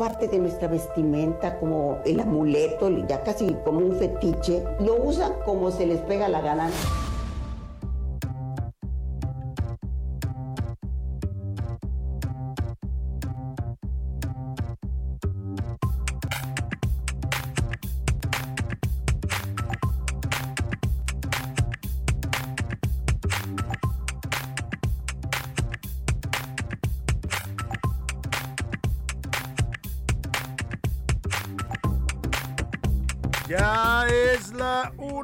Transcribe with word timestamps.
Parte 0.00 0.28
de 0.28 0.38
nuestra 0.38 0.66
vestimenta, 0.66 1.58
como 1.58 1.98
el 2.06 2.20
amuleto, 2.20 2.88
ya 3.06 3.22
casi 3.22 3.54
como 3.62 3.80
un 3.80 3.96
fetiche. 3.96 4.64
Lo 4.78 4.94
usan 5.04 5.34
como 5.44 5.70
se 5.70 5.84
les 5.84 6.00
pega 6.00 6.26
la 6.26 6.40
gana. 6.40 6.70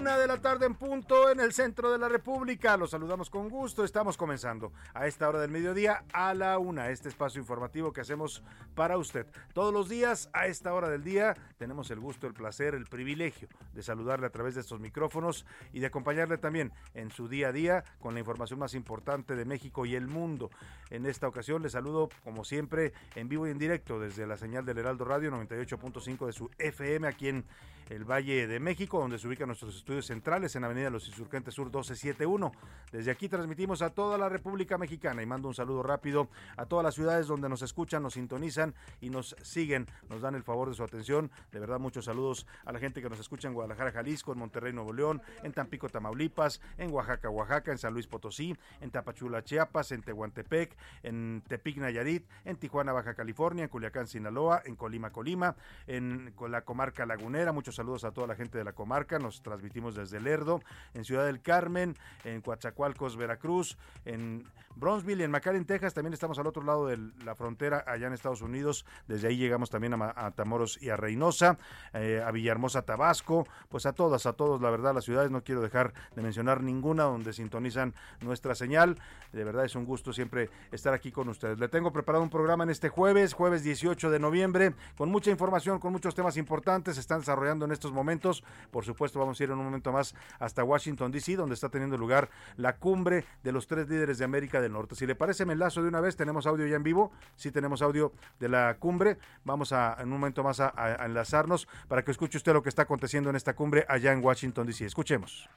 Una 0.06 0.18
de 0.18 0.28
la 0.28 0.40
tarde 0.40 0.66
en 0.66 0.76
punto 0.76 1.30
en 1.32 1.40
el 1.40 1.52
centro 1.52 1.90
de 1.90 1.98
la 1.98 2.08
República. 2.08 2.76
Los 2.76 2.92
saludamos 2.92 3.28
con 3.28 3.48
gusto. 3.48 3.82
Estamos 3.82 4.16
comenzando 4.16 4.72
a 4.94 5.08
esta 5.08 5.28
hora 5.28 5.40
del 5.40 5.50
mediodía 5.50 6.04
a 6.12 6.32
la 6.32 6.60
una. 6.60 6.90
Este 6.90 7.08
espacio 7.08 7.40
informativo 7.40 7.92
que 7.92 8.02
hacemos 8.02 8.44
para 8.76 8.98
usted. 8.98 9.26
Todos 9.52 9.74
los 9.74 9.88
días 9.88 10.30
a 10.32 10.46
esta 10.46 10.72
hora 10.74 10.88
del 10.88 11.02
día 11.02 11.34
tenemos 11.58 11.90
el 11.90 11.98
gusto, 11.98 12.28
el 12.28 12.34
placer, 12.34 12.76
el 12.76 12.86
privilegio 12.86 13.48
de 13.72 13.82
saludarle 13.82 14.28
a 14.28 14.30
través 14.30 14.54
de 14.54 14.60
estos 14.60 14.78
micrófonos 14.78 15.44
y 15.72 15.80
de 15.80 15.86
acompañarle 15.86 16.38
también 16.38 16.72
en 16.94 17.10
su 17.10 17.26
día 17.26 17.48
a 17.48 17.52
día 17.52 17.82
con 17.98 18.14
la 18.14 18.20
información 18.20 18.60
más 18.60 18.74
importante 18.74 19.34
de 19.34 19.44
México 19.44 19.86
y 19.86 19.96
el 19.96 20.06
mundo. 20.06 20.50
En 20.90 21.04
esta 21.06 21.26
ocasión 21.26 21.64
le 21.64 21.68
saludo 21.68 22.10
como 22.22 22.44
siempre 22.44 22.92
en 23.16 23.28
vivo 23.28 23.48
y 23.48 23.50
en 23.50 23.58
directo 23.58 23.98
desde 23.98 24.24
la 24.24 24.36
señal 24.36 24.64
del 24.64 24.78
Heraldo 24.78 25.04
Radio 25.04 25.32
98.5 25.32 26.26
de 26.26 26.32
su 26.32 26.48
FM 26.58 27.08
aquí 27.08 27.26
en 27.26 27.44
el 27.90 28.04
Valle 28.04 28.46
de 28.46 28.60
México, 28.60 28.98
donde 28.98 29.18
se 29.18 29.28
ubican 29.28 29.48
nuestros 29.48 29.76
estudios 29.76 29.95
centrales 30.02 30.54
en 30.56 30.64
Avenida 30.64 30.90
Los 30.90 31.08
Insurgentes 31.08 31.54
Sur 31.54 31.66
1271. 31.66 32.52
Desde 32.92 33.10
aquí 33.10 33.28
transmitimos 33.28 33.80
a 33.82 33.90
toda 33.90 34.18
la 34.18 34.28
República 34.28 34.76
Mexicana 34.76 35.22
y 35.22 35.26
mando 35.26 35.48
un 35.48 35.54
saludo 35.54 35.82
rápido 35.82 36.28
a 36.56 36.66
todas 36.66 36.84
las 36.84 36.94
ciudades 36.94 37.26
donde 37.26 37.48
nos 37.48 37.62
escuchan, 37.62 38.02
nos 38.02 38.14
sintonizan 38.14 38.74
y 39.00 39.10
nos 39.10 39.36
siguen, 39.42 39.86
nos 40.08 40.20
dan 40.20 40.34
el 40.34 40.42
favor 40.42 40.68
de 40.68 40.74
su 40.74 40.82
atención. 40.82 41.30
De 41.52 41.60
verdad, 41.60 41.78
muchos 41.78 42.04
saludos 42.04 42.46
a 42.64 42.72
la 42.72 42.78
gente 42.78 43.00
que 43.00 43.08
nos 43.08 43.18
escucha 43.20 43.48
en 43.48 43.54
Guadalajara, 43.54 43.92
Jalisco, 43.92 44.32
en 44.32 44.38
Monterrey, 44.38 44.72
Nuevo 44.72 44.92
León, 44.92 45.22
en 45.42 45.52
Tampico, 45.52 45.88
Tamaulipas, 45.88 46.60
en 46.78 46.92
Oaxaca, 46.92 47.30
Oaxaca, 47.30 47.72
en 47.72 47.78
San 47.78 47.94
Luis 47.94 48.06
Potosí, 48.06 48.56
en 48.80 48.90
Tapachula, 48.90 49.42
Chiapas, 49.44 49.92
en 49.92 50.02
Tehuantepec, 50.02 50.76
en 51.02 51.42
Tepic, 51.46 51.78
Nayarit, 51.78 52.26
en 52.44 52.56
Tijuana, 52.56 52.92
Baja 52.92 53.14
California, 53.14 53.64
en 53.64 53.70
Culiacán, 53.70 54.06
Sinaloa, 54.06 54.62
en 54.64 54.76
Colima, 54.76 55.10
Colima, 55.10 55.56
en 55.86 56.34
la 56.48 56.62
comarca 56.62 57.06
lagunera. 57.06 57.52
Muchos 57.52 57.76
saludos 57.76 58.04
a 58.04 58.12
toda 58.12 58.26
la 58.26 58.34
gente 58.34 58.58
de 58.58 58.64
la 58.64 58.72
comarca. 58.72 59.18
Nos 59.18 59.42
transmitimos 59.42 59.85
desde 59.94 60.20
Lerdo, 60.20 60.60
en 60.94 61.04
Ciudad 61.04 61.26
del 61.26 61.40
Carmen, 61.40 61.96
en 62.24 62.40
Coatzacoalcos, 62.40 63.16
Veracruz, 63.16 63.76
en 64.04 64.44
Bronzeville 64.76 65.22
y 65.22 65.24
en 65.24 65.30
McAllen, 65.30 65.64
Texas. 65.64 65.94
También 65.94 66.12
estamos 66.12 66.38
al 66.38 66.46
otro 66.46 66.62
lado 66.62 66.86
de 66.86 66.98
la 67.24 67.34
frontera, 67.34 67.82
allá 67.86 68.06
en 68.06 68.12
Estados 68.12 68.42
Unidos. 68.42 68.84
Desde 69.08 69.28
ahí 69.28 69.38
llegamos 69.38 69.70
también 69.70 69.94
a, 69.94 70.12
a 70.14 70.30
Tamoros 70.32 70.80
y 70.82 70.90
a 70.90 70.96
Reynosa, 70.96 71.58
eh, 71.94 72.22
a 72.24 72.30
Villahermosa, 72.30 72.82
Tabasco. 72.82 73.46
Pues 73.70 73.86
a 73.86 73.94
todas, 73.94 74.26
a 74.26 74.34
todos, 74.34 74.60
la 74.60 74.70
verdad, 74.70 74.94
las 74.94 75.04
ciudades. 75.04 75.30
No 75.30 75.42
quiero 75.42 75.62
dejar 75.62 75.94
de 76.14 76.22
mencionar 76.22 76.62
ninguna 76.62 77.04
donde 77.04 77.32
sintonizan 77.32 77.94
nuestra 78.20 78.54
señal. 78.54 78.98
De 79.32 79.44
verdad 79.44 79.64
es 79.64 79.74
un 79.76 79.86
gusto 79.86 80.12
siempre 80.12 80.50
estar 80.72 80.92
aquí 80.92 81.10
con 81.10 81.28
ustedes. 81.30 81.58
Le 81.58 81.68
tengo 81.68 81.90
preparado 81.90 82.22
un 82.22 82.30
programa 82.30 82.64
en 82.64 82.70
este 82.70 82.90
jueves, 82.90 83.32
jueves 83.32 83.62
18 83.62 84.10
de 84.10 84.18
noviembre, 84.18 84.74
con 84.96 85.10
mucha 85.10 85.30
información, 85.30 85.78
con 85.78 85.92
muchos 85.92 86.14
temas 86.14 86.36
importantes. 86.36 86.96
Se 86.96 87.00
están 87.00 87.20
desarrollando 87.20 87.64
en 87.64 87.72
estos 87.72 87.92
momentos. 87.92 88.44
Por 88.70 88.84
supuesto, 88.84 89.18
vamos 89.18 89.40
a 89.40 89.44
ir 89.44 89.50
en 89.50 89.58
un 89.58 89.64
momento 89.64 89.75
más 89.84 90.14
hasta 90.38 90.64
Washington, 90.64 91.12
D.C., 91.12 91.36
donde 91.36 91.54
está 91.54 91.68
teniendo 91.68 91.96
lugar 91.96 92.28
la 92.56 92.76
cumbre 92.76 93.24
de 93.42 93.52
los 93.52 93.66
tres 93.66 93.88
líderes 93.88 94.18
de 94.18 94.24
América 94.24 94.60
del 94.60 94.72
Norte. 94.72 94.94
Si 94.94 95.06
le 95.06 95.14
parece, 95.14 95.44
me 95.44 95.52
enlazo 95.52 95.82
de 95.82 95.88
una 95.88 96.00
vez. 96.00 96.16
Tenemos 96.16 96.46
audio 96.46 96.66
ya 96.66 96.76
en 96.76 96.82
vivo. 96.82 97.12
Sí, 97.36 97.50
tenemos 97.50 97.82
audio 97.82 98.12
de 98.38 98.48
la 98.48 98.76
cumbre. 98.78 99.18
Vamos 99.44 99.72
a, 99.72 99.96
en 99.98 100.06
un 100.06 100.18
momento 100.20 100.42
más, 100.42 100.60
a, 100.60 100.72
a 100.76 101.04
enlazarnos 101.06 101.68
para 101.88 102.04
que 102.04 102.10
escuche 102.10 102.38
usted 102.38 102.52
lo 102.52 102.62
que 102.62 102.68
está 102.68 102.82
aconteciendo 102.82 103.30
en 103.30 103.36
esta 103.36 103.54
cumbre 103.54 103.84
allá 103.88 104.12
en 104.12 104.24
Washington, 104.24 104.66
D.C. 104.66 104.86
Escuchemos. 104.86 105.48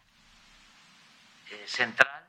Eh, 1.52 1.64
central 1.66 2.20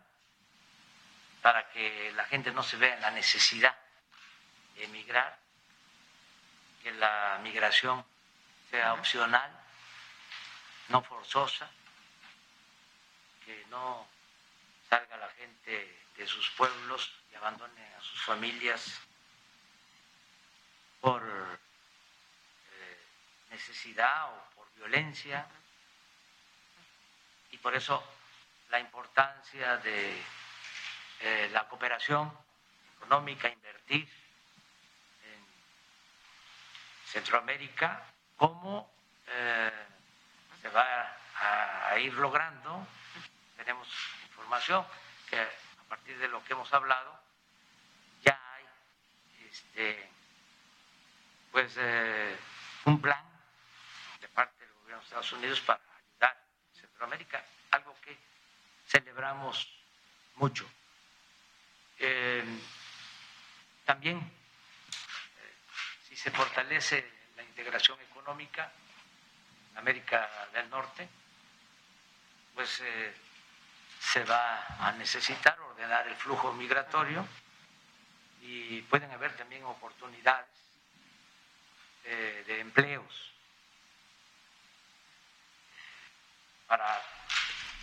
para 1.42 1.70
que 1.70 2.12
la 2.16 2.24
gente 2.24 2.52
no 2.52 2.62
se 2.62 2.76
vea 2.76 2.94
en 2.94 3.00
la 3.00 3.10
necesidad 3.10 3.74
de 4.76 4.84
emigrar, 4.84 5.38
que 6.82 6.92
la 6.92 7.38
migración 7.42 8.04
sea 8.70 8.94
opcional 8.94 9.50
no 10.88 11.02
forzosa, 11.02 11.70
que 13.50 13.66
no 13.66 14.06
salga 14.88 15.16
la 15.16 15.28
gente 15.30 16.04
de 16.16 16.26
sus 16.26 16.50
pueblos 16.50 17.12
y 17.32 17.34
abandone 17.34 17.84
a 17.96 18.00
sus 18.00 18.22
familias 18.22 19.00
por 21.00 21.22
eh, 21.22 22.98
necesidad 23.50 24.32
o 24.32 24.54
por 24.54 24.72
violencia. 24.74 25.46
Y 27.50 27.58
por 27.58 27.74
eso 27.74 28.04
la 28.68 28.78
importancia 28.78 29.78
de 29.78 30.22
eh, 31.20 31.50
la 31.52 31.66
cooperación 31.66 32.32
económica, 32.98 33.48
invertir 33.48 34.08
en 35.24 35.46
Centroamérica, 37.06 38.04
como 38.36 38.88
eh, 39.26 39.72
se 40.62 40.68
va 40.68 41.16
a, 41.40 41.98
ir 41.98 42.12
logrando. 42.14 42.86
Tenemos 43.60 43.88
información 44.22 44.86
que 45.28 45.38
a 45.38 45.84
partir 45.86 46.16
de 46.16 46.28
lo 46.28 46.42
que 46.42 46.54
hemos 46.54 46.72
hablado 46.72 47.20
ya 48.22 48.40
hay 48.54 48.64
este, 49.50 50.08
pues 51.52 51.74
eh, 51.76 52.38
un 52.86 53.02
plan 53.02 53.22
de 54.18 54.28
parte 54.28 54.64
del 54.64 54.72
gobierno 54.76 55.00
de 55.00 55.04
Estados 55.04 55.32
Unidos 55.32 55.60
para 55.60 55.78
ayudar 55.78 56.38
a 56.38 56.80
Centroamérica, 56.80 57.44
algo 57.72 57.94
que 58.00 58.16
celebramos 58.86 59.68
mucho. 60.36 60.66
Eh, 61.98 62.42
también, 63.84 64.16
eh, 64.16 65.54
si 66.08 66.16
se 66.16 66.30
fortalece 66.30 67.12
la 67.36 67.42
integración 67.42 68.00
económica 68.00 68.72
en 69.72 69.76
América 69.76 70.48
del 70.54 70.70
Norte, 70.70 71.06
pues 72.54 72.82
se 74.12 74.24
va 74.24 74.66
a 74.80 74.92
necesitar 74.92 75.58
ordenar 75.60 76.08
el 76.08 76.16
flujo 76.16 76.52
migratorio 76.52 77.24
y 78.42 78.82
pueden 78.82 79.10
haber 79.12 79.36
también 79.36 79.64
oportunidades 79.64 80.48
de 82.04 82.60
empleos 82.60 83.32
para 86.66 87.00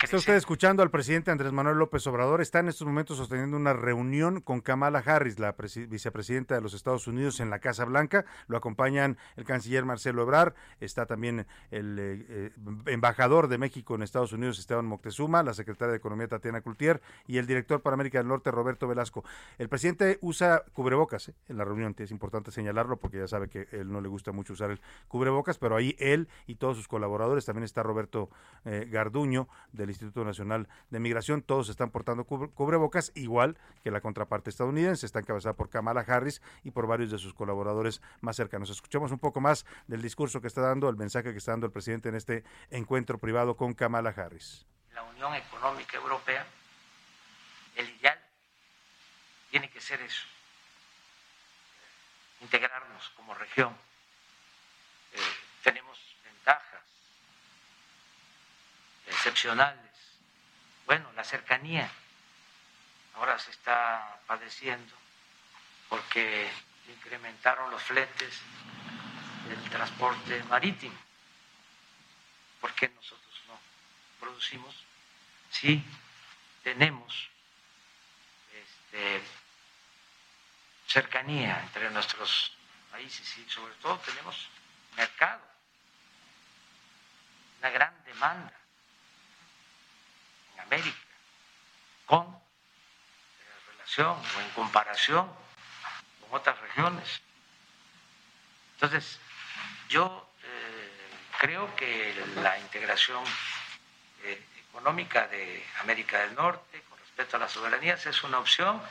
Está 0.04 0.18
usted 0.18 0.36
escuchando 0.36 0.84
al 0.84 0.92
presidente 0.92 1.32
Andrés 1.32 1.52
Manuel 1.52 1.80
López 1.80 2.06
Obrador. 2.06 2.40
Está 2.40 2.60
en 2.60 2.68
estos 2.68 2.86
momentos 2.86 3.18
sosteniendo 3.18 3.58
una 3.58 3.74
reunión 3.74 4.42
con 4.42 4.62
Kamala 4.62 5.00
Harris, 5.00 5.40
la 5.40 5.56
vicepresidenta 5.90 6.54
de 6.54 6.62
los 6.62 6.76
Estados 6.76 7.08
Unidos, 7.08 7.40
en 7.40 7.50
la 7.50 7.58
Casa 7.58 7.84
Blanca. 7.84 8.24
Lo 8.48 8.58
acompañan 8.58 9.18
el 9.38 9.44
canciller 9.44 9.86
Marcelo 9.86 10.22
Ebrard, 10.22 10.54
está 10.80 11.08
también 11.08 11.48
el 11.72 11.98
eh, 11.98 12.26
eh, 12.30 12.52
embajador 12.86 13.48
de 13.48 13.58
México 13.58 13.96
en 13.96 14.04
Estados 14.04 14.34
Unidos, 14.34 14.60
Esteban 14.60 14.86
Moctezuma, 14.86 15.42
la 15.42 15.56
secretaria 15.56 15.94
de 15.94 15.98
Economía, 15.98 16.28
Tatiana 16.28 16.62
Cultier, 16.62 17.02
y 17.26 17.40
el 17.40 17.48
director 17.48 17.82
para 17.82 17.96
América 17.96 18.20
del 18.20 18.28
Norte, 18.28 18.52
Roberto 18.52 18.88
Velasco. 18.88 19.24
El 19.58 19.68
presidente 19.68 20.20
usa 20.22 20.64
cubrebocas 20.74 21.30
¿eh? 21.30 21.34
en 21.50 21.58
la 21.58 21.66
reunión, 21.66 21.96
es 21.98 22.12
importante 22.12 22.52
señalarlo 22.52 22.98
porque 22.98 23.18
ya 23.18 23.28
sabe 23.28 23.50
que 23.50 23.68
él 23.72 23.92
no 23.92 24.00
le 24.00 24.10
gusta 24.10 24.32
mucho 24.32 24.54
usar 24.54 24.70
el 24.70 24.80
cubrebocas, 25.08 25.58
pero 25.58 25.76
ahí 25.76 25.96
él 25.98 26.28
y 26.46 26.56
todos 26.56 26.78
sus 26.78 26.88
colaboradores, 26.88 27.46
también 27.46 27.64
está 27.64 27.82
Roberto 27.82 28.30
Garduño, 28.64 29.48
de 29.88 29.94
Instituto 29.94 30.24
Nacional 30.24 30.68
de 30.90 31.00
Migración. 31.00 31.42
Todos 31.42 31.70
están 31.70 31.90
portando 31.90 32.26
cubrebocas, 32.26 33.12
igual 33.16 33.58
que 33.84 33.92
la 33.92 34.02
contraparte 34.02 34.50
estadounidense. 34.50 35.06
Está 35.06 35.20
encabezada 35.20 35.56
por 35.56 35.70
Kamala 35.70 36.02
Harris 36.02 36.42
y 36.64 36.72
por 36.72 36.88
varios 36.88 37.12
de 37.12 37.18
sus 37.18 37.34
colaboradores 37.34 38.02
más 38.22 38.36
cercanos. 38.36 38.70
Escuchemos 38.70 39.12
un 39.12 39.20
poco 39.20 39.42
más 39.42 39.66
del 39.88 40.02
discurso 40.02 40.42
que 40.42 40.48
está 40.48 40.62
dando, 40.62 40.90
el 40.90 40.98
mensaje 40.98 41.32
que 41.32 41.38
está 41.40 41.52
dando 41.52 41.66
el 41.66 41.72
presidente 41.72 42.10
en 42.10 42.16
este 42.16 42.44
encuentro 42.70 43.18
privado 43.18 43.56
con 43.56 43.74
Kamala 43.74 44.10
Harris. 44.10 44.66
La 44.94 45.04
Unión 45.04 45.34
Económica 45.36 45.98
Europea, 45.98 46.46
el 47.76 47.90
ideal 47.90 48.20
tiene 49.52 49.70
que 49.70 49.80
ser 49.80 50.02
eso, 50.02 50.26
integrarnos 52.42 53.10
como 53.16 53.34
región. 53.34 53.76
Eh, 55.14 55.20
tenemos 55.64 56.00
ventajas 56.24 56.84
excepcionales. 59.08 59.92
Bueno, 60.86 61.12
la 61.14 61.24
cercanía 61.24 61.90
ahora 63.16 63.38
se 63.40 63.52
está 63.52 64.20
padeciendo 64.28 64.96
porque 65.90 66.50
incrementaron 66.88 67.72
los 67.72 67.82
fletes 67.84 68.40
del 69.48 69.70
transporte 69.70 70.44
marítimo. 70.44 70.98
¿Por 72.62 72.74
qué 72.74 72.90
nosotros 72.90 73.42
no 73.48 73.60
producimos? 74.20 74.76
Sí, 75.52 75.84
tenemos 76.64 77.30
este, 78.54 79.22
cercanía 80.88 81.62
entre 81.64 81.90
nuestros 81.92 82.52
países 82.92 83.38
y 83.38 83.50
sobre 83.50 83.74
todo 83.76 83.98
tenemos 84.00 84.48
mercado, 84.96 85.42
una 87.60 87.70
gran 87.70 88.04
demanda. 88.06 88.54
América, 90.68 90.98
con 92.06 92.26
eh, 92.26 93.72
relación 93.72 94.10
o 94.10 94.42
en 94.42 94.50
comparación 94.52 95.32
con 96.22 96.40
otras 96.40 96.60
regiones. 96.60 97.22
Entonces, 98.76 99.20
yo 99.90 100.30
eh, 100.44 101.10
creo 101.40 101.74
que 101.76 102.14
la 102.42 102.60
integración 102.60 103.24
eh, 104.24 104.44
económica 104.70 105.28
de 105.28 105.66
América 105.80 106.20
del 106.20 106.36
Norte 106.36 106.84
con 106.90 107.00
respecto 107.00 107.38
a 107.38 107.40
las 107.40 107.52
soberanías 107.52 108.06
es 108.06 108.24
una 108.24 108.40
opción 108.40 108.82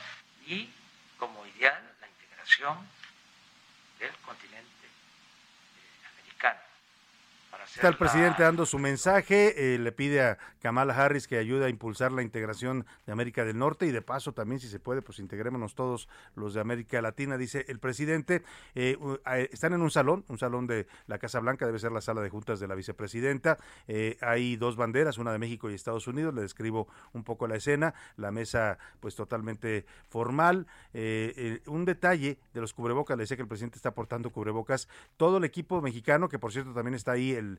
y 0.45 0.69
como 1.17 1.45
ideal 1.45 1.81
la 2.01 2.07
integración 2.07 2.89
del 3.99 4.13
continente. 4.25 4.76
Está 7.75 7.89
el 7.89 7.97
presidente 7.97 8.43
dando 8.43 8.65
su 8.65 8.79
mensaje, 8.79 9.73
eh, 9.75 9.77
le 9.77 9.91
pide 9.91 10.21
a 10.21 10.37
Kamala 10.61 10.95
Harris 10.95 11.27
que 11.27 11.37
ayude 11.37 11.65
a 11.65 11.69
impulsar 11.69 12.11
la 12.11 12.23
integración 12.23 12.85
de 13.05 13.11
América 13.11 13.45
del 13.45 13.57
Norte 13.57 13.85
y 13.85 13.91
de 13.91 14.01
paso 14.01 14.33
también, 14.33 14.59
si 14.59 14.67
se 14.67 14.79
puede, 14.79 15.01
pues 15.01 15.19
integrémonos 15.19 15.75
todos 15.75 16.07
los 16.35 16.53
de 16.53 16.61
América 16.61 17.01
Latina, 17.01 17.37
dice 17.37 17.65
el 17.67 17.79
presidente. 17.79 18.43
Eh, 18.73 18.97
están 19.51 19.73
en 19.73 19.81
un 19.81 19.91
salón, 19.91 20.25
un 20.27 20.37
salón 20.37 20.65
de 20.65 20.87
la 21.07 21.19
Casa 21.19 21.39
Blanca, 21.39 21.65
debe 21.65 21.77
ser 21.77 21.91
la 21.91 22.01
sala 22.01 22.21
de 22.21 22.29
juntas 22.29 22.59
de 22.59 22.67
la 22.67 22.73
vicepresidenta. 22.73 23.57
Eh, 23.87 24.17
hay 24.21 24.55
dos 24.55 24.75
banderas, 24.75 25.17
una 25.17 25.31
de 25.31 25.37
México 25.37 25.69
y 25.69 25.75
Estados 25.75 26.07
Unidos, 26.07 26.33
le 26.33 26.41
describo 26.41 26.87
un 27.13 27.23
poco 27.23 27.47
la 27.47 27.57
escena, 27.57 27.93
la 28.15 28.31
mesa 28.31 28.79
pues 28.99 29.15
totalmente 29.15 29.85
formal. 30.09 30.67
un 31.67 31.85
detalle 31.85 32.39
de 32.53 32.61
los 32.61 32.73
cubrebocas, 32.73 33.17
le 33.17 33.23
decía 33.23 33.37
que 33.37 33.43
el 33.43 33.47
presidente 33.47 33.77
está 33.77 33.93
portando 33.93 34.31
cubrebocas, 34.31 34.87
todo 35.17 35.37
el 35.37 35.43
equipo 35.43 35.81
mexicano, 35.81 36.29
que 36.29 36.39
por 36.39 36.51
cierto 36.51 36.73
también 36.73 36.95
está 36.95 37.11
ahí 37.11 37.33
el 37.33 37.56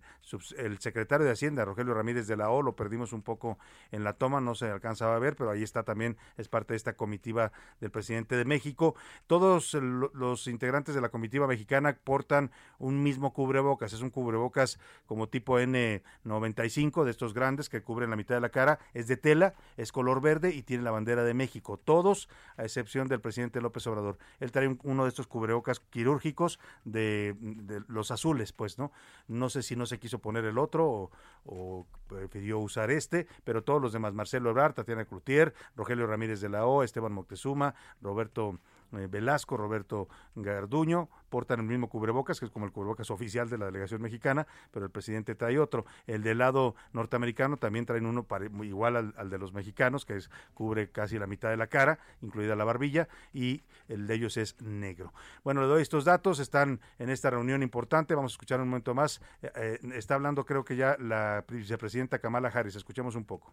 el, 0.56 0.78
secretario 0.78 1.26
de 1.26 1.32
Hacienda, 1.32 1.64
Rogelio 1.64 1.94
Ramírez 1.94 2.26
de 2.26 2.36
la 2.36 2.50
O, 2.50 2.62
lo 2.62 2.76
perdimos 2.76 3.12
un 3.12 3.22
poco 3.22 3.58
en 3.90 4.04
la 4.04 4.12
toma, 4.12 4.40
no 4.40 4.54
se 4.54 4.70
alcanzaba 4.70 5.16
a 5.16 5.18
ver, 5.18 5.36
pero 5.36 5.50
ahí 5.50 5.62
está 5.62 5.82
también, 5.82 6.16
es 6.36 6.48
parte 6.48 6.74
de 6.74 6.76
esta 6.76 6.94
comitiva 6.94 7.52
del 7.80 7.90
presidente 7.90 8.36
de 8.36 8.44
México. 8.44 8.94
Todos 9.26 9.74
los 9.74 10.46
integrantes 10.46 10.94
de 10.94 11.00
la 11.00 11.08
comitiva 11.08 11.46
mexicana 11.46 11.96
portan 12.04 12.50
un 12.78 13.02
mismo 13.02 13.32
cubrebocas, 13.32 13.92
es 13.92 14.00
un 14.00 14.10
cubrebocas 14.10 14.78
como 15.06 15.28
tipo 15.28 15.58
N95 15.58 17.04
de 17.04 17.10
estos 17.10 17.34
grandes 17.34 17.68
que 17.68 17.82
cubren 17.82 18.10
la 18.10 18.16
mitad 18.16 18.34
de 18.34 18.40
la 18.40 18.50
cara, 18.50 18.78
es 18.94 19.08
de 19.08 19.16
tela, 19.16 19.54
es 19.76 19.92
color 19.92 20.20
verde 20.20 20.54
y 20.54 20.62
tiene 20.62 20.82
la 20.82 20.90
bandera 20.90 21.24
de 21.24 21.34
México, 21.34 21.78
todos 21.78 22.28
a 22.56 22.64
excepción 22.64 23.08
del 23.08 23.20
presidente 23.20 23.60
López 23.60 23.86
Obrador. 23.86 24.18
Él 24.40 24.52
trae 24.52 24.76
uno 24.82 25.04
de 25.04 25.08
estos 25.08 25.26
cubrebocas 25.26 25.80
quirúrgicos 25.80 26.58
de, 26.84 27.34
de 27.40 27.82
los 27.88 28.10
azules, 28.10 28.52
pues, 28.52 28.78
¿no? 28.78 28.92
No 29.26 29.50
sé 29.50 29.62
si 29.62 29.76
no 29.76 29.86
se 29.88 29.98
quiso 29.98 30.20
poner 30.20 30.44
el 30.44 30.58
otro 30.58 31.10
o, 31.44 31.86
prefirió 32.08 32.58
usar 32.58 32.90
este, 32.90 33.26
pero 33.44 33.62
todos 33.62 33.82
los 33.82 33.92
demás, 33.92 34.14
Marcelo 34.14 34.50
Ebrard, 34.50 34.74
Tatiana 34.74 35.04
Cloutier, 35.04 35.52
Rogelio 35.76 36.06
Ramírez 36.06 36.40
de 36.40 36.48
la 36.48 36.64
O, 36.64 36.82
Esteban 36.82 37.12
Moctezuma, 37.12 37.74
Roberto 38.00 38.58
Velasco, 38.90 39.56
Roberto 39.56 40.08
Garduño, 40.34 41.08
portan 41.28 41.60
el 41.60 41.66
mismo 41.66 41.88
cubrebocas, 41.88 42.40
que 42.40 42.46
es 42.46 42.50
como 42.50 42.66
el 42.66 42.72
cubrebocas 42.72 43.10
oficial 43.10 43.48
de 43.48 43.58
la 43.58 43.66
delegación 43.66 44.00
mexicana, 44.00 44.46
pero 44.70 44.86
el 44.86 44.90
presidente 44.90 45.34
trae 45.34 45.58
otro. 45.58 45.84
El 46.06 46.22
del 46.22 46.38
lado 46.38 46.74
norteamericano 46.92 47.56
también 47.56 47.86
traen 47.86 48.06
uno 48.06 48.26
igual 48.62 49.14
al, 49.16 49.30
de 49.30 49.38
los 49.38 49.52
mexicanos, 49.52 50.04
que 50.04 50.16
es, 50.16 50.30
cubre 50.54 50.90
casi 50.90 51.18
la 51.18 51.26
mitad 51.26 51.50
de 51.50 51.56
la 51.56 51.66
cara, 51.66 51.98
incluida 52.22 52.56
la 52.56 52.64
barbilla, 52.64 53.08
y 53.32 53.62
el 53.88 54.06
de 54.06 54.14
ellos 54.14 54.36
es 54.36 54.60
negro. 54.60 55.12
Bueno, 55.44 55.60
le 55.60 55.66
doy 55.66 55.82
estos 55.82 56.04
datos, 56.04 56.38
están 56.38 56.80
en 56.98 57.10
esta 57.10 57.30
reunión 57.30 57.62
importante, 57.62 58.14
vamos 58.14 58.32
a 58.32 58.34
escuchar 58.34 58.60
un 58.60 58.68
momento 58.68 58.94
más. 58.94 59.20
Eh, 59.42 59.50
eh, 59.54 59.78
está 59.94 60.14
hablando 60.14 60.44
creo 60.44 60.64
que 60.64 60.76
ya 60.76 60.96
la 60.98 61.44
vicepresidenta 61.48 62.18
Kamala 62.18 62.48
Harris, 62.48 62.76
escuchemos 62.76 63.14
un 63.14 63.24
poco. 63.24 63.52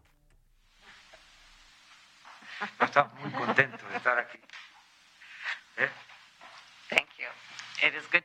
Estamos 2.80 3.14
muy 3.22 3.32
contentos 3.32 3.90
de 3.90 3.98
estar 3.98 4.18
aquí. 4.18 4.40
¿Eh? 5.78 5.90
Thank 6.90 7.10
you. 7.18 7.28
It 7.86 7.94
is 7.96 8.10
good. 8.12 8.24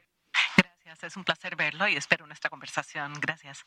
Gracias, 0.85 1.05
es 1.05 1.17
un 1.17 1.25
placer 1.25 1.57
verlo 1.57 1.89
y 1.89 1.97
espero 1.97 2.27
nuestra 2.27 2.51
conversación. 2.51 3.13
Gracias. 3.21 3.65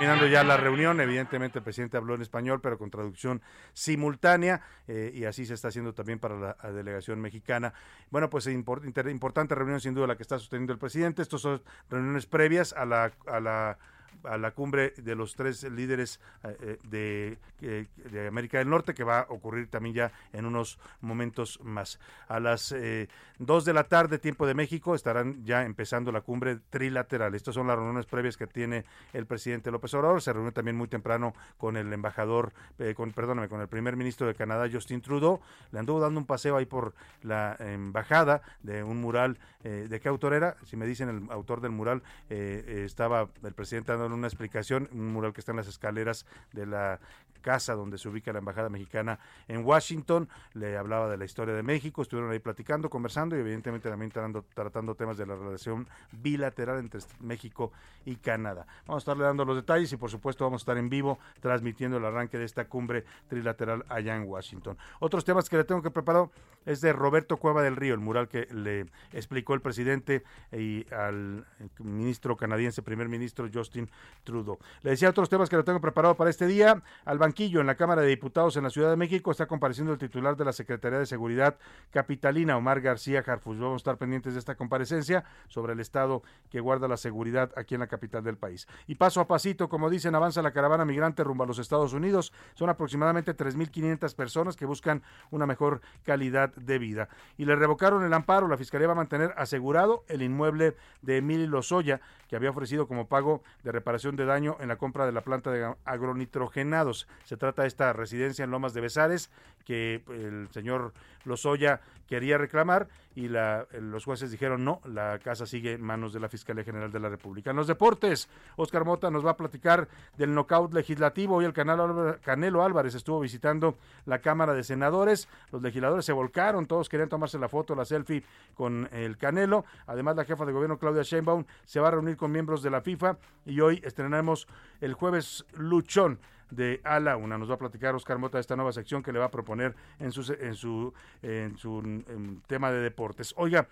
Terminando 0.00 0.26
ya 0.26 0.42
la 0.44 0.56
reunión, 0.56 0.98
evidentemente 1.00 1.58
el 1.58 1.62
presidente 1.62 1.98
habló 1.98 2.14
en 2.14 2.22
español, 2.22 2.60
pero 2.62 2.78
con 2.78 2.90
traducción 2.90 3.42
simultánea, 3.74 4.62
eh, 4.88 5.12
y 5.14 5.26
así 5.26 5.44
se 5.44 5.52
está 5.54 5.68
haciendo 5.68 5.92
también 5.92 6.18
para 6.18 6.36
la, 6.36 6.72
delegación 6.72 7.20
mexicana. 7.20 7.74
Bueno, 8.10 8.30
pues 8.30 8.46
importante 8.46 9.54
reunión 9.54 9.80
sin 9.80 9.94
duda 9.94 10.06
la 10.06 10.16
que 10.16 10.22
está 10.22 10.38
sosteniendo 10.38 10.72
el 10.72 10.78
presidente. 10.78 11.20
Estas 11.20 11.42
son 11.42 11.62
reuniones 11.90 12.24
previas 12.24 12.72
a 12.72 12.86
la, 12.86 13.12
a 13.26 13.40
la 13.40 13.78
a 14.24 14.38
la 14.38 14.52
cumbre 14.52 14.90
de 14.96 15.14
los 15.14 15.34
tres 15.34 15.64
líderes 15.64 16.20
eh, 16.44 16.78
de, 16.84 17.38
de, 17.60 18.26
América 18.28 18.58
del 18.58 18.68
Norte, 18.68 18.94
que 18.94 19.04
va 19.04 19.20
a 19.20 19.26
ocurrir 19.28 19.68
también 19.68 19.94
ya 19.94 20.12
en 20.32 20.46
unos 20.46 20.78
momentos 21.00 21.58
más. 21.62 21.98
A 22.28 22.40
las 22.40 22.72
eh, 22.72 23.08
2 23.38 23.64
de 23.64 23.72
la 23.72 23.84
tarde, 23.84 24.18
tiempo 24.18 24.46
de 24.46 24.54
México, 24.54 24.94
estarán 24.94 25.44
ya 25.44 25.64
empezando 25.64 26.12
la 26.12 26.20
cumbre 26.20 26.58
trilateral. 26.70 27.34
Estas 27.34 27.54
son 27.54 27.66
las 27.66 27.76
reuniones 27.76 28.06
previas 28.06 28.36
que 28.36 28.46
tiene 28.46 28.84
el 29.12 29.26
presidente 29.26 29.70
López 29.70 29.94
Obrador. 29.94 30.20
Se 30.20 30.32
reunió 30.32 30.52
también 30.52 30.76
muy 30.76 30.88
temprano 30.88 31.34
con 31.56 31.76
el 31.76 31.92
embajador, 31.92 32.52
eh, 32.78 32.94
con, 32.94 33.12
perdóname, 33.12 33.48
con 33.48 33.60
el 33.60 33.68
primer 33.68 33.96
ministro 33.96 34.26
de 34.26 34.34
Canadá, 34.34 34.68
Justin 34.70 35.00
Trudeau. 35.00 35.40
Le 35.72 35.78
anduvo 35.78 36.00
dando 36.00 36.20
un 36.20 36.26
paseo 36.26 36.56
ahí 36.56 36.66
por 36.66 36.94
la 37.22 37.56
embajada 37.58 38.42
de 38.62 38.82
un 38.82 39.00
mural. 39.00 39.38
Eh, 39.64 39.86
¿De 39.88 40.00
qué 40.00 40.08
autor 40.08 40.34
era? 40.34 40.56
Si 40.64 40.76
me 40.76 40.86
dicen 40.86 41.08
el 41.08 41.30
autor 41.30 41.60
del 41.60 41.72
mural, 41.72 42.02
eh, 42.28 42.82
estaba 42.84 43.28
el 43.42 43.52
presidente 43.54 43.92
dando 43.92 44.09
una 44.12 44.26
explicación, 44.26 44.88
un 44.92 45.12
mural 45.12 45.32
que 45.32 45.40
está 45.40 45.52
en 45.52 45.56
las 45.56 45.68
escaleras 45.68 46.26
de 46.52 46.66
la 46.66 47.00
casa 47.40 47.74
donde 47.74 47.98
se 47.98 48.08
ubica 48.08 48.32
la 48.32 48.38
Embajada 48.38 48.68
Mexicana 48.68 49.18
en 49.48 49.64
Washington. 49.64 50.28
Le 50.54 50.76
hablaba 50.76 51.08
de 51.08 51.16
la 51.16 51.24
historia 51.24 51.54
de 51.54 51.62
México, 51.62 52.02
estuvieron 52.02 52.30
ahí 52.30 52.38
platicando, 52.38 52.88
conversando 52.90 53.36
y 53.36 53.40
evidentemente 53.40 53.88
también 53.88 54.10
tratando, 54.10 54.44
tratando 54.54 54.94
temas 54.94 55.16
de 55.16 55.26
la 55.26 55.34
relación 55.34 55.88
bilateral 56.12 56.78
entre 56.78 57.00
México 57.20 57.72
y 58.04 58.16
Canadá. 58.16 58.66
Vamos 58.86 59.02
a 59.02 59.04
estarle 59.04 59.24
dando 59.24 59.44
los 59.44 59.56
detalles 59.56 59.92
y 59.92 59.96
por 59.96 60.10
supuesto 60.10 60.44
vamos 60.44 60.60
a 60.60 60.62
estar 60.62 60.78
en 60.78 60.88
vivo 60.88 61.18
transmitiendo 61.40 61.96
el 61.96 62.04
arranque 62.04 62.38
de 62.38 62.44
esta 62.44 62.66
cumbre 62.66 63.04
trilateral 63.28 63.84
allá 63.88 64.16
en 64.16 64.24
Washington. 64.24 64.76
Otros 65.00 65.24
temas 65.24 65.48
que 65.48 65.56
le 65.56 65.64
tengo 65.64 65.82
que 65.82 65.90
preparar 65.90 66.28
es 66.66 66.80
de 66.80 66.92
Roberto 66.92 67.38
Cueva 67.38 67.62
del 67.62 67.76
Río, 67.76 67.94
el 67.94 68.00
mural 68.00 68.28
que 68.28 68.46
le 68.52 68.86
explicó 69.12 69.54
el 69.54 69.60
presidente 69.60 70.22
y 70.52 70.86
al 70.92 71.46
ministro 71.78 72.36
canadiense, 72.36 72.82
primer 72.82 73.08
ministro 73.08 73.48
Justin 73.52 73.90
Trudeau. 74.24 74.58
Le 74.82 74.90
decía 74.90 75.10
otros 75.10 75.28
temas 75.28 75.48
que 75.48 75.56
le 75.56 75.62
tengo 75.62 75.80
preparado 75.80 76.14
para 76.16 76.30
este 76.30 76.46
día. 76.46 76.82
Al 77.04 77.18
banquillo 77.18 77.60
en 77.60 77.66
la 77.66 77.74
Cámara 77.74 78.02
de 78.02 78.08
Diputados 78.08 78.56
en 78.56 78.64
la 78.64 78.70
Ciudad 78.70 78.90
de 78.90 78.96
México 78.96 79.30
está 79.30 79.46
compareciendo 79.46 79.92
el 79.92 79.98
titular 79.98 80.36
de 80.36 80.44
la 80.44 80.52
Secretaría 80.52 80.98
de 80.98 81.06
Seguridad 81.06 81.56
Capitalina, 81.90 82.56
Omar 82.56 82.80
García 82.80 83.22
Jarfus. 83.22 83.58
Vamos 83.58 83.74
a 83.74 83.76
estar 83.76 83.96
pendientes 83.96 84.34
de 84.34 84.38
esta 84.38 84.54
comparecencia 84.54 85.24
sobre 85.48 85.72
el 85.72 85.80
estado 85.80 86.22
que 86.50 86.60
guarda 86.60 86.88
la 86.88 86.96
seguridad 86.96 87.50
aquí 87.56 87.74
en 87.74 87.80
la 87.80 87.86
capital 87.86 88.22
del 88.22 88.36
país. 88.36 88.66
Y 88.86 88.96
paso 88.96 89.20
a 89.20 89.26
pasito, 89.26 89.68
como 89.68 89.90
dicen, 89.90 90.14
avanza 90.14 90.42
la 90.42 90.52
caravana 90.52 90.84
migrante 90.84 91.24
rumbo 91.24 91.44
a 91.44 91.46
los 91.46 91.58
Estados 91.58 91.92
Unidos. 91.92 92.32
Son 92.54 92.68
aproximadamente 92.68 93.36
3.500 93.36 94.14
personas 94.14 94.56
que 94.56 94.66
buscan 94.66 95.02
una 95.30 95.46
mejor 95.46 95.80
calidad 96.04 96.49
de 96.56 96.78
vida. 96.78 97.08
Y 97.36 97.44
le 97.44 97.56
revocaron 97.56 98.04
el 98.04 98.12
amparo. 98.12 98.48
La 98.48 98.56
Fiscalía 98.56 98.86
va 98.86 98.92
a 98.92 98.96
mantener 98.96 99.32
asegurado 99.36 100.04
el 100.08 100.22
inmueble 100.22 100.76
de 101.02 101.18
Emily 101.18 101.46
Lozoya, 101.46 102.00
que 102.28 102.36
había 102.36 102.50
ofrecido 102.50 102.86
como 102.86 103.08
pago 103.08 103.42
de 103.64 103.72
reparación 103.72 104.16
de 104.16 104.24
daño 104.24 104.56
en 104.60 104.68
la 104.68 104.76
compra 104.76 105.06
de 105.06 105.12
la 105.12 105.22
planta 105.22 105.50
de 105.50 105.74
agronitrogenados. 105.84 107.08
Se 107.24 107.36
trata 107.36 107.62
de 107.62 107.68
esta 107.68 107.92
residencia 107.92 108.44
en 108.44 108.50
Lomas 108.50 108.74
de 108.74 108.80
Besares 108.80 109.30
que 109.64 110.02
el 110.08 110.48
señor 110.50 110.92
Lozoya 111.24 111.80
quería 112.10 112.38
reclamar 112.38 112.88
y 113.14 113.28
la, 113.28 113.66
los 113.72 114.04
jueces 114.04 114.30
dijeron 114.30 114.64
no, 114.64 114.80
la 114.84 115.18
casa 115.20 115.46
sigue 115.46 115.74
en 115.74 115.82
manos 115.82 116.12
de 116.12 116.18
la 116.18 116.28
Fiscalía 116.28 116.64
General 116.64 116.90
de 116.90 116.98
la 116.98 117.08
República. 117.08 117.50
En 117.50 117.56
los 117.56 117.68
deportes, 117.68 118.28
Oscar 118.56 118.84
Mota 118.84 119.10
nos 119.10 119.24
va 119.24 119.30
a 119.30 119.36
platicar 119.36 119.88
del 120.16 120.34
knockout 120.34 120.74
legislativo. 120.74 121.36
Hoy 121.36 121.44
el 121.44 121.52
Canelo 121.52 122.64
Álvarez 122.64 122.94
estuvo 122.94 123.20
visitando 123.20 123.76
la 124.06 124.20
Cámara 124.20 124.54
de 124.54 124.64
Senadores. 124.64 125.28
Los 125.52 125.62
legisladores 125.62 126.04
se 126.04 126.12
volcaron, 126.12 126.66
todos 126.66 126.88
querían 126.88 127.08
tomarse 127.08 127.38
la 127.38 127.48
foto, 127.48 127.76
la 127.76 127.84
selfie 127.84 128.24
con 128.54 128.88
el 128.92 129.16
Canelo. 129.16 129.64
Además, 129.86 130.16
la 130.16 130.24
jefa 130.24 130.44
de 130.44 130.52
gobierno 130.52 130.78
Claudia 130.78 131.02
Sheinbaum 131.02 131.44
se 131.64 131.78
va 131.78 131.88
a 131.88 131.92
reunir 131.92 132.16
con 132.16 132.32
miembros 132.32 132.62
de 132.62 132.70
la 132.70 132.80
FIFA 132.80 133.18
y 133.46 133.60
hoy 133.60 133.80
estrenamos 133.84 134.48
el 134.80 134.94
jueves 134.94 135.44
Luchón 135.54 136.18
de 136.50 136.80
A 136.84 137.00
la 137.00 137.16
Una. 137.16 137.38
Nos 137.38 137.50
va 137.50 137.54
a 137.54 137.58
platicar 137.58 137.94
Oscar 137.94 138.18
Mota 138.18 138.38
esta 138.38 138.56
nueva 138.56 138.72
sección 138.72 139.02
que 139.02 139.12
le 139.12 139.18
va 139.18 139.26
a 139.26 139.30
proponer 139.30 139.74
en 139.98 140.12
su, 140.12 140.32
en 140.40 140.54
su, 140.54 140.92
en 141.22 141.56
su 141.56 142.42
tema 142.46 142.70
de 142.70 142.80
deportes. 142.80 143.34
Oiga, 143.36 143.68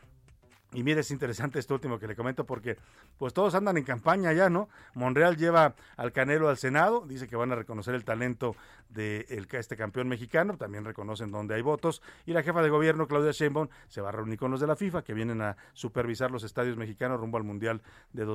y 0.72 0.82
mire, 0.82 1.00
es 1.00 1.10
interesante 1.10 1.58
esto 1.58 1.72
último 1.72 1.98
que 1.98 2.06
le 2.06 2.14
comento 2.14 2.44
porque 2.44 2.76
pues 3.16 3.32
todos 3.32 3.54
andan 3.54 3.78
en 3.78 3.84
campaña 3.84 4.34
ya, 4.34 4.50
¿no? 4.50 4.68
Monreal 4.92 5.38
lleva 5.38 5.74
al 5.96 6.12
Canelo 6.12 6.50
al 6.50 6.58
Senado, 6.58 7.06
dice 7.06 7.26
que 7.26 7.36
van 7.36 7.50
a 7.52 7.54
reconocer 7.54 7.94
el 7.94 8.04
talento 8.04 8.54
de 8.90 9.26
este 9.52 9.78
campeón 9.78 10.08
mexicano, 10.08 10.58
también 10.58 10.84
reconocen 10.84 11.30
dónde 11.30 11.54
hay 11.54 11.62
votos, 11.62 12.02
y 12.26 12.34
la 12.34 12.42
jefa 12.42 12.60
de 12.60 12.68
gobierno, 12.68 13.08
Claudia 13.08 13.32
Sheinbaum, 13.32 13.68
se 13.88 14.02
va 14.02 14.10
a 14.10 14.12
reunir 14.12 14.38
con 14.38 14.50
los 14.50 14.60
de 14.60 14.66
la 14.66 14.76
FIFA 14.76 15.02
que 15.02 15.14
vienen 15.14 15.40
a 15.40 15.56
supervisar 15.72 16.30
los 16.30 16.44
estadios 16.44 16.76
mexicanos 16.76 17.18
rumbo 17.18 17.38
al 17.38 17.44
Mundial 17.44 17.80
de 18.12 18.26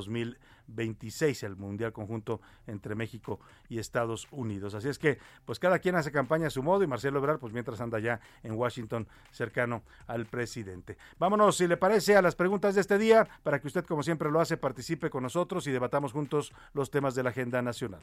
2026, 0.68 1.44
el 1.44 1.56
Mundial 1.56 1.94
conjunto 1.94 2.42
entre 2.68 2.96
México 2.96 3.40
y 3.70 3.80
Estados 3.80 4.28
Unidos. 4.32 4.74
Así 4.74 4.90
es 4.90 5.00
que, 5.00 5.20
pues 5.46 5.60
cada 5.60 5.80
quien 5.80 5.96
hace 5.96 6.12
campaña 6.12 6.48
a 6.48 6.50
su 6.50 6.64
modo 6.64 6.84
y 6.84 6.88
Marcelo 6.88 7.20
Ebrard, 7.20 7.40
pues 7.40 7.54
mientras 7.54 7.82
anda 7.82 8.00
ya 8.00 8.20
en 8.44 8.54
Washington 8.54 9.08
cercano 9.32 9.84
al 10.08 10.26
presidente. 10.26 10.98
Vámonos, 11.20 11.58
si 11.58 11.68
le 11.68 11.78
parece, 11.78 12.16
a 12.16 12.22
las 12.22 12.36
preguntas 12.36 12.76
de 12.76 12.82
este 12.82 12.98
día 12.98 13.28
para 13.44 13.60
que 13.60 13.68
usted, 13.68 13.86
como 13.86 14.04
siempre 14.04 14.32
lo 14.32 14.40
hace, 14.40 14.58
participe 14.58 15.10
con 15.10 15.24
nosotros 15.24 15.68
y 15.68 15.72
debatamos 15.72 16.12
juntos 16.12 16.54
los 16.74 16.92
temas 16.92 17.16
de 17.16 17.24
la 17.24 17.30
agenda 17.30 17.62
nacional. 17.62 18.02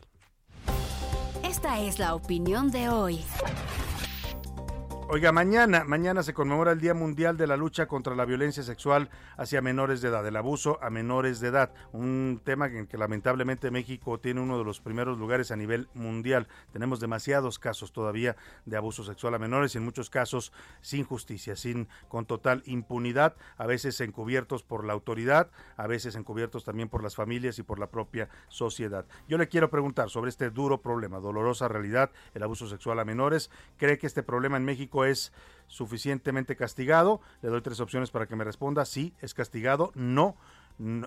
Esta 1.42 1.80
es 1.80 1.98
la 1.98 2.14
opinión 2.14 2.70
de 2.70 2.88
hoy. 2.88 3.20
Oiga, 5.12 5.32
mañana, 5.32 5.82
mañana 5.82 6.22
se 6.22 6.32
conmemora 6.32 6.70
el 6.70 6.80
Día 6.80 6.94
Mundial 6.94 7.36
de 7.36 7.48
la 7.48 7.56
Lucha 7.56 7.88
contra 7.88 8.14
la 8.14 8.24
Violencia 8.24 8.62
Sexual 8.62 9.10
hacia 9.36 9.60
menores 9.60 10.00
de 10.00 10.08
edad, 10.08 10.24
el 10.24 10.36
abuso 10.36 10.78
a 10.80 10.88
menores 10.88 11.40
de 11.40 11.48
edad, 11.48 11.72
un 11.90 12.40
tema 12.44 12.66
en 12.66 12.86
que 12.86 12.96
lamentablemente 12.96 13.72
México 13.72 14.20
tiene 14.20 14.40
uno 14.40 14.56
de 14.56 14.62
los 14.62 14.80
primeros 14.80 15.18
lugares 15.18 15.50
a 15.50 15.56
nivel 15.56 15.88
mundial. 15.94 16.46
Tenemos 16.72 17.00
demasiados 17.00 17.58
casos 17.58 17.92
todavía 17.92 18.36
de 18.66 18.76
abuso 18.76 19.02
sexual 19.02 19.34
a 19.34 19.40
menores 19.40 19.74
y 19.74 19.78
en 19.78 19.84
muchos 19.84 20.10
casos 20.10 20.52
sin 20.80 21.02
justicia, 21.02 21.56
sin 21.56 21.88
con 22.06 22.24
total 22.24 22.62
impunidad, 22.66 23.34
a 23.56 23.66
veces 23.66 24.00
encubiertos 24.00 24.62
por 24.62 24.84
la 24.84 24.92
autoridad, 24.92 25.50
a 25.76 25.88
veces 25.88 26.14
encubiertos 26.14 26.62
también 26.62 26.88
por 26.88 27.02
las 27.02 27.16
familias 27.16 27.58
y 27.58 27.64
por 27.64 27.80
la 27.80 27.88
propia 27.88 28.28
sociedad. 28.46 29.06
Yo 29.26 29.38
le 29.38 29.48
quiero 29.48 29.70
preguntar 29.70 30.08
sobre 30.08 30.28
este 30.28 30.50
duro 30.50 30.82
problema, 30.82 31.18
dolorosa 31.18 31.66
realidad, 31.66 32.12
el 32.32 32.44
abuso 32.44 32.68
sexual 32.68 33.00
a 33.00 33.04
menores. 33.04 33.50
¿Cree 33.76 33.98
que 33.98 34.06
este 34.06 34.22
problema 34.22 34.56
en 34.56 34.64
México 34.64 35.00
es 35.04 35.33
suficientemente 35.66 36.57
castigado. 36.57 37.21
Le 37.42 37.49
doy 37.49 37.62
tres 37.62 37.80
opciones 37.80 38.11
para 38.11 38.26
que 38.26 38.37
me 38.37 38.45
responda. 38.45 38.85
Sí, 38.85 39.14
es 39.21 39.35
castigado. 39.35 39.92
No, 39.95 40.37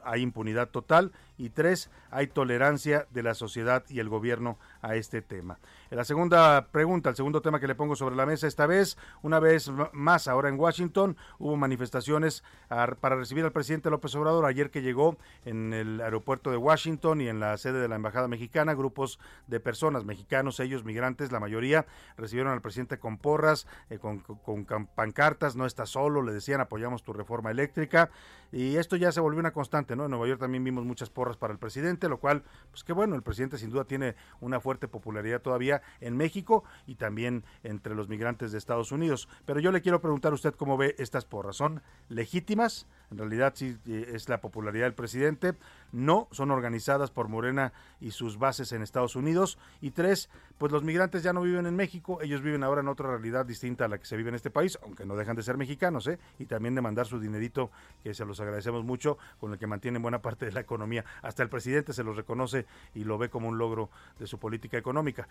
hay 0.03 0.21
impunidad 0.21 0.69
total. 0.69 1.11
Y 1.35 1.49
tres, 1.49 1.89
hay 2.11 2.27
tolerancia 2.27 3.07
de 3.09 3.23
la 3.23 3.33
sociedad 3.33 3.83
y 3.89 3.99
el 3.99 4.07
gobierno 4.07 4.59
a 4.81 4.95
este 4.95 5.23
tema. 5.23 5.57
La 5.89 6.03
segunda 6.03 6.67
pregunta, 6.67 7.09
el 7.09 7.15
segundo 7.15 7.41
tema 7.41 7.59
que 7.59 7.67
le 7.67 7.73
pongo 7.73 7.95
sobre 7.95 8.15
la 8.15 8.27
mesa 8.27 8.47
esta 8.47 8.67
vez, 8.67 8.97
una 9.23 9.39
vez 9.39 9.71
más 9.93 10.27
ahora 10.27 10.49
en 10.49 10.59
Washington, 10.59 11.17
hubo 11.39 11.55
manifestaciones 11.57 12.43
para 12.67 13.15
recibir 13.15 13.43
al 13.45 13.51
presidente 13.51 13.89
López 13.89 14.13
Obrador. 14.15 14.45
Ayer 14.45 14.69
que 14.69 14.83
llegó 14.83 15.17
en 15.43 15.73
el 15.73 16.01
aeropuerto 16.01 16.51
de 16.51 16.57
Washington 16.57 17.21
y 17.21 17.27
en 17.27 17.39
la 17.39 17.57
sede 17.57 17.79
de 17.79 17.87
la 17.87 17.95
Embajada 17.95 18.27
Mexicana, 18.27 18.75
grupos 18.75 19.19
de 19.47 19.59
personas, 19.59 20.05
mexicanos, 20.05 20.59
ellos 20.59 20.83
migrantes, 20.83 21.31
la 21.31 21.39
mayoría, 21.39 21.85
recibieron 22.15 22.53
al 22.53 22.61
presidente 22.61 22.99
con 22.99 23.17
porras, 23.17 23.67
eh, 23.89 23.97
con, 23.97 24.19
con 24.19 24.65
pancartas, 24.85 25.55
no 25.55 25.65
está 25.65 25.85
solo, 25.85 26.21
le 26.21 26.31
decían 26.31 26.61
apoyamos 26.61 27.03
tu 27.03 27.13
reforma 27.13 27.51
eléctrica 27.51 28.09
y 28.51 28.77
esto 28.77 28.95
ya 28.95 29.11
se 29.11 29.19
volvió 29.19 29.39
una 29.39 29.51
constante, 29.53 29.95
¿no? 29.95 30.05
En 30.05 30.11
Nueva 30.11 30.27
York 30.27 30.39
también 30.39 30.63
vimos 30.63 30.83
muchas 30.85 31.09
porras 31.09 31.37
para 31.37 31.53
el 31.53 31.59
presidente, 31.59 32.09
lo 32.09 32.19
cual, 32.19 32.43
pues 32.71 32.83
qué 32.83 32.93
bueno, 32.93 33.15
el 33.15 33.23
presidente 33.23 33.57
sin 33.57 33.69
duda 33.69 33.85
tiene 33.85 34.15
una 34.41 34.59
fuerte 34.59 34.87
popularidad 34.87 35.41
todavía 35.41 35.81
en 36.01 36.17
México 36.17 36.63
y 36.85 36.95
también 36.95 37.45
entre 37.63 37.95
los 37.95 38.09
migrantes 38.09 38.51
de 38.51 38.57
Estados 38.57 38.91
Unidos. 38.91 39.29
Pero 39.45 39.59
yo 39.59 39.71
le 39.71 39.81
quiero 39.81 40.01
preguntar 40.01 40.31
a 40.31 40.35
usted 40.35 40.53
cómo 40.55 40.77
ve 40.77 40.95
estas 40.97 41.25
porras. 41.25 41.55
¿Son 41.55 41.81
legítimas? 42.09 42.87
En 43.13 43.19
realidad 43.19 43.53
sí 43.55 43.77
eh, 43.87 44.09
es 44.13 44.27
la 44.27 44.41
popularidad 44.41 44.85
del 44.85 44.95
presidente. 44.95 45.53
No, 45.91 46.27
son 46.31 46.49
organizadas 46.49 47.11
por 47.11 47.27
Morena 47.27 47.71
y 48.01 48.09
sus 48.09 48.39
bases 48.39 48.71
en 48.71 48.81
Estados 48.81 49.15
Unidos. 49.15 49.59
Y 49.81 49.91
tres, 49.91 50.29
pues 50.57 50.71
los 50.71 50.83
migrantes 50.83 51.21
ya 51.21 51.31
no 51.31 51.43
viven 51.43 51.67
en 51.67 51.75
México, 51.75 52.19
ellos 52.23 52.41
viven 52.41 52.63
ahora 52.63 52.81
en 52.81 52.87
otra 52.87 53.09
realidad 53.09 53.45
distinta 53.45 53.85
a 53.85 53.87
la 53.87 53.99
que 53.99 54.05
se 54.05 54.17
vive 54.17 54.29
en 54.29 54.35
este 54.35 54.49
país, 54.49 54.79
aunque 54.81 55.05
no 55.05 55.15
dejan 55.15 55.35
de 55.35 55.43
ser 55.43 55.57
mexicanos, 55.57 56.07
¿eh? 56.07 56.17
Y 56.39 56.45
también 56.45 56.73
de 56.73 56.81
mandar 56.81 57.05
su 57.05 57.19
dinerito, 57.19 57.69
que 58.03 58.15
se 58.15 58.25
los 58.25 58.39
agradecemos 58.39 58.83
mucho, 58.83 59.19
con 59.39 59.53
el 59.53 59.59
que 59.59 59.67
mantienen 59.67 60.01
buena 60.01 60.19
parte 60.19 60.47
de 60.47 60.51
la 60.51 60.61
economía. 60.61 61.05
Hasta 61.21 61.43
el 61.43 61.49
presidente 61.49 61.93
se 61.93 62.03
los 62.03 62.15
reconoce 62.15 62.65
y 62.95 63.03
lo 63.03 63.19
ve 63.19 63.29
como 63.29 63.47
un 63.47 63.59
logro 63.59 63.91
de 64.17 64.25
su 64.25 64.39
política 64.39 64.79
económica. 64.79 65.27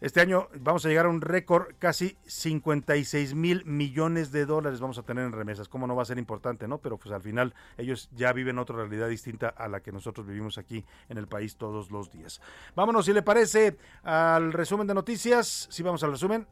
Este 0.00 0.22
año 0.22 0.48
vamos 0.58 0.86
a 0.86 0.88
llegar 0.88 1.04
a 1.04 1.10
un 1.10 1.20
récord, 1.20 1.74
casi 1.78 2.16
56 2.24 3.34
mil 3.34 3.66
millones 3.66 4.32
de 4.32 4.46
dólares 4.46 4.80
vamos 4.80 4.96
a 4.96 5.02
tener 5.02 5.26
en 5.26 5.32
remesas. 5.32 5.68
¿Cómo 5.68 5.86
no 5.86 5.94
va 5.94 6.02
a 6.02 6.06
ser 6.06 6.16
importante, 6.16 6.66
no? 6.66 6.78
Pero 6.78 6.96
pues 6.96 7.12
al 7.12 7.20
final 7.20 7.54
ellos 7.76 8.08
ya 8.16 8.32
viven 8.32 8.58
otra 8.58 8.76
realidad 8.76 9.10
distinta 9.10 9.50
a 9.50 9.68
la 9.68 9.80
que 9.80 9.92
nosotros 9.92 10.26
vivimos 10.26 10.56
aquí 10.56 10.86
en 11.10 11.18
el 11.18 11.26
país 11.26 11.56
todos 11.56 11.90
los 11.90 12.10
días. 12.10 12.40
Vámonos, 12.74 13.04
si 13.04 13.12
le 13.12 13.20
parece, 13.20 13.76
al 14.02 14.54
resumen 14.54 14.86
de 14.86 14.94
noticias. 14.94 15.68
Si 15.70 15.82
vamos 15.82 16.02
al 16.02 16.12
resumen. 16.12 16.46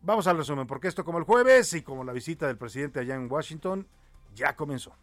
Vamos 0.00 0.26
al 0.26 0.38
resumen, 0.38 0.66
porque 0.66 0.88
esto 0.88 1.04
como 1.04 1.18
el 1.18 1.24
jueves 1.24 1.72
y 1.74 1.82
como 1.82 2.02
la 2.02 2.12
visita 2.12 2.46
del 2.46 2.56
presidente 2.56 3.00
allá 3.00 3.14
en 3.14 3.30
Washington 3.30 3.86
ya 4.34 4.56
comenzó. 4.56 4.94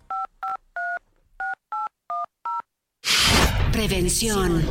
Prevención. 3.71 4.61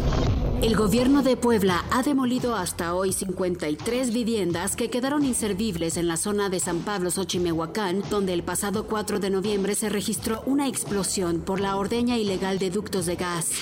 El 0.62 0.76
gobierno 0.76 1.22
de 1.22 1.34
Puebla 1.36 1.84
ha 1.90 2.02
demolido 2.02 2.54
hasta 2.54 2.94
hoy 2.94 3.14
53 3.14 4.12
viviendas 4.12 4.76
que 4.76 4.90
quedaron 4.90 5.24
inservibles 5.24 5.96
en 5.96 6.06
la 6.06 6.18
zona 6.18 6.50
de 6.50 6.60
San 6.60 6.80
Pablo 6.80 7.10
Xochimehuacán, 7.10 8.02
donde 8.10 8.34
el 8.34 8.42
pasado 8.42 8.86
4 8.86 9.18
de 9.18 9.30
noviembre 9.30 9.74
se 9.74 9.88
registró 9.88 10.42
una 10.44 10.68
explosión 10.68 11.40
por 11.40 11.60
la 11.60 11.76
ordeña 11.76 12.18
ilegal 12.18 12.58
de 12.58 12.68
ductos 12.68 13.06
de 13.06 13.16
gas. 13.16 13.52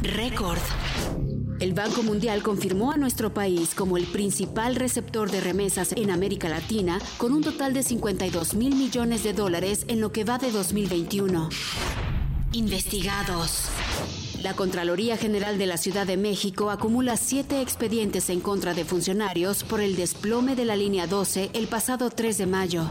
Récord. 0.00 0.60
El 1.58 1.74
Banco 1.74 2.04
Mundial 2.04 2.44
confirmó 2.44 2.92
a 2.92 2.96
nuestro 2.96 3.34
país 3.34 3.74
como 3.74 3.96
el 3.96 4.06
principal 4.06 4.76
receptor 4.76 5.28
de 5.30 5.40
remesas 5.40 5.92
en 5.92 6.10
América 6.10 6.48
Latina, 6.48 7.00
con 7.18 7.32
un 7.32 7.42
total 7.42 7.74
de 7.74 7.82
52 7.82 8.54
mil 8.54 8.76
millones 8.76 9.24
de 9.24 9.32
dólares 9.32 9.84
en 9.88 10.00
lo 10.00 10.12
que 10.12 10.22
va 10.22 10.38
de 10.38 10.52
2021. 10.52 11.48
Investigados. 12.52 13.68
La 14.42 14.54
Contraloría 14.54 15.16
General 15.16 15.56
de 15.56 15.66
la 15.66 15.76
Ciudad 15.76 16.04
de 16.04 16.16
México 16.16 16.70
acumula 16.70 17.16
siete 17.16 17.60
expedientes 17.60 18.28
en 18.28 18.40
contra 18.40 18.74
de 18.74 18.84
funcionarios 18.84 19.62
por 19.62 19.80
el 19.80 19.94
desplome 19.94 20.56
de 20.56 20.64
la 20.64 20.74
línea 20.74 21.06
12 21.06 21.50
el 21.54 21.68
pasado 21.68 22.10
3 22.10 22.38
de 22.38 22.46
mayo. 22.46 22.90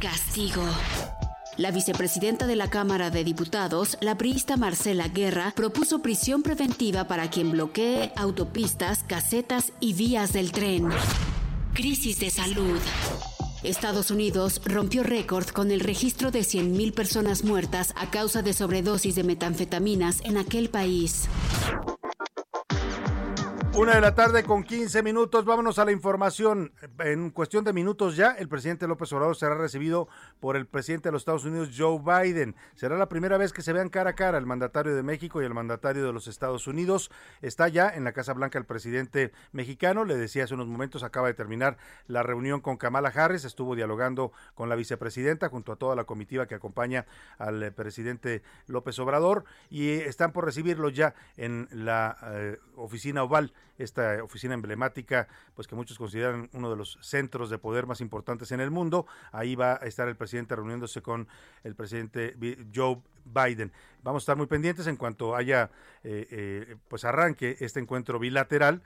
Castigo. 0.00 0.64
La 1.58 1.70
vicepresidenta 1.70 2.48
de 2.48 2.56
la 2.56 2.70
Cámara 2.70 3.10
de 3.10 3.22
Diputados, 3.22 3.98
la 4.00 4.18
priista 4.18 4.56
Marcela 4.56 5.06
Guerra, 5.06 5.52
propuso 5.54 6.00
prisión 6.00 6.42
preventiva 6.42 7.04
para 7.06 7.30
quien 7.30 7.52
bloquee 7.52 8.12
autopistas, 8.16 9.04
casetas 9.04 9.72
y 9.78 9.92
vías 9.92 10.32
del 10.32 10.50
tren. 10.50 10.88
Crisis 11.72 12.18
de 12.18 12.30
salud. 12.30 12.80
Estados 13.68 14.10
Unidos 14.10 14.62
rompió 14.64 15.02
récord 15.02 15.46
con 15.48 15.70
el 15.70 15.80
registro 15.80 16.30
de 16.30 16.40
100.000 16.40 16.94
personas 16.94 17.44
muertas 17.44 17.92
a 17.96 18.10
causa 18.10 18.40
de 18.40 18.54
sobredosis 18.54 19.14
de 19.14 19.24
metanfetaminas 19.24 20.22
en 20.24 20.38
aquel 20.38 20.70
país. 20.70 21.28
Una 23.78 23.94
de 23.94 24.00
la 24.00 24.12
tarde 24.12 24.42
con 24.42 24.64
15 24.64 25.04
minutos. 25.04 25.44
Vámonos 25.44 25.78
a 25.78 25.84
la 25.84 25.92
información. 25.92 26.72
En 26.98 27.30
cuestión 27.30 27.62
de 27.62 27.72
minutos 27.72 28.16
ya, 28.16 28.32
el 28.32 28.48
presidente 28.48 28.88
López 28.88 29.12
Obrador 29.12 29.36
será 29.36 29.54
recibido 29.54 30.08
por 30.40 30.56
el 30.56 30.66
presidente 30.66 31.10
de 31.10 31.12
los 31.12 31.22
Estados 31.22 31.44
Unidos, 31.44 31.70
Joe 31.78 32.00
Biden. 32.00 32.56
Será 32.74 32.98
la 32.98 33.08
primera 33.08 33.38
vez 33.38 33.52
que 33.52 33.62
se 33.62 33.72
vean 33.72 33.88
cara 33.88 34.10
a 34.10 34.12
cara 34.14 34.36
el 34.36 34.46
mandatario 34.46 34.96
de 34.96 35.04
México 35.04 35.40
y 35.40 35.44
el 35.44 35.54
mandatario 35.54 36.04
de 36.04 36.12
los 36.12 36.26
Estados 36.26 36.66
Unidos. 36.66 37.12
Está 37.40 37.68
ya 37.68 37.88
en 37.88 38.02
la 38.02 38.10
Casa 38.10 38.32
Blanca 38.32 38.58
el 38.58 38.64
presidente 38.64 39.30
mexicano. 39.52 40.04
Le 40.04 40.16
decía 40.16 40.42
hace 40.42 40.54
unos 40.54 40.66
momentos, 40.66 41.04
acaba 41.04 41.28
de 41.28 41.34
terminar 41.34 41.76
la 42.08 42.24
reunión 42.24 42.60
con 42.60 42.78
Kamala 42.78 43.10
Harris. 43.10 43.44
Estuvo 43.44 43.76
dialogando 43.76 44.32
con 44.56 44.68
la 44.68 44.74
vicepresidenta 44.74 45.50
junto 45.50 45.70
a 45.70 45.76
toda 45.76 45.94
la 45.94 46.02
comitiva 46.02 46.48
que 46.48 46.56
acompaña 46.56 47.06
al 47.38 47.62
eh, 47.62 47.70
presidente 47.70 48.42
López 48.66 48.98
Obrador. 48.98 49.44
Y 49.70 49.90
están 49.90 50.32
por 50.32 50.46
recibirlo 50.46 50.88
ya 50.88 51.14
en 51.36 51.68
la 51.70 52.16
eh, 52.24 52.58
oficina 52.74 53.22
oval 53.22 53.52
esta 53.76 54.22
oficina 54.22 54.54
emblemática, 54.54 55.28
pues 55.54 55.66
que 55.68 55.74
muchos 55.74 55.98
consideran 55.98 56.48
uno 56.52 56.70
de 56.70 56.76
los 56.76 56.98
centros 57.00 57.50
de 57.50 57.58
poder 57.58 57.86
más 57.86 58.00
importantes 58.00 58.52
en 58.52 58.60
el 58.60 58.70
mundo. 58.70 59.06
Ahí 59.32 59.54
va 59.54 59.74
a 59.74 59.86
estar 59.86 60.08
el 60.08 60.16
presidente 60.16 60.56
reuniéndose 60.56 61.02
con 61.02 61.28
el 61.64 61.74
presidente 61.74 62.36
Joe 62.74 63.00
Biden. 63.24 63.72
Vamos 64.02 64.22
a 64.22 64.24
estar 64.24 64.36
muy 64.36 64.46
pendientes 64.46 64.86
en 64.86 64.96
cuanto 64.96 65.36
haya, 65.36 65.70
eh, 66.02 66.26
eh, 66.30 66.76
pues 66.88 67.04
arranque 67.04 67.56
este 67.60 67.80
encuentro 67.80 68.18
bilateral. 68.18 68.82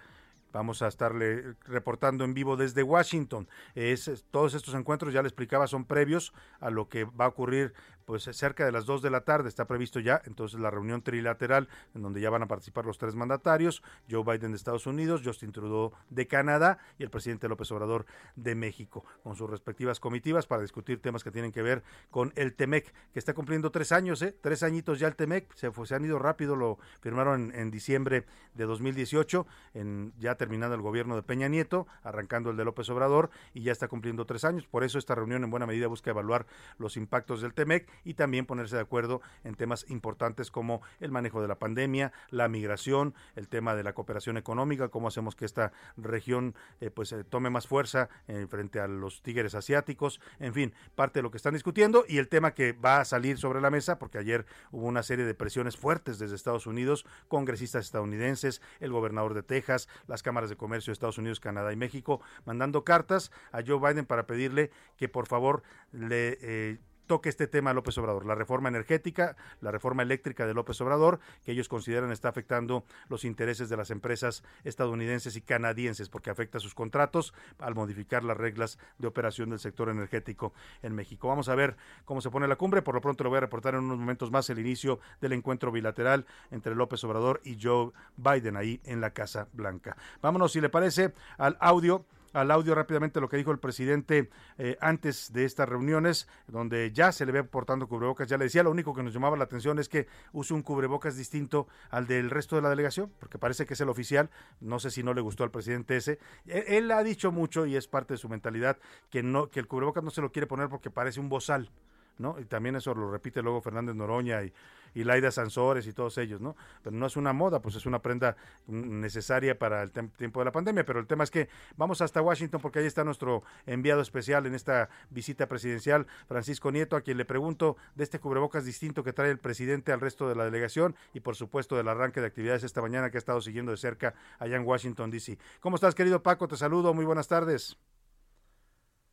Vamos 0.53 0.83
a 0.83 0.89
estarle 0.89 1.55
reportando 1.65 2.25
en 2.25 2.35
vivo 2.35 2.59
desde 2.59 2.83
Washington. 2.83 3.49
Es, 3.75 4.27
todos 4.31 4.53
estos 4.53 4.75
encuentros, 4.75 5.15
ya 5.15 5.23
le 5.23 5.29
explicaba, 5.29 5.67
son 5.67 5.87
previos 5.87 6.35
a 6.61 6.69
lo 6.69 6.89
que 6.89 7.05
va 7.05 7.25
a 7.25 7.29
ocurrir 7.29 7.73
pues 8.05 8.25
cerca 8.25 8.65
de 8.65 8.73
las 8.73 8.87
2 8.87 9.03
de 9.03 9.11
la 9.11 9.23
tarde 9.23 9.49
está 9.49 9.67
previsto 9.67 10.01
ya 10.01 10.23
entonces 10.25 10.61
la 10.61 10.71
reunión 10.71 11.03
trilateral 11.03 11.69
en 11.95 12.03
donde 12.03 12.21
ya 12.21 12.31
van 12.31 12.43
a 12.43 12.49
participar 12.49 12.87
los 12.87 12.99
tres 12.99 13.15
mandatarios, 13.15 13.83
Joe 14.11 14.25
Biden 14.25 14.53
de 14.53 14.57
Estados 14.57 14.87
Unidos, 14.87 15.23
Justin 15.25 15.53
Trudeau 15.53 15.93
de 16.11 16.27
Canadá 16.27 16.79
y 16.99 17.03
el 17.03 17.11
presidente 17.11 17.49
López 17.49 17.71
Obrador 17.73 18.07
de 18.37 18.55
México, 18.55 19.05
con 19.23 19.37
sus 19.37 19.49
respectivas 19.49 20.01
comitivas 20.01 20.47
para 20.47 20.63
discutir 20.63 21.01
temas 21.01 21.25
que 21.25 21.31
tienen 21.31 21.53
que 21.53 21.63
ver 21.63 21.83
con 22.11 22.33
el 22.37 22.55
TEMEC, 22.55 22.93
que 23.13 23.19
está 23.19 23.35
cumpliendo 23.35 23.71
tres 23.71 23.93
años, 23.93 24.23
¿eh? 24.23 24.37
tres 24.41 24.63
añitos 24.63 24.99
ya 24.99 25.09
el 25.09 25.17
TEMEC, 25.17 25.53
se, 25.55 25.71
se 25.85 25.95
han 25.95 26.05
ido 26.05 26.19
rápido, 26.19 26.57
lo 26.57 26.79
firmaron 27.01 27.53
en, 27.55 27.71
diciembre 27.71 28.27
de 28.55 28.65
2018, 28.65 29.47
en, 29.75 30.13
ya 30.19 30.35
terminando 30.35 30.75
el 30.75 30.83
gobierno 30.83 31.17
de 31.17 31.23
Peña 31.23 31.49
Nieto, 31.49 31.87
arrancando 32.03 32.51
el 32.51 32.57
de 32.57 32.65
López 32.65 32.89
Obrador 32.91 33.31
y 33.55 33.63
ya 33.63 33.73
está 33.73 33.89
cumpliendo 33.89 34.27
tres 34.27 34.45
años, 34.45 34.67
por 34.67 34.85
eso 34.85 34.99
esta 34.99 35.15
reunión 35.15 35.45
en 35.45 35.51
buena 35.51 35.67
medida 35.67 35.87
busca 35.87 36.11
evaluar 36.11 36.47
los 36.79 36.97
impactos 36.97 37.41
del 37.41 37.55
TEMEC 37.55 37.89
y 38.05 38.15
también 38.15 38.47
ponerse 38.47 38.77
de 38.77 38.83
acuerdo 38.83 39.21
en 39.45 39.55
temas 39.55 39.85
importantes 39.89 40.51
como 40.51 40.83
el 41.01 41.11
manejo 41.11 41.43
de 41.43 41.49
la 41.49 41.59
pandemia, 41.59 42.13
la 42.31 42.49
migración, 42.49 43.15
el 43.37 43.49
tema 43.49 43.75
de 43.75 43.83
la 43.83 43.93
cooperación 43.93 44.37
económica, 44.37 44.89
cómo 44.89 45.09
hacemos 45.09 45.37
que 45.37 45.45
esta 45.45 45.73
región 45.97 46.55
eh, 46.81 46.91
pues 46.91 47.13
eh, 47.13 47.25
tome 47.25 47.51
más 47.51 47.67
fuerza 47.67 48.09
eh, 48.29 48.47
frente 48.49 48.81
a 48.81 48.87
los 48.87 49.23
tigres 49.23 49.55
asiáticos, 49.55 50.21
en 50.39 50.55
fin, 50.55 50.75
parte 50.95 51.19
de 51.19 51.23
lo 51.23 51.31
que 51.31 51.37
están 51.37 51.55
discutiendo 51.55 52.05
y 52.09 52.19
el 52.19 52.29
tema 52.29 52.55
que 52.55 52.73
va 52.73 53.01
a 53.01 53.05
salir 53.05 53.39
sobre 53.39 53.61
la 53.61 53.71
mesa, 53.71 53.99
porque 53.99 54.19
ayer 54.19 54.47
hubo 54.71 54.87
una 54.87 55.03
serie 55.03 55.25
de 55.25 55.35
presiones 55.35 55.77
fuertes 55.77 56.19
desde 56.19 56.37
Estados 56.37 56.67
Unidos, 56.67 57.07
congresistas 57.29 57.85
estadounidenses, 57.85 58.63
el 58.81 58.93
gobernador 58.93 59.35
de 59.35 59.43
Texas, 59.43 59.89
las 60.07 60.23
cámaras 60.23 60.51
de 60.51 60.57
comercio 60.57 60.91
de 60.91 60.95
Estados 60.95 61.19
Unidos, 61.19 61.41
Canadá 61.41 61.73
y 61.73 61.77
México, 61.77 62.21
mandando 62.45 62.85
cartas 62.85 63.31
a 63.53 63.61
Joe 63.67 63.79
Biden 63.79 64.07
para 64.07 64.27
pedirle 64.27 64.71
que 64.97 65.09
por 65.09 65.27
favor 65.27 65.63
le 65.93 66.79
toque 67.13 67.29
este 67.29 67.47
tema 67.47 67.75
López 67.75 67.99
Obrador, 67.99 68.25
la 68.25 68.35
reforma 68.35 68.71
energética, 68.71 69.37
la 69.61 69.71
reforma 69.71 70.03
eléctrica 70.03 70.47
de 70.47 70.55
López 70.55 70.81
Obrador, 70.81 71.21
que 71.45 71.53
ellos 71.53 71.69
consideran 71.69 72.11
está 72.11 72.31
afectando 72.31 72.87
los 73.11 73.27
intereses 73.27 73.69
de 73.69 73.77
las 73.77 73.91
empresas 73.91 74.43
estadounidenses 74.65 75.37
y 75.37 75.43
canadienses, 75.43 76.09
porque 76.09 76.31
afecta 76.31 76.59
sus 76.59 76.75
contratos 76.75 77.35
al 77.59 77.75
modificar 77.75 78.25
las 78.25 78.39
reglas 78.39 78.79
de 78.97 79.09
operación 79.09 79.51
del 79.51 79.59
sector 79.59 79.91
energético 79.91 80.55
en 80.81 80.95
México. 80.95 81.29
Vamos 81.29 81.51
a 81.51 81.55
ver 81.55 81.77
cómo 82.07 82.23
se 82.23 82.31
pone 82.31 82.49
la 82.49 82.57
cumbre, 82.57 82.81
por 82.81 82.95
lo 82.95 83.03
pronto 83.03 83.25
lo 83.25 83.29
voy 83.29 83.37
a 83.37 83.41
reportar 83.41 83.75
en 83.75 83.81
unos 83.81 83.99
momentos 83.99 84.31
más 84.31 84.49
el 84.49 84.59
inicio 84.59 84.99
del 85.21 85.35
encuentro 85.35 85.71
bilateral 85.71 86.25
entre 86.51 86.75
López 86.75 87.05
Obrador 87.05 87.43
y 87.45 87.59
Joe 87.61 87.93
Biden 88.17 88.57
ahí 88.57 88.81
en 88.85 89.03
la 89.03 89.11
Casa 89.11 89.49
Blanca. 89.53 89.99
Vámonos, 90.23 90.53
si 90.53 90.63
le 90.63 90.71
parece, 90.71 91.13
al 91.37 91.59
audio 91.61 92.07
al 92.33 92.51
audio 92.51 92.75
rápidamente 92.75 93.21
lo 93.21 93.29
que 93.29 93.37
dijo 93.37 93.51
el 93.51 93.59
presidente 93.59 94.31
eh, 94.59 94.77
antes 94.81 95.33
de 95.33 95.45
estas 95.45 95.69
reuniones, 95.69 96.29
donde 96.47 96.93
ya 96.93 97.13
se 97.13 97.27
le 97.27 97.33
ve 97.33 97.45
portando 97.45 97.89
cubrebocas. 97.89 98.29
Ya 98.29 98.39
le 98.39 98.45
decía, 98.45 98.63
lo 98.63 98.71
único 98.71 98.95
que 98.95 99.03
nos 99.03 99.13
llamaba 99.13 99.37
la 99.37 99.45
atención 99.45 99.79
es 99.79 99.89
que 99.89 100.07
use 100.33 100.55
un 100.55 100.63
cubrebocas 100.63 101.17
distinto 101.17 101.69
al 101.91 102.07
del 102.07 102.31
resto 102.31 102.57
de 102.57 102.63
la 102.63 102.71
delegación, 102.71 103.13
porque 103.19 103.39
parece 103.39 103.67
que 103.67 103.75
es 103.75 103.81
el 103.81 103.89
oficial. 103.89 104.31
No 104.61 104.79
sé 104.79 104.91
si 104.91 105.03
no 105.03 105.15
le 105.15 105.21
gustó 105.21 105.45
al 105.45 105.51
presidente 105.51 105.97
ese. 105.97 106.19
Él, 106.47 106.65
él 106.67 106.91
ha 106.91 107.03
dicho 107.03 107.33
mucho 107.33 107.67
y 107.67 107.77
es 107.77 107.89
parte 107.89 108.15
de 108.15 108.19
su 108.19 108.29
mentalidad 108.29 108.79
que 109.11 109.23
no 109.23 109.51
que 109.51 109.61
el 109.61 109.67
cubrebocas 109.67 110.05
no 110.05 110.11
se 110.11 110.21
lo 110.21 110.33
quiere 110.33 110.47
poner 110.47 110.69
porque 110.69 110.91
parece 110.91 111.21
un 111.21 111.29
bozal. 111.29 111.71
¿No? 112.19 112.39
Y 112.39 112.45
también 112.45 112.77
eso 112.77 112.95
lo 112.95 113.11
repite 113.11 113.43
luego 113.43 113.61
Fernández 113.61 113.95
Noroña 113.95 114.43
y, 114.43 114.53
y 114.95 115.05
Laida 115.05 115.31
Sansores 115.31 115.87
y 115.87 115.93
todos 115.93 116.19
ellos, 116.19 116.41
¿no? 116.41 116.57
Pero 116.83 116.97
no 116.97 117.07
es 117.07 117.17
una 117.17 117.33
moda, 117.33 117.61
pues 117.61 117.77
es 117.77 117.87
una 117.87 118.01
prenda 118.01 118.37
necesaria 118.67 119.59
para 119.59 119.83
el 119.83 119.93
tiempo 119.93 120.41
de 120.41 120.45
la 120.45 120.53
pandemia, 120.53 120.85
pero 120.85 121.01
el 121.01 121.07
tema 121.07 121.25
es 121.25 121.31
que 121.31 121.49
vamos 121.77 122.01
hasta 122.01 122.21
Washington 122.21 122.61
porque 122.61 122.81
ahí 122.81 122.87
está 122.87 123.05
nuestro 123.05 123.43
enviado 123.67 124.01
especial 124.01 124.47
en 124.47 124.55
esta 124.55 124.89
visita 125.11 125.49
presidencial, 125.49 126.07
Francisco 126.27 126.71
Nieto, 126.71 126.97
a 126.97 127.01
quien 127.01 127.17
le 127.17 127.25
pregunto 127.25 127.77
de 127.95 128.05
este 128.05 128.19
cubrebocas 128.19 128.65
distinto 128.65 129.05
que 129.05 129.13
trae 129.13 129.31
el 129.31 129.39
presidente 129.39 129.93
al 129.93 130.01
resto 130.01 130.29
de 130.29 130.35
la 130.35 130.45
delegación 130.45 130.95
y 131.15 131.21
por 131.21 131.37
supuesto 131.37 131.77
del 131.77 131.89
arranque 131.89 132.21
de 132.21 132.27
actividades 132.27 132.65
esta 132.65 132.83
mañana 132.83 133.11
que 133.11 133.17
ha 133.17 133.19
estado 133.19 133.41
siguiendo 133.41 133.73
de 133.73 133.79
cerca 133.79 134.15
allá 134.39 134.57
en 134.57 134.67
Washington, 134.67 135.11
D.C. 135.11 135.39
¿Cómo 135.61 135.77
estás, 135.77 135.95
querido 135.95 136.23
Paco? 136.23 136.49
Te 136.49 136.57
saludo, 136.57 136.95
muy 136.95 137.05
buenas 137.05 137.29
tardes. 137.29 137.79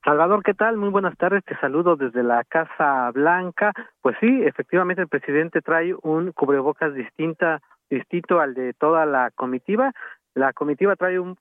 Salvador, 0.04 0.44
¿qué 0.44 0.54
tal? 0.54 0.78
Muy 0.78 0.90
buenas 0.90 1.18
tardes, 1.18 1.44
te 1.44 1.58
saludo 1.58 1.98
desde 1.98 2.24
la 2.24 2.46
Casa 2.46 3.12
Blanca. 3.12 3.74
Pues 4.02 4.16
sí, 4.22 4.44
efectivamente 4.44 5.02
el 5.02 5.10
presidente 5.10 5.62
trae 5.62 5.94
un 6.04 6.32
cubrebocas 6.32 6.94
distinta, 6.94 7.62
distinto 7.90 8.40
al 8.40 8.54
de 8.54 8.74
toda 8.74 9.06
la 9.06 9.30
comitiva. 9.32 9.92
La 10.36 10.54
comitiva 10.54 10.96
trae 10.96 11.20
un, 11.20 11.38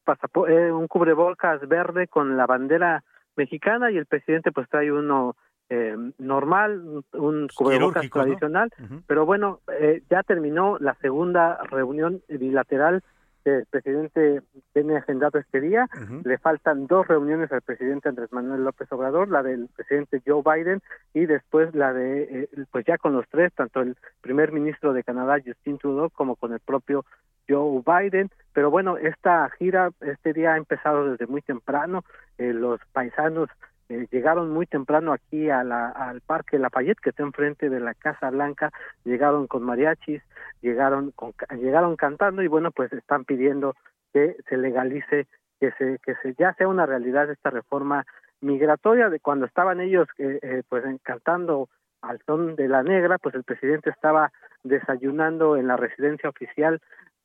eh, 0.49 0.73
un 0.73 0.89
cubrebocas 0.89 1.67
verde 1.69 2.09
con 2.09 2.37
la 2.37 2.47
bandera 2.47 3.05
mexicana 3.37 3.93
y 3.93 3.97
el 3.97 4.07
presidente 4.07 4.51
pues 4.51 4.69
trae 4.69 4.91
uno 4.91 5.37
eh, 5.71 5.97
normal, 6.19 7.05
un 7.13 7.49
cubrebocas 7.55 8.11
tradicional. 8.11 8.71
Pero 9.07 9.25
bueno, 9.25 9.61
eh, 9.79 10.03
ya 10.11 10.25
terminó 10.25 10.79
la 10.81 10.95
segunda 10.95 11.59
reunión 11.71 12.23
bilateral 12.29 13.05
el 13.49 13.67
presidente 13.67 14.43
tiene 14.73 14.97
agendado 14.97 15.39
este 15.39 15.61
día. 15.61 15.87
Le 16.25 16.39
faltan 16.39 16.87
dos 16.87 17.07
reuniones 17.07 17.51
al 17.53 17.63
presidente 17.63 18.09
Andrés 18.09 18.33
Manuel 18.33 18.65
López 18.65 18.91
Obrador, 18.93 19.29
la 19.29 19.43
del 19.43 19.69
presidente 19.75 20.23
Joe 20.27 20.43
Biden 20.43 20.81
y 21.15 21.27
después 21.27 21.75
la 21.75 21.93
de, 21.93 22.23
eh, 22.23 22.49
pues 22.71 22.85
ya 22.87 22.99
con 22.99 23.13
los 23.13 23.29
tres, 23.29 23.53
tanto 23.55 23.81
el 23.81 23.97
primer 24.21 24.53
ministro 24.53 24.93
de 24.93 25.05
Canadá, 25.05 25.37
Justin 25.45 25.79
Trudeau, 25.79 26.11
como 26.11 26.37
con 26.37 26.53
el 26.53 26.61
propio 26.61 27.05
Joe 27.49 27.83
Biden. 27.85 28.31
Pero 28.53 28.71
bueno, 28.71 28.97
esta 28.97 29.49
gira, 29.59 29.91
este 30.01 30.33
día 30.33 30.55
ha 30.55 30.57
empezado 30.57 31.11
desde 31.11 31.27
muy 31.27 31.43
temprano. 31.43 32.05
Eh, 32.39 32.53
los 32.53 32.81
paisanos 32.93 33.49
eh, 33.89 34.07
llegaron 34.11 34.51
muy 34.51 34.67
temprano 34.67 35.13
aquí 35.13 35.49
a 35.49 35.65
la, 35.65 35.89
al 35.89 36.21
Parque 36.21 36.59
Lafayette, 36.59 37.01
que 37.01 37.11
está 37.11 37.23
enfrente 37.23 37.71
de 37.71 37.81
la 37.81 37.95
Casa 37.95 38.31
Blanca, 38.31 38.71
llegaron 39.05 39.47
con 39.47 39.63
mariachis, 39.63 40.23
llegaron 40.61 41.15
llegaron 41.59 41.97
cantando 41.97 42.43
y 42.43 42.49
bueno 42.49 42.71
pues 42.71 42.93
están 42.93 43.25
pidiendo 43.25 43.77
que 44.13 44.37
se 44.49 44.57
legalice 44.59 45.27
que 45.59 45.73
se 45.73 45.99
que 46.05 46.15
se 46.17 46.35
ya 46.39 46.53
sea 46.55 46.69
una 46.69 46.85
realidad 46.85 47.31
esta 47.31 47.51
reforma 47.51 48.05
migratoria 48.41 49.09
de 49.09 49.21
cuando 49.21 49.47
estaban 49.47 49.81
ellos 49.81 50.07
eh, 50.19 50.39
eh, 50.43 50.63
pues 50.69 50.85
cantando 51.03 51.69
al 52.03 52.21
son 52.27 52.57
de 52.57 52.69
la 52.69 52.83
negra 52.83 53.19
pues 53.19 53.35
el 53.35 53.45
presidente 53.45 53.91
estaba 53.91 54.33
desayunando 54.65 55.57
en 55.57 55.67
la 55.67 55.77
residencia 55.77 56.29
oficial 56.29 56.81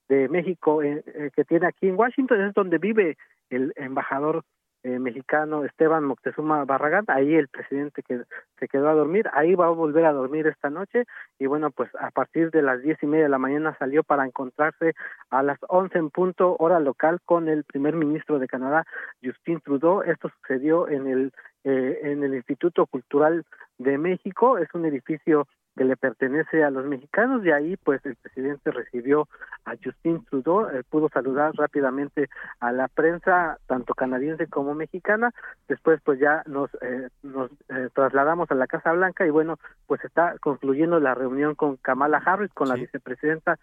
de 0.07 0.29
México 0.29 0.81
que 0.81 1.45
tiene 1.45 1.65
aquí 1.65 1.87
en 1.87 1.97
Washington 1.97 2.41
es 2.41 2.53
donde 2.53 2.77
vive 2.77 3.17
el 3.49 3.73
embajador 3.77 4.43
eh, 4.83 4.99
mexicano 4.99 5.63
Esteban 5.63 6.03
Moctezuma 6.03 6.65
Barragán, 6.65 7.05
ahí 7.07 7.35
el 7.35 7.47
presidente 7.47 8.03
que 8.03 8.21
se 8.59 8.67
quedó 8.67 8.89
a 8.89 8.93
dormir, 8.93 9.29
ahí 9.33 9.55
va 9.55 9.67
a 9.67 9.69
volver 9.69 10.05
a 10.05 10.13
dormir 10.13 10.47
esta 10.47 10.69
noche 10.69 11.05
y 11.39 11.45
bueno, 11.45 11.71
pues 11.71 11.89
a 11.99 12.11
partir 12.11 12.51
de 12.51 12.61
las 12.61 12.81
diez 12.81 13.01
y 13.01 13.07
media 13.07 13.23
de 13.23 13.29
la 13.29 13.37
mañana 13.37 13.75
salió 13.79 14.03
para 14.03 14.25
encontrarse 14.25 14.93
a 15.29 15.41
las 15.43 15.57
once 15.67 15.97
en 15.97 16.09
punto 16.09 16.55
hora 16.59 16.79
local 16.79 17.19
con 17.25 17.49
el 17.49 17.63
primer 17.63 17.95
ministro 17.95 18.39
de 18.39 18.47
Canadá, 18.47 18.85
Justin 19.23 19.59
Trudeau. 19.61 20.01
Esto 20.03 20.29
sucedió 20.29 20.87
en 20.87 21.07
el 21.07 21.33
eh, 21.65 21.99
en 22.03 22.23
el 22.23 22.35
Instituto 22.35 22.85
Cultural 22.87 23.45
de 23.77 23.97
México, 23.97 24.57
es 24.57 24.67
un 24.73 24.85
edificio 24.85 25.47
que 25.75 25.83
le 25.83 25.95
pertenece 25.95 26.63
a 26.63 26.69
los 26.69 26.85
mexicanos. 26.85 27.43
De 27.43 27.53
ahí, 27.53 27.77
pues, 27.77 28.05
el 28.05 28.15
presidente 28.15 28.71
recibió 28.71 29.27
a 29.65 29.73
Justin 29.83 30.23
Trudeau, 30.25 30.69
eh, 30.69 30.83
pudo 30.89 31.09
saludar 31.09 31.53
rápidamente 31.55 32.29
a 32.59 32.71
la 32.71 32.87
prensa, 32.87 33.57
tanto 33.67 33.93
canadiense 33.93 34.47
como 34.47 34.75
mexicana. 34.75 35.31
Después, 35.67 35.99
pues, 36.03 36.19
ya 36.19 36.43
nos, 36.45 36.69
eh, 36.81 37.09
nos 37.23 37.51
eh, 37.69 37.89
trasladamos 37.93 38.51
a 38.51 38.55
la 38.55 38.67
Casa 38.67 38.91
Blanca 38.91 39.25
y, 39.25 39.29
bueno, 39.29 39.57
pues 39.87 40.03
está 40.03 40.35
concluyendo 40.39 40.99
la 40.99 41.15
reunión 41.15 41.55
con 41.55 41.77
Kamala 41.77 42.17
Harris, 42.17 42.53
con 42.53 42.69
la 42.69 42.75
vicepresidenta 42.75 43.59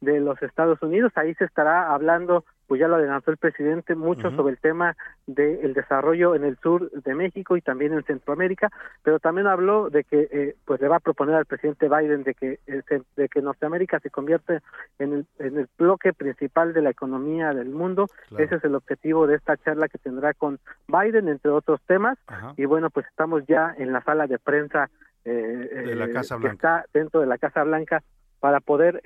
de 0.00 0.20
los 0.20 0.42
Estados 0.42 0.82
Unidos. 0.82 1.12
Ahí 1.16 1.34
se 1.34 1.44
estará 1.44 1.92
hablando 1.92 2.44
pues 2.72 2.80
ya 2.80 2.88
lo 2.88 2.96
adelantó 2.96 3.30
el 3.30 3.36
presidente 3.36 3.94
mucho 3.94 4.30
sobre 4.30 4.52
el 4.52 4.58
tema 4.58 4.96
del 5.26 5.74
desarrollo 5.74 6.34
en 6.34 6.44
el 6.44 6.56
sur 6.56 6.90
de 6.90 7.14
México 7.14 7.54
y 7.54 7.60
también 7.60 7.92
en 7.92 8.02
Centroamérica, 8.04 8.70
pero 9.02 9.18
también 9.18 9.46
habló 9.46 9.90
de 9.90 10.04
que 10.04 10.26
eh, 10.32 10.56
pues 10.64 10.80
le 10.80 10.88
va 10.88 10.96
a 10.96 11.00
proponer 11.00 11.34
al 11.34 11.44
presidente 11.52 11.86
Biden 11.86 12.22
de 12.22 12.32
que 12.32 12.60
eh, 12.66 12.82
de 13.16 13.28
que 13.28 13.42
Norteamérica 13.42 14.00
se 14.00 14.08
convierta 14.08 14.62
en 14.98 15.12
el, 15.12 15.26
en 15.38 15.58
el 15.58 15.68
bloque 15.76 16.14
principal 16.14 16.72
de 16.72 16.80
la 16.80 16.88
economía 16.88 17.52
del 17.52 17.68
mundo. 17.68 18.06
Ese 18.38 18.54
es 18.54 18.64
el 18.64 18.74
objetivo 18.74 19.26
de 19.26 19.36
esta 19.36 19.58
charla 19.58 19.88
que 19.88 19.98
tendrá 19.98 20.32
con 20.32 20.58
Biden, 20.88 21.28
entre 21.28 21.50
otros 21.50 21.80
temas. 21.86 22.18
Y 22.56 22.64
bueno, 22.64 22.88
pues 22.88 23.06
estamos 23.06 23.44
ya 23.46 23.74
en 23.76 23.92
la 23.92 24.02
sala 24.02 24.26
de 24.26 24.38
prensa 24.38 24.88
eh, 25.26 25.30
de 25.30 25.94
la 25.94 26.08
Casa 26.08 26.38
que 26.40 26.48
está 26.48 26.86
dentro 26.94 27.20
de 27.20 27.26
la 27.26 27.36
Casa 27.36 27.62
Blanca 27.64 28.02
para 28.40 28.60
poder 28.60 29.02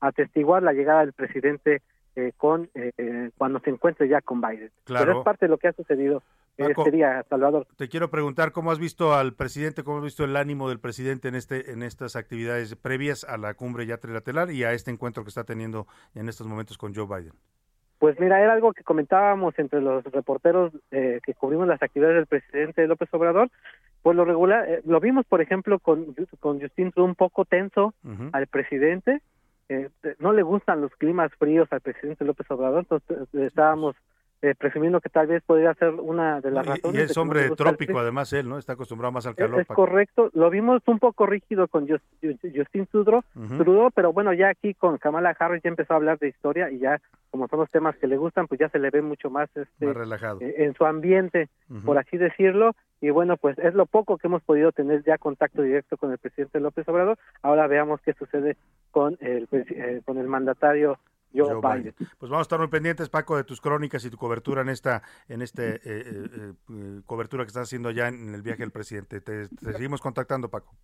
atestiguar 0.00 0.62
la 0.62 0.72
llegada 0.72 1.00
del 1.00 1.12
presidente 1.12 1.82
eh, 2.18 2.32
con 2.38 2.70
eh, 2.74 2.92
eh, 2.96 3.30
cuando 3.36 3.60
se 3.60 3.68
encuentre 3.68 4.08
ya 4.08 4.22
con 4.22 4.40
Biden. 4.40 4.70
Claro. 4.84 5.04
Pero 5.04 5.18
es 5.18 5.24
parte 5.24 5.44
de 5.44 5.50
lo 5.50 5.58
que 5.58 5.68
ha 5.68 5.72
sucedido 5.74 6.22
este 6.56 6.90
día, 6.90 7.24
Salvador. 7.28 7.66
Te 7.76 7.88
quiero 7.88 8.10
preguntar 8.10 8.52
cómo 8.52 8.70
has 8.70 8.78
visto 8.78 9.14
al 9.14 9.34
presidente, 9.34 9.84
cómo 9.84 9.98
has 9.98 10.04
visto 10.04 10.24
el 10.24 10.36
ánimo 10.36 10.68
del 10.68 10.80
presidente 10.80 11.28
en 11.28 11.34
este 11.34 11.72
en 11.72 11.82
estas 11.82 12.16
actividades 12.16 12.74
previas 12.76 13.24
a 13.24 13.36
la 13.36 13.54
cumbre 13.54 13.86
ya 13.86 13.98
trilateral 13.98 14.50
y 14.50 14.64
a 14.64 14.72
este 14.72 14.90
encuentro 14.90 15.22
que 15.24 15.28
está 15.28 15.44
teniendo 15.44 15.86
en 16.14 16.28
estos 16.28 16.46
momentos 16.46 16.78
con 16.78 16.94
Joe 16.94 17.06
Biden. 17.06 17.34
Pues 17.98 18.18
mira, 18.20 18.42
era 18.42 18.52
algo 18.52 18.72
que 18.72 18.84
comentábamos 18.84 19.58
entre 19.58 19.80
los 19.80 20.04
reporteros 20.04 20.72
que 20.90 21.34
cubrimos 21.38 21.66
las 21.66 21.82
actividades 21.82 22.16
del 22.16 22.26
presidente 22.26 22.86
López 22.86 23.08
Obrador. 23.12 23.50
Pues 24.02 24.14
lo 24.16 24.24
regular, 24.24 24.82
lo 24.84 25.00
vimos, 25.00 25.24
por 25.26 25.40
ejemplo, 25.40 25.78
con, 25.78 26.14
con 26.38 26.60
Justin 26.60 26.92
Trudeau 26.92 27.08
un 27.08 27.14
poco 27.14 27.44
tenso 27.44 27.94
al 28.32 28.46
presidente, 28.46 29.22
eh, 29.68 29.88
no 30.20 30.32
le 30.32 30.42
gustan 30.42 30.80
los 30.80 30.92
climas 30.94 31.32
fríos 31.38 31.68
al 31.72 31.80
presidente 31.80 32.24
López 32.24 32.48
Obrador, 32.50 32.80
entonces 32.80 33.28
eh, 33.34 33.46
estábamos 33.46 33.96
eh, 34.42 34.54
presumiendo 34.54 35.00
que 35.00 35.08
tal 35.08 35.26
vez 35.26 35.42
podría 35.44 35.72
ser 35.74 35.94
una 35.94 36.40
de 36.40 36.50
las 36.50 36.66
razones. 36.66 37.00
Y 37.00 37.04
es 37.04 37.16
hombre 37.16 37.50
trópico, 37.56 37.98
además 37.98 38.32
él, 38.34 38.48
¿no? 38.48 38.58
Está 38.58 38.74
acostumbrado 38.74 39.10
más 39.12 39.26
al 39.26 39.34
calor. 39.34 39.60
Es, 39.60 39.66
correcto. 39.66 40.30
Lo 40.34 40.50
vimos 40.50 40.82
un 40.86 40.98
poco 40.98 41.26
rígido 41.26 41.68
con 41.68 41.88
Justin 41.88 42.86
Trudeau, 42.86 43.90
pero 43.94 44.12
bueno, 44.12 44.32
ya 44.34 44.50
aquí 44.50 44.74
con 44.74 44.98
Kamala 44.98 45.34
Harris 45.38 45.62
ya 45.62 45.70
empezó 45.70 45.94
a 45.94 45.96
hablar 45.96 46.18
de 46.18 46.28
historia 46.28 46.70
y 46.70 46.78
ya, 46.78 47.00
como 47.30 47.48
son 47.48 47.60
los 47.60 47.70
temas 47.70 47.96
que 47.96 48.06
le 48.06 48.18
gustan, 48.18 48.46
pues 48.46 48.60
ya 48.60 48.68
se 48.68 48.78
le 48.78 48.90
ve 48.90 49.00
mucho 49.00 49.30
más, 49.30 49.48
este, 49.56 49.92
relajado. 49.92 50.40
Eh, 50.42 50.54
en 50.58 50.74
su 50.74 50.84
ambiente, 50.84 51.48
por 51.84 51.98
así 51.98 52.18
decirlo. 52.18 52.72
Y 53.00 53.10
bueno, 53.10 53.36
pues 53.36 53.58
es 53.58 53.74
lo 53.74 53.86
poco 53.86 54.16
que 54.18 54.26
hemos 54.26 54.42
podido 54.42 54.72
tener 54.72 55.02
ya 55.04 55.18
contacto 55.18 55.62
directo 55.62 55.96
con 55.96 56.12
el 56.12 56.18
presidente 56.18 56.60
López 56.60 56.88
Obrador. 56.88 57.18
Ahora 57.42 57.66
veamos 57.66 58.00
qué 58.02 58.12
sucede 58.14 58.56
con 58.90 59.16
el, 59.20 59.48
eh, 59.52 60.00
con 60.04 60.18
el 60.18 60.26
mandatario 60.26 60.98
pues 61.42 62.30
vamos 62.30 62.38
a 62.38 62.42
estar 62.42 62.58
muy 62.58 62.68
pendientes, 62.68 63.08
Paco, 63.08 63.36
de 63.36 63.44
tus 63.44 63.60
crónicas 63.60 64.04
y 64.04 64.10
tu 64.10 64.16
cobertura 64.16 64.62
en 64.62 64.68
esta, 64.68 65.02
en 65.28 65.42
este 65.42 65.76
eh, 65.76 65.80
eh, 65.84 66.52
eh, 66.70 67.00
cobertura 67.06 67.44
que 67.44 67.48
estás 67.48 67.64
haciendo 67.64 67.90
ya 67.90 68.08
en 68.08 68.34
el 68.34 68.42
viaje 68.42 68.60
del 68.60 68.70
presidente. 68.70 69.20
te 69.20 69.48
seguimos 69.72 70.00
contactando, 70.00 70.48
Paco. 70.48 70.74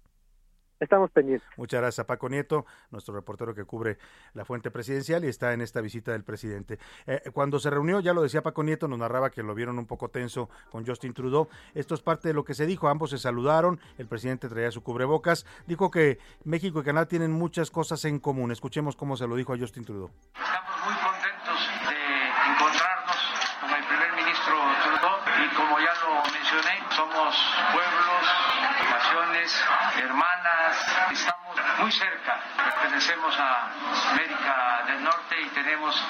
Estamos 0.82 1.12
pendientes. 1.12 1.48
Muchas 1.56 1.80
gracias 1.80 2.00
a 2.00 2.06
Paco 2.08 2.28
Nieto, 2.28 2.66
nuestro 2.90 3.14
reportero 3.14 3.54
que 3.54 3.64
cubre 3.64 3.98
la 4.34 4.44
fuente 4.44 4.72
presidencial 4.72 5.24
y 5.24 5.28
está 5.28 5.52
en 5.52 5.60
esta 5.60 5.80
visita 5.80 6.10
del 6.10 6.24
presidente. 6.24 6.80
Eh, 7.06 7.30
cuando 7.32 7.60
se 7.60 7.70
reunió, 7.70 8.00
ya 8.00 8.12
lo 8.12 8.20
decía 8.20 8.42
Paco 8.42 8.64
Nieto, 8.64 8.88
nos 8.88 8.98
narraba 8.98 9.30
que 9.30 9.44
lo 9.44 9.54
vieron 9.54 9.78
un 9.78 9.86
poco 9.86 10.08
tenso 10.08 10.50
con 10.72 10.84
Justin 10.84 11.14
Trudeau. 11.14 11.48
Esto 11.74 11.94
es 11.94 12.02
parte 12.02 12.26
de 12.26 12.34
lo 12.34 12.42
que 12.42 12.54
se 12.54 12.66
dijo. 12.66 12.88
Ambos 12.88 13.10
se 13.10 13.18
saludaron, 13.18 13.78
el 13.96 14.08
presidente 14.08 14.48
traía 14.48 14.72
su 14.72 14.82
cubrebocas. 14.82 15.46
Dijo 15.68 15.88
que 15.92 16.18
México 16.42 16.80
y 16.80 16.82
Canadá 16.82 17.06
tienen 17.06 17.30
muchas 17.30 17.70
cosas 17.70 18.04
en 18.04 18.18
común. 18.18 18.50
Escuchemos 18.50 18.96
cómo 18.96 19.16
se 19.16 19.28
lo 19.28 19.36
dijo 19.36 19.52
a 19.52 19.58
Justin 19.58 19.84
Trudeau. 19.84 20.10
Estamos 20.34 20.84
muy 20.84 20.94
contentos 20.94 21.21
estamos 31.12 31.56
muy 31.80 31.92
cerca, 31.92 32.40
pertenecemos 32.56 33.34
a 33.38 33.70
América 34.12 34.84
del 34.86 35.02
Norte 35.02 35.36
y 35.40 35.48
tenemos 35.48 36.02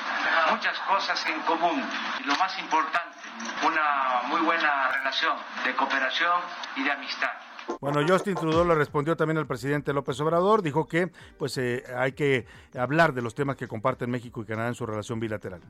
muchas 0.50 0.78
cosas 0.80 1.24
en 1.26 1.40
común. 1.42 1.82
Y 2.20 2.24
lo 2.24 2.36
más 2.36 2.58
importante, 2.58 3.18
una 3.64 4.22
muy 4.26 4.40
buena 4.40 4.88
relación 4.88 5.36
de 5.64 5.74
cooperación 5.74 6.40
y 6.76 6.84
de 6.84 6.92
amistad. 6.92 7.32
Bueno, 7.80 8.00
Justin 8.06 8.34
Trudeau 8.34 8.64
le 8.64 8.74
respondió 8.74 9.16
también 9.16 9.38
al 9.38 9.46
presidente 9.46 9.92
López 9.92 10.20
Obrador, 10.20 10.62
dijo 10.62 10.86
que 10.86 11.10
pues 11.38 11.56
eh, 11.58 11.84
hay 11.96 12.12
que 12.12 12.46
hablar 12.78 13.12
de 13.12 13.22
los 13.22 13.34
temas 13.34 13.56
que 13.56 13.68
comparten 13.68 14.10
México 14.10 14.42
y 14.42 14.46
Canadá 14.46 14.68
en 14.68 14.74
su 14.74 14.86
relación 14.86 15.20
bilateral. 15.20 15.60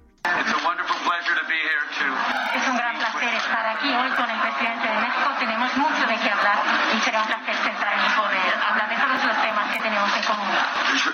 Es 2.54 2.68
un 2.68 2.76
gran 2.76 2.96
placer 2.96 3.34
estar 3.34 3.66
aquí 3.76 3.88
hoy 3.88 4.10
con 4.10 4.28
el 4.28 4.40
presidente 4.40 4.88
de 4.88 4.98
México. 5.00 5.30
Tenemos 5.38 5.76
mucho 5.76 6.06
de 6.06 6.16
qué 6.16 6.30
hablar 6.30 6.62
y 6.94 7.00
será 7.00 7.22
un 7.22 7.26
placer 7.28 7.56
sentarme 7.56 8.02
y 8.06 8.10
poder 8.10 8.54
hablar 8.68 8.88
de 8.88 8.96
todos 8.96 9.24
los 9.24 9.42
temas 9.42 9.72
que 9.72 9.80
tenemos 9.80 10.16
en 10.16 10.24
común. 10.24 10.81
Es 10.92 11.06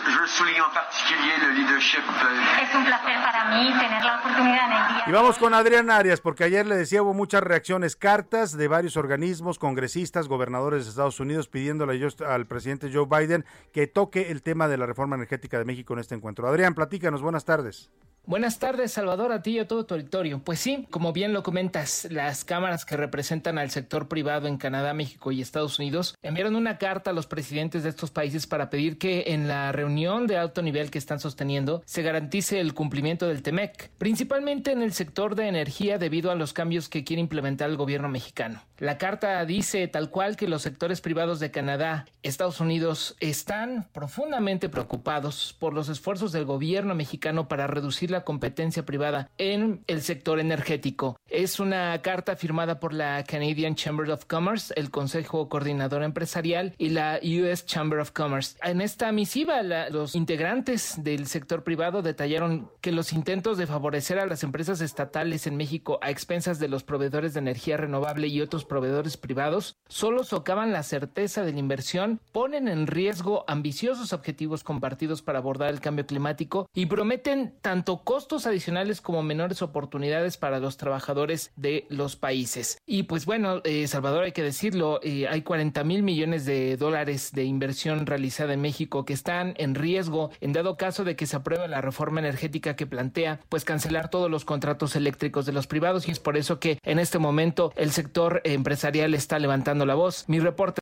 un 2.74 2.84
placer 2.84 3.16
para 3.22 3.44
mí 3.50 3.72
tener 3.78 4.04
la 4.04 4.18
oportunidad 4.18 4.66
en 4.66 4.72
el 4.72 4.88
día. 4.88 5.04
Y 5.06 5.12
vamos 5.12 5.38
con 5.38 5.54
Adrián 5.54 5.88
Arias, 5.88 6.20
porque 6.20 6.42
ayer 6.42 6.66
le 6.66 6.76
decía 6.76 7.00
hubo 7.02 7.14
muchas 7.14 7.44
reacciones, 7.44 7.94
cartas 7.94 8.56
de 8.56 8.66
varios 8.66 8.96
organismos, 8.96 9.60
congresistas, 9.60 10.26
gobernadores 10.26 10.84
de 10.84 10.90
Estados 10.90 11.20
Unidos 11.20 11.46
pidiéndole 11.46 12.04
al 12.26 12.46
presidente 12.46 12.90
Joe 12.92 13.06
Biden 13.06 13.44
que 13.72 13.86
toque 13.86 14.32
el 14.32 14.42
tema 14.42 14.66
de 14.66 14.78
la 14.78 14.86
reforma 14.86 15.14
energética 15.14 15.58
de 15.58 15.64
México 15.64 15.94
en 15.94 16.00
este 16.00 16.16
encuentro. 16.16 16.48
Adrián, 16.48 16.74
platícanos, 16.74 17.22
buenas 17.22 17.44
tardes. 17.44 17.90
Buenas 18.28 18.58
tardes, 18.58 18.92
Salvador, 18.92 19.32
a 19.32 19.40
ti 19.40 19.52
y 19.52 19.58
a 19.58 19.66
todo 19.66 19.86
tu 19.86 19.94
auditorio. 19.94 20.40
Pues 20.44 20.58
sí, 20.58 20.86
como 20.90 21.14
bien 21.14 21.32
lo 21.32 21.42
comentas, 21.42 22.06
las 22.10 22.44
cámaras 22.44 22.84
que 22.84 22.94
representan 22.94 23.56
al 23.56 23.70
sector 23.70 24.06
privado 24.06 24.48
en 24.48 24.58
Canadá, 24.58 24.92
México 24.92 25.32
y 25.32 25.40
Estados 25.40 25.78
Unidos 25.78 26.14
enviaron 26.20 26.54
una 26.54 26.76
carta 26.76 27.08
a 27.08 27.14
los 27.14 27.26
presidentes 27.26 27.84
de 27.84 27.88
estos 27.88 28.10
países 28.10 28.46
para 28.46 28.68
pedir 28.68 28.98
que 28.98 29.24
en 29.28 29.48
la 29.48 29.67
reunión 29.72 30.26
de 30.26 30.36
alto 30.36 30.60
nivel 30.60 30.90
que 30.90 30.98
están 30.98 31.20
sosteniendo 31.20 31.82
se 31.86 32.02
garantice 32.02 32.60
el 32.60 32.74
cumplimiento 32.74 33.26
del 33.28 33.42
TEMEC, 33.42 33.90
principalmente 33.96 34.72
en 34.72 34.82
el 34.82 34.92
sector 34.92 35.34
de 35.34 35.48
energía 35.48 35.96
debido 35.96 36.30
a 36.30 36.34
los 36.34 36.52
cambios 36.52 36.90
que 36.90 37.04
quiere 37.04 37.22
implementar 37.22 37.70
el 37.70 37.76
gobierno 37.76 38.10
mexicano. 38.10 38.62
La 38.76 38.98
carta 38.98 39.44
dice 39.46 39.88
tal 39.88 40.10
cual 40.10 40.36
que 40.36 40.48
los 40.48 40.62
sectores 40.62 41.00
privados 41.00 41.40
de 41.40 41.50
Canadá, 41.50 42.06
Estados 42.22 42.60
Unidos 42.60 43.16
están 43.20 43.88
profundamente 43.92 44.68
preocupados 44.68 45.56
por 45.58 45.72
los 45.72 45.88
esfuerzos 45.88 46.30
del 46.32 46.44
gobierno 46.44 46.94
mexicano 46.94 47.48
para 47.48 47.66
reducir 47.66 48.10
la 48.10 48.18
la 48.18 48.24
competencia 48.24 48.84
privada 48.84 49.30
en 49.38 49.84
el 49.86 50.02
sector 50.02 50.40
energético. 50.40 51.20
Es 51.28 51.60
una 51.60 52.02
carta 52.02 52.34
firmada 52.34 52.80
por 52.80 52.92
la 52.92 53.22
Canadian 53.22 53.76
Chamber 53.76 54.10
of 54.10 54.24
Commerce, 54.24 54.74
el 54.76 54.90
Consejo 54.90 55.48
Coordinador 55.48 56.02
Empresarial 56.02 56.74
y 56.78 56.88
la 56.88 57.20
US 57.22 57.64
Chamber 57.64 58.00
of 58.00 58.10
Commerce. 58.10 58.58
En 58.60 58.80
esta 58.80 59.12
misiva, 59.12 59.57
los 59.62 60.14
integrantes 60.14 61.02
del 61.02 61.26
sector 61.26 61.64
privado 61.64 62.02
detallaron 62.02 62.70
que 62.80 62.92
los 62.92 63.12
intentos 63.12 63.58
de 63.58 63.66
favorecer 63.66 64.18
a 64.18 64.26
las 64.26 64.42
empresas 64.42 64.80
estatales 64.80 65.46
en 65.46 65.56
México 65.56 65.98
a 66.02 66.10
expensas 66.10 66.58
de 66.58 66.68
los 66.68 66.84
proveedores 66.84 67.34
de 67.34 67.40
energía 67.40 67.76
renovable 67.76 68.28
y 68.28 68.40
otros 68.40 68.64
proveedores 68.64 69.16
privados 69.16 69.76
solo 69.88 70.24
socavan 70.24 70.72
la 70.72 70.82
certeza 70.82 71.44
de 71.44 71.52
la 71.52 71.58
inversión, 71.58 72.20
ponen 72.32 72.68
en 72.68 72.86
riesgo 72.86 73.44
ambiciosos 73.48 74.12
objetivos 74.12 74.64
compartidos 74.64 75.22
para 75.22 75.38
abordar 75.38 75.70
el 75.70 75.80
cambio 75.80 76.06
climático 76.06 76.68
y 76.74 76.86
prometen 76.86 77.54
tanto 77.60 77.98
costos 77.98 78.46
adicionales 78.46 79.00
como 79.00 79.22
menores 79.22 79.62
oportunidades 79.62 80.36
para 80.36 80.60
los 80.60 80.76
trabajadores 80.76 81.52
de 81.56 81.86
los 81.88 82.16
países. 82.16 82.78
Y 82.86 83.04
pues 83.04 83.26
bueno, 83.26 83.60
eh, 83.64 83.86
Salvador, 83.86 84.24
hay 84.24 84.32
que 84.32 84.42
decirlo, 84.42 85.00
eh, 85.02 85.26
hay 85.28 85.42
40 85.42 85.84
mil 85.84 86.02
millones 86.02 86.44
de 86.44 86.76
dólares 86.76 87.32
de 87.32 87.44
inversión 87.44 88.06
realizada 88.06 88.54
en 88.54 88.60
México 88.60 89.04
que 89.04 89.12
están 89.12 89.47
en 89.56 89.74
riesgo 89.74 90.30
en 90.40 90.52
dado 90.52 90.76
caso 90.76 91.04
de 91.04 91.16
que 91.16 91.26
se 91.26 91.36
apruebe 91.36 91.68
la 91.68 91.80
reforma 91.80 92.20
energética 92.20 92.76
que 92.76 92.86
plantea 92.86 93.40
pues 93.48 93.64
cancelar 93.64 94.10
todos 94.10 94.30
los 94.30 94.44
contratos 94.44 94.96
eléctricos 94.96 95.46
de 95.46 95.52
los 95.52 95.66
privados 95.66 96.08
y 96.08 96.10
es 96.10 96.20
por 96.20 96.36
eso 96.36 96.60
que 96.60 96.78
en 96.82 96.98
este 96.98 97.18
momento 97.18 97.72
el 97.76 97.90
sector 97.90 98.40
empresarial 98.44 99.14
está 99.14 99.38
levantando 99.38 99.86
la 99.86 99.94
voz. 99.94 100.24
Mi 100.28 100.40
reporte 100.40 100.80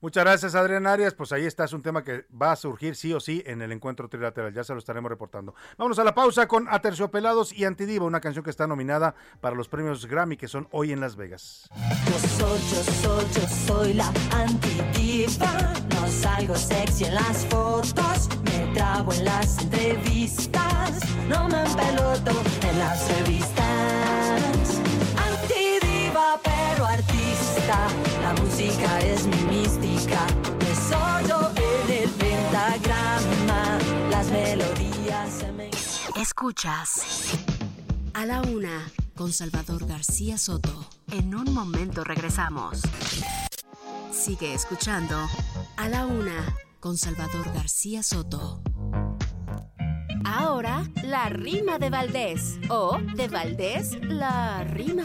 Muchas 0.00 0.24
gracias, 0.24 0.54
Adrián 0.54 0.86
Arias. 0.86 1.14
Pues 1.14 1.32
ahí 1.32 1.46
está, 1.46 1.64
es 1.64 1.72
un 1.72 1.82
tema 1.82 2.04
que 2.04 2.26
va 2.30 2.52
a 2.52 2.56
surgir 2.56 2.96
sí 2.96 3.12
o 3.12 3.20
sí 3.20 3.42
en 3.46 3.62
el 3.62 3.72
encuentro 3.72 4.08
trilateral. 4.08 4.52
Ya 4.52 4.64
se 4.64 4.72
lo 4.72 4.78
estaremos 4.78 5.10
reportando. 5.10 5.54
Vámonos 5.78 5.98
a 5.98 6.04
la 6.04 6.14
pausa 6.14 6.46
con 6.46 6.68
Aterciopelados 6.68 7.52
y 7.52 7.64
Antidiva, 7.64 8.04
una 8.04 8.20
canción 8.20 8.44
que 8.44 8.50
está 8.50 8.66
nominada 8.66 9.14
para 9.40 9.56
los 9.56 9.68
premios 9.68 10.06
Grammy 10.06 10.36
que 10.36 10.48
son 10.48 10.68
hoy 10.70 10.92
en 10.92 11.00
Las 11.00 11.16
Vegas. 11.16 11.68
Yo 12.38 13.48
soy 13.66 13.94
la 13.94 14.12
antidiva. 14.32 15.72
No 15.94 16.06
salgo 16.08 16.54
sexy 16.54 17.04
en 17.04 17.14
las 17.14 17.46
fotos, 17.46 18.28
me 18.44 18.74
trabo 18.74 19.12
en 19.12 19.24
las 19.24 19.58
entrevistas. 19.62 21.00
No 21.28 21.48
me 21.48 21.62
empeloto 21.64 22.32
en 22.62 22.78
las 22.78 23.08
revistas. 23.16 24.80
Antidiva, 25.16 26.38
pero 26.42 26.86
artista. 26.86 27.88
La 28.22 28.34
música 28.34 29.00
es 29.00 29.26
mi 29.26 29.45
mística. 30.06 30.26
Me 30.58 30.74
solo 30.74 31.50
en 31.56 32.02
el 32.02 32.10
pentagrama. 32.10 33.78
Las 34.10 34.30
melodías 34.30 35.30
se 35.30 35.52
me. 35.52 35.70
Escuchas. 36.20 37.02
A 38.14 38.24
la 38.24 38.40
una, 38.42 38.90
con 39.14 39.32
Salvador 39.32 39.86
García 39.86 40.38
Soto. 40.38 40.88
En 41.10 41.34
un 41.34 41.52
momento 41.52 42.04
regresamos. 42.04 42.80
Sigue 44.10 44.54
escuchando. 44.54 45.16
A 45.76 45.88
la 45.88 46.06
una, 46.06 46.56
con 46.80 46.96
Salvador 46.96 47.52
García 47.52 48.02
Soto. 48.02 48.62
Ahora, 50.24 50.88
la 51.04 51.28
rima 51.28 51.78
de 51.78 51.90
Valdés. 51.90 52.58
O 52.70 52.98
de 53.14 53.28
Valdés, 53.28 53.98
la 54.02 54.64
rima. 54.64 55.04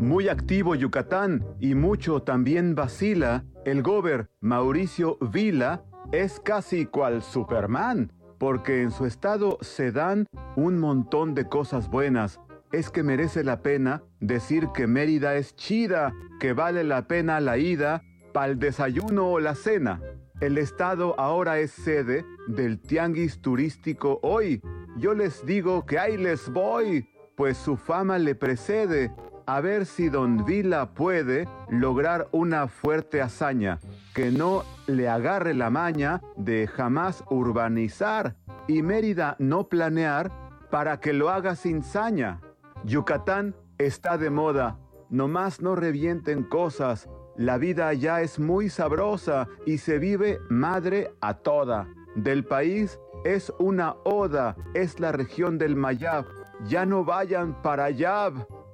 Muy 0.00 0.30
activo 0.30 0.74
Yucatán 0.74 1.44
y 1.60 1.74
mucho 1.74 2.22
también 2.22 2.74
vacila, 2.74 3.44
el 3.66 3.82
gober 3.82 4.30
Mauricio 4.40 5.18
Vila 5.20 5.84
es 6.10 6.40
casi 6.40 6.86
cual 6.86 7.20
Superman, 7.22 8.10
porque 8.38 8.80
en 8.80 8.92
su 8.92 9.04
estado 9.04 9.58
se 9.60 9.92
dan 9.92 10.24
un 10.56 10.78
montón 10.78 11.34
de 11.34 11.46
cosas 11.48 11.90
buenas. 11.90 12.40
Es 12.72 12.88
que 12.88 13.02
merece 13.02 13.44
la 13.44 13.60
pena 13.60 14.02
decir 14.20 14.68
que 14.72 14.86
Mérida 14.86 15.36
es 15.36 15.54
chida, 15.54 16.14
que 16.40 16.54
vale 16.54 16.82
la 16.82 17.06
pena 17.06 17.38
la 17.38 17.58
ida, 17.58 18.02
pa'l 18.32 18.58
desayuno 18.58 19.30
o 19.30 19.38
la 19.38 19.54
cena. 19.54 20.00
El 20.40 20.56
estado 20.56 21.14
ahora 21.20 21.58
es 21.58 21.72
sede 21.72 22.24
del 22.48 22.80
tianguis 22.80 23.42
turístico 23.42 24.18
hoy. 24.22 24.62
Yo 24.96 25.12
les 25.12 25.44
digo 25.44 25.84
que 25.84 25.98
ahí 25.98 26.16
les 26.16 26.50
voy, 26.50 27.06
pues 27.36 27.58
su 27.58 27.76
fama 27.76 28.18
le 28.18 28.34
precede 28.34 29.12
a 29.56 29.60
ver 29.60 29.84
si 29.84 30.08
Don 30.08 30.44
Vila 30.44 30.94
puede 30.94 31.48
lograr 31.68 32.28
una 32.30 32.68
fuerte 32.68 33.20
hazaña, 33.20 33.80
que 34.14 34.30
no 34.30 34.62
le 34.86 35.08
agarre 35.08 35.54
la 35.54 35.70
maña 35.70 36.20
de 36.36 36.68
jamás 36.68 37.24
urbanizar 37.30 38.36
y 38.68 38.82
Mérida 38.82 39.34
no 39.40 39.68
planear 39.68 40.30
para 40.70 41.00
que 41.00 41.12
lo 41.12 41.30
haga 41.30 41.56
sin 41.56 41.82
saña. 41.82 42.40
Yucatán 42.84 43.56
está 43.78 44.18
de 44.18 44.30
moda, 44.30 44.78
nomás 45.10 45.60
no 45.60 45.74
revienten 45.74 46.44
cosas, 46.44 47.08
la 47.36 47.58
vida 47.58 47.92
ya 47.92 48.20
es 48.20 48.38
muy 48.38 48.68
sabrosa 48.68 49.48
y 49.66 49.78
se 49.78 49.98
vive 49.98 50.38
madre 50.48 51.10
a 51.20 51.34
toda. 51.34 51.88
Del 52.14 52.44
país 52.44 53.00
es 53.24 53.52
una 53.58 53.96
oda, 54.04 54.54
es 54.74 55.00
la 55.00 55.10
región 55.10 55.58
del 55.58 55.74
Mayab. 55.74 56.24
Ya 56.68 56.86
no 56.86 57.04
vayan 57.04 57.60
para 57.62 57.86
allá. 57.86 58.30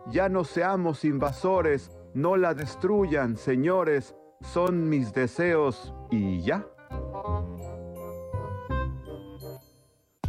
Ya 0.08 0.28
no 0.28 0.44
seamos 0.44 1.04
invasores, 1.04 1.90
no 2.14 2.36
la 2.36 2.54
destruyan, 2.54 3.36
señores, 3.36 4.14
son 4.40 4.88
mis 4.88 5.12
deseos 5.12 5.92
y 6.12 6.42
ya. 6.42 6.64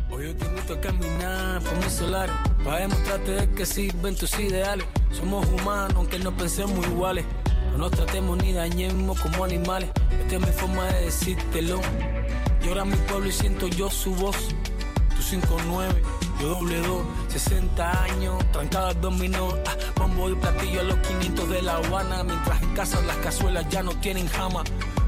Hoy 0.09 0.25
yo 0.25 0.35
te 0.35 0.45
invito 0.45 0.73
a 0.73 0.81
caminar 0.81 1.61
por 1.61 1.75
mi 1.77 1.89
solar 1.91 2.29
para 2.63 2.79
demostrarte 2.79 3.31
de 3.31 3.49
que 3.51 3.65
sirven 3.67 4.15
tus 4.15 4.39
ideales. 4.39 4.87
Somos 5.11 5.47
humanos, 5.47 5.93
aunque 5.95 6.17
no 6.17 6.35
pensemos 6.35 6.85
iguales. 6.87 7.25
No 7.71 7.77
nos 7.77 7.91
tratemos 7.91 8.35
ni 8.41 8.53
dañemos 8.53 9.21
como 9.21 9.43
animales. 9.43 9.91
Esta 10.19 10.37
es 10.37 10.41
mi 10.41 10.53
forma 10.53 10.85
de 10.85 11.05
decírtelo. 11.05 11.79
Llora 12.63 12.83
mi 12.83 12.95
pueblo 12.95 13.27
y 13.27 13.31
siento 13.31 13.67
yo 13.67 13.91
su 13.91 14.15
voz. 14.15 14.55
Tu 15.09 15.37
5-9, 15.37 16.01
yo 16.39 16.49
doble 16.49 16.79
2, 16.81 17.01
60 17.29 18.03
años, 18.03 18.51
trancadas 18.51 18.99
dominó. 19.01 19.49
Ah, 19.65 19.75
bombo 19.95 20.29
y 20.29 20.35
platillo 20.35 20.81
a 20.81 20.83
los 20.83 20.97
500 20.99 21.49
de 21.49 21.61
La 21.61 21.77
Habana. 21.77 22.23
Mientras 22.23 22.61
en 22.61 22.73
casa 22.73 23.01
las 23.01 23.17
cazuelas 23.17 23.67
ya 23.69 23.83
no 23.83 23.91
tienen 23.99 24.27
jama. 24.27 24.63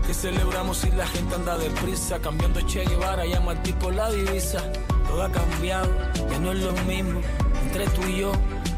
Que 0.08 0.14
celebramos 0.14 0.78
si 0.78 0.90
la 0.92 1.06
gente 1.08 1.36
anda 1.36 1.58
deprisa. 1.58 2.20
Cambiando 2.20 2.62
Che 2.62 2.86
Guevara, 2.86 3.26
llama 3.26 3.52
al 3.52 3.62
tipo 3.62 3.92
la 3.92 4.10
divisa. 4.12 4.60
Todo 5.08 5.24
ha 5.24 5.32
cambiado, 5.32 5.90
ya 6.32 6.40
no 6.40 6.52
es 6.52 6.60
lo 6.60 6.72
mismo. 6.84 7.22
Entre 7.64 7.86
tú 7.88 8.02
y 8.08 8.22
yo 8.22 8.32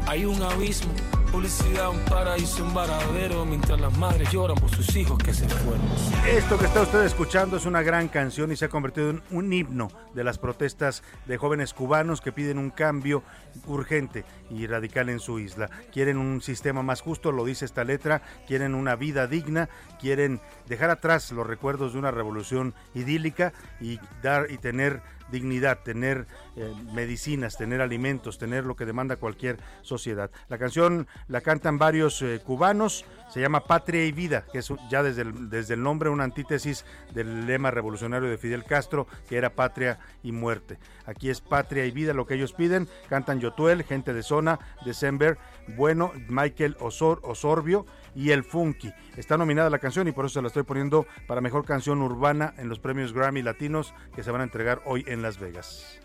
hay 0.06 0.24
un 0.24 0.42
abismo. 0.42 0.92
Publicidad, 1.32 1.88
un 1.88 1.98
paraíso, 2.00 2.62
un 2.62 2.74
varadero, 2.74 3.46
mientras 3.46 3.80
las 3.80 3.96
madres 3.96 4.30
lloran 4.30 4.54
por 4.58 4.68
sus 4.68 4.94
hijos 4.94 5.16
que 5.16 5.32
se 5.32 5.48
fueron. 5.48 5.80
Esto 6.28 6.58
que 6.58 6.66
está 6.66 6.82
usted 6.82 7.04
escuchando 7.04 7.56
es 7.56 7.64
una 7.64 7.80
gran 7.80 8.08
canción 8.08 8.52
y 8.52 8.56
se 8.56 8.66
ha 8.66 8.68
convertido 8.68 9.08
en 9.08 9.22
un 9.30 9.50
himno 9.50 9.88
de 10.14 10.24
las 10.24 10.36
protestas 10.36 11.02
de 11.24 11.38
jóvenes 11.38 11.72
cubanos 11.72 12.20
que 12.20 12.32
piden 12.32 12.58
un 12.58 12.68
cambio 12.68 13.22
urgente 13.66 14.26
y 14.50 14.66
radical 14.66 15.08
en 15.08 15.20
su 15.20 15.38
isla. 15.38 15.70
Quieren 15.90 16.18
un 16.18 16.42
sistema 16.42 16.82
más 16.82 17.00
justo, 17.00 17.32
lo 17.32 17.46
dice 17.46 17.64
esta 17.64 17.82
letra, 17.82 18.20
quieren 18.46 18.74
una 18.74 18.94
vida 18.94 19.26
digna, 19.26 19.70
quieren 19.98 20.38
dejar 20.68 20.90
atrás 20.90 21.32
los 21.32 21.46
recuerdos 21.46 21.94
de 21.94 21.98
una 21.98 22.10
revolución 22.10 22.74
idílica 22.94 23.54
y 23.80 23.98
dar 24.22 24.50
y 24.50 24.58
tener 24.58 25.00
dignidad, 25.30 25.78
tener 25.82 26.26
eh, 26.56 26.72
medicinas, 26.92 27.56
tener 27.56 27.80
alimentos, 27.80 28.38
tener 28.38 28.64
lo 28.64 28.76
que 28.76 28.84
demanda 28.84 29.16
cualquier 29.16 29.58
sociedad. 29.80 30.30
La 30.48 30.58
canción 30.58 31.06
la 31.28 31.40
cantan 31.40 31.78
varios 31.78 32.20
eh, 32.22 32.40
cubanos, 32.44 33.04
se 33.30 33.40
llama 33.40 33.64
Patria 33.64 34.04
y 34.04 34.12
Vida, 34.12 34.44
que 34.52 34.58
es 34.58 34.72
ya 34.90 35.02
desde 35.02 35.22
el, 35.22 35.48
desde 35.48 35.74
el 35.74 35.82
nombre 35.82 36.10
una 36.10 36.24
antítesis 36.24 36.84
del 37.14 37.46
lema 37.46 37.70
revolucionario 37.70 38.28
de 38.28 38.36
Fidel 38.36 38.64
Castro, 38.64 39.06
que 39.28 39.36
era 39.38 39.54
Patria 39.54 39.98
y 40.22 40.32
Muerte. 40.32 40.78
Aquí 41.06 41.30
es 41.30 41.40
Patria 41.40 41.86
y 41.86 41.90
Vida 41.90 42.12
lo 42.12 42.26
que 42.26 42.34
ellos 42.34 42.52
piden, 42.52 42.88
cantan 43.08 43.40
Yotuel, 43.40 43.82
gente 43.84 44.12
de 44.12 44.22
zona, 44.22 44.58
December, 44.84 45.38
Bueno, 45.76 46.12
Michael 46.28 46.76
Osor, 46.80 47.20
Osorbio 47.22 47.86
y 48.14 48.30
El 48.30 48.44
Funky. 48.44 48.92
Está 49.16 49.36
nominada 49.36 49.70
la 49.70 49.78
canción 49.78 50.08
y 50.08 50.12
por 50.12 50.26
eso 50.26 50.34
se 50.34 50.42
la 50.42 50.48
estoy 50.48 50.64
poniendo 50.64 51.06
para 51.26 51.40
Mejor 51.40 51.64
Canción 51.64 52.02
Urbana 52.02 52.54
en 52.58 52.68
los 52.68 52.78
premios 52.78 53.12
Grammy 53.12 53.42
Latinos 53.42 53.94
que 54.14 54.22
se 54.22 54.30
van 54.30 54.40
a 54.40 54.44
entregar 54.44 54.82
hoy 54.84 55.04
en 55.06 55.22
Las 55.22 55.38
Vegas. 55.38 56.00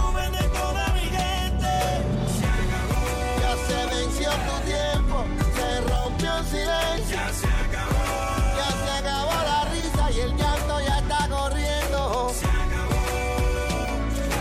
Cuba 0.00 0.30
de 0.30 0.44
toda 0.48 0.88
mi 0.94 1.00
gente 1.00 1.72
se 2.36 2.46
acabó. 2.46 3.02
Ya 3.42 3.52
se 3.66 3.78
venció 3.94 4.30
tu 4.30 4.54
tiempo, 4.66 5.24
se 5.54 5.80
rompió 5.82 6.36
el 6.38 6.44
silencio. 6.46 7.16
Ya 7.16 7.32
se 7.32 7.46
acabó. 7.46 8.04
Ya 8.58 8.68
se 8.82 8.90
acabó 8.98 9.32
la 9.44 9.64
risa 9.72 10.10
y 10.10 10.20
el 10.20 10.36
llanto 10.36 10.80
ya 10.80 10.98
está 10.98 11.28
corriendo. 11.28 12.32
Se 12.38 12.46
acabó. 12.46 13.00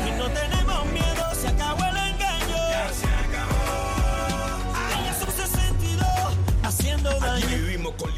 Y 0.07 0.11
no 0.17 0.29
tenemos 0.29 0.85
miedo, 0.87 1.23
se 1.41 1.47
acabó 1.47 1.83
el 1.85 1.97
engaño. 1.97 2.57
Ya 2.69 2.89
se 2.93 3.07
acabó. 3.07 3.63
Ay, 4.95 5.07
esos 5.09 5.33
62 5.33 6.07
haciendo 6.63 7.09
daño. 7.19 7.45
Aquí 7.45 7.55
vivimos 7.55 7.93
con 7.95 8.09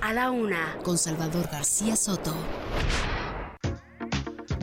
A 0.00 0.12
la 0.12 0.30
una, 0.30 0.76
con 0.82 0.98
Salvador 0.98 1.48
García 1.50 1.96
Soto. 1.96 2.34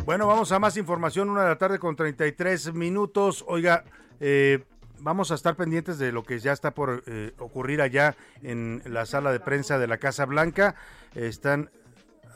Bueno, 0.09 0.25
vamos 0.25 0.51
a 0.51 0.57
más 0.57 0.75
información, 0.75 1.29
una 1.29 1.43
de 1.43 1.49
la 1.49 1.57
tarde 1.59 1.77
con 1.77 1.95
33 1.95 2.73
minutos. 2.73 3.45
Oiga, 3.47 3.83
eh, 4.19 4.63
vamos 4.97 5.29
a 5.29 5.35
estar 5.35 5.55
pendientes 5.55 5.99
de 5.99 6.11
lo 6.11 6.23
que 6.23 6.39
ya 6.39 6.51
está 6.51 6.73
por 6.73 7.03
eh, 7.05 7.33
ocurrir 7.37 7.79
allá 7.79 8.15
en 8.41 8.81
la 8.85 9.05
sala 9.05 9.31
de 9.31 9.39
prensa 9.39 9.77
de 9.77 9.85
la 9.85 9.99
Casa 9.99 10.25
Blanca. 10.25 10.73
están, 11.13 11.69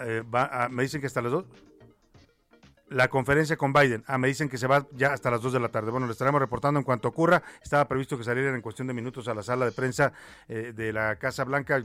eh, 0.02 0.22
va 0.22 0.70
me 0.70 0.84
dicen 0.84 1.02
que 1.02 1.08
hasta 1.08 1.24
las 1.24 1.32
dos 1.32 1.46
la 2.94 3.08
conferencia 3.10 3.58
con 3.58 3.74
Biden. 3.74 4.04
Ah, 4.08 4.18
me 4.18 4.28
dicen 4.28 4.50
que 4.50 4.58
se 4.58 4.68
va 4.68 4.88
ya 4.92 5.14
hasta 5.14 5.32
las 5.32 5.42
2 5.42 5.54
de 5.54 5.60
la 5.60 5.70
tarde. 5.70 5.90
Bueno, 5.90 6.06
le 6.06 6.12
estaremos 6.12 6.40
reportando 6.40 6.80
en 6.80 6.84
cuanto 6.84 7.08
ocurra. 7.08 7.42
Estaba 7.62 7.88
previsto 7.88 8.18
que 8.18 8.24
salieran 8.24 8.54
en 8.54 8.62
cuestión 8.62 8.88
de 8.88 8.94
minutos 8.94 9.28
a 9.28 9.34
la 9.34 9.42
sala 9.42 9.66
de 9.66 9.72
prensa 9.72 10.14
eh, 10.48 10.74
de 10.76 10.94
la 10.94 11.16
Casa 11.16 11.44
Blanca 11.44 11.84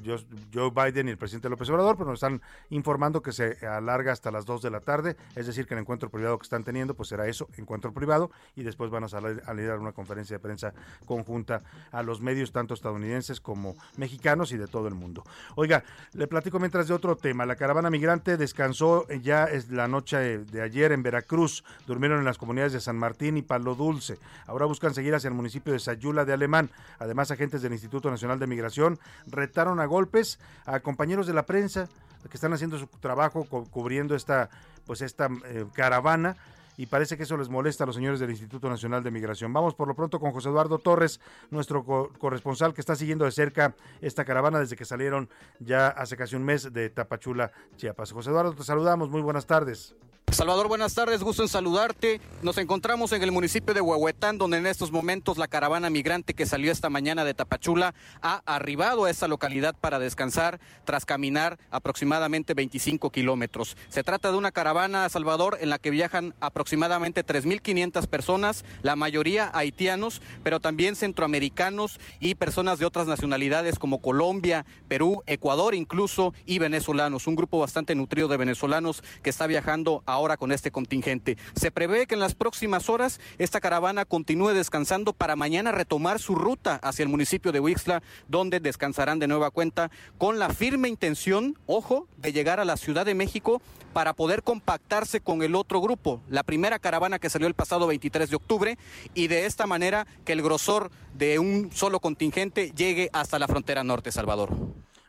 Joe 0.53 0.71
Biden 0.71 1.09
y 1.09 1.13
el 1.13 1.19
presidente 1.19 1.49
López 1.49 1.69
Obrador, 1.71 1.97
pero 1.97 2.11
nos 2.11 2.19
están 2.23 2.43
informando 2.71 3.23
que 3.23 3.33
se 3.33 3.67
alarga 3.67 4.13
hasta 4.13 4.31
las 4.31 4.45
2 4.45 4.61
de 4.63 4.71
la 4.71 4.81
tarde. 4.81 5.17
Es 5.35 5.47
decir, 5.47 5.67
que 5.67 5.75
el 5.75 5.81
encuentro 5.81 6.11
privado 6.11 6.39
que 6.39 6.45
están 6.45 6.63
teniendo, 6.63 6.95
pues 6.95 7.09
será 7.09 7.27
eso, 7.27 7.49
encuentro 7.57 7.93
privado, 7.93 8.31
y 8.55 8.63
después 8.63 8.91
van 8.91 9.05
a 9.05 9.09
salir 9.09 9.43
a 9.47 9.55
leer 9.55 9.79
una 9.79 9.93
conferencia 9.93 10.37
de 10.37 10.41
prensa 10.41 10.75
conjunta 11.07 11.63
a 11.91 12.03
los 12.03 12.21
medios, 12.21 12.53
tanto 12.53 12.75
estadounidenses 12.75 13.41
como 13.41 13.77
mexicanos 13.97 14.53
y 14.53 14.59
de 14.59 14.67
todo 14.67 14.89
el 14.89 14.95
mundo. 14.95 15.25
Oiga, 15.57 15.85
le 16.13 16.27
platico 16.27 16.59
mientras 16.59 16.87
de 16.87 16.95
otro 16.95 17.17
tema. 17.17 17.47
La 17.47 17.57
caravana 17.57 17.89
migrante 17.89 18.37
descansó 18.37 19.07
ya 19.23 19.45
es 19.45 19.71
la 19.71 19.89
noche 19.89 20.39
de 20.39 20.63
ayer 20.63 20.93
en 20.93 20.98
Veracruz. 21.03 21.65
Durmieron 21.87 22.19
en 22.19 22.25
las 22.25 22.39
comunidades 22.39 22.73
de 22.73 22.81
San 22.81 22.97
Martín 22.97 23.37
y 23.37 23.43
Palo 23.43 23.75
Dulce. 23.75 24.19
Ahora 24.47 24.67
buscan 24.67 24.95
seguir 24.95 25.15
hacia 25.15 25.29
el 25.29 25.35
municipio 25.35 25.73
de 25.73 25.79
Sayula 25.79 26.25
de 26.25 26.33
Alemán. 26.33 26.71
Además, 26.99 27.31
agentes 27.31 27.63
del 27.63 27.73
Instituto 27.73 28.11
Nacional 28.11 28.39
de 28.39 28.47
Migración 28.47 28.99
retaron 29.27 29.81
a 29.81 29.87
golpes 29.87 30.39
a 30.67 30.81
compañeros 30.81 31.27
de 31.27 31.35
la 31.35 31.47
prensa 31.47 31.89
que 32.29 32.37
están 32.37 32.53
haciendo 32.53 32.79
su 32.79 32.87
trabajo 32.87 33.45
cubriendo 33.71 34.15
esta 34.15 34.51
pues 34.87 35.03
esta 35.03 35.29
eh, 35.47 35.67
caravana 35.73 36.37
y 36.79 36.87
parece 36.87 37.17
que 37.17 37.25
eso 37.25 37.37
les 37.37 37.49
molesta 37.51 37.85
a 37.85 37.87
los 37.87 37.97
señores 37.97 38.21
del 38.21 38.31
Instituto 38.31 38.71
Nacional 38.71 39.03
de 39.03 39.11
Migración. 39.11 39.53
Vamos 39.53 39.75
por 39.75 39.89
lo 39.89 39.95
pronto 39.95 40.21
con 40.21 40.31
José 40.31 40.49
Eduardo 40.49 40.79
Torres, 40.79 41.21
nuestro 41.51 41.85
corresponsal 42.19 42.73
que 42.73 42.81
está 42.81 42.95
siguiendo 42.95 43.25
de 43.25 43.33
cerca 43.33 43.75
esta 44.01 44.25
caravana 44.25 44.61
desde 44.61 44.77
que 44.77 44.85
salieron 44.85 45.29
ya 45.59 45.89
hace 45.89 46.17
casi 46.17 46.37
un 46.37 46.45
mes 46.45 46.73
de 46.73 46.89
Tapachula, 46.89 47.51
Chiapas. 47.77 48.13
José 48.13 48.31
Eduardo, 48.31 48.55
te 48.55 48.63
saludamos, 48.63 49.11
muy 49.11 49.21
buenas 49.21 49.45
tardes. 49.45 49.97
Salvador, 50.31 50.69
buenas 50.69 50.95
tardes, 50.95 51.23
gusto 51.23 51.43
en 51.43 51.49
saludarte. 51.49 52.21
Nos 52.43 52.59
encontramos 52.59 53.13
en 53.13 53.23
el 53.23 53.33
municipio 53.33 53.73
de 53.73 53.81
Huehuetán, 53.81 54.37
donde 54.37 54.59
en 54.59 54.67
estos 54.67 54.93
momentos 54.93 55.39
la 55.39 55.49
caravana 55.49 55.89
migrante 55.89 56.35
que 56.35 56.45
salió 56.45 56.71
esta 56.71 56.91
mañana 56.91 57.25
de 57.25 57.33
Tapachula 57.33 57.95
ha 58.21 58.43
arribado 58.45 59.07
a 59.07 59.11
esta 59.11 59.27
localidad 59.27 59.75
para 59.81 59.99
descansar 59.99 60.61
tras 60.85 61.07
caminar 61.07 61.59
aproximadamente 61.71 62.53
25 62.53 63.11
kilómetros. 63.11 63.77
Se 63.89 64.05
trata 64.05 64.31
de 64.31 64.37
una 64.37 64.53
caravana, 64.53 65.09
Salvador, 65.09 65.57
en 65.61 65.71
la 65.71 65.79
que 65.79 65.91
viajan 65.91 66.35
aproximadamente 66.41 66.68
3.500 66.77 68.07
personas, 68.07 68.65
la 68.83 68.97
mayoría 68.97 69.51
haitianos, 69.55 70.21
pero 70.43 70.61
también 70.61 70.97
centroamericanos 70.97 72.01
y 72.21 72.35
personas 72.35 72.79
de 72.79 72.87
otras 72.87 73.07
nacionalidades 73.07 73.79
como 73.79 74.01
Colombia, 74.01 74.67
Perú, 74.89 75.23
Ecuador 75.27 75.75
incluso 75.75 76.35
y 76.47 76.59
venezolanos. 76.59 77.27
Un 77.27 77.37
grupo 77.37 77.59
bastante 77.59 77.95
nutrido 77.95 78.29
de 78.29 78.37
venezolanos 78.37 79.03
que 79.23 79.31
está 79.31 79.47
viajando 79.47 80.03
ahora 80.07 80.37
con 80.37 80.53
este 80.53 80.71
contingente. 80.71 81.37
Se 81.55 81.71
prevé 81.71 82.07
que 82.07 82.15
en 82.15 82.21
las 82.21 82.35
próximas 82.35 82.89
horas 82.89 83.21
esta 83.39 83.61
caravana 83.61 84.05
continúe 84.05 84.51
descansando 84.51 85.13
para 85.13 85.37
mañana 85.37 85.73
retomar 85.73 86.19
su 86.19 86.35
ruta 86.35 86.77
hacia 86.83 87.03
el 87.03 87.09
municipio 87.09 87.53
de 87.53 87.61
Huixla, 87.61 88.03
donde 88.29 88.61
descansarán 88.61 89.19
de 89.19 89.29
nueva 89.29 89.51
cuenta 89.51 89.91
con 90.19 90.39
la 90.39 90.51
firme 90.51 90.89
intención, 90.89 91.59
ojo, 91.67 92.09
de 92.17 92.33
llegar 92.33 92.61
a 92.61 92.65
la 92.65 92.77
Ciudad 92.77 93.07
de 93.07 93.15
México 93.15 93.61
para 93.93 94.13
poder 94.13 94.43
compactarse 94.43 95.21
con 95.21 95.43
el 95.43 95.55
otro 95.55 95.81
grupo, 95.81 96.21
la 96.29 96.43
primera 96.43 96.58
caravana 96.79 97.19
que 97.19 97.31
salió 97.31 97.49
el 97.49 97.55
pasado 97.55 97.87
23 97.87 98.31
de 98.31 98.37
octubre, 98.37 98.79
y 99.15 99.29
de 99.29 99.47
esta 99.47 99.67
manera 99.67 100.07
que 100.25 100.33
el 100.33 100.43
grosor 100.43 100.91
de 101.15 101.39
un 101.39 101.71
solo 101.73 102.01
contingente 102.01 102.71
llegue 102.73 103.11
hasta 103.13 103.39
la 103.39 103.49
frontera 103.49 103.85
norte, 103.85 104.13
Salvador. 104.13 104.51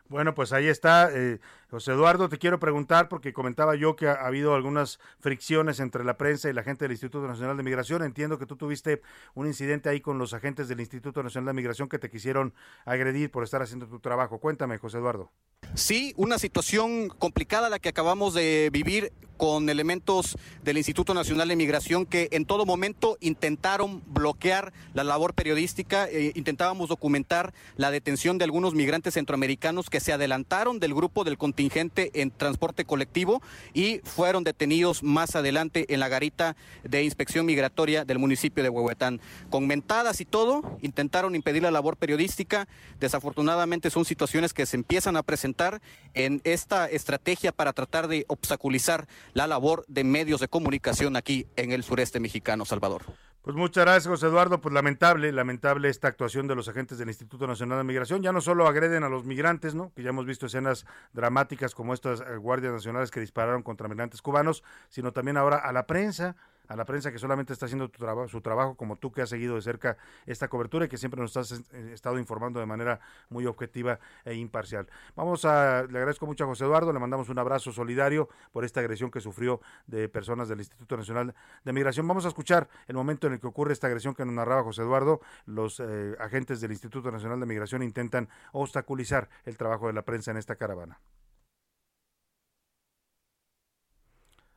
Bueno, 0.08 0.34
pues 0.34 0.52
ahí 0.52 0.66
está. 0.66 1.08
Eh, 1.12 1.38
José 1.70 1.92
Eduardo, 1.92 2.28
te 2.28 2.38
quiero 2.38 2.58
preguntar, 2.58 3.08
porque 3.08 3.32
comentaba 3.32 3.76
yo 3.76 3.94
que 3.94 4.08
ha, 4.08 4.14
habido 4.14 4.56
algunas 4.56 4.98
fricciones 5.20 5.78
entre 5.78 6.02
la 6.02 6.16
prensa 6.18 6.50
y 6.50 6.52
la 6.52 6.64
gente 6.64 6.84
del 6.84 6.92
Instituto 6.92 7.28
Nacional 7.28 7.56
de 7.56 7.62
Migración. 7.62 8.02
Entiendo 8.02 8.40
que 8.40 8.46
tú 8.46 8.56
tuviste 8.56 9.02
un 9.34 9.46
incidente 9.46 9.88
ahí 9.88 10.00
con 10.00 10.18
los 10.18 10.34
agentes 10.34 10.66
del 10.66 10.80
Instituto 10.80 11.22
Nacional 11.22 11.54
de 11.54 11.60
Migración 11.60 11.88
que 11.88 12.00
te 12.00 12.10
quisieron 12.10 12.54
agredir 12.84 13.30
por 13.30 13.44
estar 13.44 13.62
haciendo 13.62 13.86
tu 13.86 14.00
trabajo. 14.00 14.40
Cuéntame, 14.40 14.78
José 14.78 14.98
Eduardo. 14.98 15.30
Sí, 15.74 16.12
una 16.16 16.40
situación 16.40 17.08
complicada 17.08 17.68
la 17.68 17.78
que 17.78 17.88
acabamos 17.88 18.34
de 18.34 18.70
vivir 18.72 19.12
con 19.40 19.70
elementos 19.70 20.36
del 20.62 20.76
Instituto 20.76 21.14
Nacional 21.14 21.48
de 21.48 21.56
Migración 21.56 22.04
que 22.04 22.28
en 22.32 22.44
todo 22.44 22.66
momento 22.66 23.16
intentaron 23.20 24.02
bloquear 24.06 24.74
la 24.92 25.02
labor 25.02 25.32
periodística, 25.32 26.06
eh, 26.10 26.32
intentábamos 26.34 26.90
documentar 26.90 27.54
la 27.76 27.90
detención 27.90 28.36
de 28.36 28.44
algunos 28.44 28.74
migrantes 28.74 29.14
centroamericanos 29.14 29.88
que 29.88 30.00
se 30.00 30.12
adelantaron 30.12 30.78
del 30.78 30.92
grupo 30.92 31.24
del 31.24 31.38
contingente 31.60 32.22
en 32.22 32.30
transporte 32.30 32.86
colectivo 32.86 33.42
y 33.74 33.98
fueron 33.98 34.44
detenidos 34.44 35.02
más 35.02 35.36
adelante 35.36 35.84
en 35.92 36.00
la 36.00 36.08
garita 36.08 36.56
de 36.84 37.04
inspección 37.04 37.44
migratoria 37.44 38.06
del 38.06 38.18
municipio 38.18 38.62
de 38.62 38.70
Huehuetán. 38.70 39.20
Con 39.50 39.66
mentadas 39.66 40.22
y 40.22 40.24
todo, 40.24 40.78
intentaron 40.80 41.34
impedir 41.34 41.62
la 41.62 41.70
labor 41.70 41.98
periodística. 41.98 42.66
Desafortunadamente 42.98 43.90
son 43.90 44.06
situaciones 44.06 44.54
que 44.54 44.64
se 44.64 44.76
empiezan 44.76 45.18
a 45.18 45.22
presentar 45.22 45.82
en 46.14 46.40
esta 46.44 46.86
estrategia 46.86 47.52
para 47.52 47.74
tratar 47.74 48.08
de 48.08 48.24
obstaculizar 48.28 49.06
la 49.34 49.46
labor 49.46 49.84
de 49.86 50.04
medios 50.04 50.40
de 50.40 50.48
comunicación 50.48 51.14
aquí 51.14 51.46
en 51.56 51.72
el 51.72 51.84
sureste 51.84 52.20
mexicano, 52.20 52.64
Salvador. 52.64 53.02
Pues 53.42 53.56
muchas 53.56 53.84
gracias, 53.84 54.06
José 54.06 54.26
Eduardo. 54.26 54.60
Pues 54.60 54.74
lamentable, 54.74 55.32
lamentable 55.32 55.88
esta 55.88 56.08
actuación 56.08 56.46
de 56.46 56.54
los 56.54 56.68
agentes 56.68 56.98
del 56.98 57.08
Instituto 57.08 57.46
Nacional 57.46 57.78
de 57.78 57.84
Migración. 57.84 58.22
Ya 58.22 58.32
no 58.32 58.42
solo 58.42 58.66
agreden 58.66 59.02
a 59.02 59.08
los 59.08 59.24
migrantes, 59.24 59.74
¿no? 59.74 59.94
Que 59.94 60.02
ya 60.02 60.10
hemos 60.10 60.26
visto 60.26 60.44
escenas 60.44 60.84
dramáticas 61.14 61.74
como 61.74 61.94
estas 61.94 62.20
eh, 62.20 62.36
guardias 62.36 62.74
nacionales 62.74 63.10
que 63.10 63.18
dispararon 63.18 63.62
contra 63.62 63.88
migrantes 63.88 64.20
cubanos, 64.20 64.62
sino 64.90 65.12
también 65.12 65.38
ahora 65.38 65.56
a 65.56 65.72
la 65.72 65.86
prensa, 65.86 66.36
a 66.70 66.76
la 66.76 66.84
prensa 66.84 67.10
que 67.10 67.18
solamente 67.18 67.52
está 67.52 67.66
haciendo 67.66 67.90
su 68.28 68.40
trabajo, 68.40 68.76
como 68.76 68.94
tú 68.94 69.10
que 69.10 69.22
has 69.22 69.28
seguido 69.28 69.56
de 69.56 69.62
cerca 69.62 69.96
esta 70.24 70.46
cobertura 70.46 70.84
y 70.84 70.88
que 70.88 70.98
siempre 70.98 71.20
nos 71.20 71.36
has 71.36 71.50
eh, 71.50 71.90
estado 71.92 72.16
informando 72.16 72.60
de 72.60 72.66
manera 72.66 73.00
muy 73.28 73.44
objetiva 73.46 73.98
e 74.24 74.34
imparcial. 74.34 74.86
Vamos 75.16 75.44
a, 75.44 75.82
le 75.90 75.98
agradezco 75.98 76.26
mucho 76.26 76.44
a 76.44 76.46
José 76.46 76.64
Eduardo, 76.64 76.92
le 76.92 77.00
mandamos 77.00 77.28
un 77.28 77.40
abrazo 77.40 77.72
solidario 77.72 78.28
por 78.52 78.64
esta 78.64 78.78
agresión 78.78 79.10
que 79.10 79.20
sufrió 79.20 79.60
de 79.88 80.08
personas 80.08 80.48
del 80.48 80.60
Instituto 80.60 80.96
Nacional 80.96 81.34
de 81.64 81.72
Migración. 81.72 82.06
Vamos 82.06 82.24
a 82.24 82.28
escuchar 82.28 82.68
el 82.86 82.94
momento 82.94 83.26
en 83.26 83.32
el 83.32 83.40
que 83.40 83.48
ocurre 83.48 83.72
esta 83.72 83.88
agresión 83.88 84.14
que 84.14 84.24
nos 84.24 84.34
narraba 84.34 84.62
José 84.62 84.82
Eduardo. 84.82 85.20
Los 85.46 85.80
eh, 85.80 86.14
agentes 86.20 86.60
del 86.60 86.70
Instituto 86.70 87.10
Nacional 87.10 87.40
de 87.40 87.46
Migración 87.46 87.82
intentan 87.82 88.28
obstaculizar 88.52 89.28
el 89.44 89.56
trabajo 89.56 89.88
de 89.88 89.94
la 89.94 90.02
prensa 90.02 90.30
en 90.30 90.36
esta 90.36 90.54
caravana. 90.54 91.00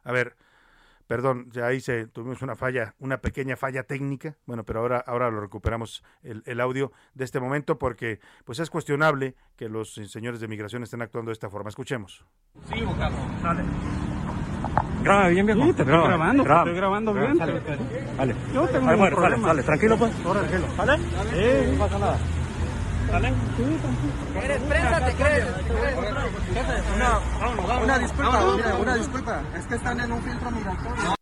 A 0.04 0.12
ver, 0.12 0.36
Perdón, 1.08 1.50
ya 1.52 1.72
hice, 1.74 2.08
tuvimos 2.08 2.42
una 2.42 2.56
falla, 2.56 2.96
una 3.00 3.18
pequeña 3.18 3.56
falla 3.56 3.84
técnica, 3.84 4.36
bueno, 4.46 4.64
pero 4.64 4.80
ahora, 4.80 5.04
ahora 5.06 5.30
lo 5.30 5.42
recuperamos 5.42 6.04
el, 6.22 6.62
audio 6.62 6.92
de 7.14 7.26
este 7.26 7.40
momento 7.40 7.78
porque 7.78 8.20
pues 8.46 8.60
es 8.60 8.70
cuestionable 8.70 9.36
que 9.58 9.68
los 9.68 9.94
señores 9.94 10.40
de 10.40 10.48
migración 10.48 10.84
estén 10.84 11.02
actuando 11.02 11.30
de 11.30 11.34
esta 11.34 11.50
forma. 11.50 11.70
Escuchemos. 11.70 12.26
Sí, 12.72 12.82
bocado, 12.82 13.16
dale. 13.42 13.64
Graba 15.04 15.28
bien, 15.28 15.46
viejo. 15.46 15.62
Sí, 15.62 15.74
te 15.74 15.82
estoy 15.82 15.98
grabando, 15.98 16.44
graba, 16.44 16.62
estoy 16.62 16.76
grabando 16.76 17.14
bien. 17.14 17.38
Dale, 17.38 17.62
dale. 18.18 18.36
Yo 18.54 18.68
tengo 18.68 18.90
un 18.90 18.98
bueno, 18.98 19.16
problema. 19.16 19.48
Dale, 19.48 19.64
tranquilo 19.64 19.98
pues. 19.98 20.12
tranquilo. 20.16 20.68
¿Dale? 20.78 20.98
Sí, 20.98 21.72
no 21.74 21.80
pasa 21.80 22.00
nada. 22.00 22.18
¿Eres 23.14 24.62
prensa? 24.64 25.06
¿Te 25.06 25.14
crees? 25.14 25.46
Una, 27.84 28.00
disculpa, 28.00 28.46
una 28.80 28.96
disculpa. 28.96 29.44
Es 29.56 29.68
que 29.68 29.76
están 29.76 30.00
en 30.00 30.12
un 30.12 30.22
filtro 30.24 30.50
migratorio. 30.50 31.16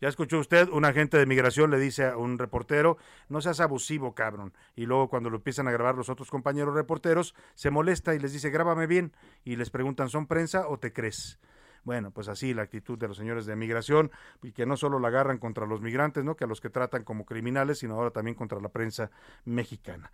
Ya 0.00 0.08
escuchó 0.08 0.38
usted, 0.38 0.68
un 0.68 0.84
agente 0.84 1.18
de 1.18 1.26
migración 1.26 1.70
le 1.70 1.78
dice 1.78 2.06
a 2.06 2.16
un 2.16 2.38
reportero, 2.38 2.98
no 3.28 3.40
seas 3.40 3.58
abusivo, 3.58 4.14
cabrón. 4.14 4.52
Y 4.76 4.86
luego 4.86 5.08
cuando 5.08 5.28
lo 5.28 5.36
empiezan 5.36 5.66
a 5.66 5.72
grabar 5.72 5.96
los 5.96 6.08
otros 6.08 6.30
compañeros 6.30 6.74
reporteros, 6.74 7.34
se 7.54 7.70
molesta 7.70 8.14
y 8.14 8.20
les 8.20 8.32
dice, 8.32 8.50
grábame 8.50 8.86
bien. 8.86 9.12
Y 9.44 9.56
les 9.56 9.70
preguntan, 9.70 10.08
¿son 10.08 10.26
prensa 10.26 10.68
o 10.68 10.78
te 10.78 10.92
crees? 10.92 11.40
Bueno, 11.84 12.10
pues 12.10 12.28
así 12.28 12.54
la 12.54 12.62
actitud 12.62 12.98
de 12.98 13.08
los 13.08 13.16
señores 13.16 13.46
de 13.46 13.56
migración 13.56 14.10
y 14.42 14.52
que 14.52 14.66
no 14.66 14.76
solo 14.76 14.98
la 14.98 15.08
agarran 15.08 15.38
contra 15.38 15.66
los 15.66 15.80
migrantes, 15.80 16.24
¿no? 16.24 16.36
Que 16.36 16.44
a 16.44 16.46
los 16.46 16.60
que 16.60 16.70
tratan 16.70 17.04
como 17.04 17.24
criminales, 17.24 17.78
sino 17.78 17.94
ahora 17.94 18.10
también 18.10 18.34
contra 18.34 18.60
la 18.60 18.68
prensa 18.68 19.10
mexicana. 19.44 20.10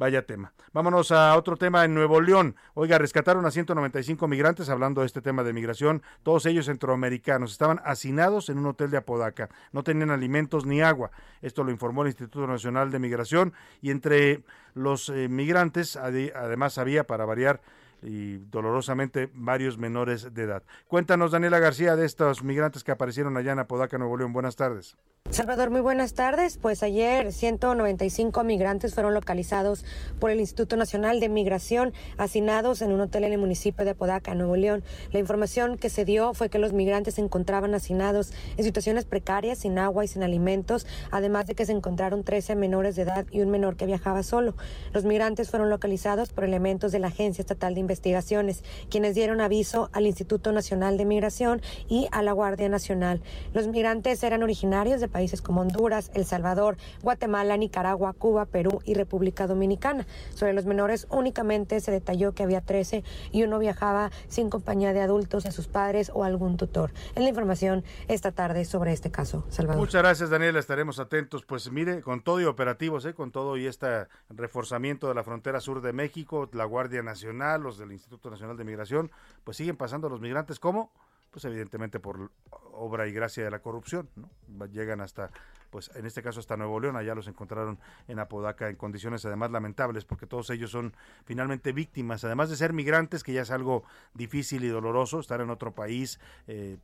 Vaya 0.00 0.24
tema. 0.24 0.52
Vámonos 0.72 1.12
a 1.12 1.36
otro 1.36 1.58
tema 1.58 1.84
en 1.84 1.92
Nuevo 1.92 2.22
León. 2.22 2.56
Oiga, 2.72 2.96
rescataron 2.96 3.44
a 3.44 3.50
195 3.50 4.26
migrantes, 4.28 4.70
hablando 4.70 5.02
de 5.02 5.06
este 5.06 5.20
tema 5.20 5.42
de 5.42 5.52
migración, 5.52 6.02
todos 6.22 6.46
ellos 6.46 6.66
centroamericanos. 6.66 7.52
Estaban 7.52 7.82
hacinados 7.84 8.48
en 8.48 8.58
un 8.58 8.66
hotel 8.66 8.90
de 8.90 8.96
Apodaca. 8.96 9.50
No 9.72 9.82
tenían 9.82 10.10
alimentos 10.10 10.64
ni 10.64 10.80
agua. 10.80 11.10
Esto 11.42 11.64
lo 11.64 11.70
informó 11.70 12.00
el 12.02 12.08
Instituto 12.08 12.46
Nacional 12.46 12.90
de 12.90 12.98
Migración. 12.98 13.52
Y 13.82 13.90
entre 13.90 14.42
los 14.74 15.10
eh, 15.10 15.28
migrantes, 15.28 15.96
además 15.96 16.78
había, 16.78 17.04
para 17.06 17.26
variar, 17.26 17.60
y 18.02 18.38
dolorosamente 18.38 19.30
varios 19.34 19.78
menores 19.78 20.32
de 20.34 20.42
edad. 20.42 20.62
Cuéntanos, 20.88 21.32
Daniela 21.32 21.58
García, 21.58 21.96
de 21.96 22.06
estos 22.06 22.42
migrantes 22.42 22.84
que 22.84 22.92
aparecieron 22.92 23.36
allá 23.36 23.52
en 23.52 23.58
Apodaca, 23.58 23.98
Nuevo 23.98 24.16
León. 24.16 24.32
Buenas 24.32 24.56
tardes. 24.56 24.96
Salvador, 25.28 25.70
muy 25.70 25.80
buenas 25.80 26.14
tardes. 26.14 26.56
Pues 26.56 26.82
ayer 26.82 27.32
195 27.32 28.42
migrantes 28.42 28.94
fueron 28.94 29.14
localizados 29.14 29.84
por 30.18 30.30
el 30.30 30.40
Instituto 30.40 30.76
Nacional 30.76 31.20
de 31.20 31.28
Migración, 31.28 31.92
hacinados 32.16 32.82
en 32.82 32.90
un 32.90 33.00
hotel 33.00 33.24
en 33.24 33.34
el 33.34 33.38
municipio 33.38 33.84
de 33.84 33.92
Apodaca, 33.92 34.34
Nuevo 34.34 34.56
León. 34.56 34.82
La 35.12 35.20
información 35.20 35.78
que 35.78 35.88
se 35.88 36.04
dio 36.04 36.34
fue 36.34 36.48
que 36.48 36.58
los 36.58 36.72
migrantes 36.72 37.14
se 37.14 37.20
encontraban 37.20 37.74
hacinados 37.74 38.32
en 38.56 38.64
situaciones 38.64 39.04
precarias, 39.04 39.58
sin 39.58 39.78
agua 39.78 40.04
y 40.04 40.08
sin 40.08 40.24
alimentos, 40.24 40.84
además 41.12 41.46
de 41.46 41.54
que 41.54 41.64
se 41.64 41.72
encontraron 41.72 42.24
13 42.24 42.56
menores 42.56 42.96
de 42.96 43.02
edad 43.02 43.24
y 43.30 43.40
un 43.40 43.50
menor 43.50 43.76
que 43.76 43.86
viajaba 43.86 44.24
solo. 44.24 44.56
Los 44.92 45.04
migrantes 45.04 45.48
fueron 45.48 45.70
localizados 45.70 46.32
por 46.32 46.42
elementos 46.42 46.90
de 46.90 46.98
la 46.98 47.08
Agencia 47.08 47.42
Estatal 47.42 47.74
de 47.74 47.80
Investigaciones, 47.90 48.62
quienes 48.88 49.16
dieron 49.16 49.40
aviso 49.40 49.90
al 49.92 50.06
Instituto 50.06 50.52
Nacional 50.52 50.96
de 50.96 51.04
Migración 51.04 51.60
y 51.88 52.06
a 52.12 52.22
la 52.22 52.30
Guardia 52.30 52.68
Nacional. 52.68 53.20
Los 53.52 53.66
migrantes 53.66 54.22
eran 54.22 54.44
originarios 54.44 55.00
de 55.00 55.08
países 55.08 55.42
como 55.42 55.62
Honduras, 55.62 56.12
El 56.14 56.24
Salvador, 56.24 56.76
Guatemala, 57.02 57.56
Nicaragua, 57.56 58.12
Cuba, 58.12 58.46
Perú 58.46 58.80
y 58.84 58.94
República 58.94 59.48
Dominicana. 59.48 60.06
Sobre 60.34 60.52
los 60.52 60.66
menores 60.66 61.08
únicamente 61.10 61.80
se 61.80 61.90
detalló 61.90 62.32
que 62.32 62.44
había 62.44 62.60
13 62.60 63.02
y 63.32 63.42
uno 63.42 63.58
viajaba 63.58 64.12
sin 64.28 64.50
compañía 64.50 64.92
de 64.92 65.00
adultos, 65.00 65.42
de 65.42 65.50
sus 65.50 65.66
padres 65.66 66.12
o 66.14 66.22
algún 66.22 66.56
tutor. 66.56 66.92
Es 67.16 67.22
la 67.22 67.28
información 67.28 67.82
esta 68.06 68.30
tarde 68.30 68.64
sobre 68.64 68.92
este 68.92 69.10
caso, 69.10 69.44
Salvador. 69.48 69.80
Muchas 69.80 70.02
gracias, 70.02 70.30
Daniela. 70.30 70.60
Estaremos 70.60 71.00
atentos. 71.00 71.44
Pues 71.44 71.72
mire, 71.72 72.02
con 72.02 72.22
todo 72.22 72.40
y 72.40 72.44
operativos, 72.44 73.04
¿eh? 73.04 73.14
con 73.14 73.32
todo 73.32 73.56
y 73.56 73.66
este 73.66 74.06
reforzamiento 74.28 75.08
de 75.08 75.14
la 75.14 75.24
frontera 75.24 75.60
sur 75.60 75.80
de 75.80 75.92
México, 75.92 76.48
la 76.52 76.66
Guardia 76.66 77.02
Nacional, 77.02 77.62
los 77.62 77.79
del 77.80 77.92
Instituto 77.92 78.30
Nacional 78.30 78.56
de 78.56 78.64
Migración, 78.64 79.10
pues 79.42 79.56
siguen 79.56 79.76
pasando 79.76 80.08
los 80.08 80.20
migrantes. 80.20 80.60
Como 80.60 80.92
pues 81.30 81.44
evidentemente 81.44 82.00
por 82.00 82.30
obra 82.72 83.06
y 83.06 83.12
gracia 83.12 83.44
de 83.44 83.50
la 83.50 83.60
corrupción, 83.60 84.08
¿no? 84.16 84.66
Llegan 84.66 85.00
hasta, 85.00 85.30
pues 85.70 85.90
en 85.94 86.06
este 86.06 86.22
caso 86.22 86.40
hasta 86.40 86.56
Nuevo 86.56 86.80
León, 86.80 86.96
allá 86.96 87.14
los 87.14 87.28
encontraron 87.28 87.78
en 88.08 88.18
Apodaca 88.18 88.68
en 88.68 88.76
condiciones 88.76 89.24
además 89.24 89.50
lamentables, 89.50 90.04
porque 90.04 90.26
todos 90.26 90.50
ellos 90.50 90.70
son 90.70 90.94
finalmente 91.24 91.72
víctimas, 91.72 92.24
además 92.24 92.50
de 92.50 92.56
ser 92.56 92.72
migrantes, 92.72 93.22
que 93.22 93.32
ya 93.32 93.42
es 93.42 93.50
algo 93.50 93.84
difícil 94.14 94.64
y 94.64 94.68
doloroso, 94.68 95.20
estar 95.20 95.40
en 95.40 95.50
otro 95.50 95.72
país 95.72 96.20
eh, 96.46 96.78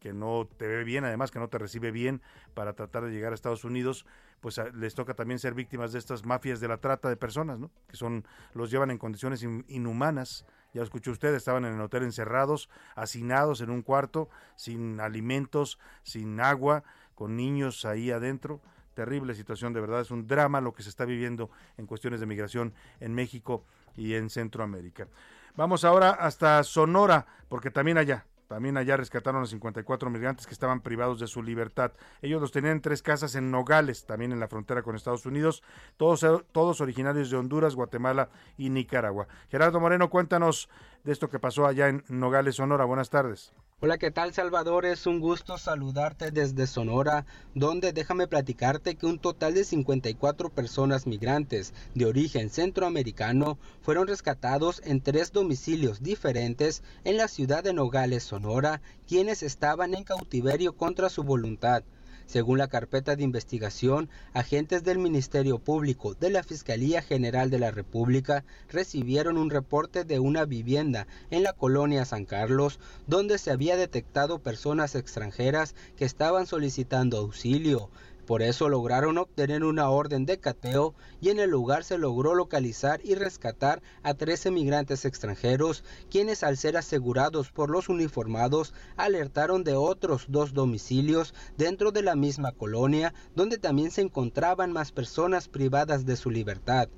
que 0.00 0.12
no 0.12 0.48
te 0.56 0.66
ve 0.66 0.84
bien, 0.84 1.04
además 1.04 1.30
que 1.30 1.38
no 1.38 1.48
te 1.48 1.58
recibe 1.58 1.90
bien 1.90 2.22
para 2.54 2.74
tratar 2.74 3.04
de 3.04 3.10
llegar 3.10 3.32
a 3.32 3.34
Estados 3.34 3.64
Unidos, 3.64 4.06
pues 4.40 4.60
les 4.74 4.94
toca 4.94 5.14
también 5.14 5.38
ser 5.38 5.54
víctimas 5.54 5.92
de 5.92 5.98
estas 5.98 6.24
mafias 6.24 6.60
de 6.60 6.68
la 6.68 6.78
trata 6.78 7.08
de 7.08 7.16
personas, 7.16 7.58
¿no? 7.58 7.70
Que 7.86 7.96
son, 7.96 8.24
los 8.54 8.70
llevan 8.70 8.90
en 8.90 8.98
condiciones 8.98 9.42
inhumanas, 9.42 10.46
ya 10.72 10.80
lo 10.80 10.84
escuchó 10.84 11.10
usted, 11.10 11.34
estaban 11.34 11.64
en 11.64 11.74
el 11.74 11.80
hotel 11.80 12.04
encerrados, 12.04 12.68
hacinados 12.94 13.60
en 13.60 13.70
un 13.70 13.82
cuarto, 13.82 14.28
sin 14.56 15.00
alimentos, 15.00 15.78
sin 16.02 16.40
agua, 16.40 16.84
con 17.14 17.36
niños 17.36 17.84
ahí 17.84 18.10
adentro. 18.10 18.60
Terrible 18.94 19.34
situación, 19.34 19.72
de 19.72 19.80
verdad, 19.80 20.00
es 20.00 20.10
un 20.10 20.26
drama 20.26 20.60
lo 20.60 20.72
que 20.72 20.82
se 20.82 20.88
está 20.88 21.04
viviendo 21.04 21.50
en 21.76 21.86
cuestiones 21.86 22.20
de 22.20 22.26
migración 22.26 22.72
en 23.00 23.14
México 23.14 23.64
y 23.96 24.14
en 24.14 24.30
Centroamérica. 24.30 25.08
Vamos 25.56 25.84
ahora 25.84 26.10
hasta 26.10 26.62
Sonora, 26.62 27.26
porque 27.48 27.70
también 27.70 27.98
allá 27.98 28.24
también 28.50 28.76
allá 28.76 28.96
rescataron 28.96 29.44
a 29.44 29.46
54 29.46 30.10
migrantes 30.10 30.44
que 30.44 30.52
estaban 30.52 30.80
privados 30.80 31.20
de 31.20 31.28
su 31.28 31.40
libertad. 31.40 31.92
Ellos 32.20 32.40
los 32.40 32.50
tenían 32.50 32.72
en 32.72 32.80
tres 32.80 33.00
casas 33.00 33.36
en 33.36 33.52
Nogales, 33.52 34.06
también 34.06 34.32
en 34.32 34.40
la 34.40 34.48
frontera 34.48 34.82
con 34.82 34.96
Estados 34.96 35.24
Unidos, 35.24 35.62
todos, 35.96 36.26
todos 36.50 36.80
originarios 36.80 37.30
de 37.30 37.36
Honduras, 37.36 37.76
Guatemala 37.76 38.28
y 38.58 38.70
Nicaragua. 38.70 39.28
Gerardo 39.50 39.78
Moreno, 39.78 40.10
cuéntanos 40.10 40.68
de 41.04 41.12
esto 41.12 41.30
que 41.30 41.38
pasó 41.38 41.64
allá 41.64 41.90
en 41.90 42.02
Nogales, 42.08 42.56
Sonora. 42.56 42.84
Buenas 42.86 43.08
tardes. 43.08 43.52
Hola, 43.82 43.96
¿qué 43.96 44.10
tal 44.10 44.34
Salvador? 44.34 44.84
Es 44.84 45.06
un 45.06 45.20
gusto 45.20 45.56
saludarte 45.56 46.30
desde 46.30 46.66
Sonora, 46.66 47.24
donde 47.54 47.94
déjame 47.94 48.26
platicarte 48.28 48.96
que 48.96 49.06
un 49.06 49.18
total 49.18 49.54
de 49.54 49.64
54 49.64 50.50
personas 50.50 51.06
migrantes 51.06 51.72
de 51.94 52.04
origen 52.04 52.50
centroamericano 52.50 53.58
fueron 53.80 54.06
rescatados 54.06 54.82
en 54.84 55.00
tres 55.00 55.32
domicilios 55.32 56.02
diferentes 56.02 56.82
en 57.04 57.16
la 57.16 57.26
ciudad 57.26 57.64
de 57.64 57.72
Nogales, 57.72 58.22
Sonora, 58.22 58.82
quienes 59.08 59.42
estaban 59.42 59.94
en 59.94 60.04
cautiverio 60.04 60.76
contra 60.76 61.08
su 61.08 61.22
voluntad. 61.22 61.82
Según 62.30 62.58
la 62.58 62.68
carpeta 62.68 63.16
de 63.16 63.24
investigación, 63.24 64.08
agentes 64.34 64.84
del 64.84 64.98
Ministerio 64.98 65.58
Público 65.58 66.14
de 66.14 66.30
la 66.30 66.44
Fiscalía 66.44 67.02
General 67.02 67.50
de 67.50 67.58
la 67.58 67.72
República 67.72 68.44
recibieron 68.68 69.36
un 69.36 69.50
reporte 69.50 70.04
de 70.04 70.20
una 70.20 70.44
vivienda 70.44 71.08
en 71.30 71.42
la 71.42 71.54
colonia 71.54 72.04
San 72.04 72.26
Carlos 72.26 72.78
donde 73.08 73.36
se 73.36 73.50
había 73.50 73.76
detectado 73.76 74.38
personas 74.38 74.94
extranjeras 74.94 75.74
que 75.96 76.04
estaban 76.04 76.46
solicitando 76.46 77.18
auxilio. 77.18 77.90
Por 78.30 78.42
eso 78.42 78.68
lograron 78.68 79.18
obtener 79.18 79.64
una 79.64 79.90
orden 79.90 80.24
de 80.24 80.38
cateo 80.38 80.94
y 81.20 81.30
en 81.30 81.40
el 81.40 81.50
lugar 81.50 81.82
se 81.82 81.98
logró 81.98 82.36
localizar 82.36 83.00
y 83.02 83.16
rescatar 83.16 83.82
a 84.04 84.14
13 84.14 84.52
migrantes 84.52 85.04
extranjeros, 85.04 85.82
quienes 86.12 86.44
al 86.44 86.56
ser 86.56 86.76
asegurados 86.76 87.50
por 87.50 87.70
los 87.70 87.88
uniformados 87.88 88.72
alertaron 88.96 89.64
de 89.64 89.74
otros 89.74 90.26
dos 90.28 90.54
domicilios 90.54 91.34
dentro 91.56 91.90
de 91.90 92.02
la 92.02 92.14
misma 92.14 92.52
colonia, 92.52 93.14
donde 93.34 93.58
también 93.58 93.90
se 93.90 94.02
encontraban 94.02 94.70
más 94.70 94.92
personas 94.92 95.48
privadas 95.48 96.06
de 96.06 96.14
su 96.14 96.30
libertad. 96.30 96.88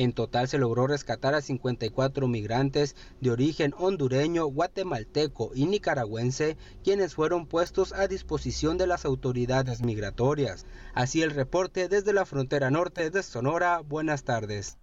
En 0.00 0.14
total 0.14 0.48
se 0.48 0.56
logró 0.56 0.86
rescatar 0.86 1.34
a 1.34 1.42
54 1.42 2.26
migrantes 2.26 2.96
de 3.20 3.32
origen 3.32 3.74
hondureño, 3.76 4.46
guatemalteco 4.46 5.50
y 5.54 5.66
nicaragüense, 5.66 6.56
quienes 6.82 7.14
fueron 7.14 7.46
puestos 7.46 7.92
a 7.92 8.08
disposición 8.08 8.78
de 8.78 8.86
las 8.86 9.04
autoridades 9.04 9.82
migratorias. 9.82 10.64
Así 10.94 11.20
el 11.20 11.32
reporte 11.32 11.90
desde 11.90 12.14
la 12.14 12.24
frontera 12.24 12.70
norte 12.70 13.10
de 13.10 13.22
Sonora. 13.22 13.80
Buenas 13.80 14.24
tardes. 14.24 14.78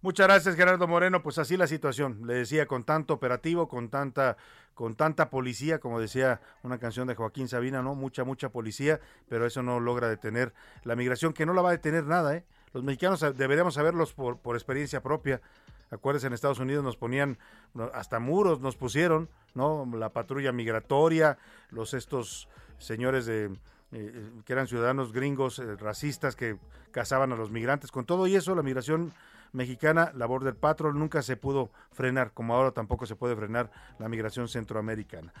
Muchas 0.00 0.26
gracias 0.26 0.56
Gerardo 0.56 0.88
Moreno, 0.88 1.22
pues 1.22 1.38
así 1.38 1.56
la 1.56 1.68
situación, 1.68 2.26
le 2.26 2.34
decía, 2.34 2.66
con 2.66 2.82
tanto 2.82 3.14
operativo, 3.14 3.68
con 3.68 3.88
tanta 3.88 4.36
con 4.74 4.96
tanta 4.96 5.30
policía, 5.30 5.78
como 5.78 6.00
decía 6.00 6.40
una 6.64 6.78
canción 6.78 7.06
de 7.06 7.14
Joaquín 7.14 7.46
Sabina, 7.46 7.82
¿no? 7.82 7.94
Mucha, 7.94 8.24
mucha 8.24 8.48
policía, 8.48 9.00
pero 9.28 9.46
eso 9.46 9.62
no 9.62 9.78
logra 9.78 10.08
detener 10.08 10.52
la 10.82 10.96
migración, 10.96 11.32
que 11.32 11.46
no 11.46 11.54
la 11.54 11.62
va 11.62 11.68
a 11.68 11.72
detener 11.72 12.04
nada, 12.04 12.34
¿eh? 12.34 12.44
Los 12.76 12.84
mexicanos 12.84 13.20
deberíamos 13.38 13.72
saberlos 13.72 14.12
por, 14.12 14.36
por 14.36 14.54
experiencia 14.54 15.02
propia. 15.02 15.40
Acuérdense, 15.90 16.26
en 16.26 16.34
Estados 16.34 16.58
Unidos 16.58 16.84
nos 16.84 16.98
ponían, 16.98 17.38
hasta 17.94 18.18
muros 18.18 18.60
nos 18.60 18.76
pusieron, 18.76 19.30
¿no? 19.54 19.88
La 19.94 20.10
patrulla 20.10 20.52
migratoria, 20.52 21.38
los 21.70 21.94
estos 21.94 22.50
señores 22.76 23.24
de, 23.24 23.56
eh, 23.92 24.30
que 24.44 24.52
eran 24.52 24.66
ciudadanos 24.66 25.14
gringos 25.14 25.58
eh, 25.58 25.76
racistas 25.76 26.36
que 26.36 26.58
cazaban 26.90 27.32
a 27.32 27.36
los 27.36 27.50
migrantes. 27.50 27.90
Con 27.90 28.04
todo 28.04 28.26
y 28.26 28.36
eso, 28.36 28.54
la 28.54 28.62
migración 28.62 29.14
mexicana, 29.52 30.12
la 30.14 30.26
Border 30.26 30.54
Patrol, 30.54 30.98
nunca 30.98 31.22
se 31.22 31.38
pudo 31.38 31.70
frenar, 31.92 32.32
como 32.34 32.54
ahora 32.54 32.72
tampoco 32.72 33.06
se 33.06 33.16
puede 33.16 33.36
frenar 33.36 33.70
la 33.98 34.10
migración 34.10 34.48
centroamericana. 34.48 35.32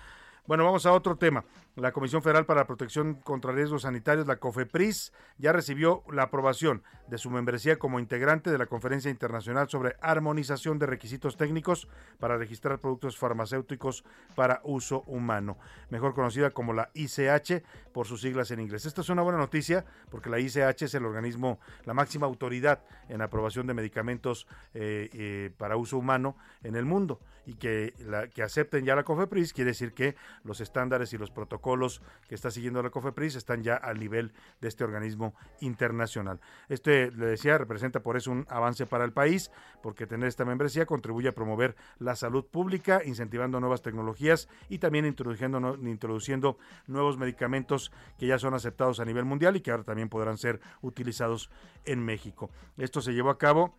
Bueno, 0.46 0.64
vamos 0.64 0.86
a 0.86 0.92
otro 0.92 1.16
tema. 1.16 1.44
La 1.74 1.90
Comisión 1.90 2.22
Federal 2.22 2.46
para 2.46 2.60
la 2.60 2.66
Protección 2.68 3.14
contra 3.14 3.50
Riesgos 3.50 3.82
Sanitarios, 3.82 4.28
la 4.28 4.36
COFEPRIS, 4.36 5.12
ya 5.38 5.52
recibió 5.52 6.04
la 6.10 6.22
aprobación 6.22 6.84
de 7.08 7.18
su 7.18 7.30
membresía 7.30 7.80
como 7.80 7.98
integrante 7.98 8.50
de 8.50 8.56
la 8.56 8.66
Conferencia 8.66 9.10
Internacional 9.10 9.68
sobre 9.68 9.96
Armonización 10.00 10.78
de 10.78 10.86
Requisitos 10.86 11.36
Técnicos 11.36 11.88
para 12.20 12.38
registrar 12.38 12.78
productos 12.78 13.18
farmacéuticos 13.18 14.04
para 14.36 14.60
uso 14.62 15.02
humano, 15.08 15.58
mejor 15.90 16.14
conocida 16.14 16.50
como 16.52 16.72
la 16.72 16.90
ICH 16.94 17.64
por 17.92 18.06
sus 18.06 18.20
siglas 18.20 18.52
en 18.52 18.60
inglés. 18.60 18.86
Esta 18.86 19.00
es 19.00 19.08
una 19.08 19.22
buena 19.22 19.38
noticia 19.38 19.84
porque 20.12 20.30
la 20.30 20.38
ICH 20.38 20.82
es 20.82 20.94
el 20.94 21.04
organismo, 21.04 21.58
la 21.84 21.92
máxima 21.92 22.26
autoridad 22.26 22.84
en 23.08 23.20
aprobación 23.20 23.66
de 23.66 23.74
medicamentos 23.74 24.46
eh, 24.74 25.10
eh, 25.12 25.50
para 25.58 25.76
uso 25.76 25.98
humano 25.98 26.36
en 26.62 26.76
el 26.76 26.84
mundo 26.84 27.20
y 27.46 27.54
que, 27.54 27.94
que 28.34 28.42
acepten 28.42 28.84
ya 28.84 28.94
la 28.94 29.04
COFEPRIS 29.04 29.52
quiere 29.52 29.70
decir 29.70 29.94
que 29.94 30.16
los 30.42 30.60
estándares 30.60 31.12
y 31.12 31.18
los 31.18 31.30
protocolos 31.30 32.02
que 32.28 32.34
está 32.34 32.50
siguiendo 32.50 32.82
la 32.82 32.90
COFEPRIS 32.90 33.36
están 33.36 33.62
ya 33.62 33.76
al 33.76 33.98
nivel 33.98 34.32
de 34.60 34.68
este 34.68 34.84
organismo 34.84 35.34
internacional. 35.60 36.40
Este, 36.68 37.10
le 37.12 37.26
decía, 37.26 37.56
representa 37.56 38.00
por 38.00 38.16
eso 38.16 38.32
un 38.32 38.46
avance 38.48 38.86
para 38.86 39.04
el 39.04 39.12
país, 39.12 39.50
porque 39.82 40.06
tener 40.06 40.28
esta 40.28 40.44
membresía 40.44 40.86
contribuye 40.86 41.28
a 41.28 41.34
promover 41.34 41.76
la 41.98 42.16
salud 42.16 42.44
pública, 42.44 43.02
incentivando 43.04 43.60
nuevas 43.60 43.82
tecnologías 43.82 44.48
y 44.68 44.78
también 44.78 45.06
introduciendo, 45.06 45.76
introduciendo 45.82 46.58
nuevos 46.86 47.16
medicamentos 47.16 47.92
que 48.18 48.26
ya 48.26 48.38
son 48.38 48.54
aceptados 48.54 49.00
a 49.00 49.04
nivel 49.04 49.24
mundial 49.24 49.56
y 49.56 49.60
que 49.60 49.70
ahora 49.70 49.84
también 49.84 50.08
podrán 50.08 50.38
ser 50.38 50.60
utilizados 50.82 51.50
en 51.84 52.04
México. 52.04 52.50
Esto 52.76 53.00
se 53.00 53.12
llevó 53.12 53.30
a 53.30 53.38
cabo 53.38 53.78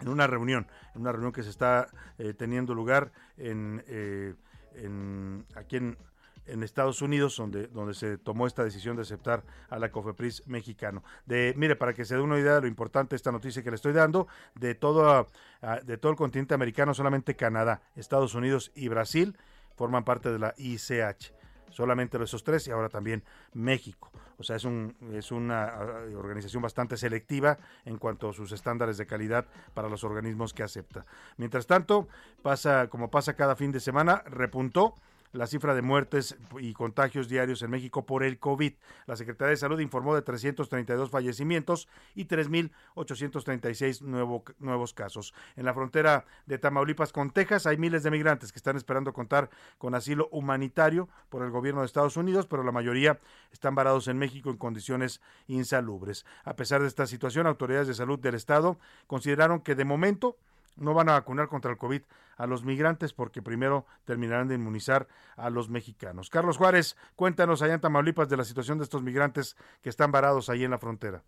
en 0.00 0.08
una 0.08 0.26
reunión, 0.26 0.66
en 0.94 1.02
una 1.02 1.12
reunión 1.12 1.32
que 1.32 1.42
se 1.42 1.50
está 1.50 1.88
eh, 2.18 2.34
teniendo 2.34 2.74
lugar 2.74 3.12
en, 3.36 3.82
eh, 3.88 4.34
en 4.74 5.46
aquí 5.54 5.76
en, 5.76 5.96
Estados 6.62 7.02
Unidos, 7.02 7.36
donde, 7.36 7.66
donde 7.66 7.92
se 7.92 8.18
tomó 8.18 8.46
esta 8.46 8.62
decisión 8.62 8.94
de 8.94 9.02
aceptar 9.02 9.42
a 9.68 9.80
la 9.80 9.90
COFEPRIS 9.90 10.46
mexicano. 10.46 11.02
De, 11.24 11.52
mire, 11.56 11.74
para 11.74 11.92
que 11.92 12.04
se 12.04 12.14
dé 12.14 12.20
una 12.20 12.38
idea 12.38 12.54
de 12.54 12.60
lo 12.60 12.66
importante 12.68 13.10
de 13.10 13.16
esta 13.16 13.32
noticia 13.32 13.64
que 13.64 13.70
le 13.70 13.74
estoy 13.74 13.92
dando, 13.92 14.28
de 14.54 14.76
todo, 14.76 15.26
ah, 15.62 15.80
de 15.84 15.98
todo 15.98 16.12
el 16.12 16.16
continente 16.16 16.54
americano, 16.54 16.94
solamente 16.94 17.34
Canadá, 17.34 17.82
Estados 17.96 18.36
Unidos 18.36 18.70
y 18.76 18.86
Brasil 18.86 19.36
forman 19.74 20.04
parte 20.04 20.30
de 20.30 20.38
la 20.38 20.54
ICH. 20.56 21.32
Solamente 21.70 22.22
esos 22.22 22.42
tres 22.44 22.66
y 22.68 22.70
ahora 22.70 22.88
también 22.88 23.22
México. 23.52 24.10
O 24.38 24.42
sea, 24.42 24.56
es, 24.56 24.64
un, 24.64 24.94
es 25.12 25.32
una 25.32 25.72
organización 26.16 26.62
bastante 26.62 26.96
selectiva 26.96 27.58
en 27.84 27.98
cuanto 27.98 28.28
a 28.28 28.32
sus 28.32 28.52
estándares 28.52 28.98
de 28.98 29.06
calidad 29.06 29.46
para 29.74 29.88
los 29.88 30.04
organismos 30.04 30.52
que 30.52 30.62
acepta. 30.62 31.06
Mientras 31.36 31.66
tanto, 31.66 32.08
pasa 32.42 32.88
como 32.88 33.10
pasa 33.10 33.34
cada 33.34 33.56
fin 33.56 33.72
de 33.72 33.80
semana, 33.80 34.22
repuntó 34.26 34.94
la 35.32 35.46
cifra 35.46 35.74
de 35.74 35.82
muertes 35.82 36.36
y 36.58 36.72
contagios 36.72 37.28
diarios 37.28 37.62
en 37.62 37.70
México 37.70 38.06
por 38.06 38.22
el 38.22 38.38
COVID. 38.38 38.72
La 39.06 39.16
Secretaría 39.16 39.50
de 39.50 39.56
Salud 39.56 39.80
informó 39.80 40.14
de 40.14 40.22
332 40.22 41.10
fallecimientos 41.10 41.88
y 42.14 42.26
3.836 42.26 44.02
nuevo, 44.02 44.44
nuevos 44.58 44.94
casos. 44.94 45.34
En 45.56 45.64
la 45.64 45.74
frontera 45.74 46.24
de 46.46 46.58
Tamaulipas 46.58 47.12
con 47.12 47.30
Texas 47.30 47.66
hay 47.66 47.76
miles 47.76 48.02
de 48.02 48.10
migrantes 48.10 48.52
que 48.52 48.58
están 48.58 48.76
esperando 48.76 49.12
contar 49.12 49.50
con 49.78 49.94
asilo 49.94 50.28
humanitario 50.30 51.08
por 51.28 51.42
el 51.42 51.50
gobierno 51.50 51.80
de 51.80 51.86
Estados 51.86 52.16
Unidos, 52.16 52.46
pero 52.46 52.62
la 52.62 52.72
mayoría 52.72 53.18
están 53.52 53.74
varados 53.74 54.08
en 54.08 54.18
México 54.18 54.50
en 54.50 54.56
condiciones 54.56 55.20
insalubres. 55.46 56.24
A 56.44 56.56
pesar 56.56 56.80
de 56.80 56.88
esta 56.88 57.06
situación, 57.06 57.46
autoridades 57.46 57.88
de 57.88 57.94
salud 57.94 58.18
del 58.18 58.34
Estado 58.34 58.78
consideraron 59.06 59.60
que 59.60 59.74
de 59.74 59.84
momento 59.84 60.36
no 60.76 60.94
van 60.94 61.08
a 61.08 61.12
vacunar 61.12 61.48
contra 61.48 61.70
el 61.70 61.78
COVID 61.78 62.02
a 62.36 62.46
los 62.46 62.64
migrantes 62.64 63.12
porque 63.12 63.42
primero 63.42 63.86
terminarán 64.04 64.48
de 64.48 64.54
inmunizar 64.54 65.08
a 65.36 65.50
los 65.50 65.68
mexicanos. 65.68 66.30
Carlos 66.30 66.56
Juárez, 66.56 66.96
cuéntanos 67.16 67.62
allá 67.62 67.74
en 67.74 67.80
Tamaulipas 67.80 68.28
de 68.28 68.36
la 68.36 68.44
situación 68.44 68.78
de 68.78 68.84
estos 68.84 69.02
migrantes 69.02 69.56
que 69.82 69.88
están 69.88 70.12
varados 70.12 70.48
ahí 70.48 70.64
en 70.64 70.70
la 70.70 70.78
frontera. 70.78 71.24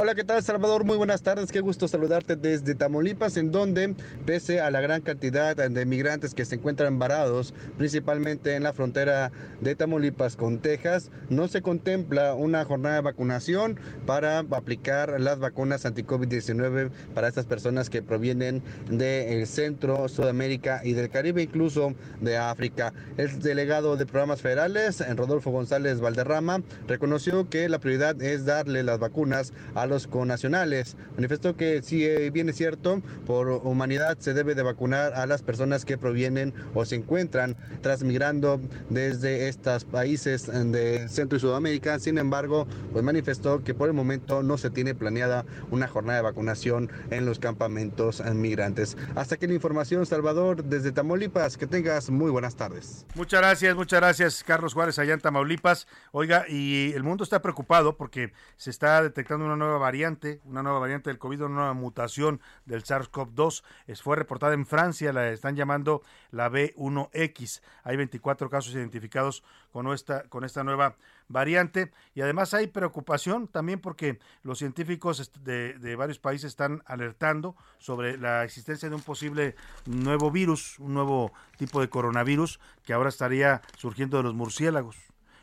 Hola, 0.00 0.14
¿qué 0.14 0.22
tal 0.22 0.40
Salvador? 0.44 0.84
Muy 0.84 0.96
buenas 0.96 1.22
tardes, 1.22 1.50
qué 1.50 1.58
gusto 1.58 1.88
saludarte 1.88 2.36
desde 2.36 2.76
Tamaulipas, 2.76 3.36
en 3.36 3.50
donde, 3.50 3.96
pese 4.24 4.60
a 4.60 4.70
la 4.70 4.80
gran 4.80 5.00
cantidad 5.00 5.56
de 5.56 5.86
migrantes 5.86 6.34
que 6.34 6.44
se 6.44 6.54
encuentran 6.54 7.00
varados, 7.00 7.52
principalmente 7.76 8.54
en 8.54 8.62
la 8.62 8.72
frontera 8.72 9.32
de 9.60 9.74
Tamaulipas 9.74 10.36
con 10.36 10.60
Texas, 10.60 11.10
no 11.30 11.48
se 11.48 11.62
contempla 11.62 12.34
una 12.34 12.64
jornada 12.64 12.94
de 12.94 13.00
vacunación 13.00 13.80
para 14.06 14.38
aplicar 14.38 15.20
las 15.20 15.40
vacunas 15.40 15.84
anti-COVID-19 15.84 16.90
para 17.12 17.26
estas 17.26 17.46
personas 17.46 17.90
que 17.90 18.00
provienen 18.00 18.62
del 18.88 19.48
centro, 19.48 20.08
Sudamérica 20.08 20.80
y 20.84 20.92
del 20.92 21.10
Caribe, 21.10 21.42
incluso 21.42 21.92
de 22.20 22.36
África. 22.36 22.92
El 23.16 23.40
delegado 23.40 23.96
de 23.96 24.06
programas 24.06 24.42
federales, 24.42 25.02
Rodolfo 25.16 25.50
González 25.50 26.00
Valderrama, 26.00 26.62
reconoció 26.86 27.50
que 27.50 27.68
la 27.68 27.80
prioridad 27.80 28.22
es 28.22 28.44
darle 28.44 28.84
las 28.84 29.00
vacunas 29.00 29.52
a 29.74 29.87
los 29.88 30.06
conacionales. 30.06 30.96
Manifestó 31.14 31.56
que 31.56 31.82
si 31.82 32.04
eh, 32.04 32.30
bien 32.30 32.48
es 32.48 32.56
cierto, 32.56 33.02
por 33.26 33.48
humanidad 33.48 34.18
se 34.18 34.34
debe 34.34 34.54
de 34.54 34.62
vacunar 34.62 35.14
a 35.14 35.26
las 35.26 35.42
personas 35.42 35.84
que 35.84 35.98
provienen 35.98 36.54
o 36.74 36.84
se 36.84 36.96
encuentran 36.96 37.56
transmigrando 37.80 38.60
desde 38.90 39.48
estos 39.48 39.84
países 39.84 40.46
de 40.46 41.08
Centro 41.08 41.38
y 41.38 41.40
Sudamérica. 41.40 41.98
Sin 41.98 42.18
embargo, 42.18 42.66
pues 42.92 43.04
manifestó 43.04 43.62
que 43.64 43.74
por 43.74 43.88
el 43.88 43.94
momento 43.94 44.42
no 44.42 44.58
se 44.58 44.70
tiene 44.70 44.94
planeada 44.94 45.44
una 45.70 45.88
jornada 45.88 46.18
de 46.18 46.22
vacunación 46.22 46.90
en 47.10 47.26
los 47.26 47.38
campamentos 47.38 48.22
migrantes. 48.34 48.96
Hasta 49.14 49.36
aquí 49.36 49.46
la 49.46 49.54
información, 49.54 50.06
Salvador, 50.06 50.64
desde 50.64 50.92
Tamaulipas. 50.92 51.56
Que 51.56 51.66
tengas 51.66 52.10
muy 52.10 52.30
buenas 52.30 52.56
tardes. 52.56 53.06
Muchas 53.14 53.40
gracias, 53.40 53.74
muchas 53.74 54.00
gracias, 54.00 54.44
Carlos 54.44 54.74
Juárez, 54.74 54.98
allá 54.98 55.14
en 55.14 55.20
Tamaulipas. 55.20 55.86
Oiga, 56.12 56.44
y 56.48 56.92
el 56.94 57.02
mundo 57.02 57.24
está 57.24 57.42
preocupado 57.42 57.96
porque 57.96 58.32
se 58.56 58.70
está 58.70 59.02
detectando 59.02 59.46
una 59.46 59.56
nueva 59.56 59.67
variante, 59.76 60.40
una 60.44 60.62
nueva 60.62 60.78
variante 60.78 61.10
del 61.10 61.18
COVID, 61.18 61.42
una 61.42 61.54
nueva 61.54 61.74
mutación 61.74 62.40
del 62.64 62.82
SARS-CoV-2. 62.82 63.62
Fue 64.02 64.16
reportada 64.16 64.54
en 64.54 64.64
Francia, 64.64 65.12
la 65.12 65.28
están 65.28 65.56
llamando 65.56 66.02
la 66.30 66.50
B1X. 66.50 67.60
Hay 67.84 67.96
24 67.98 68.48
casos 68.48 68.72
identificados 68.72 69.44
con 69.70 69.92
esta, 69.92 70.22
con 70.30 70.44
esta 70.44 70.64
nueva 70.64 70.96
variante 71.28 71.92
y 72.14 72.22
además 72.22 72.54
hay 72.54 72.66
preocupación 72.68 73.48
también 73.48 73.80
porque 73.80 74.18
los 74.42 74.58
científicos 74.58 75.30
de, 75.44 75.96
varios 75.96 76.18
países 76.18 76.48
están 76.48 76.82
alertando 76.86 77.54
sobre 77.78 78.16
la 78.16 78.44
existencia 78.44 78.88
de 78.88 78.94
un 78.94 79.02
posible 79.02 79.54
nuevo 79.84 80.30
virus, 80.30 80.78
un 80.78 80.94
nuevo 80.94 81.32
tipo 81.56 81.80
de 81.80 81.88
coronavirus 81.88 82.60
que 82.84 82.92
ahora 82.92 83.10
estaría 83.10 83.60
surgiendo 83.76 84.16
de 84.16 84.22
los 84.22 84.34
murciélagos 84.34 84.96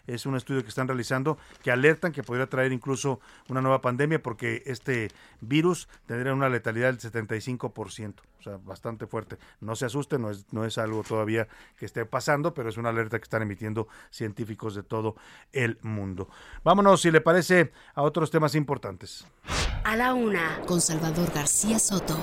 es 0.07 0.25
un 0.25 0.35
estudio 0.35 0.61
que 0.63 0.69
están 0.69 0.87
realizando 0.87 1.37
que 1.63 1.71
alertan 1.71 2.11
que 2.11 2.23
podría 2.23 2.47
traer 2.47 2.71
incluso 2.71 3.19
una 3.49 3.61
nueva 3.61 3.81
pandemia 3.81 4.21
porque 4.21 4.63
este 4.65 5.09
virus 5.41 5.87
tendría 6.05 6.33
una 6.33 6.49
letalidad 6.49 6.93
del 6.93 6.99
75%, 6.99 8.13
o 8.39 8.43
sea, 8.43 8.57
bastante 8.57 9.07
fuerte. 9.07 9.37
No 9.59 9.75
se 9.75 9.85
asusten, 9.85 10.21
no 10.21 10.31
es, 10.31 10.45
no 10.51 10.65
es 10.65 10.77
algo 10.77 11.03
todavía 11.03 11.47
que 11.77 11.85
esté 11.85 12.05
pasando, 12.05 12.53
pero 12.53 12.69
es 12.69 12.77
una 12.77 12.89
alerta 12.89 13.17
que 13.19 13.23
están 13.23 13.41
emitiendo 13.41 13.87
científicos 14.09 14.75
de 14.75 14.83
todo 14.83 15.15
el 15.51 15.77
mundo. 15.81 16.29
Vámonos, 16.63 17.01
si 17.01 17.11
le 17.11 17.21
parece, 17.21 17.71
a 17.93 18.01
otros 18.01 18.31
temas 18.31 18.55
importantes. 18.55 19.25
A 19.83 19.95
la 19.95 20.13
una, 20.13 20.61
con 20.65 20.81
Salvador 20.81 21.31
García 21.33 21.79
Soto. 21.79 22.17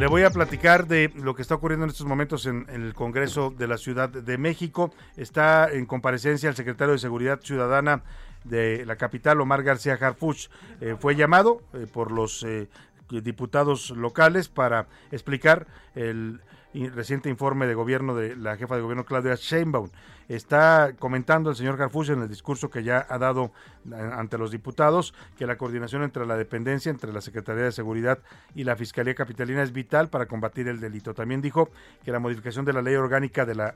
Le 0.00 0.06
voy 0.06 0.22
a 0.22 0.30
platicar 0.30 0.86
de 0.86 1.12
lo 1.14 1.34
que 1.34 1.42
está 1.42 1.56
ocurriendo 1.56 1.84
en 1.84 1.90
estos 1.90 2.06
momentos 2.06 2.46
en, 2.46 2.64
el 2.70 2.94
Congreso 2.94 3.50
de 3.50 3.68
la 3.68 3.76
Ciudad 3.76 4.08
de 4.08 4.38
México. 4.38 4.94
Está 5.18 5.70
en 5.70 5.84
comparecencia 5.84 6.48
el 6.48 6.56
secretario 6.56 6.92
de 6.92 6.98
Seguridad 6.98 7.42
Ciudadana 7.42 8.02
de 8.44 8.86
la 8.86 8.96
capital, 8.96 9.42
Omar 9.42 9.62
García 9.62 9.98
Harfuch. 10.00 10.48
Eh, 10.80 10.96
fue 10.98 11.16
llamado 11.16 11.60
eh, 11.74 11.86
por 11.86 12.12
los 12.12 12.42
eh, 12.44 12.70
diputados 13.10 13.90
locales 13.90 14.48
para 14.48 14.86
explicar 15.12 15.66
el 15.94 16.40
reciente 16.72 17.28
informe 17.28 17.66
de 17.66 17.74
gobierno 17.74 18.14
de 18.14 18.36
la 18.36 18.56
jefa 18.56 18.76
de 18.76 18.82
gobierno 18.82 19.04
Claudia 19.04 19.34
Sheinbaum. 19.34 19.90
Está 20.28 20.92
comentando 20.98 21.50
el 21.50 21.56
señor 21.56 21.76
Garfuch 21.76 22.10
en 22.10 22.22
el 22.22 22.28
discurso 22.28 22.70
que 22.70 22.84
ya 22.84 23.04
ha 23.08 23.18
dado 23.18 23.50
eh, 23.90 23.94
ante 23.96 24.38
los 24.38 24.52
diputados 24.52 25.12
que 25.36 25.46
la 25.46 25.56
coordinación 25.56 26.04
entre 26.04 26.24
la 26.24 26.36
dependencia, 26.36 26.90
entre 26.90 27.12
la 27.12 27.20
Secretaría 27.20 27.64
de 27.64 27.72
Seguridad 27.72 28.20
y 28.54 28.62
la 28.62 28.76
Fiscalía 28.76 29.16
Capitalina 29.16 29.62
es 29.62 29.72
vital 29.72 30.08
para 30.08 30.26
combatir 30.26 30.68
el 30.68 30.78
delito. 30.78 31.14
También 31.14 31.40
dijo 31.40 31.70
que 32.04 32.12
la 32.12 32.20
modificación 32.20 32.64
de 32.64 32.72
la 32.72 32.82
ley 32.82 32.94
orgánica 32.94 33.44
de 33.44 33.56
la 33.56 33.74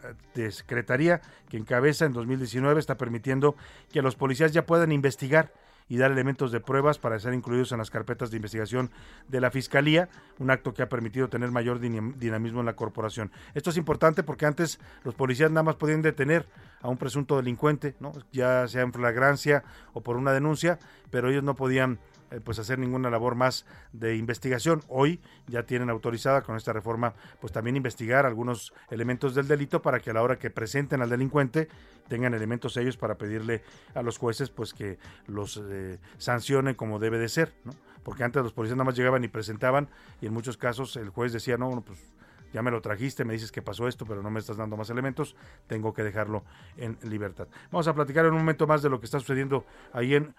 Secretaría 0.51 1.21
que 1.49 1.57
encabeza 1.57 2.05
en 2.05 2.13
2019 2.13 2.79
está 2.79 2.97
permitiendo 2.97 3.57
que 3.93 4.03
los 4.03 4.15
policías 4.15 4.53
ya 4.53 4.65
puedan 4.65 4.93
investigar 4.93 5.53
y 5.89 5.99
dar 5.99 6.11
elementos 6.11 6.51
de 6.53 6.61
pruebas 6.61 6.99
para 6.99 7.19
ser 7.19 7.35
incluidos 7.35 7.73
en 7.73 7.79
las 7.79 7.91
carpetas 7.91 8.31
de 8.31 8.37
investigación 8.37 8.91
de 9.29 9.41
la 9.41 9.51
Fiscalía, 9.51 10.09
un 10.39 10.51
acto 10.51 10.73
que 10.73 10.83
ha 10.83 10.89
permitido 10.89 11.29
tener 11.29 11.51
mayor 11.51 11.79
dinamismo 11.79 12.61
en 12.61 12.67
la 12.67 12.77
corporación. 12.77 13.31
Esto 13.55 13.71
es 13.71 13.77
importante 13.77 14.23
porque 14.23 14.47
antes 14.47 14.81
los 15.05 15.15
policías 15.15 15.51
nada 15.51 15.63
más 15.63 15.77
podían 15.77 16.03
detener 16.03 16.49
a 16.81 16.89
un 16.89 16.97
presunto 16.97 17.37
delincuente, 17.37 17.95
¿no? 18.01 18.13
ya 18.33 18.67
sea 18.69 18.83
en 18.83 18.93
flagrancia 18.93 19.65
o 19.93 20.03
por 20.03 20.17
una 20.17 20.33
denuncia, 20.33 20.79
pero 21.11 21.31
ellos 21.31 21.43
no 21.43 21.55
podían 21.55 21.99
eh, 22.35 22.41
pues 22.43 22.59
hacer 22.59 22.79
ninguna 22.79 23.11
labor 23.11 23.35
más 23.35 23.65
de 23.93 24.17
investigación. 24.17 24.83
Hoy 24.89 25.21
ya 25.47 25.65
tienen 25.65 25.91
autorizada 25.91 26.43
con 26.43 26.57
esta 26.57 26.73
reforma 26.73 27.15
pues 27.41 27.53
también 27.53 27.77
investigar 27.77 28.27
algunos 28.27 28.73
elementos 28.91 29.35
del 29.35 29.47
delito 29.47 29.83
para 29.83 30.01
que 30.01 30.11
a 30.11 30.15
la 30.15 30.23
hora 30.23 30.39
que 30.39 30.51
presenten 30.51 31.01
al 31.03 31.11
delincuente 31.11 31.69
tengan 32.09 32.35
elementos 32.35 32.77
ellos 32.77 32.97
para 32.97 33.17
pedirle 33.17 33.63
a 33.95 34.03
los 34.03 34.19
jueces 34.19 34.51
pues 34.51 34.75
que 34.75 34.99
los 35.27 35.63
eh, 35.65 35.99
sancionen 36.19 36.75
como 36.75 36.99
debe 36.99 37.19
de 37.19 37.29
ser, 37.29 37.55
¿no? 37.65 37.73
Porque 38.03 38.25
antes 38.25 38.43
los 38.43 38.53
policías 38.53 38.77
nada 38.77 38.85
más 38.85 38.97
llegaban 38.97 39.25
y 39.25 39.29
presentaban 39.29 39.89
y 40.21 40.27
en 40.27 40.33
muchos 40.35 40.57
casos 40.57 40.97
el 40.97 41.09
juez 41.09 41.33
decía, 41.33 41.57
no, 41.57 41.83
pues 41.83 41.99
ya 42.53 42.63
me 42.63 42.71
lo 42.71 42.81
trajiste, 42.81 43.25
me 43.25 43.33
dices 43.33 43.51
que 43.51 43.63
pasó 43.63 43.89
esto, 43.89 44.07
pero 44.07 44.23
no 44.23 44.31
me 44.31 44.41
estás 44.41 44.57
dando 44.57 44.77
más 44.77 44.91
elementos, 44.91 45.35
tengo 45.67 45.95
que 45.95 46.03
dejarlo 46.03 46.45
en 46.77 46.99
libertad. 47.03 47.49
Vamos 47.73 47.89
a 47.89 47.95
platicar 47.95 48.27
en 48.27 48.33
un 48.33 48.39
momento 48.39 48.67
más 48.67 48.83
de 48.83 48.91
lo 48.91 49.01
que 49.01 49.07
está 49.07 49.19
sucediendo 49.19 49.65
ahí 49.93 50.15
en 50.15 50.35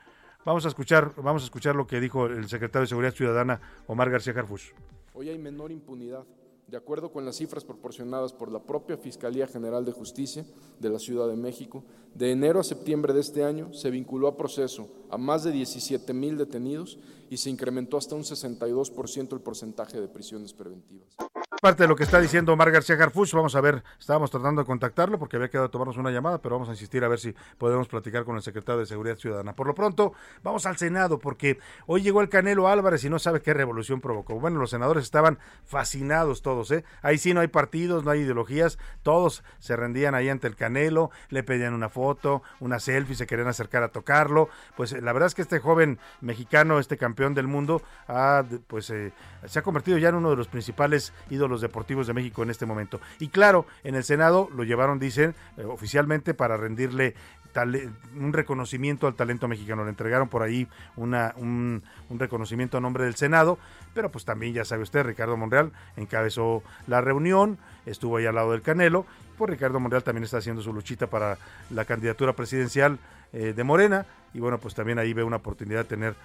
Vamos 0.46 0.64
a 0.64 0.68
escuchar, 0.68 1.12
vamos 1.18 1.42
a 1.42 1.46
escuchar 1.46 1.76
lo 1.76 1.88
que 1.88 2.00
dijo 2.00 2.28
el 2.28 2.48
secretario 2.48 2.82
de 2.82 2.88
Seguridad 2.88 3.16
Ciudadana, 3.16 3.60
Omar 3.88 4.12
García 4.12 4.32
Harfuch. 4.34 4.76
Hoy 5.16 5.30
hay 5.30 5.40
menor 5.40 5.72
impunidad. 5.72 6.24
De 6.68 6.78
acuerdo 6.78 7.12
con 7.12 7.26
las 7.26 7.38
cifras 7.38 7.64
proporcionadas 7.64 8.32
por 8.32 8.52
la 8.52 8.60
propia 8.60 8.96
Fiscalía 8.96 9.48
General 9.48 9.84
de 9.86 9.92
Justicia 9.92 10.46
de 10.80 10.90
la 10.90 11.00
Ciudad 11.00 11.28
de 11.28 11.36
México, 11.36 11.84
de 12.14 12.32
enero 12.32 12.60
a 12.60 12.64
septiembre 12.64 13.14
de 13.14 13.22
este 13.22 13.44
año 13.44 13.74
se 13.74 13.90
vinculó 13.90 14.28
a 14.28 14.38
proceso 14.38 14.88
a 15.10 15.18
más 15.18 15.44
de 15.44 15.52
17 15.52 16.14
mil 16.14 16.38
detenidos 16.38 17.00
y 17.32 17.38
se 17.38 17.50
incrementó 17.50 17.98
hasta 17.98 18.14
un 18.14 18.24
62% 18.24 19.34
el 19.34 19.42
porcentaje 19.42 20.00
de 20.00 20.08
prisiones 20.08 20.54
preventivas. 20.54 21.18
Parte 21.66 21.82
de 21.82 21.88
lo 21.90 21.96
que 21.96 22.04
está 22.04 22.22
diciendo 22.22 22.54
Omar 22.54 22.70
García. 22.70 22.96
Vamos 23.34 23.56
a 23.56 23.62
ver, 23.62 23.84
estábamos 24.00 24.30
tratando 24.30 24.62
de 24.62 24.68
contactarlo 24.68 25.18
porque 25.18 25.38
había 25.38 25.50
quedado 25.50 25.72
tomarnos 25.72 25.98
una 25.98 26.12
llamada, 26.12 26.38
pero 26.38 26.54
vamos 26.54 26.70
a 26.70 26.74
insistir 26.74 27.04
a 27.04 27.08
ver 27.08 27.18
si 27.18 27.34
podemos 27.58 27.88
platicar 27.88 28.24
con 28.24 28.36
el 28.36 28.44
secretario 28.44 28.82
de 28.82 28.86
Seguridad 28.86 29.16
Ciudadana. 29.16 29.56
Por 29.56 29.66
lo 29.66 29.74
pronto, 29.74 30.14
vamos 30.44 30.68
al 30.68 30.78
Senado 30.78 31.18
porque 31.18 31.58
hoy 31.88 32.04
llegó 32.04 32.22
el 32.22 32.30
Canelo 32.30 32.68
Álvarez 32.68 33.04
y 33.04 33.10
no 33.10 33.18
sabe 33.18 33.42
qué 33.42 33.52
revolución 33.56 34.00
provocó. 34.00 34.40
Bueno, 34.40 34.60
los 34.60 34.70
senadores 34.70 35.06
estaban 35.06 35.40
fascinados 35.64 36.44
todos, 36.44 36.70
¿eh? 36.70 36.84
Ahí 37.02 37.18
sí 37.18 37.34
no 37.34 37.40
hay 37.40 37.48
partidos, 37.48 38.04
no 38.04 38.12
hay 38.12 38.20
ideologías, 38.20 38.78
todos 39.02 39.44
se 39.58 39.76
rendían 39.76 40.14
ahí 40.14 40.30
ante 40.30 40.46
el 40.46 40.56
Canelo, 40.56 41.10
le 41.30 41.42
pedían 41.42 41.74
una 41.74 41.90
foto, 41.90 42.44
una 42.60 42.80
selfie, 42.80 43.16
se 43.16 43.26
querían 43.26 43.48
acercar 43.48 43.82
a 43.82 43.88
tocarlo. 43.88 44.50
Pues 44.78 44.92
la 44.92 45.14
verdad 45.14 45.26
es 45.26 45.34
que 45.34 45.42
este 45.42 45.58
joven 45.58 45.98
mexicano, 46.22 46.78
este 46.78 46.96
campeón 46.96 47.34
del 47.34 47.48
mundo, 47.48 47.82
ha, 48.08 48.44
pues 48.68 48.92
eh, 48.92 49.14
se 49.46 49.58
ha 49.58 49.64
convertido 49.64 49.98
ya 49.98 50.10
en 50.10 50.16
uno 50.16 50.30
de 50.30 50.36
los 50.36 50.48
principales 50.48 51.12
ídolos 51.32 51.55
deportivos 51.62 52.08
de 52.08 52.14
México 52.14 52.44
en 52.44 52.50
este 52.50 52.66
momento. 52.66 53.00
Y 53.20 53.30
claro, 53.30 53.66
en 53.84 53.96
el 53.96 54.04
Senado 54.04 54.50
lo 54.56 54.64
llevaron, 54.64 55.00
dicen, 55.00 55.36
eh, 55.58 55.64
oficialmente 55.66 56.34
para 56.34 56.58
rendirle 56.58 57.16
un 57.64 58.34
reconocimiento 58.34 59.08
al 59.08 59.16
talento 59.16 59.48
mexicano. 59.48 59.84
Le 59.84 59.90
entregaron 59.90 60.28
por 60.28 60.44
ahí 60.44 60.68
una, 60.96 61.34
un, 61.38 61.82
reconocimiento 62.10 62.78
a 62.78 62.82
nombre 62.82 63.06
del 63.06 63.16
Senado, 63.16 63.58
pero 63.94 64.12
pues 64.12 64.26
también 64.26 64.54
ya 64.54 64.66
sabe 64.66 64.84
usted, 64.84 65.04
Ricardo 65.04 65.38
Monreal 65.38 65.72
encabezó 65.96 66.64
la 66.88 67.02
reunión, 67.02 67.58
estuvo 67.86 68.18
ahí 68.18 68.26
al 68.26 68.36
lado 68.36 68.52
del 68.52 68.62
Canelo, 68.62 69.06
pues 69.38 69.50
Ricardo 69.50 69.80
Monreal 69.80 70.04
también 70.04 70.24
está 70.24 70.38
haciendo 70.38 70.62
su 70.62 70.74
luchita 70.74 71.08
para 71.08 71.38
la 71.70 71.86
candidatura 71.86 72.34
presidencial 72.34 73.00
eh, 73.34 73.54
de 73.56 73.64
Morena, 73.64 74.06
y 74.34 74.40
bueno, 74.40 74.60
pues 74.60 74.76
también 74.76 75.00
ahí 75.00 75.14
ve 75.14 75.24
una 75.24 75.38
oportunidad 75.38 75.80
de 75.80 75.86
tener 75.86 76.16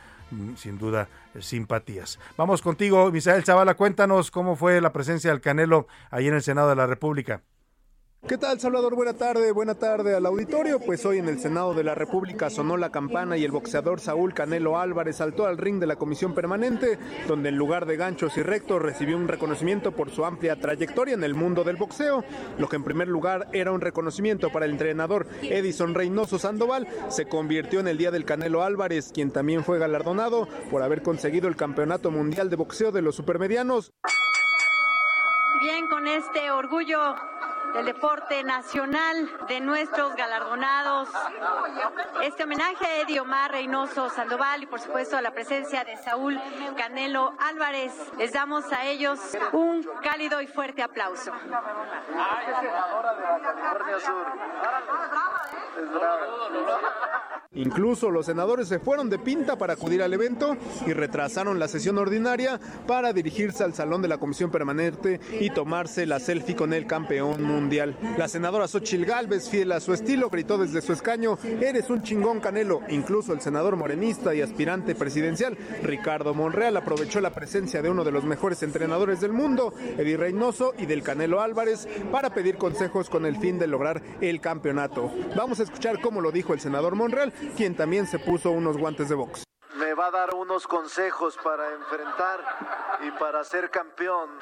sin 0.57 0.79
duda 0.79 1.09
simpatías. 1.39 2.19
Vamos 2.37 2.63
contigo, 2.63 3.11
Misael 3.11 3.45
Zavala, 3.45 3.75
cuéntanos 3.75 4.31
cómo 4.31 4.57
fue 4.57 4.81
la 4.81 4.93
presencia 4.93 5.31
del 5.31 5.41
Canelo 5.41 5.87
ahí 6.11 6.29
en 6.29 6.35
el 6.35 6.43
Senado 6.43 6.71
de 6.71 6.77
la 6.77 6.87
República. 6.87 7.43
¿Qué 8.29 8.37
tal, 8.37 8.61
Salvador? 8.61 8.95
Buena 8.95 9.15
tarde, 9.15 9.51
buena 9.51 9.75
tarde 9.75 10.15
al 10.15 10.27
auditorio. 10.27 10.79
Pues 10.79 11.05
hoy 11.07 11.19
en 11.19 11.29
el 11.29 11.41
Senado 11.41 11.73
de 11.75 11.83
la 11.83 11.95
República 11.95 12.51
sonó 12.51 12.77
la 12.77 12.93
campana 12.93 13.37
y 13.37 13.45
el 13.45 13.51
boxeador 13.51 13.99
Saúl 13.99 14.35
Canelo 14.35 14.79
Álvarez 14.79 15.17
saltó 15.17 15.47
al 15.47 15.57
ring 15.57 15.81
de 15.81 15.87
la 15.87 15.97
comisión 15.97 16.35
permanente, 16.35 16.99
donde 17.27 17.49
en 17.49 17.57
lugar 17.57 17.87
de 17.87 17.97
ganchos 17.97 18.37
y 18.37 18.43
rectos 18.43 18.83
recibió 18.83 19.17
un 19.17 19.27
reconocimiento 19.27 19.93
por 19.93 20.11
su 20.11 20.25
amplia 20.25 20.61
trayectoria 20.61 21.15
en 21.15 21.25
el 21.25 21.35
mundo 21.35 21.65
del 21.65 21.77
boxeo. 21.77 22.23
Lo 22.59 22.69
que 22.69 22.77
en 22.77 22.85
primer 22.85 23.09
lugar 23.09 23.49
era 23.53 23.73
un 23.73 23.81
reconocimiento 23.81 24.53
para 24.53 24.67
el 24.67 24.73
entrenador 24.73 25.27
Edison 25.43 25.95
Reynoso 25.95 26.39
Sandoval, 26.39 26.87
se 27.09 27.27
convirtió 27.27 27.81
en 27.81 27.89
el 27.89 27.99
Día 27.99 28.11
del 28.11 28.27
Canelo 28.27 28.63
Álvarez, 28.63 29.13
quien 29.13 29.33
también 29.33 29.65
fue 29.65 29.79
galardonado 29.79 30.47
por 30.71 30.83
haber 30.83 31.03
conseguido 31.03 31.49
el 31.49 31.57
Campeonato 31.57 32.11
Mundial 32.11 32.51
de 32.51 32.57
Boxeo 32.57 32.93
de 32.93 33.03
los 33.03 33.17
Supermedianos. 33.17 33.93
Bien, 35.63 35.89
con 35.89 36.07
este 36.07 36.51
orgullo 36.51 36.99
del 37.75 37.87
deporte 37.87 38.43
nacional 38.43 39.31
de 39.49 39.61
nuestros 39.61 40.15
galardonados. 40.17 41.09
Este 42.23 42.45
homenaje 42.45 42.85
a 42.85 43.01
Eddie 43.03 43.21
Omar 43.21 43.53
Reynoso 43.53 44.11
Sandoval 44.11 44.63
y 44.63 44.67
por 44.67 44.81
supuesto 44.81 45.17
a 45.17 45.23
la 45.23 45.33
presencia 45.33 45.85
de 45.85 45.97
Saúl 45.97 46.41
Canelo 46.77 47.33
Álvarez. 47.39 47.93
Les 48.19 48.33
damos 48.33 48.73
a 48.73 48.87
ellos 48.87 49.21
un 49.53 49.87
cálido 50.03 50.41
y 50.41 50.47
fuerte 50.47 50.83
aplauso. 50.83 51.33
Incluso 57.53 58.11
los 58.11 58.27
senadores 58.27 58.69
se 58.69 58.79
fueron 58.79 59.11
de 59.11 59.19
pinta 59.19 59.57
para 59.57 59.73
acudir 59.73 60.03
al 60.03 60.13
evento 60.13 60.57
y 60.87 60.93
retrasaron 60.93 61.59
la 61.59 61.69
sesión 61.69 61.99
ordinaria 61.99 62.61
para 62.87 63.13
dirigirse 63.13 63.65
al 63.65 63.75
salón 63.75 64.03
de 64.03 64.09
la 64.09 64.19
comisión 64.19 64.51
permanente 64.51 65.21
y 65.41 65.51
tomarse 65.51 66.07
la 66.07 66.21
selfie 66.21 66.55
con 66.55 66.73
el 66.73 66.87
campeón 66.87 67.43
mundial. 67.43 67.60
La 68.17 68.27
senadora 68.27 68.67
Xochil 68.67 69.05
Gálvez, 69.05 69.51
fiel 69.51 69.73
a 69.73 69.81
su 69.81 69.93
estilo, 69.93 70.31
gritó 70.31 70.57
desde 70.57 70.81
su 70.81 70.93
escaño, 70.93 71.39
eres 71.61 71.91
un 71.91 72.03
chingón 72.03 72.41
Canelo. 72.41 72.81
Incluso 72.89 73.33
el 73.33 73.41
senador 73.41 73.77
morenista 73.77 74.35
y 74.35 74.41
aspirante 74.41 74.95
presidencial, 74.95 75.59
Ricardo 75.83 76.33
Monreal, 76.33 76.77
aprovechó 76.77 77.21
la 77.21 77.31
presencia 77.31 77.83
de 77.83 77.91
uno 77.91 78.03
de 78.03 78.13
los 78.13 78.25
mejores 78.25 78.63
entrenadores 78.63 79.21
del 79.21 79.33
mundo, 79.33 79.75
Eddie 79.99 80.17
Reynoso, 80.17 80.73
y 80.79 80.87
del 80.87 81.03
Canelo 81.03 81.43
Álvarez, 81.43 81.87
para 82.11 82.33
pedir 82.33 82.57
consejos 82.57 83.11
con 83.11 83.27
el 83.27 83.37
fin 83.37 83.59
de 83.59 83.67
lograr 83.67 84.03
el 84.21 84.41
campeonato. 84.41 85.13
Vamos 85.37 85.61
a 85.61 85.65
escuchar 85.65 86.01
cómo 86.01 86.21
lo 86.21 86.33
dijo 86.33 86.55
el 86.55 86.61
senador 86.61 86.95
Monreal, 86.95 87.33
quien 87.57 87.75
también 87.75 88.07
se 88.07 88.19
puso 88.19 88.51
unos 88.51 88.79
guantes 88.79 89.09
de 89.09 89.15
box. 89.17 89.45
Me 89.81 89.95
va 89.95 90.07
a 90.07 90.11
dar 90.11 90.35
unos 90.35 90.67
consejos 90.67 91.39
para 91.43 91.73
enfrentar 91.73 92.41
y 93.03 93.11
para 93.13 93.43
ser 93.45 93.71
campeón. 93.71 94.29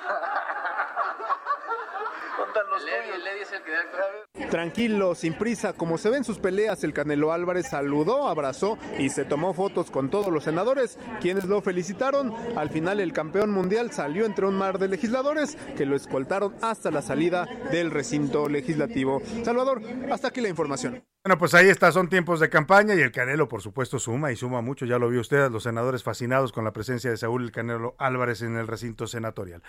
Tranquilo, 4.51 5.15
sin 5.15 5.35
prisa, 5.35 5.73
como 5.73 5.99
se 5.99 6.09
ve 6.11 6.17
en 6.17 6.25
sus 6.25 6.39
peleas, 6.39 6.83
el 6.85 6.93
Canelo 6.93 7.33
Álvarez 7.33 7.69
saludó, 7.69 8.29
abrazó 8.29 8.79
y 8.99 9.11
se 9.11 9.25
tomó 9.25 9.53
fotos 9.53 9.91
con 9.91 10.09
todos 10.09 10.33
los 10.33 10.45
senadores, 10.45 10.99
quienes 11.21 11.45
lo 11.45 11.61
felicitaron. 11.61 12.35
Al 12.57 12.71
final 12.71 13.01
el 13.01 13.13
campeón 13.13 13.51
mundial 13.51 13.93
salió 13.93 14.25
entre 14.25 14.47
un 14.47 14.55
mar 14.55 14.79
de 14.79 14.89
legisladores 14.89 15.57
que 15.77 15.87
lo 15.87 15.97
escoltaron 15.97 16.55
hasta 16.63 16.91
la 16.91 17.03
salida 17.03 17.47
del 17.71 17.91
recinto 17.91 18.49
legislativo. 18.49 19.21
Salvador, 19.45 19.83
hasta 20.11 20.29
aquí 20.29 20.41
la 20.41 20.49
información. 20.49 21.05
Bueno, 21.25 21.37
pues 21.37 21.53
ahí 21.53 21.69
está, 21.69 21.91
son 21.91 22.09
tiempos 22.09 22.39
de 22.39 22.49
campaña 22.49 22.95
y 22.95 23.01
el 23.01 23.11
Canelo, 23.11 23.49
por 23.49 23.61
supuesto, 23.61 23.99
suma 23.99 24.31
y 24.31 24.37
suma 24.37 24.63
mucho. 24.63 24.87
Ya 24.87 24.99
lo 24.99 25.11
vio 25.11 25.21
usted, 25.21 25.51
los 25.51 25.65
senadores 25.65 26.05
fascinados 26.05 26.53
con 26.53 26.65
la 26.65 26.73
presencia 26.73 27.11
de 27.11 27.17
Saúl 27.17 27.43
el 27.43 27.51
Canelo 27.51 27.97
Álvarez 27.99 28.41
en 28.41 28.57
el 28.57 28.69
recinto 28.69 29.07
senatorial. 29.07 29.61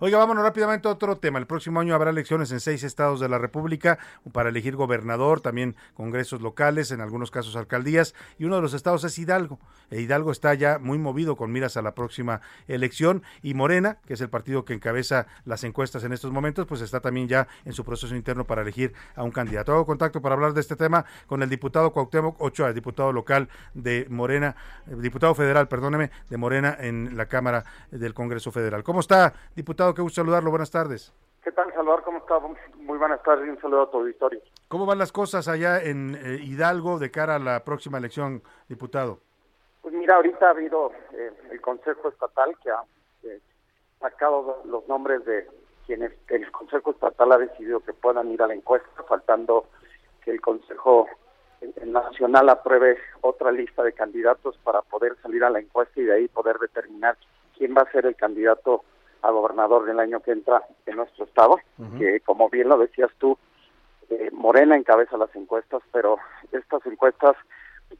Oiga, 0.00 0.18
vámonos 0.18 0.44
rápidamente 0.44 0.86
a 0.86 0.92
otro 0.92 1.16
tema. 1.16 1.40
El 1.40 1.46
próximo 1.46 1.80
año 1.80 1.94
habrá 1.94 2.10
elecciones 2.10 2.52
en 2.52 2.60
seis 2.60 2.84
estados 2.84 3.18
de 3.18 3.28
la 3.28 3.38
República 3.38 3.98
para 4.32 4.50
elegir 4.50 4.76
gobernador, 4.76 5.40
también 5.40 5.74
congresos 5.94 6.40
locales, 6.40 6.92
en 6.92 7.00
algunos 7.00 7.32
casos 7.32 7.56
alcaldías, 7.56 8.14
y 8.38 8.44
uno 8.44 8.56
de 8.56 8.62
los 8.62 8.74
estados 8.74 9.02
es 9.02 9.18
Hidalgo. 9.18 9.58
E 9.90 10.00
Hidalgo 10.02 10.30
está 10.30 10.54
ya 10.54 10.78
muy 10.78 10.98
movido 10.98 11.36
con 11.36 11.50
miras 11.50 11.76
a 11.78 11.82
la 11.82 11.94
próxima 11.94 12.42
elección 12.68 13.24
y 13.42 13.54
Morena, 13.54 13.98
que 14.06 14.14
es 14.14 14.20
el 14.20 14.28
partido 14.28 14.64
que 14.64 14.74
encabeza 14.74 15.26
las 15.46 15.64
encuestas 15.64 16.04
en 16.04 16.12
estos 16.12 16.30
momentos, 16.30 16.66
pues 16.66 16.82
está 16.82 17.00
también 17.00 17.26
ya 17.26 17.48
en 17.64 17.72
su 17.72 17.84
proceso 17.84 18.14
interno 18.14 18.44
para 18.44 18.62
elegir 18.62 18.92
a 19.16 19.24
un 19.24 19.32
candidato. 19.32 19.72
Hago 19.72 19.86
contacto 19.86 20.22
para 20.22 20.34
hablar 20.36 20.52
de 20.52 20.60
este 20.60 20.76
tema 20.76 20.97
con 21.26 21.42
el 21.42 21.48
diputado 21.48 21.92
Cuauhtémoc 21.92 22.40
Ochoa, 22.40 22.72
diputado 22.72 23.12
local 23.12 23.48
de 23.74 24.06
Morena, 24.08 24.54
eh, 24.86 24.94
diputado 24.96 25.34
federal, 25.34 25.68
perdóneme, 25.68 26.10
de 26.28 26.36
Morena 26.36 26.76
en 26.78 27.16
la 27.16 27.26
Cámara 27.26 27.64
del 27.90 28.14
Congreso 28.14 28.50
Federal. 28.50 28.82
¿Cómo 28.82 29.00
está, 29.00 29.32
diputado? 29.54 29.94
Qué 29.94 30.02
gusto 30.02 30.20
saludarlo. 30.22 30.50
Buenas 30.50 30.70
tardes. 30.70 31.12
¿Qué 31.42 31.52
tal, 31.52 31.72
Salvador? 31.72 32.02
¿Cómo 32.04 32.18
está? 32.18 32.38
Muy 32.76 32.98
buenas 32.98 33.22
tardes 33.22 33.46
y 33.46 33.50
un 33.50 33.60
saludo 33.60 33.82
a 33.82 33.90
tu 33.90 33.98
auditorio. 33.98 34.40
¿Cómo 34.68 34.86
van 34.86 34.98
las 34.98 35.12
cosas 35.12 35.48
allá 35.48 35.82
en 35.82 36.14
eh, 36.14 36.38
Hidalgo 36.42 36.98
de 36.98 37.10
cara 37.10 37.36
a 37.36 37.38
la 37.38 37.64
próxima 37.64 37.98
elección, 37.98 38.42
diputado? 38.68 39.20
Pues 39.82 39.94
mira, 39.94 40.16
ahorita 40.16 40.46
ha 40.46 40.50
habido 40.50 40.92
eh, 41.12 41.32
el 41.50 41.60
Consejo 41.60 42.08
Estatal 42.08 42.56
que 42.62 42.70
ha 42.70 42.82
sacado 44.00 44.62
los 44.66 44.86
nombres 44.88 45.24
de 45.24 45.46
quienes 45.86 46.12
el 46.28 46.50
Consejo 46.52 46.90
Estatal 46.90 47.32
ha 47.32 47.38
decidido 47.38 47.80
que 47.80 47.94
puedan 47.94 48.30
ir 48.30 48.42
a 48.42 48.46
la 48.46 48.54
encuesta, 48.54 49.02
faltando 49.08 49.66
que 50.28 50.34
el 50.34 50.40
Consejo 50.42 51.08
Nacional 51.86 52.50
apruebe 52.50 52.98
otra 53.22 53.50
lista 53.50 53.82
de 53.82 53.94
candidatos 53.94 54.58
para 54.62 54.82
poder 54.82 55.16
salir 55.22 55.42
a 55.42 55.48
la 55.48 55.58
encuesta 55.58 55.98
y 55.98 56.04
de 56.04 56.14
ahí 56.14 56.28
poder 56.28 56.58
determinar 56.58 57.16
quién 57.56 57.74
va 57.74 57.82
a 57.82 57.92
ser 57.92 58.04
el 58.04 58.14
candidato 58.14 58.84
a 59.22 59.30
gobernador 59.30 59.86
del 59.86 59.98
año 59.98 60.20
que 60.20 60.32
entra 60.32 60.62
en 60.84 60.96
nuestro 60.96 61.24
estado, 61.24 61.58
que 61.98 62.20
como 62.20 62.50
bien 62.50 62.68
lo 62.68 62.76
decías 62.76 63.10
tú, 63.18 63.38
eh, 64.10 64.28
Morena 64.32 64.76
encabeza 64.76 65.16
las 65.16 65.34
encuestas, 65.34 65.82
pero 65.92 66.18
estas 66.52 66.84
encuestas 66.84 67.34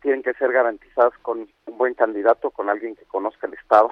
tienen 0.02 0.22
que 0.22 0.34
ser 0.34 0.52
garantizadas 0.52 1.16
con 1.22 1.48
un 1.66 1.78
buen 1.78 1.94
candidato, 1.94 2.50
con 2.50 2.68
alguien 2.68 2.94
que 2.94 3.06
conozca 3.06 3.46
el 3.46 3.54
estado, 3.54 3.90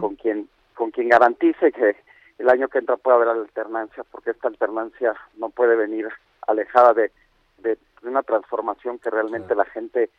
con 0.00 0.16
quien 0.16 0.48
con 0.74 0.90
quien 0.90 1.08
garantice 1.08 1.70
que 1.70 1.96
el 2.38 2.48
año 2.48 2.68
que 2.68 2.78
entra 2.78 2.96
pueda 2.96 3.16
haber 3.16 3.28
alternancia, 3.28 4.02
porque 4.10 4.30
esta 4.30 4.48
alternancia 4.48 5.14
no 5.36 5.50
puede 5.50 5.76
venir 5.76 6.08
alejada 6.46 6.94
de 6.94 7.12
de, 7.62 7.78
una 8.02 8.22
transformación 8.22 8.98
que 8.98 9.10
realmente 9.10 9.54
la 9.54 9.66
gente 9.66 10.10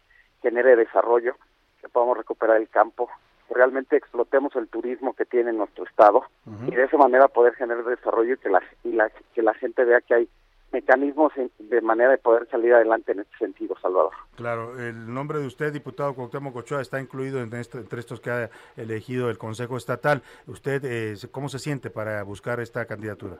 genere 0.41 0.75
desarrollo, 0.75 1.35
que 1.81 1.89
podamos 1.89 2.17
recuperar 2.17 2.57
el 2.57 2.69
campo, 2.69 3.09
que 3.47 3.55
realmente 3.55 3.97
explotemos 3.97 4.55
el 4.55 4.67
turismo 4.67 5.13
que 5.13 5.25
tiene 5.25 5.51
nuestro 5.51 5.85
estado 5.85 6.23
y 6.67 6.75
de 6.75 6.83
esa 6.83 6.97
manera 6.97 7.27
poder 7.27 7.55
generar 7.55 7.83
desarrollo 7.83 8.35
y 8.35 8.37
que 8.37 8.49
la, 8.49 8.61
y 8.83 8.91
la, 8.91 9.09
que 9.33 9.41
la 9.41 9.53
gente 9.55 9.83
vea 9.83 10.01
que 10.01 10.13
hay 10.13 10.29
mecanismos 10.71 11.33
de 11.59 11.81
manera 11.81 12.11
de 12.11 12.17
poder 12.17 12.47
salir 12.49 12.73
adelante 12.73 13.11
en 13.11 13.21
este 13.21 13.37
sentido, 13.37 13.75
Salvador. 13.81 14.13
Claro, 14.35 14.79
el 14.79 15.13
nombre 15.13 15.39
de 15.39 15.47
usted, 15.47 15.73
diputado 15.73 16.13
Cuauhtémoc 16.13 16.55
Ochoa, 16.55 16.81
está 16.81 16.99
incluido 16.99 17.41
en 17.41 17.53
esto, 17.53 17.77
entre 17.77 17.99
estos 17.99 18.19
que 18.19 18.29
ha 18.29 18.49
elegido 18.77 19.29
el 19.29 19.37
Consejo 19.37 19.77
Estatal. 19.77 20.21
¿Usted 20.47 20.81
eh, 20.85 21.15
cómo 21.31 21.49
se 21.49 21.59
siente 21.59 21.89
para 21.89 22.23
buscar 22.23 22.59
esta 22.59 22.85
candidatura? 22.85 23.37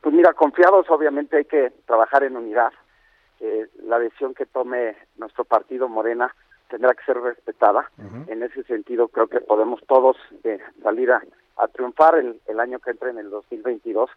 Pues 0.00 0.14
mira, 0.14 0.32
confiados, 0.32 0.88
obviamente 0.88 1.36
hay 1.36 1.44
que 1.44 1.72
trabajar 1.86 2.24
en 2.24 2.36
unidad, 2.36 2.72
la 3.84 3.98
decisión 3.98 4.34
que 4.34 4.46
tome 4.46 4.96
nuestro 5.16 5.44
partido 5.44 5.88
Morena 5.88 6.34
tendrá 6.68 6.94
que 6.94 7.04
ser 7.04 7.20
respetada. 7.20 7.90
En 8.26 8.42
ese 8.42 8.62
sentido, 8.64 9.08
creo 9.08 9.26
que 9.26 9.40
podemos 9.40 9.80
todos 9.86 10.16
eh, 10.44 10.58
salir 10.82 11.10
a, 11.10 11.22
a 11.56 11.68
triunfar 11.68 12.16
el, 12.16 12.40
el 12.46 12.60
año 12.60 12.78
que 12.78 12.90
entra 12.90 13.10
en 13.10 13.18
el 13.18 13.30
2022. 13.30 14.10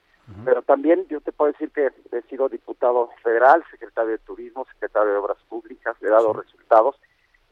Pero 0.45 0.61
también 0.61 1.05
yo 1.09 1.19
te 1.19 1.32
puedo 1.32 1.51
decir 1.51 1.69
que 1.71 1.91
he 2.11 2.21
sido 2.24 2.47
diputado 2.47 3.09
federal, 3.21 3.63
secretario 3.71 4.11
de 4.11 4.17
Turismo, 4.19 4.65
secretario 4.74 5.11
de 5.11 5.17
Obras 5.17 5.38
Públicas, 5.49 5.97
he 6.01 6.07
dado 6.07 6.32
resultados 6.34 6.95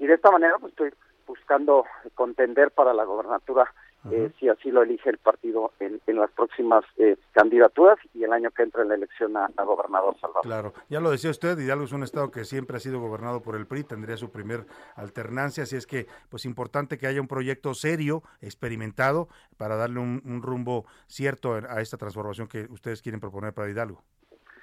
y 0.01 0.07
de 0.07 0.15
esta 0.15 0.32
manera 0.32 0.57
pues 0.57 0.72
estoy 0.72 0.91
buscando 1.28 1.86
contender 2.15 2.72
para 2.72 2.91
la 2.91 3.03
gobernatura 3.03 3.72
eh, 4.10 4.32
si 4.39 4.49
así 4.49 4.72
lo 4.72 4.82
elige 4.82 5.10
el 5.10 5.18
partido 5.18 5.74
en, 5.80 6.02
en 6.08 6.16
las 6.16 6.32
próximas 6.32 6.84
eh, 6.97 7.18
candidaturas 7.34 7.99
y 8.14 8.24
el 8.24 8.34
año 8.34 8.49
que 8.52 8.64
entra 8.64 8.82
en 8.82 8.89
la 8.89 8.95
elección 8.95 9.38
a, 9.38 9.49
a 9.56 9.64
gobernador 9.64 10.16
Salvador. 10.20 10.41
Claro, 10.43 10.74
ya 10.89 10.99
lo 10.99 11.12
decía 11.12 11.30
usted, 11.30 11.58
Hidalgo 11.60 11.84
es 11.86 11.91
un 11.91 12.04
estado 12.04 12.32
que 12.32 12.45
siempre 12.45 12.78
ha 12.78 12.80
sido 12.80 12.99
gobernado 12.99 13.41
por 13.41 13.56
el 13.56 13.68
PRI, 13.68 13.84
tendría 13.84 14.18
su 14.18 14.32
primer 14.32 14.66
alternancia, 14.95 15.64
así 15.64 15.76
es 15.76 15.86
que 15.86 16.08
pues 16.30 16.45
importante 16.45 16.97
que 16.97 17.08
haya 17.08 17.22
un 17.22 17.28
proyecto 17.28 17.74
serio, 17.74 18.24
experimentado, 18.41 19.28
para 19.58 19.76
darle 19.76 19.99
un, 19.99 20.22
un 20.26 20.41
rumbo 20.41 20.86
cierto 21.08 21.54
a 21.54 21.82
esta 21.82 21.97
transformación 21.97 22.47
que 22.47 22.68
ustedes 22.70 23.02
quieren 23.02 23.20
proponer 23.20 23.54
para 23.54 23.70
Hidalgo. 23.70 24.02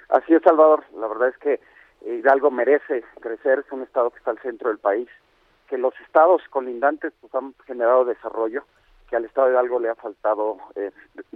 Así 0.09 0.35
es, 0.35 0.43
Salvador. 0.43 0.85
La 0.97 1.07
verdad 1.07 1.29
es 1.29 1.39
que 1.39 1.61
Hidalgo 2.01 2.51
merece 2.51 3.05
crecer, 3.21 3.65
es 3.67 3.73
un 3.73 3.83
estado 3.83 4.11
que 4.11 4.19
está 4.19 4.31
al 4.31 4.39
centro 4.39 4.69
del 4.71 4.79
país, 4.79 5.09
que 5.69 5.77
los 5.77 5.93
estados 6.01 6.41
colindantes 6.51 7.13
pues, 7.21 7.35
han 7.35 7.55
generado 7.67 8.05
desarrollo, 8.05 8.65
que 9.09 9.17
al 9.17 9.25
estado 9.25 9.49
de 9.49 9.55
Hidalgo 9.55 9.81
le 9.81 9.89
ha 9.89 9.95
faltado 9.95 10.59
eh, 10.77 10.91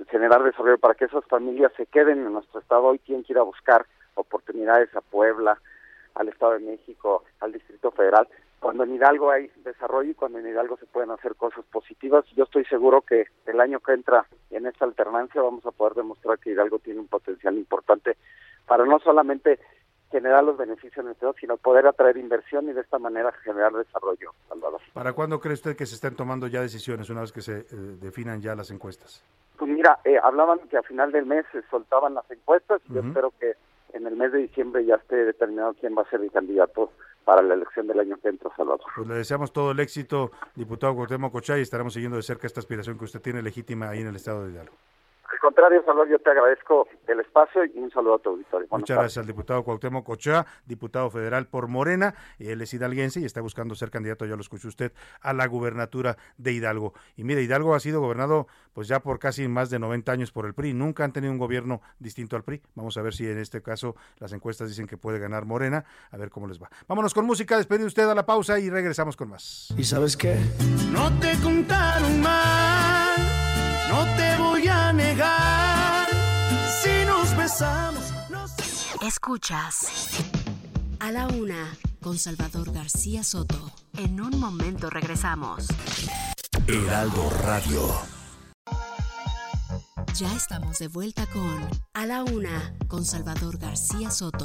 generar 0.09 0.43
desarrollo 0.43 0.79
para 0.79 0.95
que 0.95 1.07
esas 1.07 1.25
familias 1.25 1.73
se 1.77 1.87
queden 1.87 2.19
en 2.19 2.33
nuestro 2.33 2.61
estado. 2.61 2.85
Hoy 2.85 2.99
tienen 2.99 3.25
que 3.25 3.33
ir 3.33 3.39
a 3.39 3.43
buscar 3.43 3.87
oportunidades 4.15 4.95
a 4.95 5.01
Puebla, 5.01 5.59
al 6.15 6.29
Estado 6.29 6.53
de 6.53 6.61
México, 6.61 7.25
al 7.41 7.53
Distrito 7.53 7.91
Federal, 7.91 8.29
cuando 8.61 8.85
en 8.85 8.95
Hidalgo 8.95 9.31
hay 9.31 9.51
desarrollo 9.65 10.11
y 10.11 10.15
cuando 10.15 10.39
en 10.39 10.47
Hidalgo 10.47 10.77
se 10.77 10.87
pueden 10.87 11.11
hacer 11.11 11.35
cosas 11.35 11.65
positivas. 11.73 12.25
Yo 12.37 12.45
estoy 12.45 12.65
seguro 12.67 13.01
que 13.01 13.27
el 13.47 13.61
año 13.61 13.81
que 13.81 13.93
entra 13.93 14.27
en 14.51 14.67
esta 14.67 14.85
alternancia 14.85 15.41
vamos 15.41 15.65
a 15.67 15.73
poder 15.73 15.95
demostrar 15.95 16.39
que 16.39 16.51
Hidalgo 16.51 16.79
tiene 16.79 17.01
un 17.01 17.09
potencial 17.09 17.57
importante 17.57 18.17
para 18.67 18.85
no 18.85 18.99
solamente 19.01 19.59
generar 20.13 20.45
los 20.45 20.57
beneficios 20.57 20.99
en 20.99 21.07
el 21.07 21.13
estado, 21.13 21.35
sino 21.41 21.57
poder 21.57 21.87
atraer 21.87 22.19
inversión 22.19 22.69
y 22.69 22.73
de 22.73 22.83
esta 22.83 22.99
manera 22.99 23.33
generar 23.43 23.73
desarrollo, 23.73 24.33
Salvador. 24.49 24.81
¿Para 24.93 25.15
cuándo 25.15 25.41
cree 25.41 25.55
usted 25.55 25.75
que 25.75 25.87
se 25.87 25.97
estén 25.97 26.15
tomando 26.15 26.47
ya 26.47 26.61
decisiones 26.61 27.11
una 27.11 27.23
vez 27.23 27.33
que 27.33 27.41
se 27.41 27.61
eh, 27.61 27.67
definan 28.01 28.41
ya 28.41 28.55
las 28.55 28.71
encuestas? 28.71 29.25
Pues 29.59 29.71
mira, 29.71 29.99
eh, 30.05 30.19
hablaban 30.23 30.61
que 30.69 30.77
a 30.77 30.83
final 30.83 31.11
del 31.11 31.27
mes 31.27 31.47
se 31.51 31.63
soltaban 31.71 32.15
las 32.15 32.31
encuestas 32.31 32.81
y 32.89 32.95
yo 32.95 33.01
espero 33.01 33.33
que 33.41 33.55
en 33.95 34.07
el 34.07 34.17
mes 34.17 34.33
de 34.33 34.39
diciembre 34.39 34.85
ya 34.85 34.97
esté 34.97 35.17
determinado 35.17 35.75
quién 35.81 35.97
va 35.97 36.03
a 36.03 36.11
ser 36.11 36.21
el 36.21 36.31
candidato 36.31 36.93
para 37.25 37.43
la 37.43 37.55
elección 37.55 37.87
del 37.87 38.01
año 38.01 38.17
que 38.21 38.29
entra, 38.29 38.51
Salvador. 38.57 38.87
Pues 38.95 39.09
le 39.09 39.15
deseamos 39.15 39.53
todo 39.53 39.71
el 39.71 39.81
éxito, 39.81 40.33
diputado 40.55 40.95
Cuauhtémoc 40.95 41.33
Cochay, 41.33 41.61
y 41.61 41.63
estaremos 41.63 41.95
siguiendo 41.95 42.17
de 42.17 42.23
cerca 42.23 42.47
esta 42.47 42.61
aspiración 42.61 42.99
que 42.99 43.05
usted 43.05 43.21
tiene 43.21 43.43
legítima 43.43 43.89
ahí 43.89 44.01
en 44.01 44.09
el 44.09 44.17
estado 44.17 44.45
de 44.45 44.53
Hidalgo. 44.53 44.75
Al 45.33 45.39
contrario, 45.39 45.83
Salvador, 45.85 46.11
yo 46.11 46.19
te 46.19 46.31
agradezco 46.31 46.87
el 47.09 47.21
espacio 47.21 47.65
y 47.65 47.79
un 47.79 47.91
saludo 47.91 48.17
a 48.17 48.19
tu 48.19 48.29
auditorio. 48.31 48.69
Buenas 48.69 48.83
Muchas 48.83 48.97
tardes. 48.97 49.03
gracias 49.15 49.23
al 49.23 49.27
diputado 49.27 49.65
Cuauhtémoc 49.65 50.05
Cochá, 50.05 50.47
diputado 50.67 51.11
federal 51.11 51.47
por 51.47 51.69
Morena. 51.69 52.15
Él 52.39 52.61
es 52.61 52.75
hidalguense 52.75 53.19
y 53.21 53.25
está 53.25 53.41
buscando 53.41 53.75
ser 53.75 53.91
candidato, 53.91 54.27
ya 54.27 54.37
lo 54.37 54.43
escuchó 54.43 54.69
usted, 54.69 54.93
a 55.23 55.33
la 55.33 55.47
gubernatura 55.47 56.19
de 56.37 56.53
Hidalgo. 56.53 56.93
Y 57.17 57.25
mire, 57.25 57.43
Hidalgo 57.43 57.75
ha 57.75 57.81
sido 57.81 58.01
gobernado 58.01 58.47
pues 58.75 58.89
ya 58.89 59.01
por 59.01 59.19
casi 59.19 59.49
más 59.49 59.71
de 59.71 59.79
90 59.79 60.13
años 60.13 60.33
por 60.33 60.45
el 60.45 60.53
PRI. 60.55 60.75
Nunca 60.75 61.05
han 61.05 61.13
tenido 61.13 61.33
un 61.33 61.39
gobierno 61.39 61.81
distinto 61.99 62.37
al 62.37 62.45
PRI. 62.45 62.61
Vamos 62.75 62.97
a 62.99 63.03
ver 63.03 63.15
si 63.15 63.27
en 63.27 63.39
este 63.39 63.63
caso 63.63 63.97
las 64.19 64.33
encuestas 64.35 64.69
dicen 64.69 64.87
que 64.87 64.99
puede 64.99 65.19
ganar 65.19 65.47
Morena. 65.47 65.85
A 66.11 66.17
ver 66.19 66.29
cómo 66.31 66.47
les 66.47 66.63
va. 66.63 66.69
Vámonos 66.89 67.15
con 67.15 67.25
música, 67.25 67.57
despedir 67.57 67.87
usted 67.87 68.07
a 68.09 68.15
la 68.15 68.27
pausa 68.27 68.59
y 68.59 68.69
regresamos 68.69 69.17
con 69.17 69.31
más. 69.31 69.73
¿Y 69.79 69.85
sabes 69.85 70.17
qué? 70.17 70.37
No 70.93 71.11
te 71.21 71.33
contaron 71.43 72.21
mal, 72.21 73.17
no 73.91 74.05
te 74.17 74.22
Nos 77.43 78.55
Escuchas 79.05 79.89
a 81.01 81.11
la 81.11 81.27
una 81.27 81.77
con 82.01 82.17
Salvador 82.17 82.71
García 82.71 83.25
Soto. 83.25 83.73
En 83.99 84.21
un 84.21 84.39
momento 84.39 84.91
regresamos. 84.91 85.67
Heraldo 86.69 87.31
Radio. 87.43 87.83
Ya 90.15 90.33
estamos 90.37 90.79
de 90.79 90.87
vuelta 90.87 91.27
con 91.27 91.69
A 91.95 92.07
la 92.07 92.23
una 92.23 92.77
con 92.87 93.05
Salvador 93.05 93.59
García 93.59 94.13
Soto. 94.13 94.45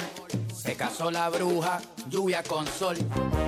Se 0.55 0.75
casó 0.75 1.11
la 1.11 1.29
bruja, 1.29 1.81
lluvia 2.09 2.43
con 2.43 2.65
sol. 2.67 2.95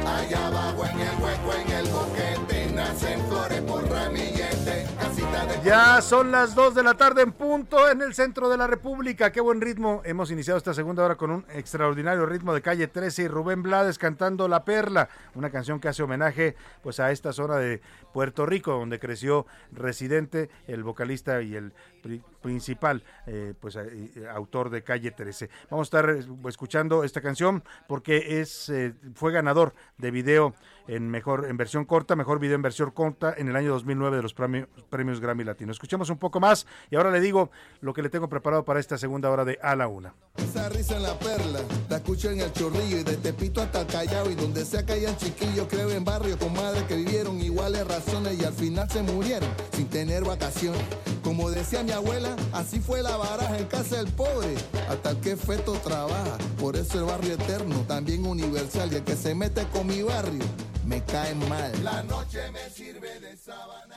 Allá 0.05 0.47
abajo 0.47 0.85
en 0.85 0.99
el 0.99 1.15
hueco, 1.21 1.53
en 1.65 1.71
el 1.71 1.85
boquete, 1.89 2.71
nacen 2.73 3.25
flores 3.27 3.61
por 3.61 3.87
ramillete. 3.89 4.87
Casita 4.99 5.45
de 5.45 5.61
Ya 5.63 6.01
son 6.01 6.31
las 6.31 6.53
2 6.55 6.75
de 6.75 6.83
la 6.83 6.93
tarde 6.95 7.21
en 7.23 7.31
punto 7.31 7.89
en 7.89 8.01
el 8.01 8.13
centro 8.13 8.49
de 8.49 8.57
la 8.57 8.67
República. 8.67 9.31
Qué 9.31 9.41
buen 9.41 9.61
ritmo. 9.61 10.01
Hemos 10.05 10.31
iniciado 10.31 10.57
esta 10.57 10.73
segunda 10.73 11.03
hora 11.03 11.15
con 11.15 11.31
un 11.31 11.45
extraordinario 11.53 12.25
ritmo 12.25 12.53
de 12.53 12.61
calle 12.61 12.87
13 12.87 13.23
y 13.23 13.27
Rubén 13.27 13.63
Blades 13.63 13.97
cantando 13.97 14.47
La 14.47 14.63
Perla, 14.65 15.09
una 15.35 15.49
canción 15.49 15.79
que 15.79 15.87
hace 15.87 16.03
homenaje 16.03 16.55
pues 16.81 16.99
a 16.99 17.11
esta 17.11 17.33
zona 17.33 17.57
de 17.57 17.81
Puerto 18.13 18.45
Rico 18.45 18.71
donde 18.71 18.99
creció 18.99 19.45
residente 19.71 20.49
el 20.67 20.83
vocalista 20.83 21.41
y 21.41 21.55
el 21.55 21.73
pri- 22.03 22.21
principal 22.41 23.03
eh, 23.25 23.53
pues 23.59 23.75
eh, 23.77 24.11
eh, 24.15 24.27
autor 24.29 24.69
de 24.69 24.83
calle 24.83 25.11
13. 25.11 25.49
Vamos 25.69 25.85
a 25.85 25.99
estar 25.99 26.09
eh, 26.09 26.25
escuchando 26.47 27.03
esta 27.03 27.21
canción 27.21 27.63
porque 27.87 28.41
es 28.41 28.42
eh, 28.69 28.93
fue 29.15 29.31
ganador 29.31 29.73
de 29.97 30.11
video 30.11 30.53
en 30.87 31.09
mejor 31.09 31.45
en 31.45 31.57
versión 31.57 31.85
corta, 31.85 32.15
mejor 32.15 32.39
video 32.39 32.55
en 32.55 32.61
versión 32.61 32.91
corta 32.91 33.33
en 33.37 33.47
el 33.47 33.55
año 33.55 33.71
2009 33.71 34.17
de 34.17 34.23
los 34.23 34.33
premios, 34.33 34.67
premios 34.89 35.19
Grammy 35.19 35.43
Latino. 35.43 35.71
Escuchemos 35.71 36.09
un 36.09 36.17
poco 36.17 36.39
más 36.39 36.67
y 36.89 36.95
ahora 36.95 37.11
le 37.11 37.21
digo 37.21 37.49
lo 37.81 37.93
que 37.93 38.01
le 38.01 38.09
tengo 38.09 38.29
preparado 38.29 38.65
para 38.65 38.79
esta 38.79 38.97
segunda 38.97 39.29
hora 39.29 39.45
de 39.45 39.59
A 39.61 39.75
la 39.75 39.87
Una. 39.87 40.13
Esa 40.37 40.69
risa 40.69 40.97
en 40.97 41.03
la 41.03 41.17
perla, 41.19 41.59
la 41.89 41.97
escucho 41.97 42.29
en 42.29 42.41
el 42.41 42.51
chorrillo 42.53 42.97
y 42.97 43.03
de 43.03 43.17
Tepito 43.17 43.61
hasta 43.61 43.85
Callao 43.87 44.29
y 44.29 44.35
donde 44.35 44.65
sea 44.65 44.85
que 44.85 44.93
hayan 44.93 45.15
chiquillos, 45.17 45.67
creo 45.69 45.89
en 45.91 46.03
barrio 46.03 46.37
con 46.37 46.53
madres 46.53 46.83
que 46.83 46.95
vivieron 46.95 47.39
iguales 47.41 47.87
razones 47.87 48.39
y 48.39 48.45
al 48.45 48.53
final 48.53 48.89
se 48.89 49.01
murieron 49.03 49.49
sin 49.71 49.87
tener 49.87 50.23
vacaciones. 50.23 50.81
Como 51.23 51.49
decía 51.49 51.83
mi 51.83 51.91
abuela, 51.91 52.35
así 52.51 52.79
fue 52.79 53.01
la 53.01 53.15
baraja 53.15 53.57
en 53.57 53.65
casa 53.65 53.97
del 53.97 54.11
pobre, 54.11 54.55
hasta 54.89 55.11
el 55.11 55.17
que 55.21 55.37
feto 55.37 55.73
trabaja. 55.73 56.37
Por 56.59 56.75
eso 56.75 56.99
el 56.99 57.05
barrio 57.05 57.33
eterno, 57.35 57.75
también 57.87 58.25
universal 58.25 58.91
y 58.91 58.95
el 58.97 59.03
que 59.03 59.15
se 59.15 59.33
mete 59.33 59.65
con 59.71 59.87
mi 59.87 60.01
barrio, 60.01 60.43
me 60.85 61.01
cae 61.03 61.35
mal. 61.35 61.83
La 61.83 62.03
noche 62.03 62.51
me 62.51 62.69
sirve 62.69 63.19
de 63.19 63.37
sábana. 63.37 63.95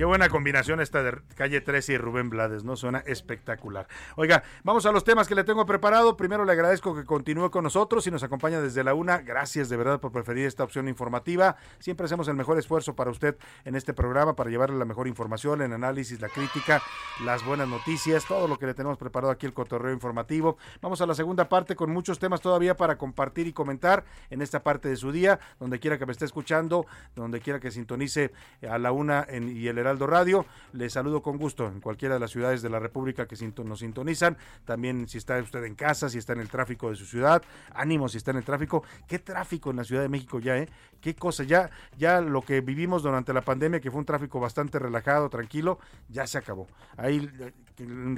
Qué 0.00 0.06
buena 0.06 0.30
combinación 0.30 0.80
esta 0.80 1.02
de 1.02 1.20
Calle 1.34 1.60
13 1.60 1.92
y 1.92 1.98
Rubén 1.98 2.30
Blades, 2.30 2.64
¿no? 2.64 2.74
Suena 2.74 3.00
espectacular. 3.00 3.86
Oiga, 4.16 4.42
vamos 4.64 4.86
a 4.86 4.92
los 4.92 5.04
temas 5.04 5.28
que 5.28 5.34
le 5.34 5.44
tengo 5.44 5.66
preparado. 5.66 6.16
Primero 6.16 6.46
le 6.46 6.52
agradezco 6.52 6.96
que 6.96 7.04
continúe 7.04 7.50
con 7.50 7.64
nosotros 7.64 8.06
y 8.06 8.10
nos 8.10 8.22
acompaña 8.22 8.62
desde 8.62 8.82
la 8.82 8.94
una. 8.94 9.18
Gracias 9.18 9.68
de 9.68 9.76
verdad 9.76 10.00
por 10.00 10.10
preferir 10.10 10.46
esta 10.46 10.64
opción 10.64 10.88
informativa. 10.88 11.56
Siempre 11.80 12.06
hacemos 12.06 12.28
el 12.28 12.34
mejor 12.34 12.58
esfuerzo 12.58 12.96
para 12.96 13.10
usted 13.10 13.36
en 13.66 13.76
este 13.76 13.92
programa, 13.92 14.34
para 14.34 14.48
llevarle 14.48 14.78
la 14.78 14.86
mejor 14.86 15.06
información, 15.06 15.60
el 15.60 15.70
análisis, 15.70 16.18
la 16.18 16.30
crítica, 16.30 16.80
las 17.22 17.44
buenas 17.44 17.68
noticias, 17.68 18.24
todo 18.24 18.48
lo 18.48 18.58
que 18.58 18.64
le 18.64 18.72
tenemos 18.72 18.96
preparado 18.96 19.30
aquí, 19.30 19.44
el 19.44 19.52
cotorreo 19.52 19.92
informativo. 19.92 20.56
Vamos 20.80 21.02
a 21.02 21.06
la 21.06 21.14
segunda 21.14 21.50
parte 21.50 21.76
con 21.76 21.90
muchos 21.90 22.18
temas 22.18 22.40
todavía 22.40 22.74
para 22.74 22.96
compartir 22.96 23.48
y 23.48 23.52
comentar 23.52 24.06
en 24.30 24.40
esta 24.40 24.62
parte 24.62 24.88
de 24.88 24.96
su 24.96 25.12
día, 25.12 25.38
donde 25.58 25.78
quiera 25.78 25.98
que 25.98 26.06
me 26.06 26.12
esté 26.12 26.24
escuchando, 26.24 26.86
donde 27.14 27.40
quiera 27.40 27.60
que 27.60 27.70
sintonice 27.70 28.32
a 28.66 28.78
la 28.78 28.92
una 28.92 29.26
y 29.30 29.68
el 29.68 29.89
Heraldo 29.90 30.06
Radio. 30.06 30.46
Les 30.72 30.92
saludo 30.92 31.20
con 31.20 31.36
gusto 31.36 31.66
en 31.66 31.80
cualquiera 31.80 32.14
de 32.14 32.20
las 32.20 32.30
ciudades 32.30 32.62
de 32.62 32.70
la 32.70 32.78
República 32.78 33.26
que 33.26 33.34
nos 33.64 33.80
sintonizan. 33.80 34.36
También 34.64 35.08
si 35.08 35.18
está 35.18 35.36
usted 35.38 35.64
en 35.64 35.74
casa, 35.74 36.08
si 36.08 36.18
está 36.18 36.32
en 36.32 36.38
el 36.38 36.48
tráfico 36.48 36.90
de 36.90 36.96
su 36.96 37.06
ciudad, 37.06 37.42
ánimo 37.74 38.08
si 38.08 38.18
está 38.18 38.30
en 38.30 38.36
el 38.36 38.44
tráfico. 38.44 38.84
¿Qué 39.08 39.18
tráfico 39.18 39.70
en 39.70 39.78
la 39.78 39.84
Ciudad 39.84 40.02
de 40.02 40.08
México 40.08 40.38
ya, 40.38 40.58
eh? 40.58 40.68
¿Qué 41.00 41.16
cosa? 41.16 41.42
Ya, 41.42 41.70
ya 41.98 42.20
lo 42.20 42.42
que 42.42 42.60
vivimos 42.60 43.02
durante 43.02 43.32
la 43.32 43.40
pandemia, 43.40 43.80
que 43.80 43.90
fue 43.90 43.98
un 43.98 44.04
tráfico 44.04 44.38
bastante 44.38 44.78
relajado, 44.78 45.28
tranquilo, 45.28 45.80
ya 46.08 46.26
se 46.26 46.38
acabó. 46.38 46.68
Hay 46.96 47.28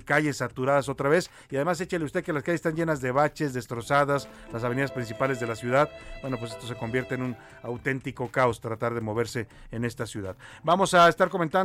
calles 0.04 0.38
saturadas 0.38 0.88
otra 0.88 1.08
vez 1.08 1.30
y 1.48 1.56
además 1.56 1.80
échale 1.80 2.04
usted 2.04 2.24
que 2.24 2.32
las 2.32 2.42
calles 2.42 2.58
están 2.58 2.74
llenas 2.74 3.00
de 3.00 3.12
baches, 3.12 3.52
destrozadas, 3.52 4.28
las 4.52 4.64
avenidas 4.64 4.90
principales 4.90 5.40
de 5.40 5.46
la 5.46 5.54
ciudad. 5.54 5.88
Bueno, 6.20 6.36
pues 6.38 6.52
esto 6.52 6.66
se 6.66 6.74
convierte 6.74 7.14
en 7.14 7.22
un 7.22 7.36
auténtico 7.62 8.28
caos 8.28 8.60
tratar 8.60 8.92
de 8.92 9.00
moverse 9.00 9.46
en 9.70 9.84
esta 9.84 10.04
ciudad. 10.04 10.36
Vamos 10.64 10.92
a 10.94 11.08
estar 11.08 11.28
comentando 11.28 11.61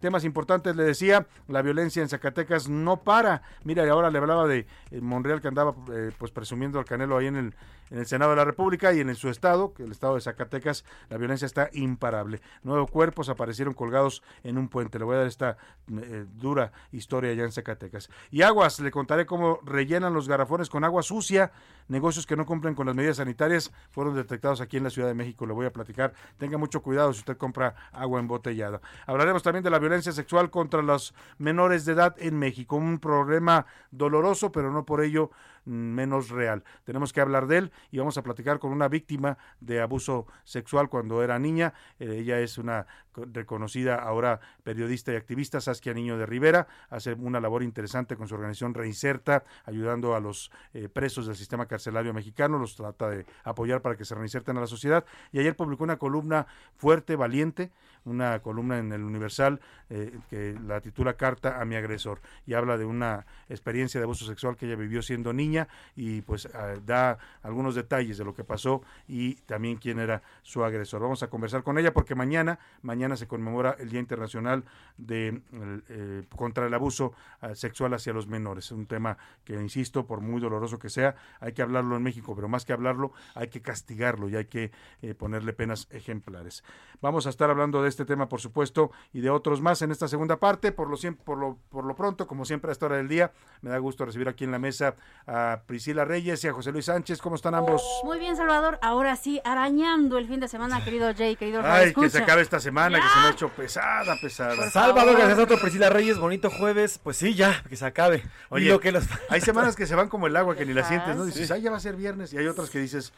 temas 0.00 0.24
importantes, 0.24 0.76
le 0.76 0.84
decía, 0.84 1.26
la 1.48 1.62
violencia 1.62 2.02
en 2.02 2.08
Zacatecas 2.08 2.68
no 2.68 2.98
para. 2.98 3.42
Mira, 3.64 3.84
y 3.84 3.88
ahora 3.88 4.10
le 4.10 4.18
hablaba 4.18 4.46
de 4.46 4.66
eh, 4.90 5.00
Monreal 5.00 5.40
que 5.40 5.48
andaba 5.48 5.74
eh, 5.92 6.10
pues 6.18 6.30
presumiendo 6.30 6.78
al 6.78 6.84
Canelo 6.84 7.16
ahí 7.16 7.26
en 7.26 7.36
el 7.36 7.54
en 7.90 7.98
el 7.98 8.06
Senado 8.06 8.32
de 8.32 8.36
la 8.36 8.44
República 8.44 8.92
y 8.92 9.00
en 9.00 9.14
su 9.14 9.28
estado, 9.28 9.72
que 9.72 9.84
el 9.84 9.92
estado 9.92 10.14
de 10.14 10.20
Zacatecas, 10.20 10.84
la 11.08 11.16
violencia 11.16 11.46
está 11.46 11.70
imparable. 11.72 12.40
Nueve 12.62 12.86
cuerpos 12.90 13.28
aparecieron 13.28 13.74
colgados 13.74 14.22
en 14.42 14.58
un 14.58 14.68
puente. 14.68 14.98
Le 14.98 15.04
voy 15.04 15.16
a 15.16 15.18
dar 15.18 15.26
esta 15.26 15.56
eh, 15.88 16.26
dura 16.34 16.72
historia 16.92 17.30
allá 17.30 17.44
en 17.44 17.52
Zacatecas. 17.52 18.10
Y 18.30 18.42
aguas, 18.42 18.80
le 18.80 18.90
contaré 18.90 19.26
cómo 19.26 19.60
rellenan 19.64 20.14
los 20.14 20.28
garrafones 20.28 20.68
con 20.68 20.84
agua 20.84 21.02
sucia. 21.02 21.52
Negocios 21.88 22.26
que 22.26 22.36
no 22.36 22.46
cumplen 22.46 22.74
con 22.74 22.86
las 22.86 22.96
medidas 22.96 23.18
sanitarias 23.18 23.72
fueron 23.90 24.14
detectados 24.14 24.60
aquí 24.60 24.76
en 24.76 24.84
la 24.84 24.90
Ciudad 24.90 25.08
de 25.08 25.14
México. 25.14 25.46
Le 25.46 25.52
voy 25.52 25.66
a 25.66 25.72
platicar. 25.72 26.12
Tenga 26.38 26.58
mucho 26.58 26.82
cuidado 26.82 27.12
si 27.12 27.20
usted 27.20 27.36
compra 27.36 27.74
agua 27.92 28.18
embotellada. 28.18 28.80
Hablaremos 29.06 29.42
también 29.42 29.62
de 29.62 29.70
la 29.70 29.78
violencia 29.78 30.12
sexual 30.12 30.50
contra 30.50 30.82
los 30.82 31.14
menores 31.38 31.84
de 31.84 31.92
edad 31.92 32.16
en 32.18 32.38
México. 32.38 32.76
Un 32.76 32.98
problema 32.98 33.66
doloroso, 33.90 34.50
pero 34.50 34.72
no 34.72 34.84
por 34.84 35.02
ello 35.02 35.30
menos 35.66 36.30
real. 36.30 36.64
Tenemos 36.84 37.12
que 37.12 37.20
hablar 37.20 37.46
de 37.46 37.58
él 37.58 37.72
y 37.90 37.98
vamos 37.98 38.16
a 38.16 38.22
platicar 38.22 38.58
con 38.58 38.72
una 38.72 38.88
víctima 38.88 39.36
de 39.60 39.80
abuso 39.80 40.26
sexual 40.44 40.88
cuando 40.88 41.22
era 41.22 41.38
niña. 41.38 41.74
Eh, 41.98 42.18
ella 42.20 42.40
es 42.40 42.56
una 42.56 42.86
reconocida 43.14 43.96
ahora 43.96 44.40
periodista 44.62 45.12
y 45.12 45.16
activista, 45.16 45.60
Saskia 45.60 45.94
Niño 45.94 46.18
de 46.18 46.26
Rivera, 46.26 46.66
hace 46.90 47.14
una 47.14 47.40
labor 47.40 47.62
interesante 47.62 48.16
con 48.16 48.28
su 48.28 48.34
organización 48.34 48.74
Reinserta, 48.74 49.44
ayudando 49.64 50.14
a 50.14 50.20
los 50.20 50.50
eh, 50.74 50.88
presos 50.88 51.26
del 51.26 51.36
sistema 51.36 51.66
carcelario 51.66 52.12
mexicano, 52.12 52.58
los 52.58 52.76
trata 52.76 53.08
de 53.08 53.26
apoyar 53.44 53.82
para 53.82 53.96
que 53.96 54.04
se 54.04 54.14
reinserten 54.14 54.56
a 54.56 54.60
la 54.60 54.66
sociedad. 54.66 55.04
Y 55.32 55.38
ayer 55.38 55.56
publicó 55.56 55.84
una 55.84 55.96
columna 55.96 56.46
fuerte, 56.76 57.16
valiente, 57.16 57.70
una 58.06 58.40
columna 58.40 58.78
en 58.78 58.92
el 58.92 59.02
Universal 59.02 59.60
eh, 59.90 60.18
que 60.30 60.58
la 60.66 60.80
titula 60.80 61.14
Carta 61.14 61.60
a 61.60 61.64
mi 61.64 61.76
agresor 61.76 62.20
y 62.46 62.54
habla 62.54 62.78
de 62.78 62.84
una 62.84 63.26
experiencia 63.48 64.00
de 64.00 64.04
abuso 64.04 64.24
sexual 64.26 64.56
que 64.56 64.66
ella 64.66 64.76
vivió 64.76 65.02
siendo 65.02 65.32
niña 65.32 65.68
y 65.94 66.22
pues 66.22 66.46
ah, 66.54 66.74
da 66.84 67.18
algunos 67.42 67.74
detalles 67.74 68.18
de 68.18 68.24
lo 68.24 68.34
que 68.34 68.44
pasó 68.44 68.82
y 69.06 69.34
también 69.46 69.76
quién 69.76 69.98
era 69.98 70.22
su 70.42 70.64
agresor. 70.64 71.02
Vamos 71.02 71.22
a 71.22 71.28
conversar 71.28 71.62
con 71.62 71.78
ella 71.78 71.92
porque 71.92 72.14
mañana, 72.14 72.58
mañana 72.82 73.16
se 73.16 73.26
conmemora 73.26 73.76
el 73.78 73.90
Día 73.90 74.00
Internacional 74.00 74.64
de 74.96 75.40
eh, 75.88 76.24
contra 76.34 76.66
el 76.66 76.74
abuso 76.74 77.12
ah, 77.40 77.54
sexual 77.54 77.94
hacia 77.94 78.12
los 78.12 78.26
menores. 78.26 78.70
Un 78.72 78.86
tema 78.86 79.18
que, 79.44 79.54
insisto, 79.54 80.06
por 80.06 80.20
muy 80.20 80.40
doloroso 80.40 80.78
que 80.78 80.90
sea, 80.90 81.16
hay 81.40 81.52
que 81.52 81.62
hablarlo 81.62 81.96
en 81.96 82.02
México, 82.02 82.34
pero 82.34 82.48
más 82.48 82.64
que 82.64 82.72
hablarlo, 82.72 83.12
hay 83.34 83.48
que 83.48 83.62
castigarlo 83.62 84.28
y 84.28 84.36
hay 84.36 84.46
que 84.46 84.70
eh, 85.02 85.14
ponerle 85.14 85.52
penas 85.52 85.88
ejemplares. 85.90 86.64
Vamos 87.00 87.26
a 87.26 87.30
estar 87.30 87.50
hablando 87.50 87.82
de 87.82 87.88
este 87.88 87.95
tema, 88.04 88.28
por 88.28 88.40
supuesto, 88.40 88.90
y 89.12 89.20
de 89.20 89.30
otros 89.30 89.60
más 89.60 89.82
en 89.82 89.90
esta 89.90 90.08
segunda 90.08 90.36
parte. 90.38 90.72
Por 90.72 90.88
lo, 90.88 90.96
por 91.24 91.38
lo, 91.38 91.58
por 91.70 91.84
lo 91.84 91.94
pronto, 91.94 92.26
como 92.26 92.44
siempre 92.44 92.70
a 92.70 92.72
esta 92.72 92.86
hora 92.86 92.96
del 92.96 93.08
día, 93.08 93.32
me 93.62 93.70
da 93.70 93.78
gusto 93.78 94.04
recibir 94.04 94.28
aquí 94.28 94.44
en 94.44 94.50
la 94.50 94.58
mesa 94.58 94.94
a 95.26 95.62
Priscila 95.66 96.04
Reyes 96.04 96.42
y 96.44 96.48
a 96.48 96.52
José 96.52 96.72
Luis 96.72 96.86
Sánchez. 96.86 97.20
¿Cómo 97.20 97.36
están 97.36 97.54
ambos? 97.54 97.82
Muy 98.04 98.18
bien, 98.18 98.36
Salvador. 98.36 98.78
Ahora 98.82 99.16
sí, 99.16 99.40
arañando 99.44 100.18
el 100.18 100.28
fin 100.28 100.40
de 100.40 100.48
semana, 100.48 100.84
querido 100.84 101.12
Jay, 101.14 101.36
querido 101.36 101.62
Ay, 101.64 101.94
que 101.94 102.10
se 102.10 102.18
acabe 102.18 102.42
esta 102.42 102.60
semana, 102.60 103.00
que 103.00 103.08
se 103.08 103.20
me 103.20 103.26
ha 103.26 103.30
hecho 103.30 103.48
pesada, 103.50 104.16
pesada. 104.20 104.70
Salvador, 104.70 105.16
gracias 105.16 105.38
a 105.38 105.42
otro 105.42 105.58
Priscila 105.58 105.90
Reyes, 105.90 106.18
bonito 106.18 106.50
jueves. 106.50 106.98
Pues 107.02 107.16
sí, 107.16 107.34
ya, 107.34 107.62
que 107.68 107.76
se 107.76 107.86
acabe. 107.86 108.24
Oye, 108.50 108.78
que 108.80 109.00
hay 109.28 109.40
semanas 109.40 109.76
que 109.76 109.86
se 109.86 109.94
van 109.94 110.08
como 110.08 110.26
el 110.26 110.36
agua, 110.36 110.56
que 110.56 110.66
ni 110.66 110.72
la 110.72 110.84
sientes, 110.84 111.16
¿no? 111.16 111.24
Dices, 111.24 111.50
ay, 111.50 111.62
ya 111.62 111.70
va 111.70 111.76
a 111.76 111.80
ser 111.80 111.96
viernes. 111.96 112.32
Y 112.32 112.38
hay 112.38 112.46
otras 112.46 112.70
que 112.70 112.78
dices, 112.78 113.12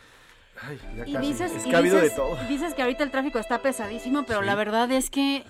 y 1.07 1.17
dices, 1.19 1.53
es 1.53 1.65
que 1.65 1.75
ha 1.75 1.79
habido 1.79 2.01
de 2.01 2.11
todo. 2.11 2.37
Dices 2.49 2.75
que 2.75 2.83
ahorita 2.83 3.05
el 3.05 3.11
tráfico 3.11 3.39
está 3.39 3.59
pesadísimo, 3.59 4.25
pero 4.25 4.43
la 4.43 4.55
verdad 4.55 4.91
es 4.93 5.11
que 5.11 5.45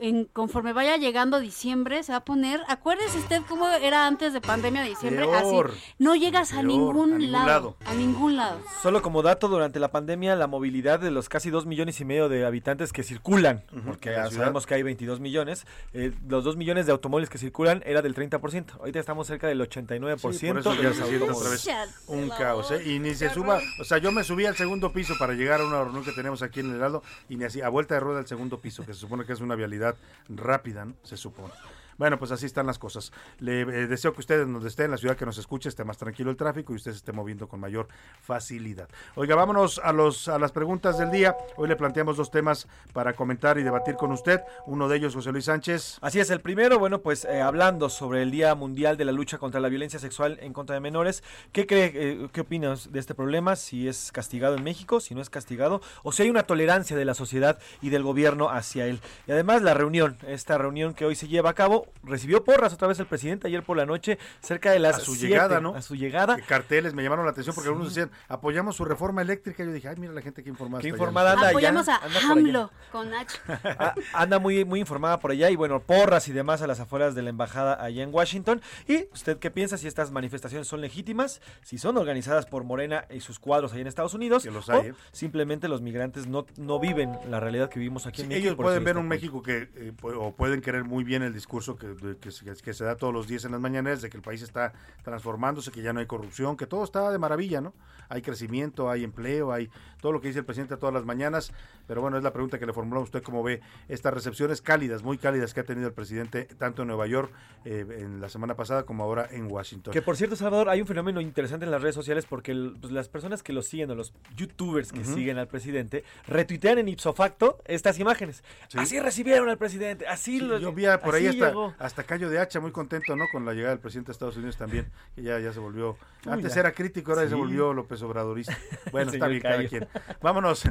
en, 0.00 0.26
conforme 0.26 0.72
vaya 0.72 0.96
llegando 0.96 1.40
diciembre, 1.40 2.02
se 2.02 2.12
va 2.12 2.18
a 2.18 2.24
poner. 2.24 2.60
Acuérdese 2.68 3.18
usted 3.18 3.42
cómo 3.48 3.68
era 3.68 4.06
antes 4.06 4.32
de 4.32 4.40
pandemia 4.40 4.82
de 4.82 4.90
diciembre. 4.90 5.26
así. 5.34 5.56
No 5.98 6.14
llegas 6.14 6.52
a, 6.52 6.62
ningún 6.62 7.30
lado, 7.32 7.76
A 7.84 7.94
ningún 7.94 8.36
lado. 8.36 8.60
Solo 8.82 9.02
como 9.02 9.22
dato, 9.22 9.48
durante 9.48 9.80
la 9.80 9.90
pandemia, 9.90 10.36
la 10.36 10.46
movilidad 10.46 11.00
de 11.00 11.10
los 11.10 11.28
casi 11.28 11.50
dos 11.50 11.66
millones 11.66 12.00
y 12.00 12.04
medio 12.04 12.28
de 12.28 12.44
habitantes 12.44 12.92
que 12.92 13.02
circulan, 13.02 13.64
porque 13.84 14.14
sabemos 14.30 14.66
que 14.66 14.74
hay 14.74 14.82
22 14.82 15.20
millones, 15.20 15.66
eh, 15.92 16.12
los 16.28 16.44
dos 16.44 16.56
millones 16.56 16.86
de 16.86 16.92
automóviles 16.92 17.30
que 17.30 17.38
circulan 17.38 17.82
era 17.86 18.02
del 18.02 18.14
30%. 18.14 18.78
Ahorita 18.78 18.98
estamos 18.98 19.26
cerca 19.26 19.46
del 19.46 19.60
89%. 19.60 20.32
Sí, 20.32 20.48
por 20.48 20.58
eso 20.58 20.74
ya 20.74 20.92
se 20.92 21.02
otra 21.22 21.50
vez 21.50 21.68
un 22.06 22.28
caos. 22.28 22.70
¿eh? 22.70 22.82
Y 22.84 22.98
ni 22.98 23.14
se 23.14 23.30
suba. 23.30 23.60
O 23.80 23.84
sea, 23.84 23.98
yo 23.98 24.12
me 24.12 24.24
subí 24.24 24.46
al 24.46 24.56
segundo 24.56 24.92
piso 24.92 25.14
para 25.18 25.34
llegar 25.34 25.60
a 25.60 25.66
una 25.66 25.82
reunión 25.82 26.04
que 26.04 26.12
tenemos 26.12 26.42
aquí 26.42 26.60
en 26.60 26.72
el 26.72 26.80
lado 26.80 27.02
y 27.28 27.36
ni 27.36 27.44
así, 27.44 27.60
a 27.60 27.68
vuelta 27.68 27.94
de 27.94 28.00
rueda 28.00 28.18
al 28.18 28.26
segundo 28.26 28.60
piso, 28.60 28.84
que 28.84 28.94
se 28.94 29.00
supone 29.00 29.24
que 29.24 29.32
es 29.32 29.40
una 29.40 29.54
vialidad 29.54 29.85
rápida, 30.28 30.86
se 31.02 31.16
supone. 31.16 31.52
Bueno, 31.98 32.18
pues 32.18 32.30
así 32.30 32.46
están 32.46 32.66
las 32.66 32.78
cosas. 32.78 33.12
Le 33.38 33.62
eh, 33.62 33.86
deseo 33.86 34.12
que 34.12 34.20
ustedes 34.20 34.46
donde 34.46 34.68
esté 34.68 34.84
en 34.84 34.90
la 34.90 34.96
ciudad 34.96 35.16
que 35.16 35.26
nos 35.26 35.38
escuche 35.38 35.68
esté 35.68 35.84
más 35.84 35.98
tranquilo 35.98 36.30
el 36.30 36.36
tráfico 36.36 36.72
y 36.72 36.76
usted 36.76 36.92
se 36.92 36.98
esté 36.98 37.12
moviendo 37.12 37.48
con 37.48 37.60
mayor 37.60 37.88
facilidad. 38.20 38.88
Oiga, 39.14 39.34
vámonos 39.34 39.80
a 39.82 39.92
los 39.92 40.28
a 40.28 40.38
las 40.38 40.52
preguntas 40.52 40.98
del 40.98 41.10
día. 41.10 41.36
Hoy 41.56 41.68
le 41.68 41.76
planteamos 41.76 42.16
dos 42.16 42.30
temas 42.30 42.68
para 42.92 43.14
comentar 43.14 43.58
y 43.58 43.62
debatir 43.62 43.96
con 43.96 44.12
usted. 44.12 44.42
Uno 44.66 44.88
de 44.88 44.96
ellos, 44.96 45.14
José 45.14 45.32
Luis 45.32 45.46
Sánchez. 45.46 45.98
Así 46.00 46.20
es, 46.20 46.30
el 46.30 46.40
primero, 46.40 46.78
bueno, 46.78 47.00
pues 47.00 47.24
eh, 47.24 47.40
hablando 47.40 47.88
sobre 47.88 48.22
el 48.22 48.30
Día 48.30 48.54
Mundial 48.54 48.96
de 48.96 49.04
la 49.04 49.12
Lucha 49.12 49.38
contra 49.38 49.60
la 49.60 49.68
Violencia 49.68 49.98
Sexual 49.98 50.38
en 50.40 50.52
contra 50.52 50.74
de 50.74 50.80
menores, 50.80 51.22
¿qué 51.52 51.66
cree, 51.66 51.92
eh, 51.94 52.28
qué 52.32 52.42
opinas 52.42 52.92
de 52.92 52.98
este 52.98 53.14
problema? 53.14 53.56
Si 53.56 53.88
es 53.88 54.12
castigado 54.12 54.56
en 54.56 54.64
México, 54.64 55.00
si 55.00 55.14
no 55.14 55.22
es 55.22 55.30
castigado, 55.30 55.80
o 56.02 56.12
si 56.12 56.22
hay 56.22 56.30
una 56.30 56.44
tolerancia 56.44 56.96
de 56.96 57.04
la 57.04 57.14
sociedad 57.14 57.58
y 57.80 57.90
del 57.90 58.02
gobierno 58.02 58.50
hacia 58.50 58.86
él. 58.86 59.00
Y 59.26 59.32
además 59.32 59.62
la 59.62 59.74
reunión, 59.74 60.16
esta 60.26 60.58
reunión 60.58 60.94
que 60.94 61.04
hoy 61.04 61.14
se 61.14 61.28
lleva 61.28 61.50
a 61.50 61.54
cabo, 61.54 61.85
recibió 62.02 62.44
porras 62.44 62.72
otra 62.72 62.88
vez 62.88 62.98
el 63.00 63.06
presidente 63.06 63.48
ayer 63.48 63.62
por 63.62 63.76
la 63.76 63.86
noche, 63.86 64.18
cerca 64.40 64.70
de 64.70 64.78
las. 64.78 64.96
A 64.96 65.00
su 65.00 65.16
llegada, 65.16 65.60
¿no? 65.60 65.74
A 65.74 65.82
su 65.82 65.94
llegada. 65.94 66.38
Carteles 66.46 66.94
me 66.94 67.02
llamaron 67.02 67.24
la 67.24 67.32
atención 67.32 67.54
porque 67.54 67.68
algunos 67.68 67.94
decían, 67.94 68.10
apoyamos 68.28 68.76
su 68.76 68.84
reforma 68.84 69.22
eléctrica. 69.22 69.64
Yo 69.64 69.72
dije, 69.72 69.88
ay, 69.88 69.96
mira 69.98 70.12
la 70.12 70.22
gente 70.22 70.42
que 70.42 70.50
informada. 70.50 70.82
Qué 70.82 70.88
informada 70.88 71.32
anda. 71.32 71.48
Apoyamos 71.50 71.88
a 71.88 72.00
AMLO 72.30 72.70
con. 72.92 73.10
Ah, 73.14 73.94
anda 74.12 74.38
muy, 74.38 74.64
muy 74.64 74.80
informada 74.80 75.18
por 75.18 75.30
allá 75.30 75.50
y 75.50 75.56
bueno, 75.56 75.80
porras 75.80 76.28
y 76.28 76.32
demás 76.32 76.62
a 76.62 76.66
las 76.66 76.80
afueras 76.80 77.14
de 77.14 77.22
la 77.22 77.30
embajada 77.30 77.82
allá 77.82 78.02
en 78.02 78.12
Washington. 78.12 78.60
¿Y 78.86 79.06
usted 79.12 79.38
qué 79.38 79.50
piensa 79.50 79.78
si 79.78 79.86
estas 79.86 80.10
manifestaciones 80.10 80.68
son 80.68 80.80
legítimas? 80.80 81.40
Si 81.62 81.78
son 81.78 81.96
organizadas 81.96 82.46
por 82.46 82.64
Morena 82.64 83.04
y 83.10 83.20
sus 83.20 83.38
cuadros 83.38 83.72
allá 83.72 83.82
en 83.82 83.86
Estados 83.86 84.14
Unidos. 84.14 84.42
Que 84.42 84.50
los 84.50 84.68
hay. 84.68 84.88
¿eh? 84.88 84.94
simplemente 85.12 85.68
los 85.68 85.80
migrantes 85.80 86.26
no, 86.26 86.46
no 86.56 86.78
viven 86.78 87.18
la 87.28 87.40
realidad 87.40 87.68
que 87.68 87.78
vivimos 87.78 88.06
aquí 88.06 88.22
en 88.22 88.28
México. 88.28 88.46
Ellos 88.46 88.56
pueden 88.56 88.84
ver 88.84 88.98
un 88.98 89.08
México 89.08 89.42
que, 89.42 89.68
eh, 89.74 89.92
o 90.02 90.32
pueden 90.32 90.60
querer 90.60 90.84
muy 90.84 91.04
bien 91.04 91.22
el 91.22 91.32
discurso 91.32 91.75
que 91.76 92.16
que, 92.16 92.74
se 92.74 92.84
da 92.84 92.96
todos 92.96 93.12
los 93.12 93.26
días 93.26 93.44
en 93.44 93.52
las 93.52 93.60
mañanas, 93.60 94.02
de 94.02 94.10
que 94.10 94.16
el 94.16 94.22
país 94.22 94.42
está 94.42 94.72
transformándose, 95.02 95.70
que 95.70 95.82
ya 95.82 95.92
no 95.92 96.00
hay 96.00 96.06
corrupción, 96.06 96.56
que 96.56 96.66
todo 96.66 96.84
está 96.84 97.10
de 97.10 97.18
maravilla, 97.18 97.60
¿no? 97.60 97.74
Hay 98.08 98.22
crecimiento, 98.22 98.90
hay 98.90 99.04
empleo, 99.04 99.52
hay 99.52 99.68
todo 100.00 100.12
lo 100.12 100.20
que 100.20 100.28
dice 100.28 100.40
el 100.40 100.44
presidente 100.44 100.76
todas 100.76 100.94
las 100.94 101.04
mañanas, 101.04 101.52
pero 101.86 102.00
bueno, 102.00 102.16
es 102.16 102.24
la 102.24 102.32
pregunta 102.32 102.58
que 102.58 102.66
le 102.66 102.72
formulamos 102.72 103.08
usted, 103.08 103.22
cómo 103.22 103.42
ve 103.42 103.60
estas 103.88 104.12
recepciones 104.12 104.60
cálidas, 104.60 105.02
muy 105.02 105.18
cálidas 105.18 105.54
que 105.54 105.60
ha 105.60 105.64
tenido 105.64 105.88
el 105.88 105.94
presidente 105.94 106.44
tanto 106.44 106.82
en 106.82 106.88
Nueva 106.88 107.06
York 107.06 107.32
eh, 107.64 107.84
en 108.00 108.20
la 108.20 108.28
semana 108.28 108.54
pasada 108.54 108.84
como 108.84 109.04
ahora 109.04 109.28
en 109.30 109.50
Washington. 109.50 109.92
Que 109.92 110.02
por 110.02 110.16
cierto, 110.16 110.36
Salvador, 110.36 110.68
hay 110.68 110.80
un 110.80 110.86
fenómeno 110.86 111.20
interesante 111.20 111.64
en 111.64 111.70
las 111.70 111.82
redes 111.82 111.94
sociales 111.94 112.26
porque 112.26 112.54
pues, 112.80 112.92
las 112.92 113.08
personas 113.08 113.42
que 113.42 113.52
lo 113.52 113.62
siguen 113.62 113.90
o 113.90 113.94
los 113.94 114.12
youtubers 114.36 114.92
que 114.92 115.04
siguen 115.04 115.38
al 115.38 115.48
presidente 115.48 116.04
retuitean 116.26 116.78
en 116.78 116.88
ipso 116.88 117.12
facto 117.12 117.58
estas 117.66 117.98
imágenes. 117.98 118.42
Así 118.74 119.00
recibieron 119.00 119.48
al 119.48 119.58
presidente, 119.58 120.06
así 120.06 120.40
lo, 120.40 120.58
Yo 120.58 120.72
vi 120.72 120.84
por 121.02 121.14
ahí 121.14 121.26
hasta, 121.26 121.52
hasta 121.78 122.02
Cayo 122.04 122.30
de 122.30 122.38
Hacha 122.38 122.60
muy 122.60 122.72
contento, 122.72 123.16
¿no? 123.16 123.24
Con 123.30 123.44
la 123.44 123.52
llegada 123.52 123.70
del 123.70 123.80
presidente 123.80 124.08
de 124.08 124.12
Estados 124.12 124.36
Unidos 124.36 124.56
también, 124.56 124.86
que 125.14 125.22
ya, 125.22 125.38
ya 125.38 125.52
se 125.52 125.60
volvió, 125.60 125.96
antes 126.26 126.56
era 126.56 126.72
crítico, 126.72 127.12
ahora 127.12 127.24
ya 127.24 127.30
se 127.30 127.34
volvió 127.34 127.72
López 127.72 128.02
Obradorista. 128.02 128.56
Bueno, 128.92 129.10
está 129.10 129.26
bien, 129.26 129.42
cada 129.42 129.66
quien. 129.66 129.88
Vámonos, 130.22 130.62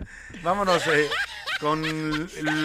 vámonos 0.41 0.87
eh, 0.87 1.04
con 1.59 1.83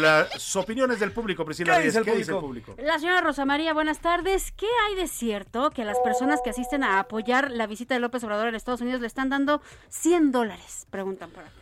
las 0.01 0.57
opiniones 0.57 1.01
del 1.01 1.12
público, 1.12 1.45
Priscila 1.45 1.78
¿Qué, 1.78 1.86
dice 1.86 1.99
el 2.32 2.38
público? 2.38 2.74
La 2.78 2.99
señora 2.99 3.20
Rosa 3.20 3.45
María, 3.45 3.72
buenas 3.72 4.01
tardes. 4.01 4.53
¿Qué 4.53 4.66
hay 4.88 4.97
de 4.97 5.07
cierto 5.07 5.70
que 5.70 5.84
las 5.84 5.99
personas 6.01 6.41
que 6.43 6.51
asisten 6.51 6.82
a 6.82 6.99
apoyar 6.99 7.51
la 7.51 7.66
visita 7.66 7.95
de 7.95 8.01
López 8.01 8.24
Obrador 8.24 8.49
en 8.49 8.55
Estados 8.55 8.80
Unidos 8.80 9.01
le 9.01 9.07
están 9.07 9.28
dando 9.28 9.62
100 9.88 10.32
dólares? 10.32 10.86
Preguntan 10.91 11.30
por 11.30 11.45
aquí. 11.45 11.60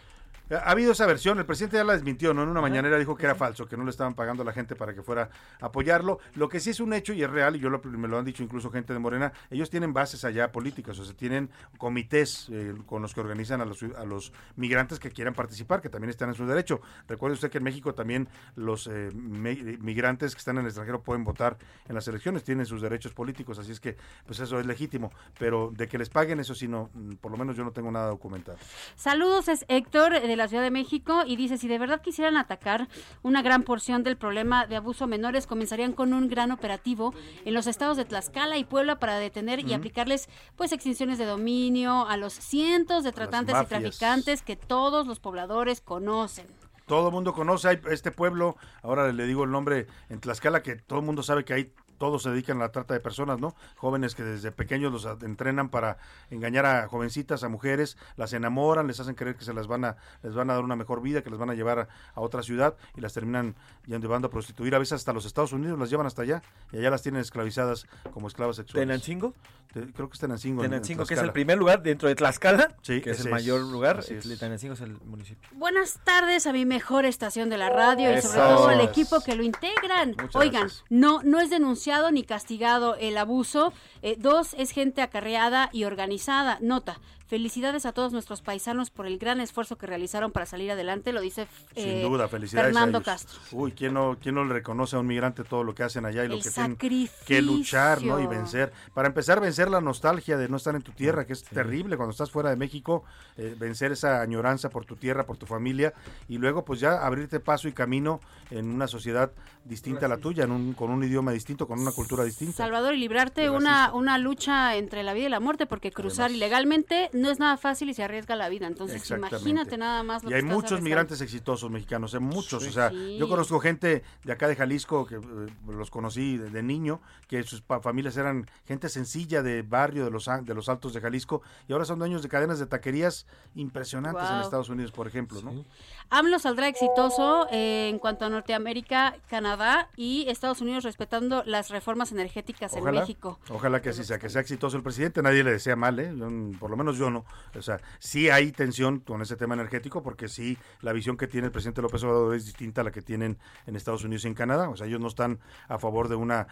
Ha 0.50 0.70
habido 0.70 0.92
esa 0.92 1.06
versión, 1.06 1.38
el 1.38 1.46
presidente 1.46 1.76
ya 1.76 1.84
la 1.84 1.92
desmintió, 1.92 2.32
¿no? 2.32 2.42
En 2.42 2.48
una 2.48 2.60
mañanera 2.60 2.98
dijo 2.98 3.16
que 3.16 3.26
era 3.26 3.34
falso, 3.34 3.66
que 3.66 3.76
no 3.76 3.84
le 3.84 3.90
estaban 3.90 4.14
pagando 4.14 4.42
a 4.42 4.46
la 4.46 4.52
gente 4.52 4.76
para 4.76 4.94
que 4.94 5.02
fuera 5.02 5.28
a 5.60 5.66
apoyarlo. 5.66 6.20
Lo 6.34 6.48
que 6.48 6.58
sí 6.58 6.70
es 6.70 6.80
un 6.80 6.92
hecho 6.92 7.12
y 7.12 7.22
es 7.22 7.30
real, 7.30 7.56
y 7.56 7.58
yo 7.58 7.68
lo, 7.68 7.82
me 7.82 8.08
lo 8.08 8.18
han 8.18 8.24
dicho 8.24 8.42
incluso 8.42 8.70
gente 8.70 8.92
de 8.92 8.98
Morena, 8.98 9.32
ellos 9.50 9.68
tienen 9.68 9.92
bases 9.92 10.24
allá 10.24 10.50
políticas, 10.50 10.98
o 10.98 11.04
sea, 11.04 11.14
tienen 11.14 11.50
comités 11.76 12.48
eh, 12.50 12.74
con 12.86 13.02
los 13.02 13.12
que 13.12 13.20
organizan 13.20 13.60
a 13.60 13.66
los, 13.66 13.82
a 13.82 14.04
los 14.04 14.32
migrantes 14.56 14.98
que 14.98 15.10
quieran 15.10 15.34
participar, 15.34 15.82
que 15.82 15.90
también 15.90 16.10
están 16.10 16.30
en 16.30 16.34
su 16.34 16.46
derecho. 16.46 16.80
Recuerde 17.06 17.34
usted 17.34 17.50
que 17.50 17.58
en 17.58 17.64
México 17.64 17.94
también 17.94 18.28
los 18.56 18.86
eh, 18.86 19.10
migrantes 19.12 20.34
que 20.34 20.38
están 20.38 20.56
en 20.56 20.62
el 20.62 20.68
extranjero 20.68 21.02
pueden 21.02 21.24
votar 21.24 21.58
en 21.86 21.94
las 21.94 22.08
elecciones, 22.08 22.42
tienen 22.42 22.64
sus 22.64 22.80
derechos 22.80 23.12
políticos, 23.12 23.58
así 23.58 23.72
es 23.72 23.80
que 23.80 23.96
pues 24.24 24.40
eso 24.40 24.58
es 24.58 24.66
legítimo, 24.66 25.12
pero 25.38 25.70
de 25.74 25.88
que 25.88 25.98
les 25.98 26.08
paguen 26.08 26.40
eso 26.40 26.54
sí 26.54 26.68
no, 26.68 26.90
por 27.20 27.30
lo 27.30 27.36
menos 27.36 27.56
yo 27.56 27.64
no 27.64 27.72
tengo 27.72 27.90
nada 27.90 28.08
documentado. 28.08 28.58
Saludos, 28.96 29.48
es 29.48 29.66
Héctor 29.68 30.20
de 30.20 30.37
la 30.38 30.48
Ciudad 30.48 30.62
de 30.62 30.70
México 30.70 31.22
y 31.26 31.36
dice, 31.36 31.58
si 31.58 31.68
de 31.68 31.78
verdad 31.78 32.00
quisieran 32.00 32.36
atacar 32.36 32.88
una 33.22 33.42
gran 33.42 33.62
porción 33.62 34.02
del 34.02 34.16
problema 34.16 34.66
de 34.66 34.76
abuso 34.76 35.04
a 35.04 35.06
menores, 35.06 35.46
comenzarían 35.46 35.92
con 35.92 36.12
un 36.12 36.28
gran 36.28 36.50
operativo 36.50 37.14
en 37.44 37.54
los 37.54 37.66
estados 37.66 37.96
de 37.96 38.04
Tlaxcala 38.04 38.56
y 38.56 38.64
Puebla 38.64 38.98
para 38.98 39.18
detener 39.18 39.60
y 39.60 39.74
aplicarles 39.74 40.28
pues 40.56 40.72
extinciones 40.72 41.18
de 41.18 41.26
dominio 41.26 42.06
a 42.06 42.16
los 42.16 42.32
cientos 42.32 43.04
de 43.04 43.12
tratantes 43.12 43.56
y 43.62 43.66
traficantes 43.66 44.42
que 44.42 44.56
todos 44.56 45.06
los 45.06 45.20
pobladores 45.20 45.80
conocen. 45.80 46.46
Todo 46.86 47.08
el 47.08 47.12
mundo 47.12 47.34
conoce 47.34 47.80
este 47.90 48.10
pueblo, 48.10 48.56
ahora 48.82 49.12
le 49.12 49.26
digo 49.26 49.44
el 49.44 49.50
nombre 49.50 49.86
en 50.08 50.20
Tlaxcala, 50.20 50.62
que 50.62 50.76
todo 50.76 51.00
el 51.00 51.04
mundo 51.04 51.22
sabe 51.22 51.44
que 51.44 51.52
hay 51.52 51.72
todos 51.98 52.22
se 52.22 52.30
dedican 52.30 52.58
a 52.58 52.60
la 52.60 52.72
trata 52.72 52.94
de 52.94 53.00
personas, 53.00 53.38
¿no? 53.40 53.54
Jóvenes 53.76 54.14
que 54.14 54.22
desde 54.22 54.52
pequeños 54.52 54.92
los 54.92 55.06
entrenan 55.22 55.68
para 55.68 55.98
engañar 56.30 56.66
a 56.66 56.88
jovencitas, 56.88 57.42
a 57.44 57.48
mujeres, 57.48 57.96
las 58.16 58.32
enamoran, 58.32 58.86
les 58.86 59.00
hacen 59.00 59.14
creer 59.14 59.36
que 59.36 59.44
se 59.44 59.52
las 59.52 59.66
van 59.66 59.84
a, 59.84 59.96
les 60.22 60.34
van 60.34 60.50
a 60.50 60.54
dar 60.54 60.64
una 60.64 60.76
mejor 60.76 61.02
vida, 61.02 61.22
que 61.22 61.30
les 61.30 61.38
van 61.38 61.50
a 61.50 61.54
llevar 61.54 61.88
a, 62.14 62.20
otra 62.20 62.42
ciudad 62.42 62.76
y 62.96 63.00
las 63.00 63.12
terminan 63.12 63.54
llevando 63.86 64.28
a 64.28 64.30
prostituir, 64.30 64.74
a 64.74 64.78
veces 64.78 64.94
hasta 64.94 65.12
los 65.12 65.24
Estados 65.24 65.52
Unidos 65.52 65.78
las 65.78 65.90
llevan 65.90 66.06
hasta 66.06 66.22
allá 66.22 66.42
y 66.72 66.78
allá 66.78 66.90
las 66.90 67.02
tienen 67.02 67.20
esclavizadas 67.20 67.86
como 68.12 68.28
esclavas 68.28 68.56
sexuales. 68.56 68.86
¿Tenancingo? 68.86 69.34
creo 69.72 70.08
que 70.08 70.14
es 70.14 70.20
Tenancingo. 70.20 70.62
Tenancingo, 70.62 71.04
que 71.04 71.14
es 71.14 71.20
el 71.20 71.32
primer 71.32 71.58
lugar 71.58 71.82
dentro 71.82 72.08
de 72.08 72.14
Tlaxcala, 72.14 72.74
sí, 72.82 73.00
que 73.00 73.10
es 73.10 73.20
el 73.20 73.30
mayor 73.30 73.60
lugar. 73.60 74.04
Tenancingo 74.04 74.74
es 74.74 74.80
el 74.80 74.98
municipio. 75.04 75.48
Buenas 75.52 76.00
tardes 76.04 76.46
a 76.46 76.52
mi 76.52 76.64
mejor 76.64 77.04
estación 77.04 77.50
de 77.50 77.58
la 77.58 77.70
radio 77.70 78.16
y 78.16 78.22
sobre 78.22 78.38
todo 78.38 78.68
al 78.68 78.80
equipo 78.80 79.20
que 79.20 79.34
lo 79.34 79.42
integran. 79.42 80.16
Oigan, 80.34 80.68
no, 80.88 81.22
no 81.22 81.40
es 81.40 81.50
denunciado 81.88 82.10
ni 82.10 82.22
castigado 82.22 82.96
el 82.96 83.16
abuso. 83.16 83.72
Eh, 84.02 84.16
dos, 84.18 84.54
es 84.54 84.72
gente 84.72 85.00
acarreada 85.00 85.70
y 85.72 85.84
organizada. 85.84 86.58
Nota, 86.60 86.98
Felicidades 87.28 87.84
a 87.84 87.92
todos 87.92 88.10
nuestros 88.10 88.40
paisanos 88.40 88.88
por 88.88 89.06
el 89.06 89.18
gran 89.18 89.38
esfuerzo 89.38 89.76
que 89.76 89.86
realizaron 89.86 90.32
para 90.32 90.46
salir 90.46 90.70
adelante, 90.70 91.12
lo 91.12 91.20
dice 91.20 91.46
Sin 91.74 92.00
duda, 92.00 92.24
eh, 92.24 92.28
felicidades 92.28 92.72
Fernando 92.72 93.02
Castro. 93.02 93.38
Uy, 93.52 93.72
¿quién 93.72 93.92
no, 93.92 94.16
¿quién 94.18 94.34
no 94.34 94.46
le 94.46 94.54
reconoce 94.54 94.96
a 94.96 95.00
un 95.00 95.06
migrante 95.06 95.44
todo 95.44 95.62
lo 95.62 95.74
que 95.74 95.82
hacen 95.82 96.06
allá 96.06 96.24
y 96.24 96.28
lo 96.28 96.40
que 96.40 96.50
tienen 96.50 96.78
que 97.26 97.42
luchar 97.42 98.02
¿no? 98.02 98.18
y 98.18 98.26
vencer? 98.26 98.72
Para 98.94 99.08
empezar, 99.08 99.42
vencer 99.42 99.68
la 99.68 99.82
nostalgia 99.82 100.38
de 100.38 100.48
no 100.48 100.56
estar 100.56 100.74
en 100.74 100.80
tu 100.80 100.92
tierra, 100.92 101.26
que 101.26 101.34
es 101.34 101.44
terrible 101.44 101.98
cuando 101.98 102.12
estás 102.12 102.30
fuera 102.30 102.48
de 102.48 102.56
México, 102.56 103.04
eh, 103.36 103.54
vencer 103.58 103.92
esa 103.92 104.22
añoranza 104.22 104.70
por 104.70 104.86
tu 104.86 104.96
tierra, 104.96 105.26
por 105.26 105.36
tu 105.36 105.44
familia, 105.44 105.92
y 106.30 106.38
luego 106.38 106.64
pues 106.64 106.80
ya 106.80 107.04
abrirte 107.04 107.40
paso 107.40 107.68
y 107.68 107.72
camino 107.72 108.20
en 108.50 108.70
una 108.70 108.88
sociedad 108.88 109.32
distinta 109.64 110.06
a 110.06 110.08
la 110.08 110.16
tuya, 110.16 110.44
en 110.44 110.50
un, 110.50 110.72
con 110.72 110.90
un 110.90 111.02
idioma 111.04 111.32
distinto, 111.32 111.66
con 111.66 111.78
una 111.78 111.92
cultura 111.92 112.24
distinta. 112.24 112.56
Salvador, 112.56 112.94
y 112.94 112.98
librarte 112.98 113.50
una, 113.50 113.92
una 113.92 114.18
lucha 114.18 114.76
entre 114.76 115.02
la 115.02 115.12
vida 115.12 115.26
y 115.26 115.30
la 115.30 115.40
muerte, 115.40 115.66
porque 115.66 115.92
cruzar 115.92 116.30
ilegalmente 116.30 117.10
no 117.12 117.30
es 117.30 117.38
nada 117.38 117.56
fácil 117.56 117.90
y 117.90 117.94
se 117.94 118.02
arriesga 118.02 118.36
la 118.36 118.48
vida. 118.48 118.66
Entonces, 118.66 119.08
imagínate 119.10 119.76
nada 119.76 120.02
más 120.02 120.24
lo 120.24 120.30
y 120.30 120.34
hay 120.34 120.42
muchos 120.42 120.80
migrantes 120.80 121.20
exitosos 121.20 121.70
mexicanos, 121.70 122.14
hay 122.14 122.20
muchos. 122.20 122.66
O 122.66 122.70
sea, 122.72 122.90
yo 122.90 123.28
conozco 123.28 123.60
gente 123.60 124.02
de 124.24 124.32
acá 124.32 124.48
de 124.48 124.56
Jalisco, 124.56 125.06
que 125.06 125.16
eh, 125.16 125.20
los 125.66 125.90
conocí 125.90 126.38
de, 126.38 126.62
niño, 126.62 127.00
que 127.28 127.42
sus 127.42 127.62
familias 127.82 128.16
eran 128.16 128.48
gente 128.66 128.88
sencilla 128.88 129.42
de 129.42 129.62
barrio 129.62 130.04
de 130.04 130.10
los, 130.10 130.28
de 130.42 130.54
los 130.54 130.68
altos 130.68 130.94
de 130.94 131.00
Jalisco, 131.00 131.42
y 131.68 131.72
ahora 131.72 131.84
son 131.84 131.98
dueños 131.98 132.22
de 132.22 132.28
cadenas 132.28 132.58
de 132.58 132.66
taquerías 132.66 133.26
impresionantes 133.54 134.28
en 134.30 134.40
Estados 134.40 134.68
Unidos, 134.68 134.92
por 134.92 135.06
ejemplo. 135.06 135.40
¿no? 135.42 135.64
AMLO 136.10 136.38
saldrá 136.38 136.68
exitoso 136.68 137.46
eh, 137.50 137.88
en 137.90 137.98
cuanto 137.98 138.24
a 138.24 138.30
Norteamérica, 138.30 139.16
Canadá 139.28 139.57
y 139.96 140.26
Estados 140.28 140.60
Unidos 140.60 140.84
respetando 140.84 141.42
las 141.44 141.70
reformas 141.70 142.12
energéticas 142.12 142.74
en 142.74 142.84
México. 142.84 143.38
Ojalá 143.50 143.80
que 143.82 143.90
así 143.90 144.04
sea, 144.04 144.18
que 144.18 144.28
sea 144.28 144.40
exitoso 144.40 144.76
el 144.76 144.82
presidente, 144.82 145.22
nadie 145.22 145.44
le 145.44 145.52
desea 145.52 145.76
mal, 145.76 145.98
¿eh? 145.98 146.12
por 146.58 146.70
lo 146.70 146.76
menos 146.76 146.98
yo 146.98 147.10
no. 147.10 147.24
O 147.56 147.62
sea, 147.62 147.80
sí 147.98 148.30
hay 148.30 148.52
tensión 148.52 149.00
con 149.00 149.22
ese 149.22 149.36
tema 149.36 149.54
energético 149.54 150.02
porque 150.02 150.28
sí 150.28 150.58
la 150.82 150.92
visión 150.92 151.16
que 151.16 151.26
tiene 151.26 151.46
el 151.46 151.52
presidente 151.52 151.82
López 151.82 152.02
Obrador 152.04 152.34
es 152.34 152.46
distinta 152.46 152.82
a 152.82 152.84
la 152.84 152.90
que 152.90 153.02
tienen 153.02 153.38
en 153.66 153.76
Estados 153.76 154.04
Unidos 154.04 154.24
y 154.24 154.28
en 154.28 154.34
Canadá. 154.34 154.68
O 154.68 154.76
sea, 154.76 154.86
ellos 154.86 155.00
no 155.00 155.08
están 155.08 155.38
a 155.68 155.78
favor 155.78 156.08
de 156.08 156.14
una, 156.14 156.46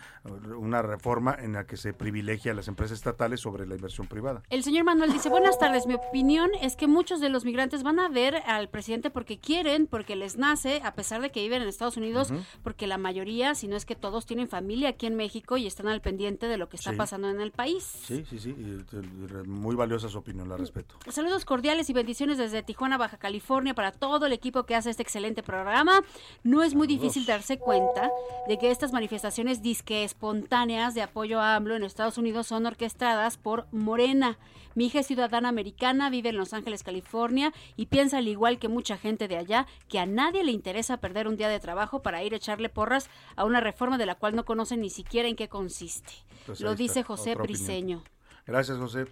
una 0.56 0.82
reforma 0.82 1.36
en 1.38 1.52
la 1.52 1.66
que 1.66 1.76
se 1.76 1.92
privilegia 1.92 2.52
a 2.52 2.54
las 2.54 2.68
empresas 2.68 2.98
estatales 2.98 3.40
sobre 3.40 3.66
la 3.66 3.74
inversión 3.74 4.06
privada. 4.06 4.42
El 4.50 4.62
señor 4.62 4.84
Manuel 4.84 5.12
dice, 5.12 5.28
buenas 5.28 5.58
tardes, 5.58 5.86
mi 5.86 5.94
opinión 5.94 6.50
es 6.60 6.76
que 6.76 6.86
muchos 6.86 7.20
de 7.20 7.28
los 7.28 7.44
migrantes 7.44 7.82
van 7.82 7.98
a 7.98 8.08
ver 8.08 8.36
al 8.46 8.68
presidente 8.68 9.10
porque 9.10 9.38
quieren, 9.38 9.86
porque 9.86 10.16
les 10.16 10.36
nace, 10.36 10.80
a 10.84 10.94
pesar 10.94 11.20
de 11.20 11.30
que 11.30 11.40
viven 11.40 11.62
en 11.62 11.68
Estados 11.68 11.96
Unidos, 11.96 12.32
porque 12.62 12.85
la 12.86 12.98
mayoría, 12.98 13.54
si 13.54 13.68
no 13.68 13.76
es 13.76 13.84
que 13.84 13.94
todos, 13.94 14.26
tienen 14.26 14.48
familia 14.48 14.90
aquí 14.90 15.06
en 15.06 15.16
México 15.16 15.56
y 15.56 15.66
están 15.66 15.88
al 15.88 16.00
pendiente 16.00 16.48
de 16.48 16.56
lo 16.56 16.68
que 16.68 16.76
está 16.76 16.92
pasando 16.92 17.28
en 17.28 17.40
el 17.40 17.52
país. 17.52 17.84
Sí, 17.84 18.24
sí, 18.28 18.38
sí, 18.38 18.54
muy 19.46 19.74
valiosa 19.76 20.08
su 20.08 20.18
opinión, 20.18 20.48
la 20.48 20.56
respeto. 20.56 20.96
Saludos 21.08 21.44
cordiales 21.44 21.88
y 21.90 21.92
bendiciones 21.92 22.38
desde 22.38 22.62
Tijuana, 22.62 22.98
Baja 22.98 23.18
California, 23.18 23.74
para 23.74 23.92
todo 23.92 24.26
el 24.26 24.32
equipo 24.32 24.64
que 24.64 24.74
hace 24.74 24.90
este 24.90 25.02
excelente 25.02 25.42
programa. 25.42 26.02
No 26.42 26.62
es 26.62 26.74
muy 26.74 26.86
difícil 26.86 27.26
darse 27.26 27.58
cuenta 27.58 28.10
de 28.48 28.58
que 28.58 28.70
estas 28.70 28.92
manifestaciones 28.92 29.62
disque 29.62 30.04
espontáneas 30.04 30.94
de 30.94 31.02
apoyo 31.02 31.40
a 31.40 31.56
AMLO 31.56 31.76
en 31.76 31.84
Estados 31.84 32.18
Unidos 32.18 32.46
son 32.46 32.66
orquestadas 32.66 33.36
por 33.36 33.66
Morena. 33.72 34.38
Mi 34.74 34.86
hija 34.86 35.00
es 35.00 35.06
ciudadana 35.06 35.48
americana, 35.48 36.10
vive 36.10 36.28
en 36.28 36.36
Los 36.36 36.52
Ángeles, 36.52 36.82
California, 36.82 37.54
y 37.76 37.86
piensa 37.86 38.18
al 38.18 38.28
igual 38.28 38.58
que 38.58 38.68
mucha 38.68 38.98
gente 38.98 39.26
de 39.26 39.38
allá 39.38 39.66
que 39.88 39.98
a 39.98 40.04
nadie 40.04 40.44
le 40.44 40.52
interesa 40.52 40.98
perder 40.98 41.28
un 41.28 41.38
día 41.38 41.48
de 41.48 41.60
trabajo 41.60 42.02
para 42.02 42.22
ir 42.22 42.34
a 42.34 42.36
echarle 42.36 42.68
porras 42.76 43.08
a 43.36 43.44
una 43.46 43.60
reforma 43.60 43.96
de 43.96 44.04
la 44.04 44.16
cual 44.16 44.36
no 44.36 44.44
conocen 44.44 44.82
ni 44.82 44.90
siquiera 44.90 45.28
en 45.28 45.34
qué 45.34 45.48
consiste. 45.48 46.12
Pues 46.44 46.60
Lo 46.60 46.74
dice 46.74 47.02
José 47.02 47.34
Briseño. 47.34 48.04
Gracias, 48.46 48.76
José. 48.76 49.06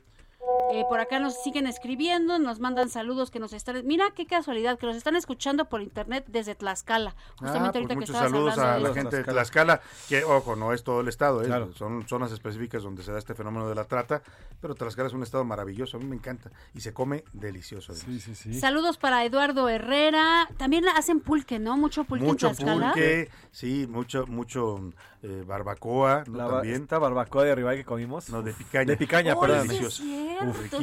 Eh, 0.72 0.84
por 0.88 1.00
acá 1.00 1.18
nos 1.20 1.42
siguen 1.42 1.66
escribiendo, 1.66 2.38
nos 2.38 2.60
mandan 2.60 2.90
saludos 2.90 3.30
que 3.30 3.38
nos 3.38 3.52
están... 3.52 3.86
Mira 3.86 4.10
qué 4.14 4.26
casualidad, 4.26 4.78
que 4.78 4.86
nos 4.86 4.96
están 4.96 5.16
escuchando 5.16 5.66
por 5.66 5.80
internet 5.80 6.24
desde 6.28 6.54
Tlaxcala. 6.54 7.14
Justamente 7.38 7.78
ah, 7.78 7.80
ahorita 7.80 7.94
pues 7.94 8.06
que 8.06 8.12
muchos 8.12 8.16
saludos 8.16 8.58
a 8.58 8.78
la 8.78 8.92
gente 8.92 9.16
de 9.16 9.24
Tlaxcala, 9.24 9.80
que 10.08 10.24
ojo, 10.24 10.56
no 10.56 10.72
es 10.72 10.84
todo 10.84 11.00
el 11.00 11.08
estado, 11.08 11.42
¿eh? 11.42 11.70
son 11.74 12.06
zonas 12.06 12.32
específicas 12.32 12.82
donde 12.82 13.02
se 13.02 13.12
da 13.12 13.18
este 13.18 13.34
fenómeno 13.34 13.68
de 13.68 13.74
la 13.74 13.84
trata, 13.84 14.22
pero 14.64 14.74
Tlaxcala 14.74 15.08
es 15.08 15.12
un 15.12 15.22
estado 15.22 15.44
maravilloso, 15.44 15.98
a 15.98 16.00
mí 16.00 16.06
me 16.06 16.16
encanta 16.16 16.50
y 16.72 16.80
se 16.80 16.94
come 16.94 17.22
delicioso. 17.34 17.92
Sí, 17.92 18.18
sí, 18.18 18.34
sí. 18.34 18.58
Saludos 18.58 18.96
para 18.96 19.22
Eduardo 19.22 19.68
Herrera, 19.68 20.48
también 20.56 20.88
hacen 20.88 21.20
pulque, 21.20 21.58
¿no? 21.58 21.76
Mucho 21.76 22.04
pulque 22.04 22.24
mucho 22.24 22.48
en 22.48 22.56
Tlaxcala. 22.56 22.92
pulque, 22.92 23.30
sí, 23.50 23.86
mucho, 23.86 24.26
mucho 24.26 24.80
eh, 25.22 25.44
barbacoa, 25.46 26.24
¿no? 26.28 26.48
también. 26.48 26.80
Esta 26.84 26.98
barbacoa 26.98 27.44
de 27.44 27.52
arriba 27.52 27.74
que 27.74 27.84
comimos. 27.84 28.30
No, 28.30 28.40
de 28.40 28.54
picaña. 28.54 28.86
De 28.86 28.96
picaña, 28.96 29.38
perdón. 29.38 29.68
Deliciosa 29.68 30.02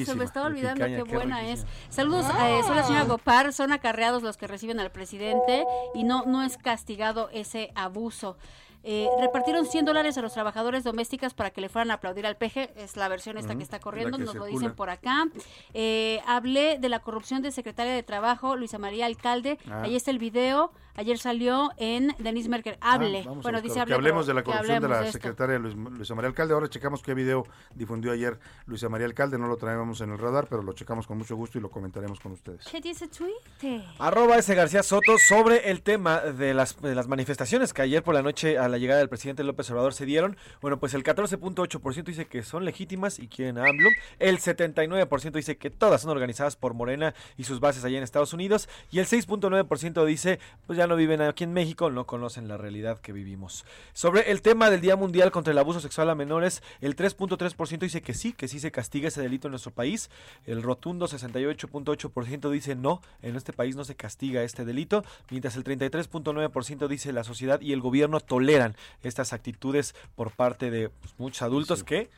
se 0.05 0.15
me 0.15 0.25
estaba 0.25 0.45
olvidando 0.45 0.85
qué 0.85 1.01
buena 1.03 1.49
es. 1.49 1.65
Saludos, 1.89 2.27
eh, 2.39 2.61
soy 2.63 2.75
la 2.75 2.83
señora 2.83 3.05
Gopar, 3.05 3.51
son 3.51 3.71
acarreados 3.71 4.21
los 4.21 4.37
que 4.37 4.45
reciben 4.45 4.79
al 4.79 4.91
presidente 4.91 5.65
y 5.95 6.03
no, 6.03 6.23
no 6.27 6.43
es 6.43 6.57
castigado 6.57 7.29
ese 7.33 7.71
abuso. 7.73 8.37
Eh, 8.83 9.07
repartieron 9.19 9.65
100 9.65 9.85
dólares 9.85 10.17
a 10.17 10.21
los 10.21 10.33
trabajadores 10.33 10.83
domésticas 10.83 11.33
para 11.33 11.51
que 11.51 11.61
le 11.61 11.69
fueran 11.69 11.91
a 11.91 11.95
aplaudir 11.95 12.25
al 12.25 12.37
peje. 12.37 12.71
Es 12.75 12.97
la 12.97 13.07
versión 13.07 13.37
esta 13.37 13.55
que 13.55 13.63
está 13.63 13.79
corriendo, 13.79 14.17
nos 14.17 14.35
lo 14.35 14.45
dicen 14.45 14.73
por 14.73 14.89
acá. 14.89 15.27
Eh, 15.73 16.21
hablé 16.25 16.77
de 16.79 16.89
la 16.89 16.99
corrupción 16.99 17.41
de 17.41 17.51
secretaria 17.51 17.93
de 17.93 18.03
Trabajo, 18.03 18.55
Luisa 18.55 18.77
María 18.77 19.05
Alcalde. 19.05 19.57
Ah. 19.69 19.83
Ahí 19.83 19.95
está 19.95 20.11
el 20.11 20.19
video. 20.19 20.71
Ayer 20.95 21.17
salió 21.17 21.71
en 21.77 22.15
Denise 22.19 22.49
Merker. 22.49 22.77
Ah, 22.81 22.93
hable. 22.93 23.23
bueno, 23.41 23.61
dice 23.61 23.83
Que 23.85 23.93
hablemos 23.93 24.27
de 24.27 24.33
la 24.33 24.43
corrupción 24.43 24.81
de 24.81 24.89
la 24.89 25.11
secretaria 25.11 25.57
Luisa 25.59 26.15
María 26.15 26.29
Alcalde. 26.29 26.53
Ahora 26.53 26.69
checamos 26.69 27.01
qué 27.01 27.13
video 27.13 27.45
difundió 27.75 28.11
ayer 28.11 28.39
Luisa 28.65 28.89
María 28.89 29.07
Alcalde. 29.07 29.37
No 29.37 29.47
lo 29.47 29.57
traemos 29.57 30.01
en 30.01 30.11
el 30.11 30.17
radar, 30.17 30.47
pero 30.49 30.61
lo 30.61 30.73
checamos 30.73 31.07
con 31.07 31.17
mucho 31.17 31.35
gusto 31.35 31.57
y 31.57 31.61
lo 31.61 31.69
comentaremos 31.69 32.19
con 32.19 32.33
ustedes. 32.33 32.65
¿Qué 32.69 32.81
dice 32.81 33.07
Twitter? 33.07 33.83
Arroba 33.99 34.37
ese 34.37 34.55
García 34.55 34.83
Soto 34.83 35.17
sobre 35.17 35.69
el 35.69 35.81
tema 35.81 36.19
de 36.19 36.53
las, 36.53 36.81
de 36.81 36.95
las 36.95 37.07
manifestaciones 37.07 37.73
que 37.73 37.81
ayer 37.81 38.03
por 38.03 38.13
la 38.13 38.21
noche 38.21 38.57
a 38.57 38.67
la 38.67 38.77
llegada 38.77 38.99
del 38.99 39.09
presidente 39.09 39.43
López 39.43 39.69
Obrador 39.71 39.93
se 39.93 40.05
dieron. 40.05 40.37
Bueno, 40.61 40.79
pues 40.79 40.93
el 40.93 41.03
14.8% 41.03 42.03
dice 42.03 42.25
que 42.25 42.43
son 42.43 42.65
legítimas 42.65 43.19
y 43.19 43.27
quieren 43.27 43.57
a 43.57 43.63
AMLO. 43.69 43.89
El 44.19 44.39
79% 44.39 45.31
dice 45.31 45.57
que 45.57 45.69
todas 45.69 46.01
son 46.01 46.11
organizadas 46.11 46.55
por 46.55 46.73
Morena 46.73 47.13
y 47.37 47.45
sus 47.45 47.59
bases 47.59 47.83
allá 47.83 47.97
en 47.97 48.03
Estados 48.03 48.33
Unidos. 48.33 48.67
Y 48.91 48.99
el 48.99 49.05
6.9% 49.05 50.05
dice, 50.05 50.39
pues 50.67 50.80
ya 50.81 50.87
no 50.87 50.95
viven 50.95 51.21
aquí 51.21 51.43
en 51.43 51.53
México, 51.53 51.91
no 51.91 52.07
conocen 52.07 52.47
la 52.47 52.57
realidad 52.57 52.99
que 53.01 53.13
vivimos. 53.13 53.65
Sobre 53.93 54.31
el 54.31 54.41
tema 54.41 54.71
del 54.71 54.81
Día 54.81 54.95
Mundial 54.95 55.29
contra 55.29 55.51
el 55.51 55.59
Abuso 55.59 55.79
Sexual 55.79 56.09
a 56.09 56.15
Menores, 56.15 56.63
el 56.79 56.95
3.3% 56.95 57.77
dice 57.77 58.01
que 58.01 58.15
sí, 58.15 58.33
que 58.33 58.47
sí 58.47 58.59
se 58.59 58.71
castiga 58.71 59.07
ese 59.07 59.21
delito 59.21 59.47
en 59.47 59.51
nuestro 59.51 59.71
país. 59.71 60.09
El 60.43 60.63
rotundo 60.63 61.07
68.8% 61.07 62.49
dice 62.49 62.73
no, 62.73 62.99
en 63.21 63.35
este 63.35 63.53
país 63.53 63.75
no 63.75 63.85
se 63.85 63.93
castiga 63.93 64.41
este 64.41 64.65
delito, 64.65 65.05
mientras 65.29 65.55
el 65.55 65.63
33.9% 65.63 66.87
dice 66.87 67.13
la 67.13 67.23
sociedad 67.23 67.61
y 67.61 67.73
el 67.73 67.81
gobierno 67.81 68.19
toleran 68.19 68.75
estas 69.03 69.33
actitudes 69.33 69.93
por 70.15 70.31
parte 70.31 70.71
de 70.71 70.89
pues, 70.89 71.13
muchos 71.19 71.43
adultos 71.43 71.83
que 71.83 72.09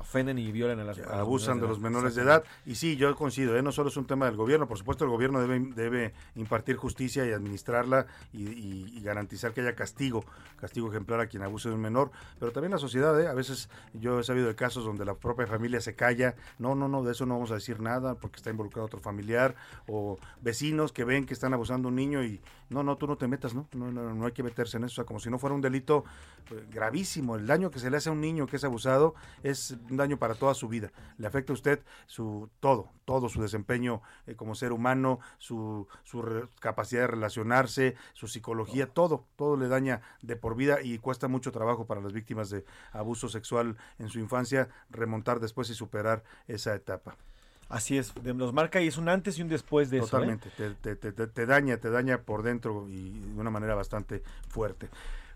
ofenden 0.00 0.38
y 0.38 0.50
violan 0.52 0.80
a 0.80 0.84
las 0.84 0.98
abusan 0.98 1.60
de, 1.60 1.68
los 1.68 1.78
menores 1.78 2.14
de 2.14 2.22
edad. 2.22 2.44
Y 2.66 2.74
sí 2.74 2.96
yo 2.96 3.14
coincido 3.14 3.56
¿eh? 3.56 3.62
no 3.62 3.72
solo 3.72 3.88
es 3.88 3.96
un 3.96 4.06
tema 4.06 4.26
del 4.26 4.36
gobierno 4.36 4.66
por 4.66 4.78
supuesto 4.78 5.04
el 5.04 5.10
gobierno 5.10 5.40
debe 5.40 5.60
debe 5.74 6.14
impartir 6.34 6.76
justicia 6.76 7.26
y 7.26 7.32
administrarla 7.32 8.06
y, 8.32 9.00
garantizar 9.00 9.52
que 9.52 9.62
haya 9.62 9.74
castigo 9.74 10.24
castigo 10.60 10.88
ejemplar 10.90 11.20
a 11.20 11.26
quien 11.26 11.42
abuse 11.42 11.68
de 11.68 11.74
un 11.74 11.80
menor. 11.80 12.10
Pero 12.38 12.52
también 12.52 12.72
la 12.72 12.78
sociedad 12.78 13.18
¿eh? 13.20 13.28
a 13.28 13.34
veces 13.34 13.70
yo 13.94 14.20
he 14.20 14.24
sabido 14.24 14.48
de 14.48 14.54
casos 14.54 14.84
donde 14.84 15.04
la 15.04 15.14
propia 15.14 15.46
familia 15.46 15.80
se 15.80 15.94
calla. 15.94 16.34
No 16.58 16.74
no 16.74 16.88
no 16.88 17.02
de 17.02 17.12
eso 17.12 17.26
no 17.26 17.34
vamos 17.34 17.50
a 17.50 17.54
decir 17.54 17.80
nada 17.80 18.14
porque 18.16 18.36
está 18.36 18.50
involucrado 18.50 18.86
otro 18.86 19.00
familiar 19.00 19.54
o 19.86 20.18
vecinos 20.40 20.92
que 20.92 21.04
ven 21.04 21.26
que 21.26 21.34
están 21.34 21.54
abusando 21.54 21.88
a 21.88 21.90
un 21.90 21.96
niño 21.96 22.24
y 22.24 22.40
no 22.70 22.82
no 22.82 22.96
tú 22.96 23.06
no 23.06 23.16
te 23.16 23.28
metas 23.28 23.54
no 23.54 23.66
no 23.72 23.90
no, 23.90 24.14
no 24.14 24.26
hay 24.26 24.32
que 24.32 24.42
meterse 24.42 24.76
en 24.76 24.84
eso. 24.84 24.92
O 24.92 24.96
sea, 24.96 25.04
como 25.04 25.20
si 25.20 25.30
no 25.30 25.38
fuera 25.38 25.54
un 25.54 25.60
delito 25.60 26.04
eh, 26.50 26.66
gravísimo. 26.70 27.36
El 27.36 27.46
daño 27.46 27.70
que 27.70 27.78
se 27.78 27.90
le 27.90 27.96
hace 27.96 28.08
a 28.08 28.12
un 28.12 28.20
niño 28.20 28.46
que 28.46 28.56
es 28.56 28.64
abusado 28.64 29.14
es 29.42 29.76
un 29.90 29.96
daño 29.96 30.18
para 30.18 30.34
toda 30.34 30.54
su 30.54 30.68
vida. 30.68 30.90
Le 31.18 31.26
afecta 31.26 31.52
a 31.52 31.54
usted 31.54 31.80
su 32.06 32.48
todo, 32.60 32.90
todo 33.04 33.28
su 33.28 33.40
desempeño 33.42 34.02
eh, 34.26 34.34
como 34.34 34.54
ser 34.54 34.72
humano, 34.72 35.20
su, 35.38 35.86
su 36.04 36.48
capacidad 36.60 37.02
de 37.02 37.06
relacionarse, 37.08 37.96
su 38.12 38.28
psicología, 38.28 38.86
todo, 38.88 39.24
todo 39.36 39.56
le 39.56 39.68
daña 39.68 40.02
de 40.22 40.36
por 40.36 40.56
vida 40.56 40.80
y 40.82 40.98
cuesta 40.98 41.28
mucho 41.28 41.52
trabajo 41.52 41.86
para 41.86 42.00
las 42.00 42.12
víctimas 42.12 42.50
de 42.50 42.64
abuso 42.92 43.28
sexual 43.28 43.76
en 43.98 44.08
su 44.08 44.18
infancia 44.18 44.68
remontar 44.90 45.40
después 45.40 45.70
y 45.70 45.74
superar 45.74 46.22
esa 46.46 46.74
etapa. 46.74 47.16
Así 47.68 47.98
es, 47.98 48.14
los 48.24 48.54
marca 48.54 48.80
y 48.80 48.86
es 48.86 48.96
un 48.96 49.10
antes 49.10 49.38
y 49.38 49.42
un 49.42 49.48
después 49.48 49.90
de 49.90 49.98
eso. 49.98 50.06
¿eh? 50.06 50.10
Totalmente, 50.10 50.50
te, 50.56 50.74
te, 50.74 50.96
te, 50.96 51.26
te, 51.26 51.46
daña, 51.46 51.76
te 51.76 51.90
daña 51.90 52.22
por 52.22 52.42
dentro 52.42 52.88
y 52.88 53.10
de 53.10 53.38
una 53.38 53.50
manera 53.50 53.74
bastante 53.74 54.22
fuerte. 54.48 54.88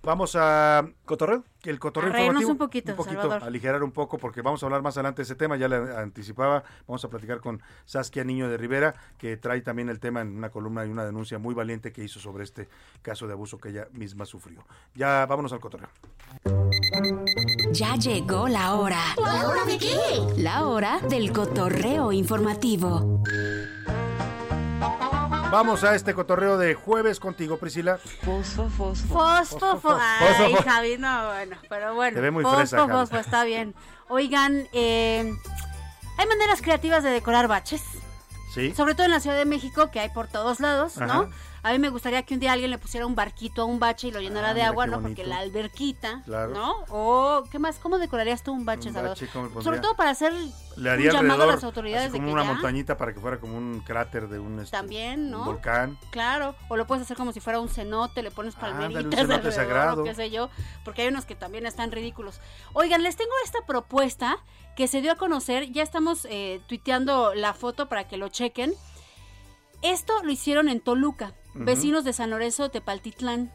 Vamos 0.05 0.35
a 0.35 0.85
cotorreo, 1.05 1.45
el 1.63 1.79
cotorreo 1.79 2.11
informativo. 2.11 2.51
un 2.51 2.59
poquito, 2.59 2.91
un 2.91 2.97
poquito 2.97 3.33
aligerar 3.33 3.85
un 3.85 3.93
poco 3.93 4.19
porque 4.19 4.43
vamos 4.43 4.61
a 4.63 4.67
hablar 4.67 4.83
más 4.83 4.97
adelante 4.97 5.19
de 5.19 5.25
ese 5.25 5.37
tema, 5.37 5.57
ya 5.57 5.69
le 5.69 5.77
anticipaba, 5.77 6.65
vamos 6.89 7.05
a 7.05 7.09
platicar 7.09 7.41
con 7.41 7.63
Saskia 7.85 8.25
Niño 8.25 8.49
de 8.49 8.57
Rivera, 8.57 8.97
que 9.17 9.37
trae 9.37 9.61
también 9.61 9.89
el 9.89 10.01
tema 10.01 10.21
en 10.21 10.37
una 10.37 10.51
columna 10.51 10.85
y 10.85 10.91
una 10.91 11.05
denuncia 11.05 11.39
muy 11.39 11.55
valiente 11.55 11.93
que 11.93 12.03
hizo 12.03 12.19
sobre 12.19 12.43
este 12.43 12.69
caso 13.01 13.29
de 13.29 13.35
abuso 13.35 13.59
que 13.59 13.69
ella 13.69 13.87
misma 13.93 14.25
sufrió. 14.25 14.65
Ya 14.95 15.25
vámonos 15.27 15.53
al 15.53 15.61
cotorreo. 15.61 15.89
Ya 17.71 17.95
llegó 17.95 18.49
la 18.49 18.75
hora. 18.75 19.01
¿La 19.17 19.49
hora 19.49 19.65
de 19.65 19.79
qué? 19.79 19.97
La 20.37 20.67
hora 20.67 20.99
del 20.99 21.33
cotorreo 21.33 22.11
informativo. 22.11 23.23
Vamos 25.53 25.85
a 25.85 25.95
este 25.95 26.15
cotorreo 26.15 26.57
de 26.57 26.73
jueves 26.73 27.21
contigo, 27.21 27.59
Priscila. 27.59 27.99
Fosfo, 27.99 28.71
fosfo. 28.71 29.07
Fosfo, 29.07 29.59
fosfo. 29.79 29.99
Ay, 30.01 30.55
Javi, 30.55 30.97
no, 30.97 31.27
bueno, 31.27 31.57
pero 31.69 31.95
bueno. 31.95 32.15
Te 32.15 32.23
ve 32.23 32.31
muy 32.31 32.43
fresa, 32.43 32.89
fosfo, 32.89 33.19
está 33.19 33.45
bien. 33.45 33.75
Oigan, 34.09 34.67
eh, 34.73 35.31
hay 36.17 36.27
maneras 36.27 36.63
creativas 36.63 37.05
de 37.05 37.11
decorar 37.11 37.49
baches. 37.49 37.83
Sí. 38.55 38.75
Sobre 38.75 38.95
todo 38.95 39.05
en 39.05 39.11
la 39.11 39.21
Ciudad 39.21 39.37
de 39.37 39.45
México, 39.45 39.91
que 39.91 40.01
hay 40.01 40.09
por 40.09 40.27
todos 40.27 40.59
lados, 40.59 40.97
¿no? 40.97 41.29
A 41.65 41.71
mí 41.71 41.79
me 41.79 41.91
gustaría 41.91 42.25
que 42.25 42.35
un 42.35 42.41
día 42.41 42.51
alguien 42.53 42.73
le 42.73 42.79
pusiera 42.79 43.07
un 43.07 43.15
barquito 43.15 43.63
a 43.63 43.65
un 43.67 43.79
bache 43.79 44.09
y 44.09 44.11
lo 44.11 44.21
llenara 44.21 44.49
Ah, 44.51 44.55
de 44.55 44.63
agua, 44.63 44.87
¿no? 44.89 45.01
bonito. 45.01 45.09
Porque 45.23 45.25
la 45.25 45.39
alberquita, 45.39 46.23
Claro. 46.25 46.53
¿no? 46.53 46.75
O, 46.89 47.45
¿qué 47.53 47.61
más? 47.61 47.79
¿Cómo 47.79 47.99
decorarías 47.99 48.43
tú 48.43 48.53
un 48.53 48.65
bache, 48.65 48.89
Un 48.91 49.63
Sobre 49.63 49.79
todo 49.79 49.95
para 49.95 50.11
hacer 50.11 50.33
Le 50.77 50.91
haría 50.91 51.11
un 51.11 51.17
llamado 51.19 51.45
a 51.45 51.47
las 51.47 51.63
autoridades 51.63 52.07
así 52.09 52.15
de 52.15 52.19
como 52.19 52.29
que 52.31 52.33
una 52.33 52.43
ya- 52.43 52.53
montañita 52.53 52.97
para 52.97 53.15
que 53.15 53.21
fuera 53.21 53.39
como 53.39 53.57
un 53.57 53.79
cráter 53.87 54.29
de 54.29 54.41
un, 54.41 54.59
este, 54.59 54.77
También, 54.77 55.31
¿no? 55.31 55.39
un 55.41 55.45
volcán. 55.45 55.99
Claro, 56.11 56.57
o 56.69 56.77
lo 56.77 56.87
puedes 56.89 57.03
hacer 57.05 57.17
como 57.17 57.33
si 57.33 57.39
fuera 57.39 57.61
un 57.61 57.69
cenote, 57.69 58.25
le 58.25 58.33
pones 58.33 58.57
Ándale, 58.57 58.73
un 58.73 58.81
palmeritas 58.95 59.21
cenote 59.21 59.53
sagrado. 59.53 60.03
qué 60.03 60.15
sé 60.17 60.31
yo, 60.31 60.51
porque 60.85 61.03
hay 61.03 61.09
unos 61.09 61.27
que 61.27 61.37
también 61.37 61.65
están 61.67 61.93
ridículos. 61.93 62.41
Oigan, 62.73 63.05
les 63.05 63.15
tengo 63.15 63.31
esta 63.45 63.61
propuesta 63.67 64.37
que 64.75 64.89
se 64.89 65.01
dio 65.01 65.13
a 65.13 65.15
conocer, 65.17 65.71
ya 65.71 65.85
estamos 65.85 66.27
eh, 66.29 66.61
tuiteando 66.67 67.35
la 67.35 67.55
foto 67.55 67.89
para 67.89 68.09
que 68.09 68.17
lo 68.17 68.29
chequen. 68.31 68.75
Esto 69.83 70.13
lo 70.25 70.31
hicieron 70.33 70.69
en 70.69 70.81
Toluca, 70.81 71.35
Vecinos 71.55 72.05
de 72.05 72.13
San 72.13 72.31
Lorenzo, 72.31 72.71
Tepaltitlán. 72.71 73.53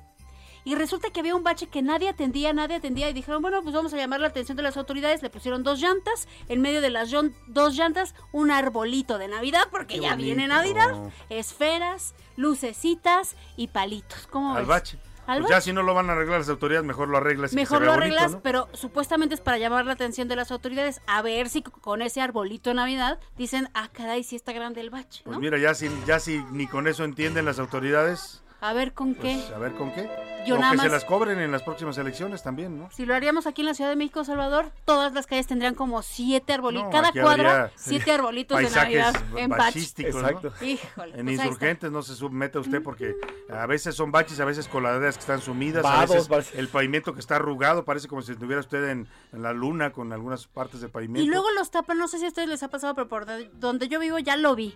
Y 0.64 0.76
resulta 0.76 1.10
que 1.12 1.22
había 1.22 1.34
un 1.34 1.44
bache 1.44 1.68
que 1.68 1.82
nadie 1.82 2.10
atendía, 2.10 2.52
nadie 2.52 2.76
atendía 2.76 3.10
y 3.10 3.14
dijeron, 3.14 3.42
bueno, 3.42 3.64
pues 3.64 3.74
vamos 3.74 3.94
a 3.94 3.98
llamar 3.98 4.20
la 4.20 4.28
atención 4.28 4.58
de 4.58 4.64
las 4.64 4.76
autoridades. 4.76 5.24
Le 5.24 5.30
pusieron 5.30 5.64
dos 5.64 5.80
llantas, 5.80 6.28
en 6.50 6.60
medio 6.62 6.82
de 6.82 6.90
las 6.90 7.10
dos 7.48 7.76
llantas 7.78 8.14
un 8.34 8.52
arbolito 8.52 9.18
de 9.18 9.30
Navidad, 9.30 9.70
porque 9.72 9.96
Qué 9.96 10.02
ya 10.02 10.16
viene. 10.16 10.46
Navidad. 10.46 10.94
Esferas, 11.30 12.16
lucecitas 12.36 13.38
y 13.56 13.68
palitos. 13.68 14.28
¿Cómo 14.28 14.52
Al 14.52 14.64
ves? 14.64 14.68
bache. 14.68 15.00
Pues 15.28 15.50
ya 15.50 15.62
si 15.62 15.74
no 15.74 15.84
lo 15.84 15.94
van 15.94 16.10
a 16.10 16.14
arreglar 16.14 16.40
las 16.40 16.50
autoridades, 16.50 16.86
mejor 16.86 17.10
lo 17.10 17.18
arreglas. 17.18 17.54
Mejor 17.54 17.82
lo 17.82 17.88
bonito, 17.88 18.02
arreglas, 18.02 18.32
¿no? 18.32 18.42
pero 18.42 18.70
supuestamente 18.74 19.36
es 19.36 19.42
para 19.42 19.58
llamar 19.58 19.86
la 19.86 19.94
atención 19.94 20.28
de 20.28 20.38
las 20.38 20.52
autoridades. 20.52 21.02
A 21.06 21.22
ver 21.22 21.50
si 21.50 21.62
con 21.62 22.02
ese 22.02 22.22
arbolito 22.22 22.70
de 22.70 22.76
Navidad 22.76 23.20
dicen, 23.38 23.70
ah, 23.74 23.90
caray, 23.92 24.24
sí 24.24 24.38
está 24.38 24.54
grande 24.54 24.82
el 24.82 24.90
bache, 24.90 25.22
Pues 25.26 25.38
mira, 25.38 25.58
ya 25.58 25.74
si, 25.74 25.90
ya 26.06 26.20
si 26.20 26.44
ni 26.52 26.66
con 26.68 26.88
eso 26.88 27.04
entienden 27.04 27.46
las 27.46 27.60
autoridades, 27.60 28.42
A 28.60 28.74
ver 28.74 28.94
con 28.94 29.14
qué. 29.14 29.36
pues 29.40 29.52
a 29.52 29.60
ver 29.60 29.74
con 29.74 29.92
qué. 29.94 30.10
Yo 30.48 30.56
o 30.56 30.60
nada 30.60 30.72
que 30.74 30.80
se 30.80 30.90
las 30.90 31.04
cobren 31.04 31.40
en 31.40 31.52
las 31.52 31.62
próximas 31.62 31.98
elecciones 31.98 32.42
también, 32.42 32.80
¿no? 32.80 32.90
Si 32.92 33.06
lo 33.06 33.14
haríamos 33.14 33.46
aquí 33.48 33.62
en 33.62 33.68
la 33.68 33.74
Ciudad 33.74 33.90
de 33.90 33.96
México, 33.98 34.24
Salvador, 34.24 34.72
todas 34.86 35.14
las 35.14 35.28
calles 35.28 35.46
tendrían 35.46 35.76
como 35.76 36.02
siete 36.02 36.54
arbolitos. 36.54 36.86
No, 36.86 36.90
Cada 36.90 37.10
habría 37.10 37.72
siete 37.76 38.12
arbolitos 38.12 38.58
de 38.58 38.70
Navidad 38.70 39.14
en 39.36 39.50
bache. 39.50 39.64
bachísticos, 39.64 40.16
¿no? 40.24 40.30
Híjole. 40.66 41.20
En 41.20 41.26
pues 41.26 41.34
está. 41.36 41.46
insurgentes 41.46 41.92
no 41.92 42.02
se 42.02 42.16
submete 42.16 42.58
usted 42.60 42.82
porque 42.82 43.14
a 43.50 43.66
veces 43.68 43.94
son 43.96 44.12
baches, 44.12 44.40
a 44.40 44.46
veces 44.46 44.68
coladeras 44.68 45.16
que 45.16 45.22
están 45.22 45.42
sumidas, 45.42 45.84
Vados, 45.84 46.10
a 46.12 46.14
veces 46.14 46.28
vados. 46.30 46.52
el 46.56 46.70
pavimento 46.70 47.14
que 47.14 47.20
está 47.20 47.36
arrugado, 47.36 47.84
parece 47.84 48.08
como 48.08 48.22
si 48.22 48.32
estuviera 48.32 48.62
usted 48.62 48.90
en, 48.90 49.08
en 49.34 49.44
la 49.44 49.54
luna 49.54 49.92
con 49.92 50.14
algunas 50.14 50.48
partes 50.48 50.80
del 50.82 50.90
pavimento. 50.90 51.22
Y 51.24 51.28
luego 51.30 51.52
los 51.52 51.70
tapan, 51.72 51.98
no 51.98 52.08
sé 52.08 52.20
si 52.20 52.26
a 52.26 52.30
ustedes 52.30 52.48
les 52.48 52.64
ha 52.64 52.70
pasado, 52.70 52.96
pero 52.96 53.08
por 53.10 53.26
de- 53.26 53.52
donde 53.54 53.88
yo 53.90 54.00
vivo 54.00 54.18
ya 54.18 54.38
lo 54.38 54.56
vi. 54.56 54.76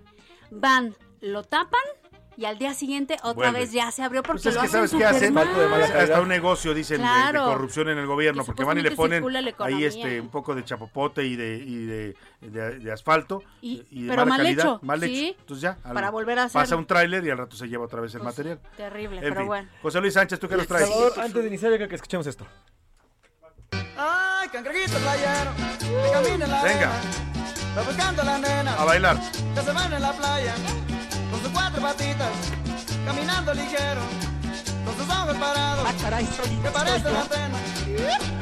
Van, 0.51 0.95
lo 1.21 1.43
tapan 1.43 1.82
y 2.38 2.45
al 2.45 2.57
día 2.57 2.73
siguiente 2.73 3.15
otra 3.23 3.34
Vuelve. 3.34 3.59
vez 3.59 3.71
ya 3.71 3.91
se 3.91 4.03
abrió 4.03 4.23
porque 4.23 4.41
Pues 4.43 4.45
es 4.47 4.55
lo 4.55 4.61
que 4.61 4.67
hacen 4.67 4.88
sabes 4.88 4.91
qué 5.01 5.05
hacen 5.05 5.34
mal. 5.34 5.47
hasta 5.84 6.21
un 6.21 6.27
negocio 6.29 6.73
dicen 6.73 7.01
de- 7.01 7.39
corrupción 7.39 7.89
en 7.89 7.97
el 7.97 8.05
gobierno 8.07 8.43
Que 8.43 8.45
porque 8.47 8.63
van 8.63 8.77
y 8.77 8.82
le 8.82 8.91
ponen 8.91 9.23
ahí 9.59 9.84
este 9.84 10.21
un 10.21 10.29
poco 10.29 10.55
de 10.55 10.63
chapopote 10.63 11.23
y 11.25 11.36
de 11.36 11.57
y 11.57 11.86
de, 11.86 12.15
de- 12.41 12.79
de 12.79 12.91
asfalto 12.91 13.43
Y- 13.61 13.77
de 14.03 14.09
pero 14.09 14.21
mala 14.21 14.25
mal 14.25 14.38
calidad, 14.38 14.65
hecho, 14.65 14.79
mal 14.84 15.01
sí. 15.01 15.27
hecho 15.29 15.39
entonces 15.41 15.61
ya 15.61 15.77
al- 15.84 15.93
Para 15.93 16.09
volver 16.09 16.39
a 16.39 16.43
pasa 16.43 16.61
hacerlo. 16.61 16.79
un 16.79 16.86
tráiler 16.88 17.25
y 17.25 17.29
al 17.29 17.38
rato 17.38 17.55
se 17.55 17.67
lleva 17.67 17.86
otra 17.86 18.01
vez 18.01 18.15
el 18.15 18.23
material 18.23 18.59
Terrible, 18.77 19.17
En 19.17 19.23
pero 19.23 19.36
fin. 19.36 19.47
bueno. 19.47 19.69
José 19.82 19.99
Luis 20.01 20.13
Sánchez 20.13 20.39
tú 20.39 20.47
qué 20.47 20.55
nos 20.57 20.67
traes 20.67 20.88
Salvador, 20.88 21.13
antes 21.19 21.41
de 21.41 21.47
iniciar, 21.47 21.71
yo 21.71 21.77
creo 21.77 21.89
que 21.89 21.95
escuchemos 21.95 22.25
esto. 22.27 22.47
Ay, 23.97 24.49
cangrejito 24.49 24.97
playero, 24.97 25.51
la 26.47 26.63
Venga. 26.63 26.91
buscando 27.86 28.21
a 28.21 28.25
la 28.25 28.38
nena, 28.39 28.73
a 28.73 28.86
bailar 28.86 29.17
que 29.55 29.61
se 29.61 29.71
van 29.71 29.93
en 29.93 30.01
la 30.01 30.11
playa, 30.13 30.55
con 31.41 31.51
sus 31.51 31.59
cuatro 31.59 31.81
patitas, 31.81 32.29
caminando 33.05 33.53
ligero, 33.53 34.01
con 34.85 34.95
sus 34.95 35.09
ojos 35.09 35.35
parados, 35.37 35.87
que 36.61 36.69
parecen 36.69 37.15
antenas. 37.15 38.40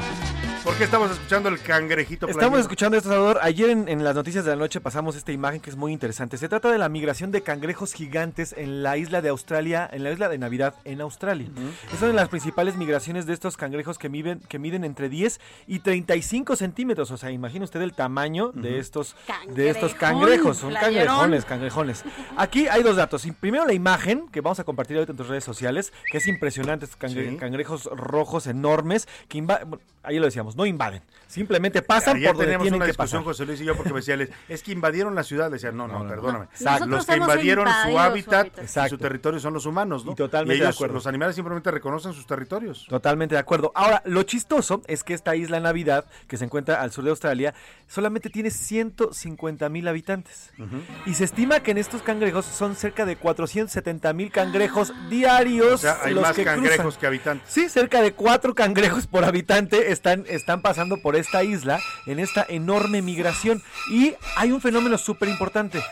¿Por 0.64 0.76
qué 0.76 0.84
estamos 0.84 1.10
escuchando 1.10 1.48
el 1.48 1.58
cangrejito 1.60 2.28
Estamos 2.28 2.60
escuchando 2.60 2.96
esto, 2.98 3.08
Salvador. 3.08 3.38
Ayer 3.42 3.70
en, 3.70 3.88
en 3.88 4.04
las 4.04 4.14
noticias 4.14 4.44
de 4.44 4.50
la 4.50 4.56
noche 4.56 4.78
pasamos 4.78 5.16
esta 5.16 5.32
imagen 5.32 5.58
que 5.60 5.70
es 5.70 5.76
muy 5.76 5.90
interesante. 5.90 6.36
Se 6.36 6.50
trata 6.50 6.70
de 6.70 6.76
la 6.76 6.90
migración 6.90 7.30
de 7.30 7.40
cangrejos 7.42 7.94
gigantes 7.94 8.54
en 8.56 8.82
la 8.82 8.98
isla 8.98 9.22
de 9.22 9.30
Australia, 9.30 9.88
en 9.90 10.04
la 10.04 10.12
isla 10.12 10.28
de 10.28 10.36
Navidad 10.36 10.74
en 10.84 11.00
Australia. 11.00 11.48
Es 11.94 11.98
una 12.00 12.08
de 12.08 12.12
las 12.14 12.28
principales 12.28 12.76
migraciones 12.76 13.24
de 13.24 13.32
estos 13.32 13.56
cangrejos 13.56 13.98
que 13.98 14.10
miden, 14.10 14.40
que 14.48 14.58
miden 14.58 14.84
entre 14.84 15.08
10 15.08 15.40
y 15.66 15.78
35 15.78 16.54
centímetros. 16.56 17.10
O 17.10 17.16
sea, 17.16 17.30
imagine 17.30 17.64
usted 17.64 17.80
el 17.80 17.94
tamaño 17.94 18.52
de 18.52 18.78
estos 18.78 19.16
de 19.48 19.70
estos 19.70 19.94
cangrejos. 19.94 20.58
Son 20.58 20.70
playerón. 20.70 21.06
cangrejones, 21.06 21.44
cangrejones. 21.46 22.04
Aquí 22.36 22.68
hay 22.68 22.82
dos 22.82 22.96
datos. 22.96 23.26
Primero 23.40 23.64
la 23.66 23.72
imagen 23.72 24.28
que 24.28 24.42
vamos 24.42 24.60
a 24.60 24.64
compartir 24.64 24.98
ahorita 24.98 25.12
en 25.12 25.16
tus 25.16 25.28
redes 25.28 25.44
sociales, 25.44 25.92
que 26.12 26.18
es 26.18 26.26
impresionante. 26.28 26.84
Estos 26.84 26.98
cangre- 27.00 27.30
Sí. 27.30 27.36
cangrejos 27.38 27.84
rojos 27.86 28.46
enormes 28.46 29.08
que 29.28 29.38
inva- 29.38 29.64
bueno, 29.64 29.82
ahí 30.02 30.18
lo 30.18 30.26
decíamos, 30.26 30.56
no 30.60 30.66
invaden. 30.66 31.02
Simplemente 31.26 31.80
pasan 31.80 32.16
Ayer 32.16 32.26
por 32.30 32.36
donde 32.38 32.46
teníamos 32.46 32.64
tienen 32.64 32.78
una 32.78 32.86
que 32.86 32.90
discusión, 32.90 33.22
pasar. 33.22 33.32
José 33.32 33.46
Luis 33.46 33.60
y 33.60 33.64
yo, 33.64 33.76
porque 33.76 33.92
me 33.92 34.00
decía, 34.00 34.18
es 34.48 34.62
que 34.64 34.72
invadieron 34.72 35.14
la 35.14 35.22
ciudad. 35.22 35.46
Le 35.46 35.54
decía, 35.54 35.70
no, 35.70 35.86
no, 35.86 36.06
perdóname. 36.06 36.46
Exacto. 36.46 36.86
Los 36.86 37.06
que 37.06 37.16
invadieron 37.16 37.68
su 37.68 37.90
su 37.90 37.98
hábitat, 38.00 38.58
Exacto. 38.58 38.90
su 38.90 38.98
territorio 38.98 39.38
son 39.38 39.54
los 39.54 39.64
humanos, 39.64 40.04
¿no? 40.04 40.12
Y 40.12 40.14
totalmente 40.16 40.58
de 40.58 40.64
ellos, 40.64 40.74
acuerdo. 40.74 40.94
los 40.94 41.06
animales 41.06 41.36
simplemente 41.36 41.70
reconocen 41.70 42.12
sus 42.14 42.26
territorios. 42.26 42.84
Totalmente 42.88 43.36
de 43.36 43.38
acuerdo. 43.38 43.70
Ahora, 43.76 44.02
lo 44.06 44.24
chistoso 44.24 44.82
es 44.88 45.04
que 45.04 45.14
esta 45.14 45.36
isla 45.36 45.60
Navidad, 45.60 46.04
que 46.26 46.36
se 46.36 46.44
encuentra 46.44 46.82
al 46.82 46.90
sur 46.90 47.04
de 47.04 47.10
Australia, 47.10 47.54
solamente 47.86 48.28
tiene 48.28 48.50
150 48.50 49.68
mil 49.68 49.86
habitantes. 49.86 50.50
Y 51.06 51.14
se 51.14 51.24
estima 51.24 51.60
que 51.60 51.70
en 51.70 51.78
estos 51.78 52.02
cangrejos 52.02 52.44
son 52.44 52.74
cerca 52.74 53.06
de 53.06 53.14
470 53.14 54.12
mil 54.14 54.32
cangrejos 54.32 54.92
diarios. 55.08 55.74
O 55.74 55.78
sea, 55.78 55.98
hay 56.02 56.12
los 56.14 56.22
más 56.22 56.34
que 56.34 56.44
cangrejos 56.44 56.80
cruzan. 56.80 57.00
que 57.00 57.06
habitantes. 57.06 57.52
Sí, 57.52 57.68
cerca 57.68 58.02
de 58.02 58.14
cuatro 58.14 58.52
cangrejos 58.54 59.06
por 59.06 59.24
habitante 59.24 59.92
están, 59.92 60.24
están 60.40 60.62
pasando 60.62 60.96
por 60.98 61.16
esta 61.16 61.44
isla 61.44 61.80
en 62.06 62.18
esta 62.18 62.44
enorme 62.48 63.02
migración. 63.02 63.62
Y 63.90 64.14
hay 64.36 64.52
un 64.52 64.60
fenómeno 64.60 64.98
súper 64.98 65.28
importante. 65.28 65.82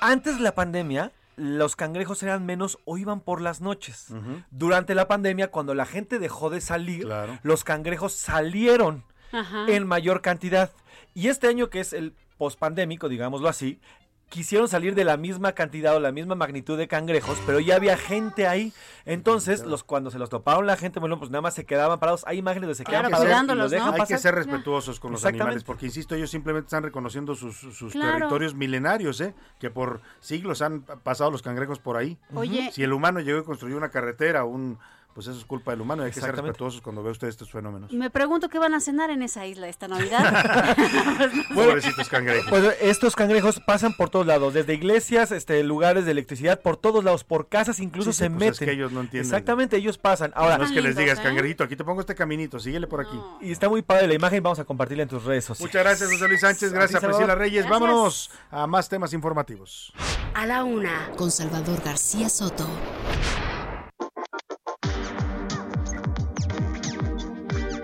Antes 0.00 0.36
de 0.36 0.42
la 0.42 0.54
pandemia, 0.54 1.12
los 1.36 1.76
cangrejos 1.76 2.22
eran 2.22 2.46
menos 2.46 2.78
o 2.84 2.98
iban 2.98 3.20
por 3.20 3.40
las 3.40 3.60
noches. 3.60 4.08
Durante 4.50 4.94
la 4.94 5.08
pandemia, 5.08 5.50
cuando 5.50 5.74
la 5.74 5.86
gente 5.86 6.18
dejó 6.18 6.50
de 6.50 6.60
salir, 6.60 7.08
los 7.42 7.64
cangrejos 7.64 8.12
salieron 8.12 9.04
Ajá. 9.32 9.66
en 9.68 9.86
mayor 9.86 10.22
cantidad. 10.22 10.70
Y 11.14 11.28
este 11.28 11.48
año 11.48 11.68
que 11.70 11.80
es 11.80 11.92
el 11.92 12.14
pospandémico, 12.38 13.08
digámoslo 13.08 13.48
así, 13.48 13.80
quisieron 14.28 14.68
salir 14.68 14.94
de 14.94 15.04
la 15.04 15.16
misma 15.16 15.52
cantidad 15.52 15.94
o 15.96 16.00
la 16.00 16.10
misma 16.12 16.34
magnitud 16.34 16.76
de 16.76 16.88
cangrejos, 16.88 17.38
pero 17.46 17.60
ya 17.60 17.76
había 17.76 17.96
gente 17.96 18.46
ahí. 18.46 18.72
Entonces, 19.04 19.64
los 19.64 19.84
cuando 19.84 20.10
se 20.10 20.18
los 20.18 20.28
toparon 20.28 20.66
la 20.66 20.76
gente, 20.76 20.98
bueno, 20.98 21.18
pues 21.18 21.30
nada 21.30 21.42
más 21.42 21.54
se 21.54 21.64
quedaban 21.64 22.00
parados. 22.00 22.24
Hay 22.26 22.38
imágenes 22.38 22.62
donde 22.66 22.74
se 22.74 22.84
quedan 22.84 23.04
que 23.06 23.10
parados 23.12 23.28
ser- 23.46 23.56
y 23.56 23.58
los 23.58 23.70
dejan 23.70 23.94
Hay 23.94 24.00
que 24.06 24.18
ser 24.18 24.34
respetuosos 24.34 24.98
con 24.98 25.12
los 25.12 25.24
animales, 25.24 25.62
porque 25.64 25.86
insisto, 25.86 26.14
ellos 26.16 26.30
simplemente 26.30 26.66
están 26.66 26.82
reconociendo 26.82 27.34
sus, 27.34 27.56
sus 27.56 27.92
Claro. 27.92 28.12
territorios 28.18 28.54
milenarios, 28.54 29.20
¿eh? 29.20 29.34
que 29.60 29.70
por 29.70 30.00
siglos 30.20 30.60
han 30.60 30.82
pasado 30.82 31.30
los 31.30 31.42
cangrejos 31.42 31.78
por 31.78 31.96
ahí. 31.96 32.18
Oye. 32.34 32.70
Si 32.72 32.82
el 32.82 32.92
humano 32.92 33.20
llegó 33.20 33.38
y 33.40 33.44
construyó 33.44 33.76
una 33.76 33.90
carretera, 33.90 34.44
un, 34.44 34.78
pues 35.16 35.28
eso 35.28 35.38
es 35.38 35.46
culpa 35.46 35.70
del 35.70 35.80
humano. 35.80 36.02
Hay 36.02 36.10
que 36.12 36.20
ser 36.20 36.36
respetuosos 36.36 36.82
cuando 36.82 37.02
ve 37.02 37.10
usted 37.10 37.28
estos 37.28 37.50
fenómenos. 37.50 37.90
Me 37.90 38.10
pregunto 38.10 38.50
qué 38.50 38.58
van 38.58 38.74
a 38.74 38.80
cenar 38.80 39.08
en 39.08 39.22
esa 39.22 39.46
isla 39.46 39.66
esta 39.66 39.88
Navidad. 39.88 40.76
Pobrecitos 41.54 42.10
cangrejos. 42.10 42.50
Pues 42.50 42.76
estos 42.82 43.16
cangrejos 43.16 43.58
pasan 43.60 43.94
por 43.94 44.10
todos 44.10 44.26
lados, 44.26 44.52
desde 44.52 44.74
iglesias, 44.74 45.32
este, 45.32 45.64
lugares 45.64 46.04
de 46.04 46.10
electricidad, 46.10 46.60
por 46.60 46.76
todos 46.76 47.02
lados, 47.02 47.24
por 47.24 47.48
casas, 47.48 47.80
incluso 47.80 48.12
Sí, 48.12 48.18
sí, 48.18 48.24
se 48.24 48.28
pues 48.28 48.38
meten. 48.40 48.52
es 48.52 48.58
que 48.58 48.72
ellos 48.72 48.92
no 48.92 49.00
entienden. 49.00 49.26
Exactamente, 49.26 49.78
ellos 49.78 49.96
pasan. 49.96 50.32
Ahora, 50.34 50.58
no 50.58 50.64
es 50.64 50.72
que 50.72 50.82
les 50.82 50.94
¿eh? 50.94 51.00
digas, 51.00 51.18
cangrejito, 51.18 51.64
aquí 51.64 51.76
te 51.76 51.84
pongo 51.84 52.02
este 52.02 52.14
caminito, 52.14 52.60
síguele 52.60 52.86
por 52.86 53.00
aquí. 53.00 53.18
y 53.40 53.52
está 53.52 53.70
muy 53.70 53.80
padre 53.80 54.08
la 54.08 54.14
imagen, 54.14 54.42
vamos 54.42 54.58
a 54.58 54.66
compartirla 54.66 55.04
en 55.04 55.08
tus 55.08 55.24
redes 55.24 55.46
sociales. 55.46 55.72
Muchas 55.72 55.82
gracias, 55.82 56.12
José 56.12 56.28
Luis 56.28 56.40
Sánchez. 56.42 56.72
Gracias, 56.74 57.02
A 57.02 57.06
Priscila. 57.06 57.34
Reyes. 57.34 57.64
Gracias. 57.64 57.80
Vámonos 57.80 58.30
a 58.50 58.66
más 58.66 58.90
temas 58.90 59.14
informativos. 59.14 59.94
A 60.34 60.44
la 60.44 60.62
una, 60.62 61.10
con 61.16 61.30
Salvador 61.30 61.80
García 61.82 62.28
Soto. 62.28 62.68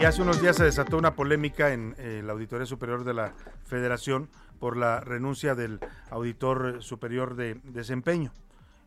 Y 0.03 0.05
hace 0.05 0.21
unos 0.21 0.43
días 0.43 0.57
se 0.57 0.65
desató 0.65 0.99
una 0.99 1.15
polémica 1.15 1.73
en 1.73 1.95
eh, 1.97 2.23
la 2.25 2.33
Auditoría 2.33 2.67
Superior 2.67 3.05
de 3.05 3.15
la 3.15 3.35
Federación 3.63 4.29
por 4.59 4.77
la 4.77 4.99
renuncia 4.99 5.55
del 5.55 5.79
auditor 6.11 6.75
eh, 6.79 6.83
superior 6.83 7.37
de 7.37 7.61
desempeño. 7.63 8.33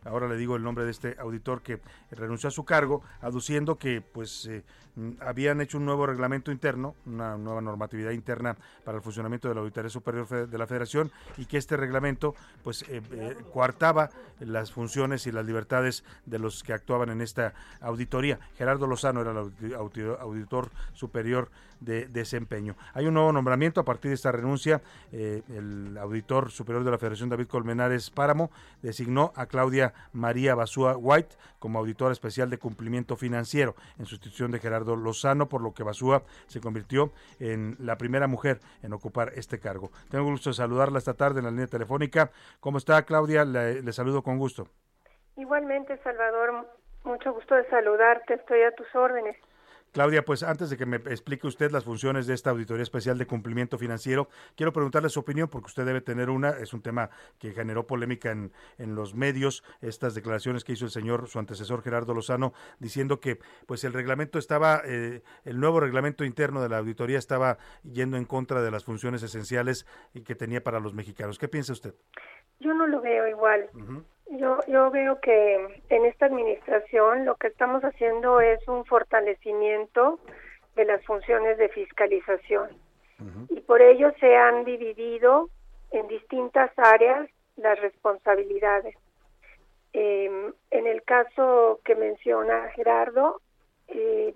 Ahora 0.04 0.28
le 0.28 0.36
digo 0.36 0.58
el 0.58 0.64
nombre 0.64 0.84
de 0.84 0.92
este 0.92 1.16
auditor 1.18 1.62
que 1.62 1.80
renunció 2.12 2.50
a 2.50 2.52
su 2.52 2.66
cargo, 2.66 3.02
aduciendo 3.22 3.78
que 3.78 4.02
pues 4.02 4.46
eh, 4.48 4.66
habían 5.20 5.62
hecho 5.62 5.78
un 5.78 5.86
nuevo 5.86 6.06
reglamento 6.06 6.52
interno, 6.52 6.96
una 7.06 7.38
nueva 7.38 7.62
normatividad 7.62 8.12
interna 8.12 8.56
para 8.84 8.98
el 8.98 9.04
funcionamiento 9.04 9.48
de 9.50 9.56
la 9.56 9.62
Auditoría 9.62 9.90
Superior 9.90 10.48
de 10.50 10.58
la 10.58 10.68
Federación 10.68 11.12
y 11.38 11.46
que 11.46 11.58
este 11.58 11.76
reglamento 11.78 12.36
pues 12.64 12.84
eh, 12.84 13.02
eh, 13.12 13.36
coartaba 13.54 14.10
las 14.40 14.72
funciones 14.72 15.28
y 15.28 15.32
las 15.32 15.46
libertades 15.46 16.04
de 16.26 16.40
los 16.40 16.64
que 16.64 16.74
actuaban 16.74 17.10
en 17.10 17.22
esta 17.22 17.54
auditoría. 17.82 18.40
Gerardo 18.58 18.88
Lozano 18.88 19.22
era 19.22 19.32
el 19.32 19.38
audi- 19.38 19.76
audi- 19.76 20.18
auditor 20.20 20.70
superior 20.94 21.50
de 21.82 22.08
desempeño. 22.08 22.76
Hay 22.94 23.06
un 23.06 23.14
nuevo 23.16 23.32
nombramiento 23.34 23.82
a 23.82 23.86
partir 23.86 24.10
de 24.10 24.16
esta 24.16 24.32
renuncia. 24.32 24.82
eh, 25.12 25.42
el 25.50 25.98
auditor 25.98 26.52
superior 26.52 26.84
de 26.84 26.92
la 26.92 26.98
Federación, 26.98 27.30
David 27.30 27.48
Colmenares 27.48 28.10
Páramo, 28.10 28.50
designó 28.82 29.32
a 29.36 29.46
Claudia 29.46 29.94
María 30.14 30.56
Basúa 30.56 30.96
White 30.98 31.36
como 31.60 31.80
auditora 31.80 32.12
especial 32.12 32.50
de 32.50 32.58
cumplimiento 32.58 33.16
financiero 33.18 33.76
en 33.98 34.06
sustitución 34.06 34.52
de 34.52 34.60
Gerardo 34.60 34.85
Lozano, 34.96 35.48
por 35.48 35.62
lo 35.62 35.74
que 35.74 35.84
Basúa 35.84 36.24
se 36.48 36.60
convirtió 36.60 37.12
en 37.40 37.76
la 37.80 37.98
primera 37.98 38.28
mujer 38.28 38.60
en 38.84 38.94
ocupar 38.94 39.32
este 39.36 39.60
cargo. 39.60 39.92
Tengo 40.10 40.26
el 40.26 40.32
gusto 40.34 40.50
de 40.50 40.56
saludarla 40.56 41.00
esta 41.00 41.14
tarde 41.14 41.40
en 41.40 41.46
la 41.46 41.52
línea 41.52 41.68
telefónica. 41.68 42.32
¿Cómo 42.60 42.78
está 42.78 43.02
Claudia? 43.04 43.46
Le, 43.46 43.82
le 43.82 43.94
saludo 43.94 44.22
con 44.22 44.38
gusto. 44.38 44.68
Igualmente, 45.38 45.98
Salvador, 46.04 46.68
mucho 47.04 47.34
gusto 47.34 47.56
de 47.56 47.68
saludarte, 47.70 48.34
estoy 48.36 48.62
a 48.64 48.72
tus 48.72 48.94
órdenes. 48.96 49.38
Claudia, 49.96 50.26
pues 50.26 50.44
antes 50.44 50.70
de 50.70 50.76
que 50.76 50.86
me 50.86 50.98
explique 50.98 51.48
usted 51.48 51.72
las 51.72 51.86
funciones 51.86 52.28
de 52.28 52.34
esta 52.34 52.50
Auditoría 52.50 52.84
Especial 52.84 53.18
de 53.18 53.26
Cumplimiento 53.26 53.78
Financiero, 53.78 54.28
quiero 54.58 54.74
preguntarle 54.74 55.08
su 55.08 55.22
opinión, 55.22 55.48
porque 55.48 55.68
usted 55.68 55.86
debe 55.86 56.02
tener 56.02 56.30
una, 56.30 56.50
es 56.50 56.74
un 56.74 56.82
tema 56.82 57.10
que 57.40 57.54
generó 57.54 57.88
polémica 57.88 58.30
en, 58.30 58.52
en 58.78 58.94
los 58.94 59.16
medios, 59.16 59.64
estas 59.80 60.14
declaraciones 60.14 60.66
que 60.66 60.74
hizo 60.74 60.84
el 60.84 60.92
señor, 60.92 61.30
su 61.30 61.40
antecesor 61.40 61.82
Gerardo 61.82 62.14
Lozano, 62.14 62.52
diciendo 62.78 63.22
que 63.22 63.40
pues 63.68 63.86
el 63.86 63.94
reglamento 63.94 64.38
estaba, 64.38 64.82
eh, 64.84 65.24
el 65.46 65.62
nuevo 65.62 65.80
reglamento 65.80 66.26
interno 66.26 66.62
de 66.62 66.68
la 66.68 66.80
auditoría 66.80 67.18
estaba 67.18 67.58
yendo 67.84 68.18
en 68.18 68.26
contra 68.26 68.62
de 68.62 68.72
las 68.72 68.84
funciones 68.84 69.24
esenciales 69.24 69.88
y 70.14 70.24
que 70.24 70.36
tenía 70.36 70.62
para 70.62 70.82
los 70.82 70.94
mexicanos. 70.94 71.40
¿Qué 71.40 71.48
piensa 71.48 71.72
usted? 71.72 71.96
Yo 72.60 72.74
no 72.74 72.86
lo 72.86 73.00
veo 73.00 73.30
igual. 73.30 73.70
Yo, 74.28 74.60
yo 74.68 74.90
veo 74.92 75.20
que 75.22 75.82
en 75.90 76.06
esta 76.06 76.26
administración 76.26 77.26
lo 77.26 77.36
que 77.36 77.48
estamos 77.48 77.84
haciendo 77.84 78.42
es 78.42 78.68
un 78.68 78.86
fortalecimiento 78.86 80.20
de 80.76 80.86
las 80.86 81.04
funciones 81.06 81.58
de 81.58 81.70
fiscalización 81.70 82.70
y 83.50 83.62
por 83.62 83.82
ello 83.82 84.12
se 84.20 84.36
han 84.36 84.66
dividido 84.66 85.50
en 85.92 86.08
distintas 86.08 86.72
áreas 86.78 87.30
las 87.56 87.80
responsabilidades. 87.80 88.96
Eh, 89.94 90.52
en 90.72 90.88
el 90.88 91.04
caso 91.04 91.80
que 91.86 91.96
menciona 91.96 92.70
Gerardo, 92.76 93.42
eh, 93.88 94.34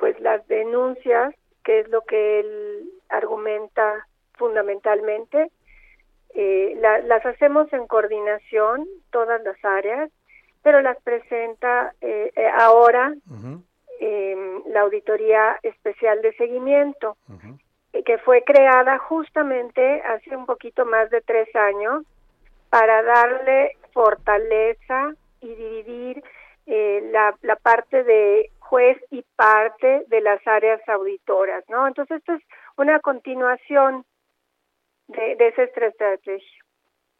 pues 0.00 0.18
las 0.20 0.46
denuncias, 0.48 1.34
que 1.62 1.80
es 1.80 1.88
lo 1.88 2.02
que 2.02 2.40
él 2.40 2.90
argumenta 3.10 4.06
fundamentalmente, 4.34 5.50
eh, 6.34 6.74
la- 6.80 6.98
las 7.00 7.24
hacemos 7.24 7.72
en 7.72 7.86
coordinación, 7.86 8.86
todas 9.10 9.42
las 9.42 9.56
áreas, 9.64 10.10
pero 10.62 10.80
las 10.80 11.00
presenta 11.02 11.94
eh, 12.00 12.32
eh, 12.34 12.48
ahora 12.58 13.14
eh, 14.00 14.60
la 14.66 14.80
Auditoría 14.82 15.58
Especial 15.62 16.20
de 16.22 16.32
Seguimiento, 16.34 17.16
eh, 17.92 18.02
que 18.02 18.18
fue 18.18 18.42
creada 18.42 18.98
justamente 18.98 20.02
hace 20.02 20.36
un 20.36 20.46
poquito 20.46 20.84
más 20.84 21.10
de 21.10 21.20
tres 21.20 21.54
años 21.54 22.04
para 22.70 23.02
darle 23.02 23.76
fortaleza 23.92 25.12
y 25.40 25.54
dividir 25.54 26.24
eh, 26.66 27.08
la, 27.12 27.36
la 27.42 27.56
parte 27.56 28.02
de 28.02 28.50
juez 28.58 28.98
y 29.10 29.22
parte 29.36 30.04
de 30.08 30.20
las 30.22 30.44
áreas 30.46 30.80
auditoras, 30.88 31.62
¿no? 31.68 31.86
Entonces, 31.86 32.18
esto 32.18 32.32
es 32.32 32.42
una 32.76 32.98
continuación 33.00 34.04
de, 35.08 35.36
de 35.36 35.48
esa 35.48 35.62
estrategia. 35.62 36.64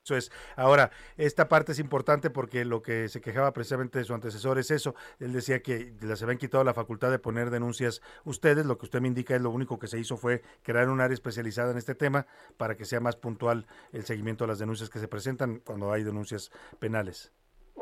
Eso 0.05 0.17
es. 0.17 0.31
Ahora, 0.55 0.91
esta 1.17 1.49
parte 1.49 1.73
es 1.73 1.79
importante 1.79 2.29
porque 2.29 2.67
lo 2.67 2.83
que 2.83 3.09
se 3.09 3.23
quejaba 3.23 3.55
precisamente 3.55 3.99
de 3.99 4.05
su 4.05 4.13
antecesor 4.13 4.59
es 4.59 4.71
eso. 4.71 4.95
Él 5.19 5.33
decía 5.33 5.63
que 5.63 5.95
les 6.03 6.23
habían 6.23 6.37
quitado 6.37 6.63
la 6.63 6.75
facultad 6.75 7.11
de 7.11 7.19
poner 7.19 7.49
denuncias 7.49 8.03
ustedes. 8.25 8.67
Lo 8.67 8.77
que 8.77 8.85
usted 8.85 9.01
me 9.01 9.09
indica 9.09 9.35
es 9.35 9.41
lo 9.41 9.49
único 9.49 9.79
que 9.79 9.87
se 9.87 9.99
hizo 9.99 10.19
fue 10.19 10.43
crear 10.63 10.91
un 10.91 11.01
área 11.01 11.15
especializada 11.15 11.71
en 11.71 11.79
este 11.79 11.95
tema 11.95 12.27
para 12.59 12.77
que 12.77 12.85
sea 12.85 13.01
más 13.01 13.17
puntual 13.17 13.67
el 13.93 14.05
seguimiento 14.05 14.45
de 14.45 14.49
las 14.49 14.59
denuncias 14.59 14.91
que 14.91 14.99
se 14.99 15.09
presentan 15.09 15.61
cuando 15.61 15.91
hay 15.91 16.05
denuncias 16.05 16.51
penales. 16.79 17.33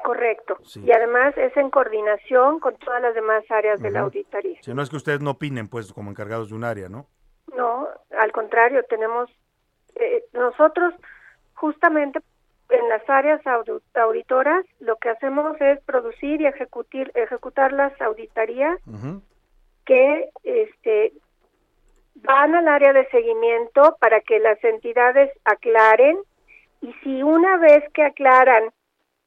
Correcto. 0.04 0.58
Sí. 0.62 0.80
Y 0.86 0.92
además 0.92 1.36
es 1.36 1.56
en 1.56 1.70
coordinación 1.70 2.60
con 2.60 2.76
todas 2.76 3.02
las 3.02 3.16
demás 3.16 3.42
áreas 3.50 3.80
de 3.82 3.90
la 3.90 4.00
auditoría. 4.00 4.58
Si 4.62 4.72
no 4.72 4.82
es 4.82 4.90
que 4.90 4.96
ustedes 4.96 5.20
no 5.20 5.32
opinen, 5.32 5.66
pues, 5.66 5.92
como 5.92 6.10
encargados 6.10 6.50
de 6.50 6.54
un 6.54 6.62
área, 6.62 6.88
¿no? 6.88 7.08
No, 7.56 7.88
al 8.16 8.30
contrario, 8.30 8.84
tenemos 8.88 9.28
eh, 9.96 10.24
nosotros 10.32 10.94
justamente 11.54 12.20
en 12.68 12.88
las 12.88 13.08
áreas 13.08 13.40
auditoras 13.94 14.64
lo 14.80 14.96
que 14.96 15.10
hacemos 15.10 15.60
es 15.60 15.80
producir 15.82 16.40
y 16.40 16.46
ejecutar 16.46 17.10
ejecutar 17.14 17.72
las 17.72 18.00
auditorías 18.00 18.78
que 19.84 20.30
este 20.42 21.12
van 22.14 22.54
al 22.54 22.68
área 22.68 22.92
de 22.92 23.06
seguimiento 23.08 23.96
para 24.00 24.20
que 24.20 24.38
las 24.38 24.62
entidades 24.64 25.30
aclaren 25.44 26.18
y 26.80 26.92
si 27.02 27.22
una 27.22 27.58
vez 27.58 27.84
que 27.92 28.04
aclaran 28.04 28.70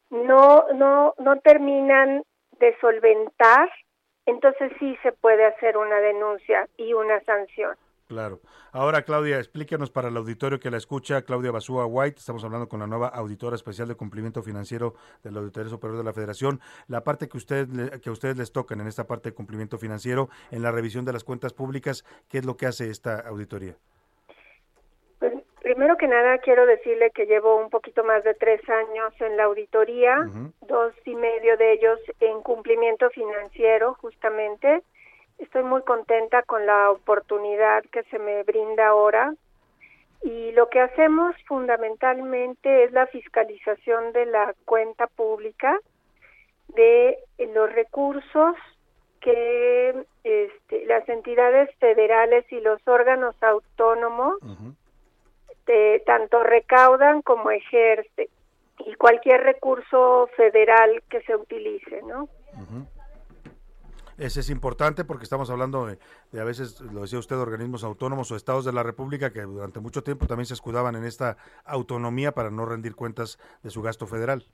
no 0.09 0.65
no 0.73 1.13
no 1.19 1.39
terminan 1.41 2.23
de 2.59 2.75
solventar 2.79 3.69
entonces 4.25 4.71
sí 4.79 4.97
se 5.03 5.11
puede 5.11 5.45
hacer 5.45 5.77
una 5.77 5.99
denuncia 5.99 6.67
y 6.77 6.93
una 6.93 7.19
sanción. 7.21 7.75
Claro. 8.07 8.39
Ahora, 8.71 9.01
Claudia, 9.01 9.37
explíquenos 9.37 9.89
para 9.89 10.09
el 10.09 10.17
auditorio 10.17 10.59
que 10.59 10.69
la 10.69 10.77
escucha, 10.77 11.23
Claudia 11.23 11.49
Basúa 11.49 11.87
White, 11.87 12.19
estamos 12.19 12.43
hablando 12.43 12.69
con 12.69 12.79
la 12.79 12.85
nueva 12.85 13.07
auditora 13.07 13.55
especial 13.55 13.87
de 13.87 13.95
cumplimiento 13.95 14.43
financiero 14.43 14.93
de 15.23 15.31
la 15.31 15.39
Auditoría 15.39 15.71
Superior 15.71 15.97
de 15.97 16.03
la 16.03 16.13
Federación, 16.13 16.61
la 16.87 17.03
parte 17.03 17.27
que, 17.27 17.37
usted, 17.37 17.67
que 18.01 18.09
a 18.09 18.11
ustedes 18.11 18.37
les 18.37 18.51
tocan 18.51 18.79
en 18.79 18.87
esta 18.87 19.07
parte 19.07 19.29
de 19.29 19.35
cumplimiento 19.35 19.79
financiero, 19.79 20.29
en 20.51 20.61
la 20.61 20.71
revisión 20.71 21.03
de 21.03 21.13
las 21.13 21.23
cuentas 21.23 21.53
públicas, 21.53 22.05
¿qué 22.29 22.37
es 22.37 22.45
lo 22.45 22.57
que 22.57 22.67
hace 22.67 22.91
esta 22.91 23.21
auditoría? 23.21 23.75
Pues, 25.17 25.33
primero 25.63 25.97
que 25.97 26.07
nada, 26.07 26.37
quiero 26.37 26.67
decirle 26.67 27.09
que 27.09 27.25
llevo 27.25 27.55
un 27.55 27.71
poquito 27.71 28.03
más 28.03 28.23
de 28.23 28.35
tres 28.35 28.61
años 28.69 29.19
en 29.19 29.35
la 29.35 29.45
auditoría, 29.45 30.29
dos 30.67 30.93
y 31.05 31.15
medio 31.15 31.57
de 31.57 31.73
ellos 31.73 31.99
en 32.19 32.41
cumplimiento 32.43 33.09
financiero, 33.09 33.95
justamente 33.95 34.83
Estoy 35.37 35.63
muy 35.63 35.81
contenta 35.83 36.43
con 36.43 36.65
la 36.65 36.91
oportunidad 36.91 37.83
que 37.91 38.03
se 38.03 38.19
me 38.19 38.43
brinda 38.43 38.87
ahora. 38.87 39.33
Y 40.23 40.51
lo 40.53 40.69
que 40.69 40.79
hacemos 40.79 41.35
fundamentalmente 41.47 42.85
es 42.85 42.91
la 42.91 43.05
fiscalización 43.07 44.11
de 44.13 44.25
la 44.25 44.55
cuenta 44.65 45.07
pública 45.07 45.77
de 46.69 47.19
los 47.53 47.71
recursos 47.73 48.55
que 49.21 50.05
este, 50.23 50.85
las 50.85 51.07
entidades 51.09 51.69
federales 51.77 52.45
y 52.51 52.59
los 52.59 52.79
órganos 52.87 53.35
autónomos 53.41 54.35
tanto 56.05 56.43
recaudan 56.43 57.21
como 57.21 57.51
ejercen 57.51 58.27
y 58.79 58.93
cualquier 58.95 59.41
recurso 59.41 60.29
federal 60.35 61.01
que 61.09 61.21
se 61.21 61.35
utilice, 61.35 62.01
¿no? 62.03 62.27
Ese 64.17 64.39
es 64.39 64.49
importante 64.49 65.03
porque 65.03 65.23
estamos 65.23 65.49
hablando 65.49 65.87
de, 65.87 65.97
a 66.39 66.43
veces, 66.43 66.79
lo 66.79 67.01
decía 67.01 67.19
usted, 67.19 67.35
organismos 67.37 67.83
autónomos 67.83 68.31
o 68.31 68.35
estados 68.35 68.63
de 68.63 68.71
la 68.71 68.83
República 68.83 69.31
que 69.33 69.41
durante 69.41 69.79
mucho 69.79 70.03
tiempo 70.03 70.27
también 70.27 70.45
se 70.45 70.53
escudaban 70.53 70.95
en 70.95 71.03
esta 71.03 71.37
autonomía 71.65 72.31
para 72.31 72.49
no 72.49 72.65
rendir 72.65 72.95
cuentas 72.95 73.37
de 73.63 73.69
su 73.69 73.81
gasto 73.81 74.07
federal. 74.07 74.45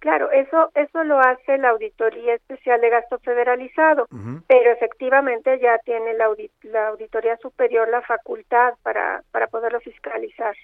Claro, 0.00 0.30
eso 0.30 0.70
eso 0.74 1.04
lo 1.04 1.18
hace 1.18 1.56
la 1.58 1.70
Auditoría 1.70 2.34
Especial 2.34 2.80
de 2.80 2.90
Gasto 2.90 3.18
Federalizado, 3.20 4.06
pero 4.46 4.70
efectivamente 4.70 5.58
ya 5.58 5.78
tiene 5.84 6.12
la, 6.14 6.28
la 6.64 6.88
Auditoría 6.88 7.36
Superior 7.38 7.88
la 7.88 8.02
facultad 8.02 8.74
para, 8.82 9.22
para 9.30 9.46
poderlo 9.46 9.80
fiscalizar. 9.80 10.54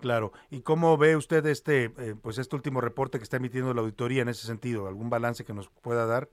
Claro. 0.00 0.32
¿Y 0.48 0.62
cómo 0.62 0.96
ve 0.96 1.14
usted 1.14 1.44
este 1.46 1.84
eh, 1.98 2.14
pues 2.20 2.38
este 2.38 2.56
último 2.56 2.80
reporte 2.80 3.18
que 3.18 3.24
está 3.24 3.36
emitiendo 3.36 3.74
la 3.74 3.82
auditoría 3.82 4.22
en 4.22 4.30
ese 4.30 4.46
sentido? 4.46 4.88
¿Algún 4.88 5.10
balance 5.10 5.44
que 5.44 5.52
nos 5.52 5.68
pueda 5.68 6.06
dar? 6.06 6.28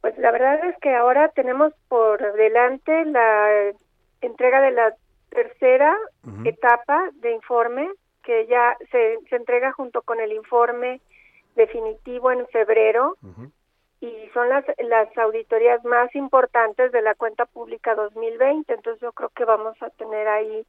Pues 0.00 0.16
la 0.18 0.30
verdad 0.30 0.64
es 0.64 0.76
que 0.78 0.94
ahora 0.94 1.28
tenemos 1.30 1.72
por 1.88 2.20
delante 2.34 3.04
la 3.04 3.72
entrega 4.20 4.60
de 4.60 4.70
la 4.70 4.94
tercera 5.30 5.96
etapa 6.44 7.10
de 7.14 7.32
informe 7.32 7.90
que 8.22 8.46
ya 8.46 8.76
se, 8.90 9.18
se, 9.28 9.36
entrega 9.36 9.72
junto 9.72 10.02
con 10.02 10.20
el 10.20 10.32
informe 10.32 11.00
definitivo 11.56 12.30
en 12.30 12.46
febrero. 12.48 13.16
Y 14.00 14.28
son 14.32 14.48
las, 14.48 14.64
las 14.78 15.16
auditorías 15.18 15.84
más 15.84 16.14
importantes 16.14 16.92
de 16.92 17.02
la 17.02 17.16
cuenta 17.16 17.46
pública 17.46 17.96
2020. 17.96 18.72
Entonces 18.72 19.00
yo 19.00 19.12
creo 19.12 19.30
que 19.30 19.44
vamos 19.44 19.76
a 19.82 19.90
tener 19.90 20.28
ahí 20.28 20.64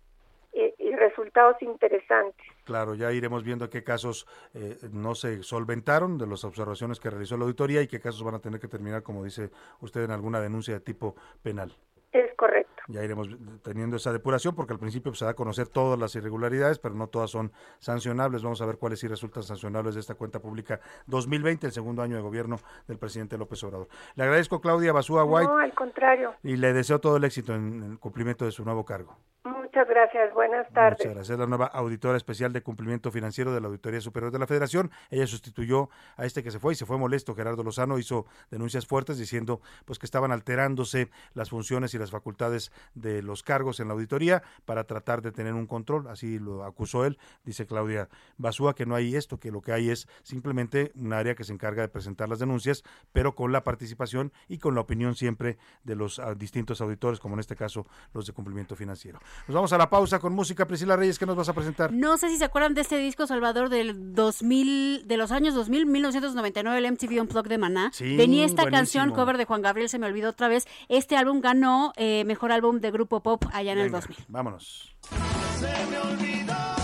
y, 0.54 0.96
resultados 0.96 1.56
interesantes. 1.62 2.46
Claro, 2.66 2.94
ya 2.94 3.12
iremos 3.14 3.44
viendo 3.44 3.70
qué 3.70 3.84
casos 3.84 4.28
eh, 4.54 4.78
no 4.92 5.16
se 5.16 5.44
solventaron 5.44 6.18
de 6.18 6.28
las 6.28 6.44
observaciones 6.44 7.00
que 7.00 7.10
realizó 7.10 7.38
la 7.38 7.44
auditoría 7.44 7.82
y 7.82 7.88
qué 7.88 8.00
casos 8.00 8.24
van 8.24 8.36
a 8.36 8.40
tener 8.40 8.60
que 8.60 8.68
terminar, 8.68 9.02
como 9.02 9.24
dice 9.24 9.50
usted, 9.80 10.04
en 10.04 10.12
alguna 10.12 10.42
denuncia 10.42 10.74
de 10.74 10.80
tipo 10.82 11.16
penal. 11.42 11.74
Es 12.12 12.34
correcto. 12.36 12.82
Ya 12.88 13.04
iremos 13.04 13.30
teniendo 13.62 13.98
esa 13.98 14.12
depuración 14.12 14.56
porque 14.56 14.74
al 14.74 14.80
principio 14.80 15.12
pues, 15.12 15.20
se 15.20 15.26
da 15.26 15.32
a 15.32 15.36
conocer 15.36 15.68
todas 15.68 16.00
las 16.00 16.16
irregularidades, 16.16 16.80
pero 16.80 16.96
no 16.96 17.08
todas 17.08 17.30
son 17.30 17.52
sancionables. 17.78 18.42
Vamos 18.42 18.62
a 18.62 18.66
ver 18.66 18.78
cuáles 18.78 19.00
sí 19.00 19.08
resultan 19.08 19.44
sancionables 19.44 19.94
de 19.94 20.02
esta 20.02 20.16
cuenta 20.16 20.40
pública 20.40 20.80
2020, 21.06 21.68
el 21.68 21.72
segundo 21.72 22.02
año 22.02 22.16
de 22.16 22.24
gobierno 22.24 22.58
del 22.88 22.98
presidente 22.98 23.38
López 23.38 23.64
Obrador. 23.64 23.90
Le 24.16 24.24
agradezco 24.24 24.60
Claudia 24.60 24.92
Basúa 24.92 25.24
White. 25.24 25.50
No, 25.50 25.60
al 25.60 25.74
contrario. 25.74 26.34
Y 26.42 26.58
le 26.58 26.74
deseo 26.74 27.00
todo 27.00 27.18
el 27.18 27.24
éxito 27.26 27.54
en 27.54 27.84
el 27.84 28.00
cumplimiento 28.00 28.44
de 28.44 28.52
su 28.52 28.66
nuevo 28.66 28.84
cargo. 28.86 29.16
Muchas 29.46 29.88
gracias, 29.88 30.34
buenas 30.34 30.68
tardes. 30.74 31.00
Muchas 31.00 31.14
gracias. 31.14 31.30
Es 31.30 31.40
la 31.40 31.48
nueva 31.48 31.68
auditora 31.68 32.18
especial 32.18 32.52
de 32.52 32.62
cumplimiento 32.62 33.10
financiero 33.10 33.54
de 33.54 33.62
la 33.62 33.68
Auditoría 33.68 34.02
Superior 34.02 34.34
de 34.34 34.40
la 34.40 34.48
Federación. 34.48 34.92
Ella 35.10 35.28
sustituyó 35.28 35.90
a 36.18 36.26
este 36.26 36.44
que 36.44 36.52
se 36.52 36.60
fue 36.60 36.74
y 36.74 36.76
se 36.76 36.86
fue 36.86 36.98
molesto. 36.98 37.36
Gerardo 37.36 37.64
Lozano 37.64 37.98
hizo 37.98 38.26
denuncias 38.52 38.86
fuertes 38.86 39.18
diciendo 39.18 39.62
pues 39.86 39.98
que 39.98 40.06
estaban 40.06 40.34
alterándose 40.34 41.10
las 41.34 41.52
funciones 41.52 41.94
y 41.94 41.98
las 41.98 42.12
facultades 42.12 42.74
de 42.96 43.22
los 43.22 43.42
cargos 43.42 43.80
en 43.80 43.88
la 43.88 43.94
auditoría 43.94 44.44
para 44.66 44.84
tratar 44.84 45.22
de 45.22 45.32
tener 45.32 45.54
un 45.54 45.68
control. 45.68 46.08
Así 46.08 46.38
lo 46.38 46.66
acusó 46.66 47.06
él, 47.06 47.18
dice 47.46 47.66
Claudia 47.66 48.10
Basúa, 48.38 48.76
que 48.76 48.86
no 48.86 48.96
hay 48.96 49.16
esto, 49.16 49.40
que 49.40 49.52
lo 49.52 49.62
que 49.62 49.72
hay 49.72 49.90
es 49.90 50.10
simplemente 50.22 50.92
un 50.96 51.14
área 51.14 51.36
que 51.36 51.46
se 51.46 51.54
encarga 51.54 51.82
de 51.82 51.88
presentar 51.88 52.28
las 52.28 52.40
denuncias, 52.40 52.84
pero 53.14 53.36
con 53.36 53.54
la 53.54 53.64
participación 53.64 54.34
y 54.50 54.58
con 54.58 54.76
la 54.76 54.82
opinión 54.82 55.16
siempre 55.16 55.58
de 55.86 55.96
los 55.96 56.20
ah, 56.20 56.36
distintos 56.36 56.82
auditores, 56.82 57.22
como 57.22 57.36
en 57.36 57.40
este 57.40 57.56
caso 57.56 57.88
los 58.14 58.26
de 58.26 58.34
cumplimiento 58.34 58.76
financiero 58.76 59.20
vamos 59.48 59.74
a 59.74 59.78
la 59.78 59.90
pausa 59.90 60.20
con 60.20 60.34
música. 60.34 60.66
Priscila 60.66 60.96
Reyes, 60.96 61.20
¿qué 61.20 61.26
nos 61.26 61.36
vas 61.36 61.50
a 61.50 61.54
presentar? 61.54 61.92
No 61.92 62.18
sé 62.18 62.30
si 62.30 62.38
se 62.38 62.46
acuerdan 62.46 62.74
de 62.74 62.82
este 62.82 62.98
disco, 62.98 63.28
Salvador, 63.28 63.70
del 63.70 64.14
2000, 64.14 65.08
de 65.08 65.18
los 65.18 65.32
años 65.32 65.56
2000, 65.56 65.86
1999, 65.86 66.78
el 66.78 66.92
MTV 66.92 67.22
Unplugged 67.22 67.50
de 67.50 67.58
Maná. 67.58 67.90
Sí, 67.94 68.16
Venía 68.16 68.46
esta 68.46 68.70
canción, 68.70 69.12
cover 69.12 69.38
de 69.38 69.46
Juan 69.46 69.62
Gabriel, 69.62 69.90
se 69.90 70.00
me 70.00 70.08
olvidó 70.08 70.30
otra 70.30 70.48
vez. 70.48 70.68
Este 70.88 71.18
álbum 71.18 71.42
ganó 71.42 71.94
eh, 71.96 72.24
mejor 72.26 72.52
álbum 72.52 72.80
de 72.80 72.92
grupo 72.92 73.22
pop 73.22 73.44
allá 73.54 73.74
en 73.74 73.80
el 73.80 73.92
2000. 73.92 74.18
Vámonos. 74.28 74.96
Se 75.60 75.86
me 75.90 76.00
olvidó 76.00 76.79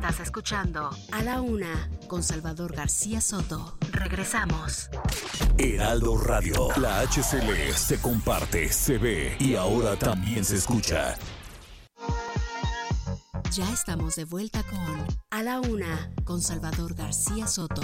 Estás 0.00 0.20
escuchando 0.20 0.88
A 1.12 1.22
la 1.22 1.42
Una 1.42 1.90
con 2.08 2.22
Salvador 2.22 2.74
García 2.74 3.20
Soto. 3.20 3.76
Regresamos. 3.92 4.88
Heraldo 5.58 6.16
Radio. 6.16 6.68
La 6.78 7.00
HCL 7.02 7.74
se 7.74 8.00
comparte, 8.00 8.72
se 8.72 8.96
ve 8.96 9.36
y 9.38 9.56
ahora 9.56 9.96
también 9.96 10.42
se 10.42 10.56
escucha. 10.56 11.18
Ya 13.52 13.70
estamos 13.70 14.16
de 14.16 14.24
vuelta 14.24 14.62
con 14.62 15.06
A 15.28 15.42
la 15.42 15.60
Una 15.60 16.10
con 16.24 16.40
Salvador 16.40 16.94
García 16.94 17.46
Soto. 17.46 17.82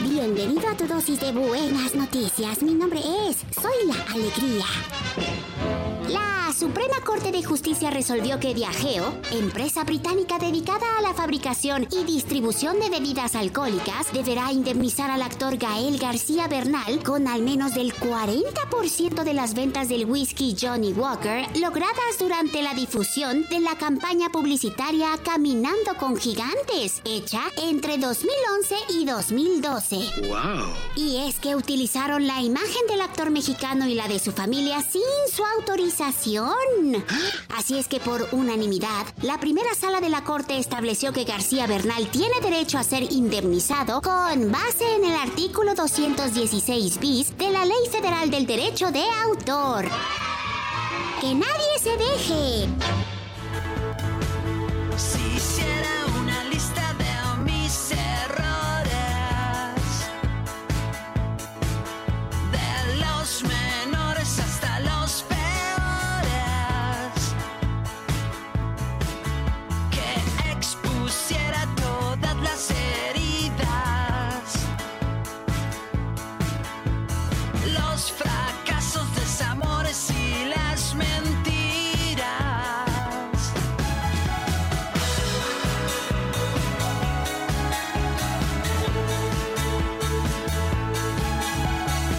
Bienvenido 0.00 0.68
a 0.68 0.76
tu 0.76 0.88
dosis 0.88 1.20
de 1.20 1.30
buenas 1.30 1.94
noticias. 1.94 2.60
Mi 2.60 2.74
nombre 2.74 2.98
es 3.28 3.36
Soy 3.54 3.86
la 3.86 4.02
Alegría. 4.12 4.64
La 6.62 6.68
Suprema 6.68 7.00
Corte 7.04 7.32
de 7.32 7.42
Justicia 7.42 7.90
resolvió 7.90 8.38
que 8.38 8.54
Diageo, 8.54 9.12
empresa 9.32 9.82
británica 9.82 10.38
dedicada 10.38 10.86
a 10.96 11.02
la 11.02 11.12
fabricación 11.12 11.88
y 11.90 12.04
distribución 12.04 12.78
de 12.78 12.88
bebidas 12.88 13.34
alcohólicas, 13.34 14.12
deberá 14.12 14.52
indemnizar 14.52 15.10
al 15.10 15.22
actor 15.22 15.56
Gael 15.56 15.98
García 15.98 16.46
Bernal 16.46 17.02
con 17.02 17.26
al 17.26 17.42
menos 17.42 17.74
del 17.74 17.92
40% 17.92 19.24
de 19.24 19.34
las 19.34 19.54
ventas 19.54 19.88
del 19.88 20.06
whisky 20.06 20.54
Johnny 20.58 20.92
Walker 20.92 21.48
logradas 21.58 22.18
durante 22.20 22.62
la 22.62 22.74
difusión 22.74 23.44
de 23.50 23.58
la 23.58 23.76
campaña 23.76 24.28
publicitaria 24.28 25.08
Caminando 25.24 25.96
con 25.98 26.16
Gigantes, 26.16 27.02
hecha 27.04 27.42
entre 27.60 27.98
2011 27.98 28.76
y 29.00 29.04
2012. 29.04 29.96
¡Wow! 30.28 30.66
Y 30.94 31.26
es 31.28 31.40
que 31.40 31.56
utilizaron 31.56 32.28
la 32.28 32.40
imagen 32.40 32.86
del 32.88 33.00
actor 33.00 33.30
mexicano 33.30 33.88
y 33.88 33.94
la 33.94 34.06
de 34.06 34.20
su 34.20 34.30
familia 34.30 34.80
sin 34.80 35.02
su 35.34 35.44
autorización 35.44 36.51
Así 37.56 37.78
es 37.78 37.88
que 37.88 38.00
por 38.00 38.26
unanimidad, 38.32 39.06
la 39.22 39.38
primera 39.38 39.74
sala 39.74 40.00
de 40.00 40.08
la 40.08 40.24
Corte 40.24 40.58
estableció 40.58 41.12
que 41.12 41.24
García 41.24 41.66
Bernal 41.66 42.08
tiene 42.10 42.40
derecho 42.40 42.78
a 42.78 42.84
ser 42.84 43.04
indemnizado 43.12 44.00
con 44.02 44.50
base 44.50 44.96
en 44.96 45.04
el 45.04 45.14
artículo 45.14 45.74
216 45.74 46.98
bis 46.98 47.36
de 47.38 47.50
la 47.50 47.64
Ley 47.64 47.88
Federal 47.90 48.30
del 48.30 48.46
Derecho 48.46 48.90
de 48.90 49.04
Autor. 49.24 49.86
¡Que 51.20 51.34
nadie 51.34 51.78
se 51.80 51.96
deje! 51.96 53.11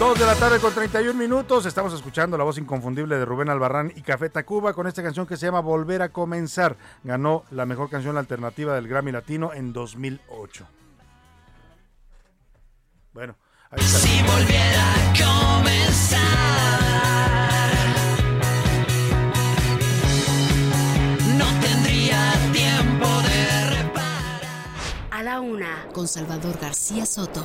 Dos 0.04 0.18
de 0.18 0.26
la 0.26 0.34
tarde 0.34 0.60
con 0.60 0.74
31 0.74 1.14
minutos. 1.14 1.64
Estamos 1.64 1.94
escuchando 1.94 2.36
la 2.36 2.44
voz 2.44 2.58
inconfundible 2.58 3.16
de 3.16 3.24
Rubén 3.24 3.48
Albarrán 3.48 3.90
y 3.96 4.02
Café 4.02 4.28
Tacuba 4.28 4.74
con 4.74 4.86
esta 4.86 5.02
canción 5.02 5.26
que 5.26 5.38
se 5.38 5.46
llama 5.46 5.60
Volver 5.60 6.02
a 6.02 6.10
Comenzar. 6.10 6.76
Ganó 7.04 7.44
la 7.50 7.64
mejor 7.64 7.88
canción 7.88 8.18
alternativa 8.18 8.74
del 8.74 8.86
Grammy 8.86 9.12
Latino 9.12 9.54
en 9.54 9.72
2008. 9.72 10.66
Bueno, 13.14 13.34
ahí 13.70 13.78
está. 13.80 13.98
Si 13.98 14.22
volviera 14.24 14.92
a 14.92 15.14
comenzar. 15.62 16.20
No 21.38 21.46
tendría 21.62 22.30
tiempo 22.52 23.08
de 23.22 23.70
reparar. 23.70 24.42
A 25.12 25.22
la 25.22 25.40
una, 25.40 25.86
con 25.94 26.06
Salvador 26.06 26.58
García 26.60 27.06
Soto. 27.06 27.42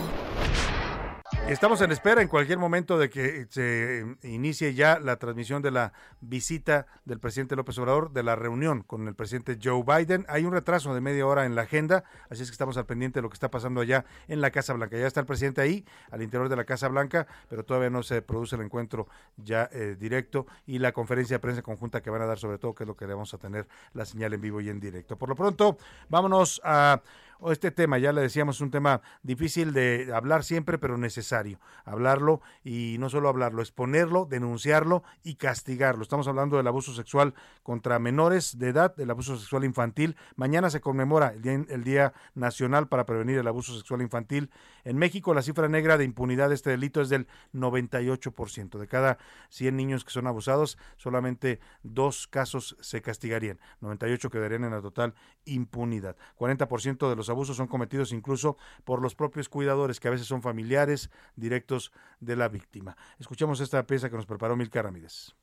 Estamos 1.50 1.82
en 1.82 1.92
espera 1.92 2.22
en 2.22 2.28
cualquier 2.28 2.60
momento 2.60 3.00
de 3.00 3.10
que 3.10 3.48
se 3.50 4.06
inicie 4.22 4.76
ya 4.76 5.00
la 5.00 5.16
transmisión 5.16 5.64
de 5.64 5.72
la 5.72 5.94
visita 6.22 6.86
del 7.06 7.20
presidente 7.20 7.56
López 7.56 7.76
Obrador, 7.80 8.12
de 8.12 8.22
la 8.22 8.36
reunión 8.36 8.84
con 8.84 9.08
el 9.08 9.16
presidente 9.16 9.58
Joe 9.62 9.84
Biden. 9.84 10.28
Hay 10.30 10.46
un 10.46 10.52
retraso 10.52 10.94
de 10.94 11.02
media 11.02 11.26
hora 11.26 11.48
en 11.48 11.56
la 11.56 11.64
agenda, 11.64 12.04
así 12.30 12.44
es 12.44 12.50
que 12.50 12.54
estamos 12.54 12.78
al 12.78 12.86
pendiente 12.86 13.18
de 13.18 13.24
lo 13.24 13.30
que 13.30 13.34
está 13.34 13.50
pasando 13.50 13.82
allá 13.82 14.06
en 14.28 14.42
la 14.42 14.52
Casa 14.52 14.74
Blanca. 14.74 14.96
Ya 15.00 15.08
está 15.08 15.22
el 15.22 15.26
presidente 15.26 15.60
ahí, 15.60 15.84
al 16.12 16.22
interior 16.22 16.50
de 16.50 16.56
la 16.56 16.66
Casa 16.66 16.88
Blanca, 16.88 17.26
pero 17.50 17.66
todavía 17.66 17.90
no 17.90 18.04
se 18.04 18.22
produce 18.22 18.56
el 18.56 18.62
encuentro 18.62 19.08
ya 19.36 19.68
eh, 19.72 19.96
directo 20.00 20.46
y 20.68 20.78
la 20.78 20.92
conferencia 20.92 21.38
de 21.38 21.40
prensa 21.40 21.64
conjunta 21.64 22.04
que 22.04 22.12
van 22.12 22.22
a 22.22 22.28
dar 22.28 22.38
sobre 22.38 22.60
todo, 22.60 22.76
que 22.76 22.84
es 22.84 22.88
lo 22.88 22.96
que 22.96 23.08
vamos 23.08 23.34
a 23.34 23.40
tener 23.40 23.68
la 23.94 24.06
señal 24.06 24.36
en 24.36 24.42
vivo 24.42 24.62
y 24.62 24.70
en 24.70 24.80
directo. 24.80 25.18
Por 25.18 25.30
lo 25.30 25.36
pronto, 25.36 25.80
vámonos 26.10 26.62
a 26.64 27.02
este 27.48 27.72
tema, 27.72 27.98
ya 27.98 28.12
le 28.12 28.22
decíamos, 28.22 28.58
es 28.58 28.62
un 28.62 28.72
tema 28.72 29.02
difícil 29.24 29.74
de 29.74 30.12
hablar 30.14 30.44
siempre, 30.44 30.78
pero 30.78 30.98
necesario. 30.98 31.60
Hablarlo 31.86 32.42
y 32.64 32.98
no 33.00 33.10
solo 33.10 33.30
hablarlo, 33.30 33.62
exponerlo, 33.62 34.26
denunciarlo 34.26 35.04
y 35.24 35.36
castigarlo. 35.36 36.04
Estamos 36.04 36.28
hablando 36.28 36.58
del 36.58 36.68
abuso 36.68 36.94
sexual 36.94 37.34
contra 37.64 38.00
menores 38.00 38.60
de 38.60 38.70
edad, 38.70 38.96
del 38.96 39.12
abuso 39.12 39.38
sexual 39.38 39.64
infantil. 39.64 40.18
Mañana 40.36 40.70
se 40.70 40.82
conmemora 40.82 41.34
el 41.34 41.42
Día, 41.42 41.66
el 41.70 41.84
día 41.84 42.14
Nacional 42.36 42.88
para 42.88 43.06
Prevenir 43.06 43.38
el 43.38 43.48
Abuso 43.48 43.76
Sexual 43.78 44.02
Infantil. 44.02 44.50
En 44.84 44.98
México, 44.98 45.34
la 45.34 45.42
cifra 45.42 45.68
negra 45.68 45.98
de 45.98 46.04
impunidad 46.04 46.50
de 46.50 46.56
este 46.56 46.72
delito 46.72 47.02
es 47.02 47.10
del 47.10 47.28
98%. 47.54 48.78
De 48.78 48.88
cada 48.88 49.18
100 49.50 49.76
niños 49.76 50.06
que 50.06 50.12
son 50.12 50.28
abusados, 50.28 50.78
solamente 50.98 51.60
dos 51.84 52.28
casos 52.28 52.78
se 52.82 53.02
castigarían. 53.02 53.60
98 53.82 54.30
quedarían 54.30 54.64
en 54.64 54.72
la 54.72 54.82
total 54.82 55.14
impunidad. 55.46 56.16
40% 56.38 57.10
de 57.10 57.16
los 57.16 57.29
abusos 57.30 57.58
son 57.58 57.68
cometidos 57.68 58.12
incluso 58.12 58.58
por 58.84 59.02
los 59.02 59.16
propios 59.16 59.50
cuidadores, 59.50 60.00
que 60.00 60.08
a 60.08 60.12
veces 60.12 60.28
son 60.28 60.42
familiares 60.42 61.10
directos 61.36 61.92
de 62.20 62.36
la 62.36 62.48
víctima. 62.48 62.98
Escuchemos 63.20 63.60
esta 63.60 63.86
pieza 63.86 64.10
que 64.10 64.16
nos 64.16 64.26
preparó 64.26 64.56
Milka 64.56 64.82
Ramírez. 64.82 65.36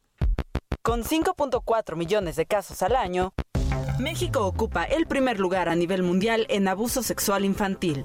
Con 0.82 1.02
5.4 1.02 1.96
millones 1.96 2.36
de 2.36 2.46
casos 2.46 2.82
al 2.82 2.94
año, 2.94 3.32
México 3.98 4.46
ocupa 4.46 4.84
el 4.84 5.06
primer 5.06 5.40
lugar 5.40 5.68
a 5.68 5.74
nivel 5.74 6.02
mundial 6.02 6.46
en 6.48 6.68
abuso 6.68 7.02
sexual 7.02 7.44
infantil. 7.44 8.04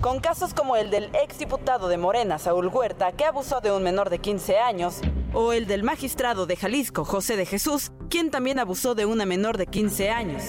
Con 0.00 0.18
casos 0.18 0.52
como 0.52 0.74
el 0.74 0.90
del 0.90 1.14
exdiputado 1.14 1.86
de 1.86 1.96
Morena, 1.96 2.40
Saúl 2.40 2.66
Huerta, 2.66 3.12
que 3.12 3.24
abusó 3.24 3.60
de 3.60 3.70
un 3.70 3.84
menor 3.84 4.10
de 4.10 4.18
15 4.18 4.58
años, 4.58 5.00
o 5.32 5.52
el 5.52 5.66
del 5.66 5.84
magistrado 5.84 6.46
de 6.46 6.56
Jalisco, 6.56 7.04
José 7.04 7.36
de 7.36 7.46
Jesús, 7.46 7.92
quien 8.10 8.32
también 8.32 8.58
abusó 8.58 8.96
de 8.96 9.06
una 9.06 9.26
menor 9.26 9.58
de 9.58 9.68
15 9.68 10.10
años. 10.10 10.42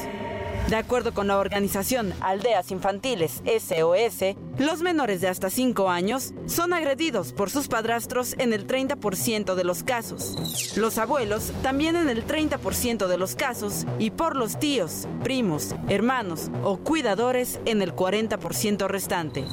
De 0.69 0.77
acuerdo 0.77 1.14
con 1.14 1.27
la 1.27 1.38
organización 1.38 2.14
Aldeas 2.22 2.72
Infantiles 2.72 3.44
SOS, 3.45 4.35
los 4.57 4.81
menores 4.81 5.19
de 5.19 5.27
hasta 5.27 5.49
5 5.49 5.90
años 5.90 6.34
son 6.45 6.73
agredidos 6.73 7.34
por 7.34 7.49
sus 7.49 7.68
padrastros 7.68 8.35
en 8.40 8.53
el 8.53 8.65
30% 8.65 9.56
de 9.56 9.64
los 9.65 9.84
casos, 9.84 10.73
los 10.77 10.98
abuelos 10.98 11.52
también 11.61 11.95
en 11.95 12.10
el 12.10 12.26
30% 12.26 13.07
de 13.07 13.18
los 13.18 13.35
casos 13.35 13.85
y 13.99 14.11
por 14.11 14.35
los 14.35 14.57
tíos, 14.57 15.07
primos, 15.23 15.76
hermanos 15.90 16.49
o 16.64 16.77
cuidadores 16.77 17.60
en 17.65 17.81
el 17.81 17.94
40% 17.94 18.88
restante. 18.88 19.44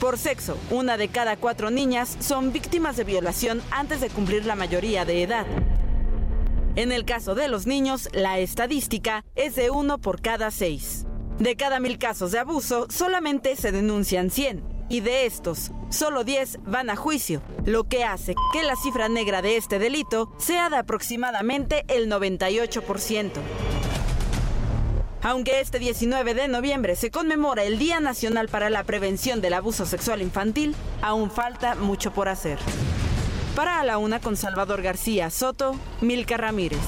Por 0.00 0.16
sexo, 0.16 0.56
una 0.70 0.96
de 0.96 1.08
cada 1.08 1.36
cuatro 1.36 1.70
niñas 1.70 2.16
son 2.20 2.52
víctimas 2.52 2.96
de 2.96 3.04
violación 3.04 3.62
antes 3.70 4.00
de 4.00 4.10
cumplir 4.10 4.46
la 4.46 4.56
mayoría 4.56 5.04
de 5.04 5.22
edad. 5.22 5.46
En 6.74 6.90
el 6.90 7.04
caso 7.04 7.34
de 7.34 7.48
los 7.48 7.66
niños, 7.66 8.08
la 8.14 8.38
estadística 8.38 9.26
es 9.34 9.56
de 9.56 9.68
uno 9.68 9.98
por 9.98 10.22
cada 10.22 10.50
seis. 10.50 11.06
De 11.38 11.54
cada 11.54 11.80
mil 11.80 11.98
casos 11.98 12.32
de 12.32 12.38
abuso, 12.38 12.86
solamente 12.88 13.56
se 13.56 13.72
denuncian 13.72 14.30
100. 14.30 14.64
Y 14.88 15.00
de 15.00 15.26
estos, 15.26 15.70
solo 15.90 16.24
10 16.24 16.60
van 16.64 16.88
a 16.88 16.96
juicio, 16.96 17.42
lo 17.66 17.84
que 17.84 18.04
hace 18.04 18.34
que 18.54 18.62
la 18.62 18.76
cifra 18.76 19.10
negra 19.10 19.42
de 19.42 19.58
este 19.58 19.78
delito 19.78 20.32
sea 20.38 20.70
de 20.70 20.76
aproximadamente 20.76 21.84
el 21.88 22.10
98%. 22.10 23.32
Aunque 25.22 25.60
este 25.60 25.78
19 25.78 26.32
de 26.32 26.48
noviembre 26.48 26.96
se 26.96 27.10
conmemora 27.10 27.64
el 27.64 27.78
Día 27.78 28.00
Nacional 28.00 28.48
para 28.48 28.70
la 28.70 28.84
Prevención 28.84 29.42
del 29.42 29.54
Abuso 29.54 29.84
Sexual 29.84 30.22
Infantil, 30.22 30.74
aún 31.02 31.30
falta 31.30 31.74
mucho 31.74 32.12
por 32.12 32.28
hacer. 32.28 32.58
Para 33.56 33.80
a 33.80 33.84
la 33.84 33.98
una 33.98 34.18
con 34.18 34.34
Salvador 34.34 34.80
García 34.80 35.28
Soto, 35.28 35.78
Milka 36.00 36.38
Ramírez. 36.38 36.80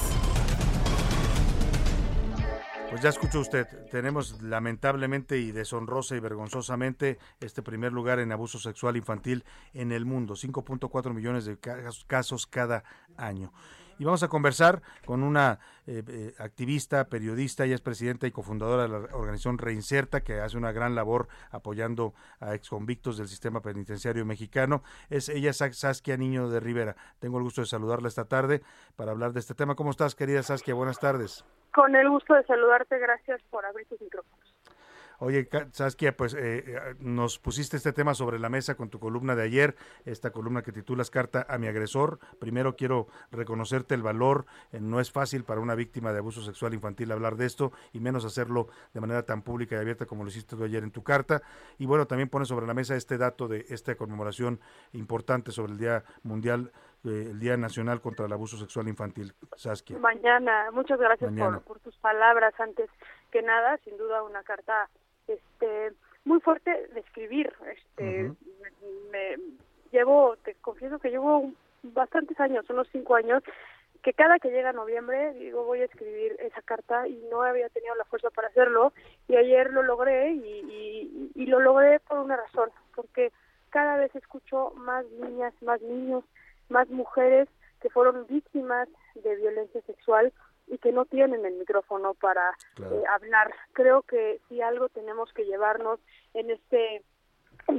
Pues 2.89 3.03
ya 3.03 3.09
escuchó 3.09 3.41
usted, 3.41 3.67
tenemos 3.91 4.41
lamentablemente 4.41 5.37
y 5.37 5.51
deshonrosa 5.51 6.15
y 6.15 6.21
vergonzosamente 6.21 7.19
este 7.39 7.61
primer 7.61 7.93
lugar 7.93 8.19
en 8.19 8.31
abuso 8.31 8.57
sexual 8.57 8.97
infantil 8.97 9.43
en 9.73 9.91
el 9.91 10.05
mundo, 10.05 10.33
5.4 10.33 11.13
millones 11.13 11.45
de 11.45 11.59
casos 12.07 12.47
cada 12.47 12.83
año. 13.15 13.53
Y 13.97 14.03
vamos 14.03 14.23
a 14.23 14.27
conversar 14.27 14.81
con 15.05 15.23
una 15.23 15.59
eh, 15.87 16.03
eh, 16.07 16.33
activista, 16.39 17.07
periodista, 17.07 17.63
ella 17.63 17.75
es 17.75 17.81
presidenta 17.81 18.27
y 18.27 18.31
cofundadora 18.31 18.83
de 18.83 18.89
la 18.89 18.97
organización 19.15 19.57
Reinserta, 19.57 20.21
que 20.21 20.41
hace 20.41 20.57
una 20.57 20.71
gran 20.71 20.95
labor 20.95 21.27
apoyando 21.51 22.13
a 22.39 22.55
exconvictos 22.55 23.17
del 23.17 23.27
sistema 23.27 23.61
penitenciario 23.61 24.25
mexicano. 24.25 24.83
Es 25.09 25.29
ella 25.29 25.53
Saskia 25.53 26.17
Niño 26.17 26.49
de 26.49 26.59
Rivera. 26.59 26.95
Tengo 27.19 27.37
el 27.37 27.43
gusto 27.43 27.61
de 27.61 27.67
saludarla 27.67 28.07
esta 28.07 28.25
tarde 28.25 28.61
para 28.95 29.11
hablar 29.11 29.31
de 29.31 29.39
este 29.39 29.55
tema. 29.55 29.75
¿Cómo 29.75 29.91
estás, 29.91 30.15
querida 30.15 30.43
Saskia? 30.43 30.73
Buenas 30.73 30.99
tardes. 30.99 31.45
Con 31.73 31.95
el 31.95 32.09
gusto 32.09 32.33
de 32.33 32.43
saludarte, 32.43 32.97
gracias 32.99 33.41
por 33.49 33.65
abrir 33.65 33.87
tus 33.87 34.01
micrófonos. 34.01 34.44
Oye, 35.19 35.47
Saskia, 35.71 36.15
pues 36.15 36.33
eh, 36.33 36.63
eh, 36.67 36.95
nos 36.99 37.39
pusiste 37.39 37.77
este 37.77 37.93
tema 37.93 38.13
sobre 38.13 38.39
la 38.39 38.49
mesa 38.49 38.75
con 38.75 38.89
tu 38.89 38.99
columna 38.99 39.35
de 39.35 39.43
ayer, 39.43 39.75
esta 40.03 40.31
columna 40.31 40.61
que 40.61 40.71
titulas 40.71 41.09
Carta 41.09 41.45
a 41.47 41.57
mi 41.57 41.67
agresor. 41.67 42.19
Primero 42.39 42.75
quiero 42.75 43.07
reconocerte 43.31 43.95
el 43.95 44.01
valor. 44.01 44.45
Eh, 44.71 44.79
no 44.79 44.99
es 44.99 45.11
fácil 45.11 45.43
para 45.43 45.61
una 45.61 45.75
víctima 45.75 46.11
de 46.11 46.19
abuso 46.19 46.41
sexual 46.41 46.73
infantil 46.73 47.11
hablar 47.11 47.35
de 47.35 47.45
esto 47.45 47.71
y 47.93 47.99
menos 47.99 48.25
hacerlo 48.25 48.67
de 48.93 49.01
manera 49.01 49.23
tan 49.23 49.41
pública 49.41 49.75
y 49.75 49.79
abierta 49.79 50.05
como 50.05 50.23
lo 50.23 50.29
hiciste 50.29 50.55
tú 50.55 50.63
ayer 50.63 50.83
en 50.83 50.91
tu 50.91 51.03
carta. 51.03 51.41
Y 51.77 51.85
bueno, 51.85 52.07
también 52.07 52.29
pones 52.29 52.47
sobre 52.47 52.67
la 52.67 52.73
mesa 52.73 52.95
este 52.95 53.17
dato 53.17 53.47
de 53.47 53.65
esta 53.69 53.95
conmemoración 53.95 54.59
importante 54.93 55.51
sobre 55.51 55.73
el 55.73 55.77
Día 55.77 56.03
Mundial 56.23 56.71
el 57.03 57.39
Día 57.39 57.55
Nacional 57.55 58.01
contra 58.01 58.25
el 58.25 58.33
Abuso 58.33 58.57
Sexual 58.57 58.87
Infantil. 58.87 59.33
Saskia. 59.55 59.99
Mañana, 59.99 60.71
muchas 60.71 60.99
gracias 60.99 61.31
por, 61.31 61.61
por, 61.61 61.79
tus 61.79 61.95
palabras. 61.97 62.53
Antes 62.59 62.89
que 63.31 63.43
nada, 63.43 63.77
sin 63.83 63.95
duda 63.97 64.23
una 64.23 64.43
carta 64.43 64.89
este 65.27 65.93
muy 66.25 66.39
fuerte 66.41 66.87
de 66.93 66.99
escribir 66.99 67.53
este 67.67 68.31
me, 69.11 69.37
llevo 69.91 70.35
te 70.43 70.55
confieso 70.55 70.99
que 70.99 71.09
llevo 71.09 71.51
bastantes 71.83 72.39
años 72.39 72.69
unos 72.69 72.87
cinco 72.91 73.15
años 73.15 73.43
que 74.01 74.13
cada 74.13 74.39
que 74.39 74.49
llega 74.49 74.73
noviembre 74.73 75.33
digo 75.33 75.63
voy 75.63 75.81
a 75.81 75.85
escribir 75.85 76.35
esa 76.39 76.61
carta 76.61 77.07
y 77.07 77.15
no 77.31 77.41
había 77.41 77.69
tenido 77.69 77.95
la 77.95 78.05
fuerza 78.05 78.29
para 78.29 78.47
hacerlo 78.49 78.93
y 79.27 79.35
ayer 79.35 79.71
lo 79.71 79.83
logré 79.83 80.31
y, 80.31 81.31
y, 81.35 81.45
lo 81.45 81.59
logré 81.59 81.99
por 81.99 82.19
una 82.19 82.37
razón 82.37 82.69
porque 82.95 83.31
cada 83.69 83.97
vez 83.97 84.13
escucho 84.15 84.71
más 84.75 85.05
niñas 85.21 85.53
más 85.61 85.81
niños 85.81 86.23
más 86.69 86.89
mujeres 86.89 87.47
que 87.81 87.89
fueron 87.89 88.25
víctimas 88.27 88.89
de 89.15 89.35
violencia 89.35 89.81
sexual 89.81 90.33
y 90.67 90.77
que 90.77 90.91
no 90.91 91.05
tienen 91.05 91.45
el 91.45 91.55
micrófono 91.55 92.13
para 92.15 92.51
eh, 92.79 93.03
hablar. 93.09 93.53
Creo 93.73 94.01
que 94.01 94.39
si 94.47 94.61
algo 94.61 94.89
tenemos 94.89 95.31
que 95.33 95.45
llevarnos 95.45 95.99
en 96.33 96.49
este 96.51 97.03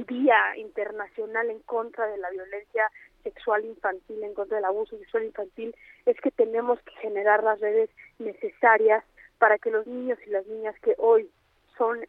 Día 0.07 0.57
Internacional 0.57 1.49
en 1.49 1.59
contra 1.59 2.07
de 2.07 2.17
la 2.17 2.29
violencia 2.29 2.89
sexual 3.23 3.65
infantil, 3.65 4.23
en 4.23 4.33
contra 4.33 4.57
del 4.57 4.65
abuso 4.65 4.97
sexual 4.97 5.25
infantil, 5.25 5.75
es 6.05 6.19
que 6.21 6.31
tenemos 6.31 6.79
que 6.81 6.91
generar 7.01 7.43
las 7.43 7.59
redes 7.59 7.89
necesarias 8.19 9.03
para 9.37 9.57
que 9.57 9.71
los 9.71 9.85
niños 9.87 10.17
y 10.25 10.29
las 10.29 10.45
niñas 10.47 10.75
que 10.81 10.95
hoy 10.97 11.29
son 11.77 12.05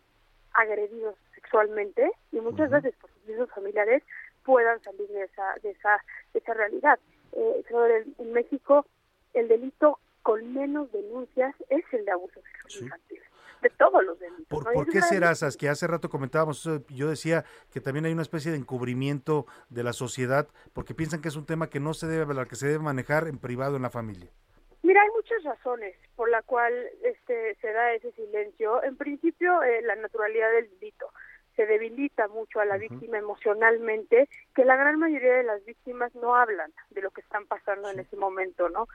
agredidos 0.55 1.15
sexualmente 1.35 2.11
y 2.33 2.41
muchas 2.41 2.71
veces 2.71 2.95
por 3.01 3.11
sus 3.11 3.25
mismos 3.27 3.51
familiares 3.51 4.03
puedan 4.45 4.83
salir 4.83 5.09
de 5.09 5.25
esa 5.25 5.55
de 5.63 5.71
esa 5.71 6.03
de 6.33 6.39
esa 6.39 6.55
realidad. 6.55 6.99
Eh, 7.33 7.65
en 8.19 8.33
México 8.33 8.87
el 9.35 9.49
delito 9.49 9.99
con 10.29 10.53
menos 10.53 10.93
denuncias 10.93 11.55
es 11.71 11.83
el 11.91 12.05
de 12.05 12.11
abuso 12.11 12.39
sexual 12.43 12.85
infantil. 12.85 13.23
de 13.63 13.71
todos 13.71 14.05
los 14.05 14.21
delitos. 14.21 14.63
¿Por, 14.63 14.87
qué 14.87 15.01
será, 15.01 15.33
que 15.59 15.71
hace 15.71 15.87
rato 15.87 16.11
comentábamos, 16.11 16.69
yo 16.91 17.09
decía 17.09 17.47
que 17.73 17.81
también 17.81 18.05
hay 18.05 18.13
una 18.13 18.21
especie 18.21 18.51
de 18.51 18.59
encubrimiento 18.59 19.47
de 19.71 19.85
la 19.85 19.95
sociedad 19.95 20.47
porque 20.75 20.95
piensan 20.95 21.23
que 21.23 21.29
es 21.29 21.37
un 21.37 21.47
tema 21.47 21.71
que 21.71 21.81
no 21.81 21.95
se 21.95 22.09
debe 22.09 22.25
hablar, 22.25 22.47
que 22.47 22.57
se 22.57 22.67
debe 22.67 22.85
manejar 22.85 23.27
en 23.27 23.39
privado 23.39 23.77
en 23.77 23.83
la 23.83 23.89
familia? 23.89 24.31
Mira, 24.83 25.01
hay 25.01 25.09
muchas 25.17 25.43
razones 25.45 25.97
por 26.15 26.29
la 26.29 26.43
cual 26.43 26.75
este, 27.03 27.55
se 27.63 27.73
da 27.73 27.95
ese 27.95 28.13
silencio. 28.13 28.83
En 28.83 28.99
principio, 28.99 29.63
eh, 29.63 29.81
la 29.81 29.97
naturalidad 29.97 30.53
del 30.53 30.69
delito 30.79 31.11
se 31.59 31.67
debilita 31.67 32.29
mucho 32.29 32.61
a 32.61 32.65
la 32.65 32.77
víctima 32.77 33.19
emocionalmente, 33.19 34.29
que 34.55 34.65
la 34.65 34.77
gran 34.77 34.97
mayoría 34.97 35.35
de 35.35 35.43
las 35.43 35.65
víctimas 35.65 36.15
no 36.15 36.37
hablan 36.37 36.73
de 36.91 37.03
lo 37.03 37.11
que 37.11 37.21
están 37.21 37.47
pasando 37.47 37.91
en 37.91 37.99
ese 37.99 38.15
momento, 38.15 38.69
¿no? 38.69 38.87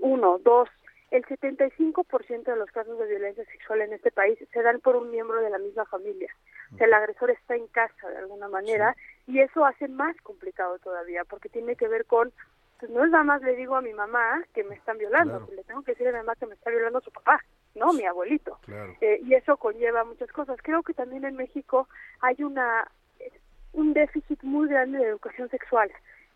Uno, 0.00 0.38
dos, 0.38 0.70
el 1.10 1.26
75% 1.26 2.44
de 2.44 2.56
los 2.56 2.70
casos 2.70 2.98
de 2.98 3.06
violencia 3.06 3.44
sexual 3.44 3.82
en 3.82 3.92
este 3.92 4.10
país 4.10 4.38
se 4.50 4.62
dan 4.62 4.80
por 4.80 4.96
un 4.96 5.10
miembro 5.10 5.42
de 5.42 5.50
la 5.50 5.58
misma 5.58 5.84
familia. 5.84 6.34
O 6.72 6.78
sea, 6.78 6.86
el 6.86 6.94
agresor 6.94 7.30
está 7.32 7.54
en 7.54 7.66
casa 7.66 8.08
de 8.08 8.16
alguna 8.16 8.48
manera 8.48 8.96
y 9.26 9.40
eso 9.40 9.66
hace 9.66 9.86
más 9.86 10.16
complicado 10.22 10.78
todavía 10.78 11.22
porque 11.24 11.50
tiene 11.50 11.76
que 11.76 11.86
ver 11.86 12.06
con, 12.06 12.32
pues 12.78 12.90
no 12.90 13.04
es 13.04 13.10
nada 13.10 13.24
más 13.24 13.42
le 13.42 13.56
digo 13.56 13.76
a 13.76 13.82
mi 13.82 13.92
mamá 13.92 14.42
que 14.54 14.64
me 14.64 14.74
están 14.74 14.98
violando, 14.98 15.48
le 15.54 15.64
tengo 15.64 15.82
que 15.82 15.92
decir 15.92 16.08
a 16.08 16.12
mi 16.12 16.18
mamá 16.18 16.34
que 16.36 16.46
me 16.46 16.54
está 16.54 16.70
violando 16.70 17.00
su 17.00 17.10
papá, 17.10 17.42
no 17.74 17.92
mi 17.92 18.04
abuelito. 18.04 18.58
Eh, 19.00 19.20
y 19.22 19.34
eso 19.34 19.56
conlleva 19.56 20.04
muchas 20.04 20.30
cosas. 20.32 20.58
Creo 20.62 20.82
que 20.82 20.94
también 20.94 21.24
en 21.24 21.36
México 21.36 21.88
hay 22.20 22.42
una 22.42 22.90
un 23.72 23.92
déficit 23.92 24.42
muy 24.42 24.68
grande 24.68 24.98
de 24.98 25.08
educación 25.08 25.50
sexual 25.50 25.90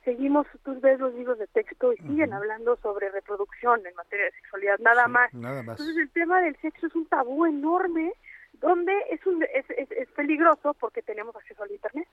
seguimos, 0.05 0.47
tú 0.65 0.79
ves 0.81 0.99
los 0.99 1.15
libros 1.15 1.39
de 1.39 1.47
texto 1.49 1.93
y 1.93 1.97
siguen 1.99 2.33
hablando 2.33 2.77
sobre 2.77 3.11
reproducción 3.11 3.85
en 3.87 3.95
materia 3.95 4.27
de 4.27 4.33
sexualidad, 4.33 4.79
nada, 4.79 5.09
más. 5.09 5.33
Entonces 5.33 5.97
el 5.97 6.11
tema 6.11 6.41
del 6.41 6.57
sexo 6.61 6.87
es 6.87 6.95
un 6.95 7.07
tabú 7.07 7.47
enorme 7.47 8.13
donde 8.55 8.93
es, 9.11 9.25
un, 9.27 9.43
es, 9.43 9.65
es, 9.69 10.09
peligroso 10.11 10.75
porque 10.75 11.03
tenemos 11.03 11.35
acceso 11.37 11.63
al 11.63 11.71
Internet 11.71 12.09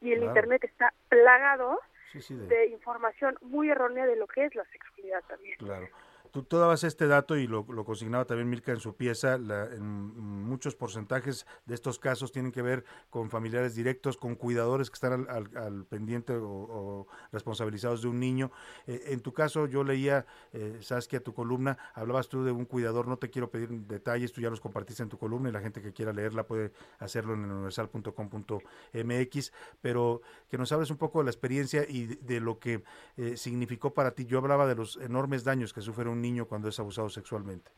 y 0.00 0.12
el 0.12 0.24
Internet 0.24 0.64
está 0.64 0.92
plagado 1.08 1.78
de... 2.12 2.46
de... 2.46 2.66
información 2.66 3.36
muy 3.40 3.70
errónea 3.70 4.06
de 4.06 4.16
lo 4.16 4.26
que 4.26 4.44
es 4.44 4.54
la 4.54 4.64
sexualidad 4.66 5.22
también. 5.28 5.56
Claro. 5.58 5.88
Tú, 6.32 6.42
tú, 6.42 6.56
dabas 6.56 6.82
este 6.82 7.06
dato 7.06 7.36
y 7.36 7.46
lo, 7.46 7.66
lo, 7.68 7.84
consignaba 7.84 8.24
también 8.24 8.48
Milka 8.48 8.72
en 8.72 8.80
su 8.80 8.96
pieza, 8.96 9.34
en 9.34 10.42
muchos 10.42 10.74
porcentajes 10.74 11.46
de 11.66 11.74
estos 11.74 11.98
casos 11.98 12.32
tienen 12.32 12.52
que 12.52 12.62
ver 12.62 12.86
con 13.10 13.28
familiares 13.28 13.74
directos, 13.74 14.16
con 14.16 14.34
cuidadores 14.34 14.88
que 14.88 14.94
están 14.94 15.26
al, 15.28 15.84
pendiente 15.84 16.32
o, 16.34 17.06
responsabilizados 17.32 18.00
de 18.00 18.08
un 18.08 18.18
niño. 18.18 18.50
Eh, 18.86 19.08
en 19.08 19.20
tu 19.20 19.34
caso 19.34 19.66
yo 19.66 19.84
leía, 19.84 20.24
eh, 20.54 20.78
Saskia, 20.80 21.22
tu 21.22 21.34
columna, 21.34 21.76
hablabas 21.94 22.30
tú 22.30 22.44
de 22.44 22.52
un 22.52 22.64
cuidador, 22.64 23.08
no 23.08 23.18
te 23.18 23.28
quiero 23.28 23.50
pedir 23.50 23.68
detalles, 23.68 24.32
tú 24.32 24.40
ya 24.40 24.48
los 24.48 24.60
compartiste 24.60 25.02
en 25.02 25.10
tu 25.10 25.18
columna 25.18 25.50
y 25.50 25.52
la 25.52 25.60
gente 25.60 25.82
que 25.82 25.92
quiera 25.92 26.14
leerla 26.14 26.46
puede 26.46 26.72
hacerlo 26.98 27.34
en 27.34 27.44
universal.com.mx, 27.44 29.52
pero 29.82 30.22
que 30.48 30.56
nos 30.56 30.72
hables 30.72 30.90
un 30.90 30.96
poco 30.96 31.18
de 31.18 31.24
la 31.24 31.30
experiencia 31.30 31.84
y 31.86 32.06
de, 32.06 32.40
lo 32.40 32.58
que 32.58 32.82
eh, 33.18 33.36
significó 33.36 33.92
para 33.92 34.12
ti. 34.12 34.24
Yo 34.24 34.38
hablaba 34.38 34.66
de 34.66 34.74
los 34.74 34.96
enormes 34.96 35.44
daños 35.44 35.74
que 35.74 35.82
sufre 35.82 36.08
un 36.08 36.21
niño 36.22 36.46
cuando 36.46 36.68
es 36.68 36.78
abusado 36.78 37.08
sexualmente? 37.08 37.70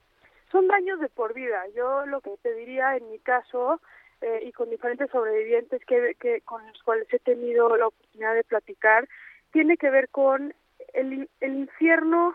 Son 0.52 0.68
daños 0.68 1.00
de 1.00 1.08
por 1.08 1.34
vida. 1.34 1.66
Yo 1.74 2.06
lo 2.06 2.20
que 2.20 2.30
te 2.42 2.54
diría 2.54 2.96
en 2.96 3.10
mi 3.10 3.18
caso 3.18 3.80
eh, 4.20 4.40
y 4.44 4.52
con 4.52 4.70
diferentes 4.70 5.10
sobrevivientes 5.10 5.84
que, 5.84 6.14
que 6.20 6.42
con 6.42 6.64
los 6.66 6.82
cuales 6.82 7.12
he 7.12 7.18
tenido 7.18 7.76
la 7.76 7.88
oportunidad 7.88 8.34
de 8.34 8.44
platicar, 8.44 9.08
tiene 9.52 9.76
que 9.76 9.90
ver 9.90 10.08
con 10.10 10.54
el, 10.92 11.28
el 11.40 11.54
infierno 11.54 12.34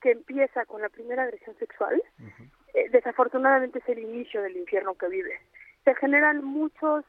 que 0.00 0.12
empieza 0.12 0.64
con 0.66 0.82
la 0.82 0.88
primera 0.88 1.24
agresión 1.24 1.56
sexual. 1.58 2.00
Eh, 2.74 2.88
desafortunadamente 2.90 3.80
es 3.80 3.88
el 3.88 3.98
inicio 3.98 4.42
del 4.42 4.56
infierno 4.56 4.94
que 4.94 5.08
vive. 5.08 5.40
Se 5.84 5.94
generan 5.96 6.44
muchos 6.44 7.04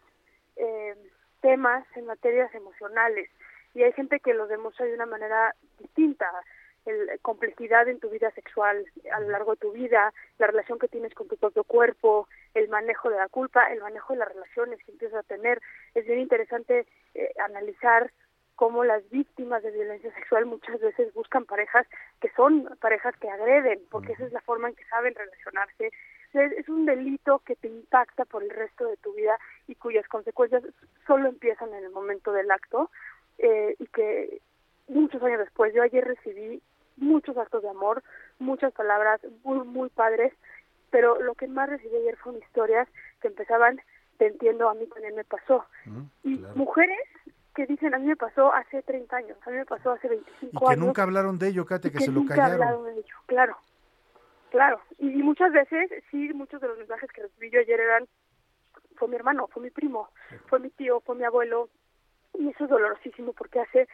eh, 0.55 0.95
temas 1.41 1.85
en 1.95 2.05
materias 2.05 2.53
emocionales 2.55 3.29
y 3.73 3.83
hay 3.83 3.93
gente 3.93 4.19
que 4.19 4.33
lo 4.33 4.47
demuestra 4.47 4.85
de 4.85 4.95
una 4.95 5.05
manera 5.05 5.55
distinta 5.79 6.25
el, 6.89 7.19
complejidad 7.21 7.87
en 7.87 7.99
tu 7.99 8.09
vida 8.09 8.31
sexual 8.31 8.85
a 9.11 9.19
lo 9.19 9.29
largo 9.29 9.51
de 9.51 9.61
tu 9.61 9.71
vida, 9.71 10.13
la 10.37 10.47
relación 10.47 10.79
que 10.79 10.87
tienes 10.87 11.13
con 11.13 11.27
tu 11.27 11.37
propio 11.37 11.63
cuerpo, 11.63 12.27
el 12.53 12.69
manejo 12.69 13.09
de 13.09 13.17
la 13.17 13.29
culpa, 13.29 13.71
el 13.71 13.81
manejo 13.81 14.13
de 14.13 14.19
las 14.19 14.29
relaciones 14.29 14.83
que 14.83 14.91
empiezas 14.91 15.19
a 15.19 15.27
tener. 15.27 15.61
Es 15.95 16.05
bien 16.05 16.19
interesante 16.19 16.85
eh, 17.13 17.33
analizar 17.43 18.11
cómo 18.59 18.83
las 18.83 19.09
víctimas 19.09 19.63
de 19.63 19.71
violencia 19.71 20.13
sexual 20.15 20.45
muchas 20.45 20.81
veces 20.81 21.13
buscan 21.13 21.45
parejas 21.45 21.87
que 22.19 22.29
son 22.35 22.69
parejas 22.81 23.15
que 23.15 23.29
agreden, 23.29 23.79
porque 23.89 24.11
esa 24.11 24.25
es 24.25 24.33
la 24.33 24.41
forma 24.41 24.67
en 24.67 24.75
que 24.75 24.83
saben 24.85 25.15
relacionarse. 25.15 25.91
Es, 26.33 26.67
un 26.67 26.85
delito 26.85 27.39
que 27.45 27.55
te 27.55 27.69
impacta 27.69 28.25
por 28.25 28.43
el 28.43 28.49
resto 28.49 28.85
de 28.85 28.97
tu 28.97 29.13
vida 29.13 29.39
y 29.67 29.75
cuyas 29.75 30.05
consecuencias 30.09 30.61
solo 31.07 31.29
empiezan 31.29 31.73
en 31.73 31.85
el 31.85 31.89
momento 31.89 32.33
del 32.33 32.51
acto 32.51 32.91
eh, 33.37 33.75
y 33.79 33.87
que 33.87 34.41
muchos 34.89 35.23
años 35.23 35.39
después, 35.39 35.73
yo 35.73 35.81
ayer 35.81 36.03
recibí 36.03 36.61
muchos 36.99 37.37
actos 37.37 37.63
de 37.63 37.69
amor, 37.69 38.03
muchas 38.39 38.73
palabras 38.73 39.21
muy, 39.43 39.65
muy 39.65 39.89
padres, 39.89 40.33
pero 40.91 41.21
lo 41.21 41.35
que 41.35 41.47
más 41.47 41.69
recibí 41.69 41.95
ayer 41.95 42.17
fueron 42.17 42.41
historias 42.41 42.87
que 43.21 43.27
empezaban, 43.27 43.79
te 44.17 44.27
entiendo, 44.27 44.69
a 44.69 44.73
mí 44.73 44.85
también 44.87 45.15
me 45.15 45.23
pasó. 45.23 45.65
Mm, 45.85 46.01
y 46.23 46.29
mujeres 46.55 46.99
que 47.55 47.65
dicen, 47.65 47.93
a 47.93 47.99
mí 47.99 48.05
me 48.05 48.15
pasó 48.15 48.53
hace 48.53 48.81
30 48.81 49.15
años, 49.15 49.37
a 49.45 49.49
mí 49.49 49.57
me 49.57 49.65
pasó 49.65 49.91
hace 49.91 50.07
25 50.07 50.67
años. 50.67 50.77
Y 50.77 50.79
que 50.79 50.85
nunca 50.85 51.03
hablaron 51.03 51.37
de 51.37 51.49
ello, 51.49 51.65
Kate, 51.65 51.91
que, 51.91 51.99
se 51.99 52.11
lo 52.11 52.25
callaron. 52.25 52.51
Nunca 52.51 52.69
hablaron 52.69 52.85
de 52.85 52.99
ello, 53.01 53.15
claro. 53.25 53.57
Claro, 54.49 54.81
y, 54.97 55.05
muchas 55.05 55.51
veces, 55.51 55.91
sí, 56.09 56.33
muchos 56.33 56.59
de 56.59 56.67
los 56.67 56.77
mensajes 56.77 57.11
que 57.11 57.21
recibí 57.21 57.51
yo 57.51 57.59
ayer 57.59 57.79
eran, 57.79 58.07
fue 58.95 59.07
mi 59.07 59.15
hermano, 59.15 59.47
fue 59.47 59.61
mi 59.61 59.69
primo, 59.69 60.09
fue 60.47 60.59
mi 60.59 60.71
tío, 60.71 61.01
fue 61.01 61.15
mi 61.15 61.23
abuelo, 61.23 61.69
y 62.33 62.49
eso 62.49 62.63
es 62.63 62.69
dolorosísimo 62.69 63.33
porque 63.33 63.59
hace 63.59 63.87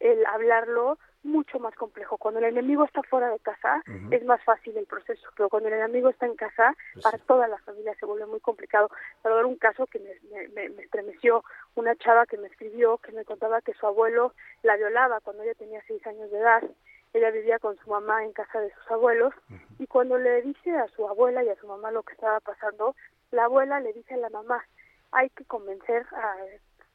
el 0.00 0.24
hablarlo 0.26 0.98
mucho 1.22 1.58
más 1.58 1.74
complejo. 1.74 2.16
Cuando 2.16 2.40
el 2.40 2.46
enemigo 2.46 2.84
está 2.84 3.02
fuera 3.02 3.28
de 3.28 3.38
casa 3.40 3.82
es 4.10 4.24
más 4.24 4.42
fácil 4.42 4.76
el 4.76 4.86
proceso, 4.86 5.28
pero 5.36 5.48
cuando 5.48 5.68
el 5.68 5.74
enemigo 5.74 6.08
está 6.08 6.26
en 6.26 6.34
casa, 6.34 6.74
pues 6.94 7.04
para 7.04 7.18
toda 7.18 7.46
la 7.46 7.58
familia 7.58 7.94
se 8.00 8.06
vuelve 8.06 8.26
muy 8.26 8.40
complicado. 8.40 8.90
Para 9.22 9.36
dar 9.36 9.44
un 9.44 9.56
caso 9.56 9.86
que 9.86 9.98
me, 9.98 10.48
me, 10.48 10.68
me, 10.70 10.82
estremeció, 10.82 11.44
una 11.74 11.94
chava 11.96 12.26
que 12.26 12.38
me 12.38 12.48
escribió, 12.48 12.98
que 12.98 13.12
me 13.12 13.24
contaba 13.24 13.60
que 13.60 13.74
su 13.74 13.86
abuelo 13.86 14.32
la 14.62 14.76
violaba 14.76 15.20
cuando 15.20 15.42
ella 15.42 15.54
tenía 15.54 15.82
seis 15.86 16.04
años 16.06 16.30
de 16.30 16.38
edad. 16.38 16.62
Ella 17.12 17.30
vivía 17.30 17.58
con 17.58 17.76
su 17.78 17.90
mamá 17.90 18.24
en 18.24 18.32
casa 18.32 18.60
de 18.60 18.72
sus 18.72 18.90
abuelos 18.90 19.34
y 19.78 19.86
cuando 19.88 20.16
le 20.16 20.42
dice 20.42 20.70
a 20.70 20.86
su 20.88 21.06
abuela 21.08 21.42
y 21.42 21.48
a 21.48 21.56
su 21.56 21.66
mamá 21.66 21.90
lo 21.90 22.04
que 22.04 22.12
estaba 22.12 22.38
pasando, 22.40 22.94
la 23.32 23.44
abuela 23.44 23.80
le 23.80 23.92
dice 23.92 24.14
a 24.14 24.18
la 24.18 24.30
mamá, 24.30 24.64
hay 25.10 25.28
que 25.30 25.44
convencer 25.44 26.06
a 26.12 26.36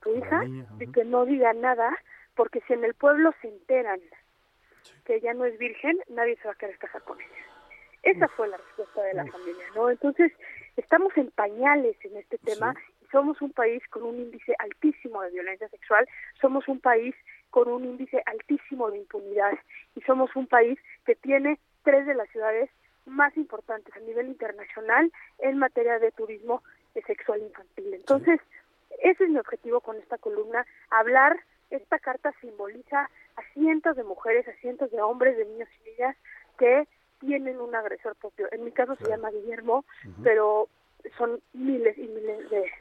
tu 0.01 0.15
hija 0.15 0.43
de 0.77 0.89
que 0.91 1.03
no 1.03 1.25
diga 1.25 1.51
nada 1.53 1.95
porque 2.35 2.61
si 2.67 2.73
en 2.73 2.83
el 2.83 2.93
pueblo 2.93 3.33
se 3.41 3.47
enteran 3.47 3.99
que 5.05 5.15
ella 5.15 5.33
no 5.33 5.45
es 5.45 5.57
virgen, 5.57 5.97
nadie 6.09 6.35
se 6.37 6.47
va 6.47 6.53
a 6.53 6.57
querer 6.57 6.77
casar 6.77 7.01
con 7.03 7.19
ella. 7.19 7.45
Esa 8.03 8.27
fue 8.27 8.47
la 8.47 8.57
respuesta 8.57 9.01
de 9.01 9.13
la 9.15 9.25
familia, 9.25 9.65
¿no? 9.75 9.89
Entonces, 9.89 10.31
estamos 10.77 11.15
en 11.17 11.31
pañales 11.31 11.97
en 12.05 12.17
este 12.17 12.37
tema 12.37 12.75
y 13.01 13.07
somos 13.07 13.41
un 13.41 13.51
país 13.51 13.81
con 13.89 14.03
un 14.03 14.19
índice 14.19 14.55
altísimo 14.59 15.23
de 15.23 15.31
violencia 15.31 15.67
sexual, 15.69 16.07
somos 16.39 16.67
un 16.67 16.79
país 16.79 17.15
con 17.49 17.67
un 17.67 17.83
índice 17.83 18.21
altísimo 18.27 18.91
de 18.91 18.99
impunidad 18.99 19.53
y 19.95 20.01
somos 20.01 20.35
un 20.35 20.45
país 20.45 20.77
que 21.05 21.15
tiene 21.15 21.57
tres 21.83 22.05
de 22.05 22.13
las 22.13 22.29
ciudades 22.29 22.69
más 23.05 23.35
importantes 23.37 23.95
a 23.95 23.99
nivel 23.99 24.27
internacional 24.27 25.11
en 25.39 25.57
materia 25.57 25.97
de 25.97 26.11
turismo 26.11 26.61
sexual 27.07 27.41
infantil. 27.41 27.93
Entonces, 27.93 28.39
ese 29.01 29.23
es 29.23 29.29
mi 29.29 29.39
objetivo 29.39 29.81
con 29.81 29.97
esta 29.97 30.17
columna, 30.17 30.65
hablar 30.89 31.39
esta 31.69 31.99
carta 31.99 32.33
simboliza 32.41 33.09
a 33.35 33.41
cientos 33.53 33.95
de 33.95 34.03
mujeres, 34.03 34.47
a 34.47 34.53
cientos 34.53 34.91
de 34.91 35.01
hombres, 35.01 35.37
de 35.37 35.45
niños 35.45 35.69
y 35.81 35.89
niñas 35.91 36.15
que 36.57 36.87
tienen 37.19 37.59
un 37.59 37.75
agresor 37.75 38.15
propio. 38.15 38.47
En 38.51 38.63
mi 38.63 38.71
caso 38.71 38.95
se 38.95 39.07
llama 39.07 39.31
Guillermo, 39.31 39.85
pero 40.23 40.69
son 41.17 41.41
miles 41.53 41.97
y 41.97 42.07
miles 42.07 42.49
de, 42.49 42.71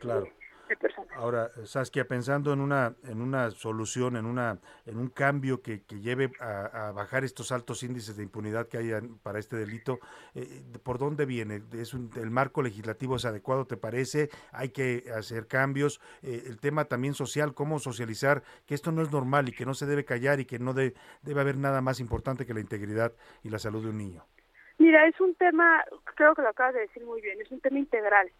Ahora, 1.16 1.50
Saskia, 1.64 2.06
pensando 2.06 2.52
en 2.52 2.60
una, 2.60 2.94
en 3.04 3.20
una 3.20 3.50
solución, 3.50 4.16
en, 4.16 4.26
una, 4.26 4.58
en 4.84 4.98
un 4.98 5.08
cambio 5.08 5.62
que, 5.62 5.82
que 5.82 6.00
lleve 6.00 6.32
a, 6.40 6.92
bajar 6.92 7.24
estos 7.24 7.52
altos 7.52 7.82
índices 7.82 8.16
de 8.16 8.22
impunidad 8.24 8.68
que 8.68 8.78
hay 8.78 8.90
para 9.22 9.38
este 9.38 9.56
delito, 9.56 10.00
eh, 10.34 10.62
¿por 10.82 10.98
dónde 10.98 11.24
viene? 11.24 11.62
¿Es 11.72 11.94
¿El 11.94 12.30
marco 12.30 12.62
legislativo 12.62 13.16
es 13.16 13.24
adecuado, 13.24 13.66
te 13.66 13.76
parece? 13.76 14.28
¿Hay 14.52 14.70
que 14.70 15.04
hacer 15.16 15.46
cambios? 15.46 16.00
Eh, 16.22 16.42
el 16.46 16.58
tema 16.58 16.86
también 16.86 17.14
social, 17.14 17.54
¿cómo 17.54 17.78
socializar 17.78 18.42
que 18.66 18.74
esto 18.74 18.90
no 18.90 19.02
es 19.02 19.12
normal 19.12 19.48
y 19.48 19.52
que 19.52 19.66
no 19.66 19.74
se 19.74 19.86
debe 19.86 20.04
callar 20.04 20.40
y 20.40 20.46
que 20.46 20.58
no 20.58 20.74
debe 20.74 20.94
haber 21.36 21.56
nada 21.56 21.80
más 21.80 22.00
importante 22.00 22.44
que 22.44 22.54
la 22.54 22.60
integridad 22.60 23.12
y 23.42 23.50
la 23.50 23.58
salud 23.58 23.82
de 23.82 23.90
un 23.90 23.98
niño? 23.98 24.24
Mira, 24.78 25.06
es 25.06 25.20
un 25.20 25.34
tema, 25.36 25.84
creo 26.16 26.34
que 26.34 26.42
lo 26.42 26.48
acabas 26.48 26.74
de 26.74 26.80
decir 26.80 27.04
muy 27.04 27.20
bien, 27.20 27.40
es 27.40 27.50
un 27.52 27.60
tema 27.60 27.78
integral 27.78 28.30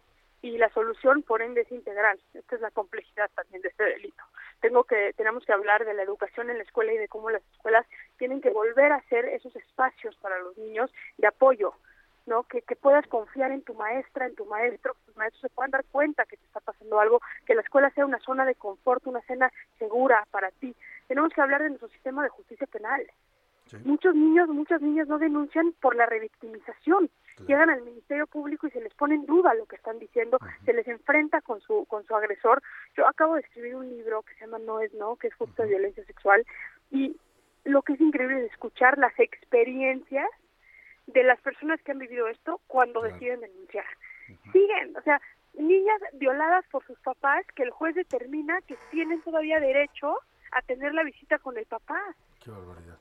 y 0.45 0.59
la 0.59 0.69
solución 0.69 1.23
por 1.23 1.41
ende 1.41 1.61
es 1.61 1.71
integral. 1.71 2.19
Esta 2.35 2.55
es 2.55 2.61
la 2.61 2.69
complejidad 2.69 3.31
también 3.33 3.63
de 3.63 3.69
este 3.69 3.83
delito. 3.83 4.23
Tengo 4.61 4.83
que 4.83 5.11
tenemos 5.13 5.43
que 5.43 5.53
hablar 5.53 5.85
de 5.85 5.95
la 5.95 6.03
educación 6.03 6.51
en 6.51 6.57
la 6.57 6.63
escuela 6.63 6.93
y 6.93 6.99
de 6.99 7.07
cómo 7.07 7.31
las 7.31 7.41
escuelas 7.53 7.83
tienen 8.19 8.41
que 8.41 8.51
volver 8.51 8.91
a 8.91 9.01
ser 9.09 9.25
esos 9.25 9.55
espacios 9.55 10.15
para 10.17 10.37
los 10.37 10.55
niños 10.55 10.93
de 11.17 11.25
apoyo. 11.25 11.73
¿no? 12.27 12.43
Que, 12.43 12.61
que 12.61 12.75
puedas 12.75 13.07
confiar 13.07 13.51
en 13.51 13.63
tu 13.63 13.73
maestra, 13.73 14.27
en 14.27 14.35
tu 14.35 14.45
maestro, 14.45 14.93
que 14.93 15.05
tus 15.07 15.15
maestros 15.15 15.41
se 15.41 15.49
puedan 15.49 15.71
dar 15.71 15.85
cuenta 15.85 16.25
que 16.25 16.37
te 16.37 16.45
está 16.45 16.59
pasando 16.59 16.99
algo, 16.99 17.21
que 17.45 17.55
la 17.55 17.61
escuela 17.61 17.89
sea 17.91 18.05
una 18.05 18.19
zona 18.19 18.45
de 18.45 18.55
confort, 18.55 19.05
una 19.07 19.19
escena 19.19 19.51
segura 19.79 20.27
para 20.29 20.51
ti. 20.51 20.75
Tenemos 21.07 21.33
que 21.33 21.41
hablar 21.41 21.63
de 21.63 21.69
nuestro 21.69 21.89
sistema 21.89 22.23
de 22.23 22.29
justicia 22.29 22.67
penal. 22.67 23.05
Muchos 23.83 24.13
niños, 24.13 24.47
muchas 24.49 24.81
niñas 24.81 25.07
no 25.07 25.17
denuncian 25.17 25.73
por 25.81 25.95
la 25.95 26.05
revictimización. 26.05 27.09
Llegan 27.47 27.69
al 27.69 27.81
Ministerio 27.81 28.27
Público 28.27 28.67
y 28.67 28.71
se 28.71 28.79
les 28.79 28.93
pone 28.93 29.15
en 29.15 29.25
duda 29.25 29.53
lo 29.55 29.65
que 29.65 29.75
están 29.75 29.99
diciendo, 29.99 30.37
se 30.63 30.71
les 30.71 30.87
enfrenta 30.87 31.41
con 31.41 31.59
su 31.61 31.85
con 31.85 32.05
su 32.05 32.15
agresor. 32.15 32.61
Yo 32.95 33.07
acabo 33.07 33.35
de 33.35 33.41
escribir 33.41 33.75
un 33.75 33.89
libro 33.89 34.21
que 34.21 34.35
se 34.35 34.41
llama 34.41 34.59
No 34.59 34.79
es 34.79 34.93
no, 34.93 35.15
que 35.17 35.27
es 35.27 35.35
justo 35.35 35.63
violencia 35.63 36.05
sexual 36.05 36.45
y 36.91 37.17
lo 37.65 37.81
que 37.81 37.93
es 37.93 38.01
increíble 38.01 38.45
es 38.45 38.51
escuchar 38.51 38.97
las 38.97 39.19
experiencias 39.19 40.29
de 41.07 41.23
las 41.23 41.41
personas 41.41 41.81
que 41.81 41.91
han 41.91 41.99
vivido 41.99 42.27
esto 42.27 42.61
cuando 42.67 43.01
deciden 43.01 43.41
denunciar. 43.41 43.85
Siguen, 44.53 44.95
o 44.95 45.01
sea, 45.01 45.19
niñas 45.55 45.99
violadas 46.13 46.65
por 46.71 46.85
sus 46.85 46.99
papás 46.99 47.45
que 47.55 47.63
el 47.63 47.71
juez 47.71 47.95
determina 47.95 48.61
que 48.61 48.77
tienen 48.91 49.21
todavía 49.21 49.59
derecho 49.59 50.19
a 50.51 50.61
tener 50.61 50.93
la 50.93 51.03
visita 51.03 51.37
con 51.39 51.57
el 51.57 51.65
papá. 51.65 52.01
Qué 52.39 52.51
barbaridad 52.51 52.99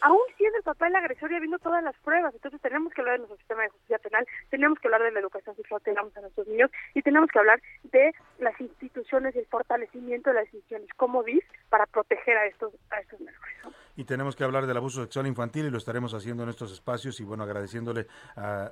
aún 0.00 0.20
siendo 0.36 0.58
el 0.58 0.64
papá 0.64 0.88
el 0.88 0.96
agresor 0.96 1.32
y 1.32 1.36
habiendo 1.36 1.58
todas 1.58 1.82
las 1.82 1.96
pruebas. 1.98 2.34
Entonces 2.34 2.60
tenemos 2.60 2.92
que 2.92 3.00
hablar 3.00 3.14
de 3.14 3.18
nuestro 3.18 3.38
sistema 3.38 3.62
de 3.62 3.68
justicia 3.70 3.98
penal, 3.98 4.26
tenemos 4.50 4.78
que 4.78 4.88
hablar 4.88 5.02
de 5.02 5.12
la 5.12 5.20
educación 5.20 5.56
sexual 5.56 5.82
que 5.82 5.92
damos 5.92 6.16
a 6.16 6.20
nuestros 6.20 6.46
niños 6.46 6.70
y 6.94 7.02
tenemos 7.02 7.30
que 7.30 7.38
hablar 7.38 7.60
de 7.84 8.14
las 8.38 8.60
instituciones 8.60 9.34
y 9.34 9.40
el 9.40 9.46
fortalecimiento 9.46 10.30
de 10.30 10.36
las 10.36 10.44
instituciones 10.44 10.88
como 10.96 11.22
DIS 11.22 11.44
para 11.68 11.86
proteger 11.86 12.36
a 12.36 12.46
estos, 12.46 12.72
a 12.90 13.00
estos 13.00 13.20
menores 13.20 13.85
y 13.96 14.04
tenemos 14.04 14.36
que 14.36 14.44
hablar 14.44 14.66
del 14.66 14.76
abuso 14.76 15.02
sexual 15.02 15.26
infantil 15.26 15.66
y 15.66 15.70
lo 15.70 15.78
estaremos 15.78 16.14
haciendo 16.14 16.42
en 16.42 16.50
estos 16.50 16.72
espacios 16.72 17.18
y 17.20 17.24
bueno, 17.24 17.42
agradeciéndole 17.42 18.06
a, 18.36 18.70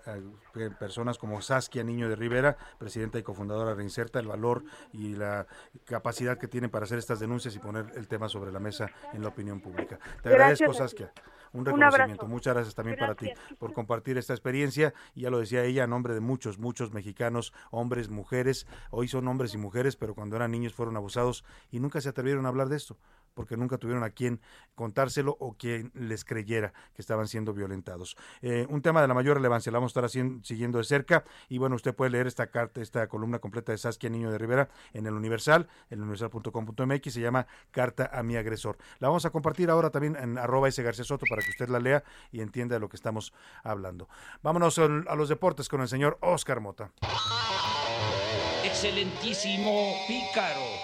personas 0.79 1.19
como 1.19 1.41
Saskia 1.41 1.83
Niño 1.83 2.09
de 2.09 2.17
Rivera, 2.17 2.57
presidenta 2.79 3.19
y 3.19 3.23
cofundadora 3.23 3.71
de 3.71 3.77
Reinserta, 3.77 4.19
el 4.19 4.27
valor 4.27 4.65
y 4.93 5.15
la 5.15 5.47
capacidad 5.85 6.39
que 6.39 6.49
tienen 6.49 6.71
para 6.71 6.85
hacer 6.85 6.99
estas 6.99 7.21
denuncias 7.21 7.57
y 7.57 7.59
poner 7.59 7.87
el 7.97 8.07
tema 8.07 8.29
sobre 8.29 8.53
la 8.53 8.61
mesa 8.61 8.91
en 9.13 9.23
la 9.23 9.29
opinión 9.29 9.61
pública. 9.61 9.99
Te 10.23 10.29
agradezco, 10.29 10.73
Saskia. 10.75 11.13
Un 11.53 11.65
reconocimiento. 11.65 12.27
Muchas 12.27 12.55
gracias 12.55 12.75
también 12.75 12.99
para 12.99 13.15
ti 13.15 13.31
por 13.59 13.73
compartir 13.73 14.19
esta 14.19 14.35
experiencia. 14.35 14.93
Y 15.15 15.23
ya 15.23 15.31
lo 15.31 15.39
decía 15.39 15.63
ella, 15.63 15.85
a 15.85 15.87
nombre 15.87 16.13
de 16.13 16.21
muchos, 16.21 16.59
muchos 16.59 16.93
mexicanos, 16.93 17.53
hombres, 17.71 18.11
mujeres. 18.11 18.67
Hoy 18.91 19.07
son 19.07 19.29
hombres 19.29 19.55
y 19.55 19.59
mujeres, 19.59 19.95
pero 19.95 20.15
cuando 20.15 20.35
eran 20.35 20.51
niños 20.51 20.75
fueron 20.75 20.97
abusados 20.97 21.45
y 21.71 21.79
nunca 21.79 22.01
se 22.01 22.09
atrevieron 22.09 22.45
a 22.47 22.49
hablar 22.49 22.69
de 22.69 22.77
esto 22.77 22.97
porque 23.35 23.57
nunca 23.57 23.79
tuvieron 23.79 24.05
a 24.05 24.11
quien 24.11 24.41
contárselo 24.75 25.37
o 25.41 25.57
quien 25.57 25.91
les 25.95 26.25
creyera 26.25 26.73
que 26.95 27.03
estaban 27.03 27.29
siendo 27.29 27.53
violentados. 27.53 28.17
Eh, 28.43 28.67
un 28.69 28.83
tema 28.83 29.03
de 29.03 29.09
la 29.09 29.15
mayor 29.15 29.37
relevancia, 29.37 29.71
la 29.71 29.79
vamos 29.79 29.97
a 29.97 30.01
estar 30.07 30.11
siguiendo 30.43 30.79
de 30.79 30.85
cerca 30.85 31.25
y 31.49 31.59
bueno, 31.59 31.77
usted 31.77 31.95
puede 31.95 32.11
leer 32.11 32.27
esta 32.27 32.49
carta, 32.49 32.81
esta 32.81 33.07
columna 33.09 33.39
completa 33.39 33.73
de 33.73 33.79
Saskia 33.79 34.11
Niño 34.11 34.31
de 34.31 34.39
Rivera 34.39 34.69
en 34.93 35.07
el 35.07 35.15
Universal, 35.15 35.69
en 35.91 36.01
universal.com.mx, 36.01 37.13
se 37.13 37.21
llama 37.21 37.47
Carta 37.71 38.11
a 38.13 38.23
mi 38.23 38.37
agresor. 38.37 38.79
La 38.99 39.09
vamos 39.09 39.25
a 39.25 39.31
compartir 39.31 39.71
ahora 39.71 39.91
también 39.91 40.17
en 40.17 40.39
arroba 40.39 40.69
ese 40.69 40.83
García 40.83 41.05
Soto 41.05 41.27
para 41.29 41.43
que 41.43 41.51
usted 41.51 41.69
la 41.69 41.81
lea 41.81 42.05
y 42.31 42.41
entienda 42.41 42.77
de 42.77 42.81
lo 42.81 42.89
que 42.89 42.97
estamos 42.97 43.33
hablando. 43.63 44.09
Vámonos 44.43 44.79
a 44.79 45.15
los 45.15 45.29
deportes 45.29 45.69
con 45.69 45.81
el 45.81 45.89
señor 45.89 46.19
Oscar 46.21 46.61
Mota. 46.61 46.91
Excelentísimo 48.65 49.95
Pícaro 50.09 50.84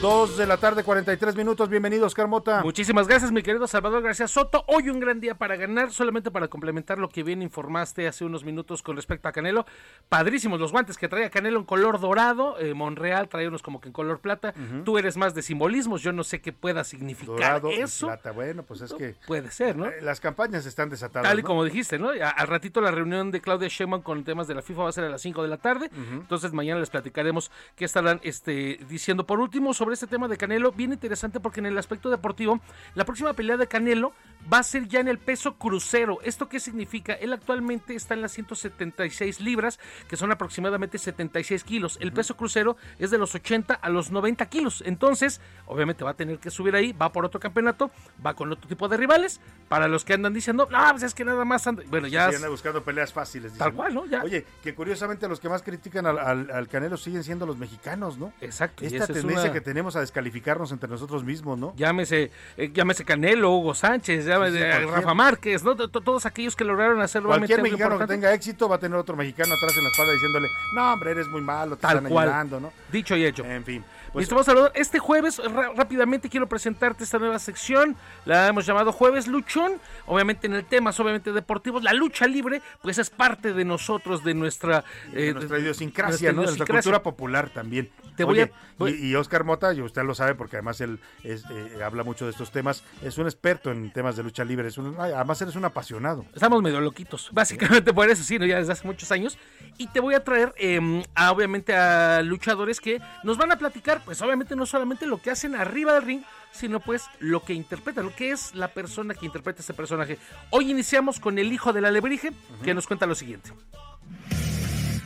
Dos 0.00 0.36
de 0.36 0.46
la 0.46 0.58
tarde, 0.58 0.84
43 0.84 1.34
minutos. 1.34 1.68
Bienvenidos, 1.68 2.14
Carmota. 2.14 2.62
Muchísimas 2.62 3.08
gracias, 3.08 3.32
mi 3.32 3.42
querido 3.42 3.66
Salvador 3.66 4.00
García 4.00 4.28
Soto. 4.28 4.62
Hoy 4.68 4.90
un 4.90 5.00
gran 5.00 5.18
día 5.18 5.34
para 5.34 5.56
ganar, 5.56 5.90
solamente 5.90 6.30
para 6.30 6.46
complementar 6.46 6.98
lo 7.00 7.08
que 7.08 7.24
bien 7.24 7.42
informaste 7.42 8.06
hace 8.06 8.24
unos 8.24 8.44
minutos 8.44 8.80
con 8.80 8.94
respecto 8.94 9.26
a 9.26 9.32
Canelo. 9.32 9.66
Padrísimos 10.08 10.60
los 10.60 10.70
guantes 10.70 10.96
que 10.98 11.08
traía 11.08 11.30
Canelo 11.30 11.58
en 11.58 11.64
color 11.64 11.98
dorado. 11.98 12.60
Eh, 12.60 12.74
Monreal 12.74 13.28
traía 13.28 13.48
unos 13.48 13.60
como 13.60 13.80
que 13.80 13.88
en 13.88 13.92
color 13.92 14.20
plata. 14.20 14.54
Tú 14.84 14.98
eres 14.98 15.16
más 15.16 15.34
de 15.34 15.42
simbolismos. 15.42 16.00
Yo 16.00 16.12
no 16.12 16.22
sé 16.22 16.40
qué 16.40 16.52
pueda 16.52 16.84
significar 16.84 17.60
eso. 17.72 18.06
plata, 18.06 18.30
bueno, 18.30 18.62
pues 18.62 18.82
es 18.82 18.94
que. 18.94 19.16
Puede 19.26 19.50
ser, 19.50 19.76
¿no? 19.76 19.86
Eh, 19.86 20.00
las 20.00 20.20
campañas 20.20 20.64
están 20.64 20.90
desatadas. 20.90 21.28
Tal 21.28 21.40
y 21.40 21.42
como 21.42 21.64
dijiste, 21.64 21.98
¿no? 21.98 22.10
al 22.10 22.46
ratito 22.46 22.80
la 22.80 22.92
reunión 22.92 23.32
de 23.32 23.40
Claudia 23.40 23.66
Sheinbaum 23.66 24.02
con 24.02 24.22
temas 24.22 24.46
de 24.46 24.54
la 24.54 24.62
FIFA 24.62 24.84
va 24.84 24.88
a 24.90 24.92
ser 24.92 25.04
a 25.04 25.08
las 25.08 25.22
5 25.22 25.42
de 25.42 25.48
la 25.48 25.56
tarde. 25.56 25.90
Entonces 26.12 26.52
mañana 26.52 26.78
les 26.78 26.90
platicaremos 26.90 27.50
qué 27.74 27.84
estarán 27.84 28.20
este, 28.22 28.78
diciendo. 28.88 29.26
Por 29.26 29.40
último, 29.40 29.74
sobre 29.74 29.87
este 29.92 30.06
tema 30.06 30.28
de 30.28 30.36
Canelo, 30.36 30.72
bien 30.72 30.92
interesante 30.92 31.40
porque 31.40 31.60
en 31.60 31.66
el 31.66 31.78
aspecto 31.78 32.10
deportivo, 32.10 32.60
la 32.94 33.04
próxima 33.04 33.32
pelea 33.32 33.56
de 33.56 33.66
Canelo 33.66 34.12
va 34.52 34.58
a 34.58 34.62
ser 34.62 34.88
ya 34.88 35.00
en 35.00 35.08
el 35.08 35.18
peso 35.18 35.56
crucero. 35.56 36.18
¿Esto 36.22 36.48
qué 36.48 36.60
significa? 36.60 37.12
Él 37.14 37.32
actualmente 37.32 37.94
está 37.94 38.14
en 38.14 38.22
las 38.22 38.32
176 38.32 39.40
libras, 39.40 39.78
que 40.08 40.16
son 40.16 40.32
aproximadamente 40.32 40.98
76 40.98 41.64
kilos. 41.64 41.98
El 42.00 42.12
peso 42.12 42.36
crucero 42.36 42.76
es 42.98 43.10
de 43.10 43.18
los 43.18 43.34
80 43.34 43.74
a 43.74 43.88
los 43.88 44.10
90 44.10 44.46
kilos. 44.46 44.82
Entonces, 44.86 45.40
obviamente 45.66 46.04
va 46.04 46.10
a 46.10 46.14
tener 46.14 46.38
que 46.38 46.50
subir 46.50 46.74
ahí, 46.74 46.92
va 46.92 47.12
por 47.12 47.24
otro 47.24 47.40
campeonato, 47.40 47.90
va 48.24 48.34
con 48.34 48.50
otro 48.52 48.68
tipo 48.68 48.88
de 48.88 48.96
rivales. 48.96 49.40
Para 49.68 49.88
los 49.88 50.04
que 50.04 50.14
andan 50.14 50.32
diciendo, 50.32 50.66
no, 50.70 50.78
pues 50.90 51.02
es 51.02 51.14
que 51.14 51.24
nada 51.24 51.44
más 51.44 51.66
anda... 51.66 51.82
Bueno, 51.88 52.06
ya... 52.06 52.32
Sí, 52.32 52.46
buscando 52.48 52.82
peleas 52.82 53.12
fáciles. 53.12 53.52
Tal 53.58 53.74
cual, 53.74 53.94
¿no? 53.94 54.06
Ya. 54.06 54.22
Oye, 54.22 54.46
que 54.62 54.74
curiosamente 54.74 55.28
los 55.28 55.40
que 55.40 55.48
más 55.48 55.62
critican 55.62 56.06
al, 56.06 56.68
Canelo 56.68 56.96
siguen 56.96 57.24
siendo 57.24 57.46
los 57.46 57.58
mexicanos, 57.58 58.18
¿no? 58.18 58.32
Exacto. 58.40 58.84
Esta 58.84 59.06
tendencia 59.06 59.52
que 59.52 59.60
tenemos 59.60 59.77
a 59.96 60.00
descalificarnos 60.00 60.72
entre 60.72 60.88
nosotros 60.88 61.24
mismos, 61.24 61.58
¿no? 61.58 61.74
Llámese, 61.76 62.30
eh, 62.56 62.70
llámese 62.72 63.04
Canelo, 63.04 63.50
Hugo 63.56 63.74
Sánchez, 63.74 64.26
llámese 64.26 64.86
Rafa 64.86 65.14
Márquez, 65.14 65.62
¿no? 65.62 65.76
todos 65.76 66.26
aquellos 66.26 66.56
que 66.56 66.64
lograron 66.64 67.00
hacerlo. 67.00 67.28
Cualquier 67.28 67.62
mexicano 67.62 67.98
que 67.98 68.06
tenga 68.06 68.32
éxito 68.32 68.68
va 68.68 68.76
a 68.76 68.78
tener 68.78 68.98
otro 68.98 69.16
mexicano 69.16 69.54
atrás 69.54 69.76
en 69.76 69.84
la 69.84 69.90
espalda 69.90 70.12
diciéndole, 70.12 70.48
no, 70.74 70.92
hombre, 70.92 71.10
eres 71.12 71.28
muy 71.28 71.40
malo, 71.40 71.76
te 71.76 71.82
Tal 71.82 71.96
están 71.98 72.10
cual. 72.10 72.48
¿no? 72.60 72.72
Dicho 72.90 73.16
y 73.16 73.24
hecho. 73.24 73.44
En 73.44 73.64
fin. 73.64 73.84
Pues, 74.26 74.48
Este 74.74 74.98
jueves, 74.98 75.40
rápidamente 75.76 76.28
quiero 76.28 76.48
presentarte 76.48 77.04
esta 77.04 77.18
nueva 77.18 77.38
sección. 77.38 77.94
La 78.24 78.48
hemos 78.48 78.66
llamado 78.66 78.90
Jueves 78.90 79.28
Luchón. 79.28 79.74
Obviamente 80.06 80.48
en 80.48 80.54
el 80.54 80.64
tema, 80.64 80.90
obviamente 80.90 81.32
deportivos. 81.32 81.84
La 81.84 81.92
lucha 81.92 82.26
libre, 82.26 82.60
pues 82.82 82.98
es 82.98 83.10
parte 83.10 83.52
de 83.52 83.64
nosotros, 83.64 84.24
de 84.24 84.34
nuestra, 84.34 84.84
eh, 85.12 85.32
nuestra 85.32 85.58
idiosincrasia, 85.60 86.32
nuestra 86.32 86.66
cultura 86.66 87.02
popular 87.02 87.50
también. 87.50 87.90
Te 88.16 88.24
voy 88.24 88.40
a, 88.40 88.50
Y, 88.88 89.14
Oscar 89.14 89.44
Mota, 89.44 89.72
y 89.72 89.80
usted 89.80 90.02
lo 90.02 90.14
sabe 90.14 90.34
porque 90.34 90.56
además 90.56 90.80
él 90.80 90.98
eh, 91.22 91.40
habla 91.84 92.02
mucho 92.02 92.24
de 92.24 92.32
estos 92.32 92.50
temas, 92.50 92.82
es 93.02 93.16
un 93.18 93.26
experto 93.26 93.70
en 93.70 93.92
temas 93.92 94.16
de 94.16 94.24
lucha 94.24 94.44
libre. 94.44 94.66
Es 94.66 94.78
un, 94.78 94.96
además 94.98 95.40
eres 95.42 95.54
un 95.54 95.64
apasionado. 95.64 96.24
Estamos 96.34 96.60
medio 96.60 96.80
loquitos, 96.80 97.30
básicamente 97.32 97.92
por 97.94 98.10
eso, 98.10 98.24
sí, 98.24 98.38
¿no? 98.38 98.46
ya 98.46 98.58
desde 98.58 98.72
hace 98.72 98.86
muchos 98.86 99.12
años. 99.12 99.38
Y 99.76 99.86
te 99.86 100.00
voy 100.00 100.14
a 100.14 100.24
traer, 100.24 100.52
em, 100.56 101.04
obviamente, 101.30 101.76
a 101.76 102.20
luchadores 102.22 102.80
que 102.80 103.00
nos 103.22 103.38
van 103.38 103.52
a 103.52 103.56
platicar 103.56 104.02
pues 104.08 104.22
obviamente 104.22 104.56
no 104.56 104.64
solamente 104.64 105.04
lo 105.04 105.20
que 105.20 105.30
hacen 105.30 105.54
arriba 105.54 105.92
del 105.92 106.02
ring, 106.02 106.22
sino 106.50 106.80
pues 106.80 107.04
lo 107.18 107.42
que 107.42 107.52
interpreta, 107.52 108.02
lo 108.02 108.16
que 108.16 108.30
es 108.30 108.54
la 108.54 108.68
persona 108.68 109.12
que 109.12 109.26
interpreta 109.26 109.60
este 109.60 109.74
personaje. 109.74 110.16
Hoy 110.48 110.70
iniciamos 110.70 111.20
con 111.20 111.38
el 111.38 111.52
hijo 111.52 111.74
del 111.74 111.84
alebrije, 111.84 112.30
que 112.64 112.72
nos 112.72 112.86
cuenta 112.86 113.04
lo 113.04 113.14
siguiente. 113.14 113.52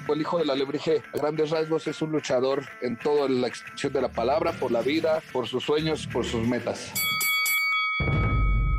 El 0.09 0.21
hijo 0.21 0.39
del 0.39 0.51
alebrije, 0.51 1.03
a 1.13 1.19
grandes 1.19 1.51
rasgos, 1.51 1.89
es 1.89 2.01
un 2.01 2.13
luchador 2.13 2.65
en 2.81 2.97
toda 2.97 3.29
la 3.29 3.49
extensión 3.49 3.93
de 3.93 4.03
la 4.03 4.13
palabra, 4.13 4.53
por 4.53 4.71
la 4.71 4.83
vida, 4.83 5.21
por 5.33 5.49
sus 5.49 5.65
sueños, 5.65 6.07
por 6.07 6.25
sus 6.25 6.47
metas. 6.47 6.93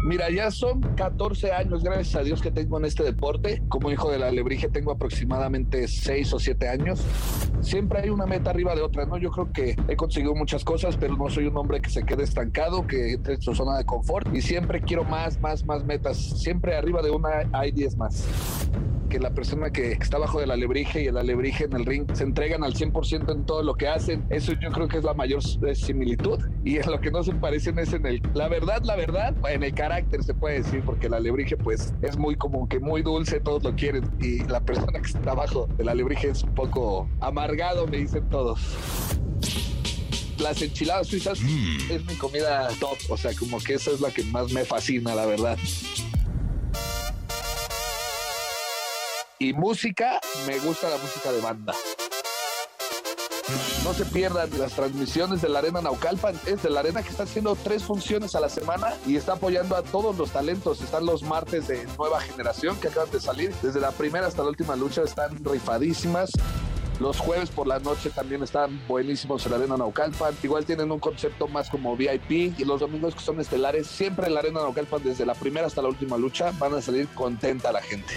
Mira, 0.05 0.29
ya 0.29 0.51
son 0.51 0.81
14 0.81 1.53
años, 1.53 1.81
gracias 1.81 2.15
a 2.15 2.23
Dios, 2.23 2.41
que 2.41 2.51
tengo 2.51 2.77
en 2.77 2.83
este 2.83 3.03
deporte. 3.03 3.63
Como 3.69 3.89
hijo 3.89 4.11
de 4.11 4.19
la 4.19 4.27
alebrije 4.27 4.67
tengo 4.67 4.91
aproximadamente 4.91 5.87
6 5.87 6.33
o 6.33 6.39
7 6.39 6.67
años. 6.67 7.01
Siempre 7.61 8.01
hay 8.01 8.09
una 8.09 8.25
meta 8.25 8.49
arriba 8.49 8.75
de 8.75 8.81
otra, 8.81 9.05
¿no? 9.05 9.17
Yo 9.17 9.31
creo 9.31 9.53
que 9.53 9.77
he 9.87 9.95
conseguido 9.95 10.35
muchas 10.35 10.65
cosas, 10.65 10.97
pero 10.97 11.15
no 11.15 11.29
soy 11.29 11.45
un 11.45 11.55
hombre 11.55 11.79
que 11.79 11.89
se 11.89 12.03
quede 12.03 12.23
estancado, 12.23 12.85
que 12.85 13.13
entre 13.13 13.35
en 13.35 13.41
su 13.41 13.55
zona 13.55 13.77
de 13.77 13.85
confort. 13.85 14.27
Y 14.35 14.41
siempre 14.41 14.81
quiero 14.81 15.05
más, 15.05 15.39
más, 15.39 15.65
más 15.65 15.85
metas. 15.85 16.17
Siempre 16.17 16.75
arriba 16.75 17.01
de 17.01 17.09
una 17.09 17.47
hay 17.53 17.71
10 17.71 17.95
más 17.95 18.27
que 19.13 19.19
la 19.19 19.29
persona 19.29 19.69
que 19.69 19.91
está 19.91 20.17
bajo 20.17 20.39
del 20.39 20.49
alebrije 20.49 21.03
y 21.03 21.05
el 21.05 21.17
alebrije 21.17 21.65
en 21.65 21.73
el 21.73 21.85
ring 21.85 22.07
se 22.15 22.23
entregan 22.23 22.63
al 22.63 22.73
100% 22.73 23.31
en 23.31 23.45
todo 23.45 23.61
lo 23.61 23.75
que 23.75 23.87
hacen. 23.87 24.25
Eso 24.31 24.53
yo 24.53 24.71
creo 24.71 24.87
que 24.87 24.97
es 24.97 25.03
la 25.03 25.13
mayor 25.13 25.39
eh, 25.67 25.75
similitud. 25.75 26.43
Y 26.65 26.77
en 26.77 26.89
lo 26.89 26.99
que 26.99 27.11
no 27.11 27.21
se 27.21 27.31
parecen 27.35 27.77
es 27.77 27.93
en 27.93 28.07
el, 28.07 28.23
la 28.33 28.47
verdad, 28.47 28.81
la 28.83 28.95
verdad, 28.95 29.35
en 29.47 29.61
el 29.61 29.71
carácter 29.75 30.23
se 30.23 30.33
puede 30.33 30.63
decir, 30.63 30.81
porque 30.83 31.05
el 31.05 31.13
alebrije 31.13 31.55
pues 31.55 31.93
es 32.01 32.17
muy 32.17 32.35
como 32.35 32.67
que 32.67 32.79
muy 32.79 33.03
dulce, 33.03 33.39
todos 33.39 33.63
lo 33.63 33.75
quieren. 33.75 34.09
Y 34.19 34.39
la 34.45 34.61
persona 34.61 34.99
que 34.99 35.05
está 35.05 35.29
abajo 35.29 35.67
del 35.77 35.89
alebrije 35.89 36.29
es 36.29 36.41
un 36.41 36.55
poco 36.55 37.07
amargado, 37.19 37.85
me 37.85 37.97
dicen 37.97 38.27
todos 38.31 38.59
las 40.39 40.59
enchiladas 40.61 41.07
suizas 41.07 41.39
mm. 41.39 41.91
es 41.91 42.03
mi 42.05 42.15
comida 42.15 42.67
top, 42.79 42.97
o 43.09 43.15
sea, 43.15 43.31
como 43.35 43.59
que 43.59 43.75
esa 43.75 43.91
es 43.91 44.01
la 44.01 44.09
que 44.09 44.23
más 44.23 44.51
me 44.51 44.65
fascina, 44.65 45.13
la 45.13 45.27
verdad. 45.27 45.57
Y 49.43 49.51
música, 49.51 50.21
me 50.47 50.57
gusta 50.59 50.89
la 50.89 50.95
música 50.95 51.29
de 51.29 51.41
banda. 51.41 51.73
No 53.83 53.93
se 53.93 54.05
pierdan 54.05 54.49
las 54.57 54.71
transmisiones 54.71 55.41
de 55.41 55.49
la 55.49 55.59
Arena 55.59 55.81
Naucalpan. 55.81 56.39
Es 56.45 56.63
de 56.63 56.69
la 56.69 56.79
Arena 56.79 57.03
que 57.03 57.09
está 57.09 57.23
haciendo 57.23 57.57
tres 57.61 57.83
funciones 57.83 58.35
a 58.35 58.39
la 58.39 58.47
semana 58.47 58.93
y 59.05 59.17
está 59.17 59.33
apoyando 59.33 59.75
a 59.75 59.83
todos 59.83 60.17
los 60.17 60.31
talentos. 60.31 60.79
Están 60.79 61.05
los 61.05 61.23
martes 61.23 61.67
de 61.67 61.85
nueva 61.97 62.21
generación 62.21 62.79
que 62.79 62.87
acaban 62.87 63.11
de 63.11 63.19
salir. 63.19 63.53
Desde 63.61 63.81
la 63.81 63.91
primera 63.91 64.27
hasta 64.27 64.43
la 64.43 64.47
última 64.47 64.77
lucha 64.77 65.01
están 65.01 65.43
rifadísimas. 65.43 66.31
Los 67.01 67.19
jueves 67.19 67.49
por 67.49 67.67
la 67.67 67.79
noche 67.79 68.11
también 68.11 68.43
están 68.43 68.81
buenísimos 68.87 69.45
en 69.45 69.51
la 69.51 69.57
Arena 69.57 69.75
Naucalpan. 69.75 70.37
Igual 70.41 70.63
tienen 70.63 70.89
un 70.89 70.99
concepto 70.99 71.49
más 71.49 71.69
como 71.69 71.97
VIP. 71.97 72.57
Y 72.57 72.63
los 72.63 72.79
domingos 72.79 73.13
que 73.13 73.21
son 73.21 73.41
estelares, 73.41 73.87
siempre 73.87 74.27
en 74.27 74.35
la 74.35 74.39
Arena 74.39 74.61
Naucalpan, 74.61 75.03
desde 75.03 75.25
la 75.25 75.35
primera 75.35 75.67
hasta 75.67 75.81
la 75.81 75.89
última 75.89 76.17
lucha, 76.17 76.53
van 76.59 76.75
a 76.75 76.81
salir 76.81 77.09
contenta 77.09 77.73
la 77.73 77.81
gente. 77.81 78.13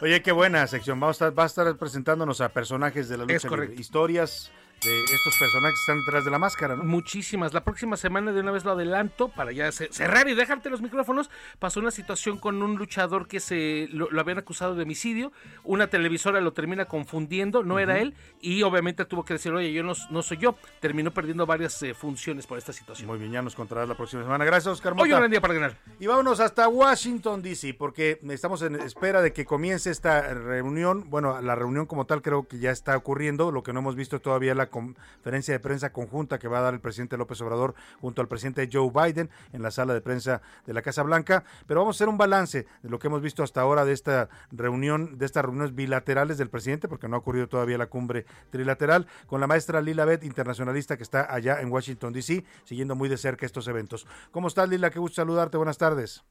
Oye, 0.00 0.22
qué 0.22 0.32
buena 0.32 0.66
sección. 0.66 0.98
Vamos 0.98 1.20
a 1.20 1.26
estar, 1.26 1.38
va 1.38 1.42
a 1.42 1.46
estar 1.46 1.76
presentándonos 1.76 2.40
a 2.40 2.48
personajes 2.50 3.08
de 3.08 3.18
la 3.18 3.24
lucha 3.24 3.48
libre, 3.48 3.74
historias 3.76 4.50
de 4.84 5.04
estos 5.04 5.36
personajes 5.38 5.78
que 5.78 5.80
están 5.82 5.98
detrás 6.00 6.24
de 6.24 6.30
la 6.30 6.38
máscara, 6.38 6.76
¿no? 6.76 6.84
Muchísimas. 6.84 7.52
La 7.52 7.64
próxima 7.64 7.96
semana 7.96 8.32
de 8.32 8.40
una 8.40 8.50
vez 8.50 8.64
lo 8.64 8.72
adelanto 8.72 9.28
para 9.28 9.52
ya 9.52 9.70
cerrar 9.72 10.28
y 10.28 10.34
dejarte 10.34 10.70
los 10.70 10.80
micrófonos. 10.80 11.30
Pasó 11.58 11.80
una 11.80 11.90
situación 11.90 12.38
con 12.38 12.62
un 12.62 12.76
luchador 12.76 13.28
que 13.28 13.40
se 13.40 13.88
lo, 13.92 14.08
habían 14.18 14.38
acusado 14.38 14.74
de 14.74 14.82
homicidio. 14.84 15.32
Una 15.64 15.88
televisora 15.88 16.40
lo 16.40 16.52
termina 16.52 16.86
confundiendo, 16.86 17.62
no 17.62 17.78
era 17.78 17.98
él, 17.98 18.14
y 18.40 18.62
obviamente 18.62 19.04
tuvo 19.04 19.24
que 19.24 19.34
decir, 19.34 19.52
oye, 19.52 19.72
yo 19.72 19.82
no, 19.82 19.92
no 20.10 20.22
soy 20.22 20.38
yo. 20.38 20.56
Terminó 20.80 21.10
perdiendo 21.10 21.44
varias 21.44 21.82
eh, 21.82 21.92
funciones 21.92 22.46
por 22.46 22.56
esta 22.56 22.72
situación. 22.72 23.06
Muy 23.06 23.18
bien, 23.18 23.32
ya 23.32 23.42
nos 23.42 23.54
contarás 23.54 23.88
la 23.88 23.96
próxima 23.96 24.22
semana. 24.22 24.44
Gracias, 24.44 24.72
Oscar 24.72 24.94
Mota. 24.94 25.04
Hoy 25.04 25.12
un 25.12 25.18
gran 25.18 25.30
día 25.30 25.40
para 25.40 25.54
ganar. 25.54 25.76
Y 25.98 26.06
vámonos 26.06 26.40
hasta 26.40 26.68
Washington, 26.68 27.42
D.C., 27.42 27.74
porque 27.74 28.18
estamos 28.30 28.62
en 28.62 28.76
espera 28.76 29.20
de 29.20 29.32
que 29.32 29.44
comience 29.44 29.90
esta 29.90 30.32
reunión. 30.32 31.10
Bueno, 31.10 31.40
la 31.42 31.54
reunión 31.54 31.84
como 31.84 32.06
tal 32.06 32.22
creo 32.22 32.48
que 32.48 32.58
ya 32.58 32.70
está 32.70 32.96
ocurriendo. 32.96 33.50
Lo 33.50 33.62
que 33.62 33.74
no 33.74 33.80
hemos 33.80 33.96
visto 33.96 34.20
todavía 34.20 34.54
la 34.54 34.69
conferencia 34.70 35.52
de 35.52 35.60
prensa 35.60 35.92
conjunta 35.92 36.38
que 36.38 36.48
va 36.48 36.58
a 36.58 36.62
dar 36.62 36.74
el 36.74 36.80
presidente 36.80 37.16
López 37.16 37.40
Obrador 37.40 37.74
junto 38.00 38.22
al 38.22 38.28
presidente 38.28 38.68
Joe 38.72 38.90
Biden 38.90 39.30
en 39.52 39.62
la 39.62 39.70
sala 39.70 39.94
de 39.94 40.00
prensa 40.00 40.40
de 40.66 40.72
la 40.72 40.82
Casa 40.82 41.02
Blanca. 41.02 41.44
Pero 41.66 41.80
vamos 41.80 41.96
a 41.96 41.98
hacer 41.98 42.08
un 42.08 42.18
balance 42.18 42.66
de 42.82 42.88
lo 42.88 42.98
que 42.98 43.08
hemos 43.08 43.22
visto 43.22 43.42
hasta 43.42 43.60
ahora 43.60 43.84
de 43.84 43.92
esta 43.92 44.28
reunión, 44.50 45.18
de 45.18 45.26
estas 45.26 45.44
reuniones 45.44 45.74
bilaterales 45.74 46.38
del 46.38 46.50
presidente, 46.50 46.88
porque 46.88 47.08
no 47.08 47.16
ha 47.16 47.18
ocurrido 47.18 47.48
todavía 47.48 47.78
la 47.78 47.86
cumbre 47.86 48.24
trilateral, 48.50 49.06
con 49.26 49.40
la 49.40 49.46
maestra 49.46 49.80
Lila 49.80 50.04
Beth, 50.04 50.24
internacionalista 50.24 50.96
que 50.96 51.02
está 51.02 51.32
allá 51.32 51.60
en 51.60 51.70
Washington, 51.70 52.12
D.C., 52.12 52.44
siguiendo 52.64 52.94
muy 52.94 53.08
de 53.08 53.16
cerca 53.16 53.46
estos 53.46 53.68
eventos. 53.68 54.06
¿Cómo 54.30 54.48
estás, 54.48 54.68
Lila? 54.68 54.90
Qué 54.90 54.98
gusto 54.98 55.16
saludarte. 55.16 55.56
Buenas 55.56 55.78
tardes. 55.78 56.24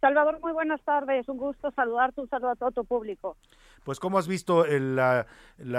Salvador, 0.00 0.40
muy 0.40 0.52
buenas 0.52 0.82
tardes. 0.82 1.28
Un 1.28 1.36
gusto 1.36 1.70
saludarte, 1.72 2.22
un 2.22 2.28
saludo 2.28 2.50
a 2.50 2.56
todo 2.56 2.70
tu 2.70 2.84
público. 2.84 3.36
Pues, 3.84 3.98
¿cómo 3.98 4.18
has 4.18 4.28
visto 4.28 4.66
la, 4.66 5.26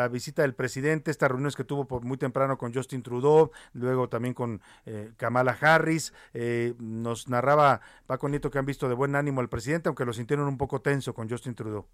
visita 0.10 0.41
del 0.41 0.56
presidente, 0.56 1.11
estas 1.11 1.30
reuniones 1.30 1.56
que 1.56 1.64
tuvo 1.64 1.86
por 1.86 2.03
muy 2.03 2.18
temprano 2.18 2.57
con 2.57 2.73
Justin 2.73 3.03
Trudeau, 3.03 3.52
luego 3.73 4.10
también 4.10 4.34
con 4.34 4.61
eh, 4.86 5.11
Kamala 5.18 5.57
Harris? 5.60 6.14
Eh, 6.34 6.73
nos 6.80 7.30
narraba 7.30 7.82
Paco 8.07 8.28
Nieto 8.30 8.49
que 8.49 8.60
han 8.60 8.65
visto 8.65 8.90
de 8.90 8.95
buen 8.95 9.15
ánimo 9.15 9.41
al 9.41 9.49
presidente, 9.49 9.90
aunque 9.90 10.06
lo 10.06 10.14
sintieron 10.14 10.48
un 10.48 10.57
poco 10.57 10.82
tenso 10.82 11.14
con 11.14 11.30
Justin 11.30 11.56
Trudeau. 11.56 11.86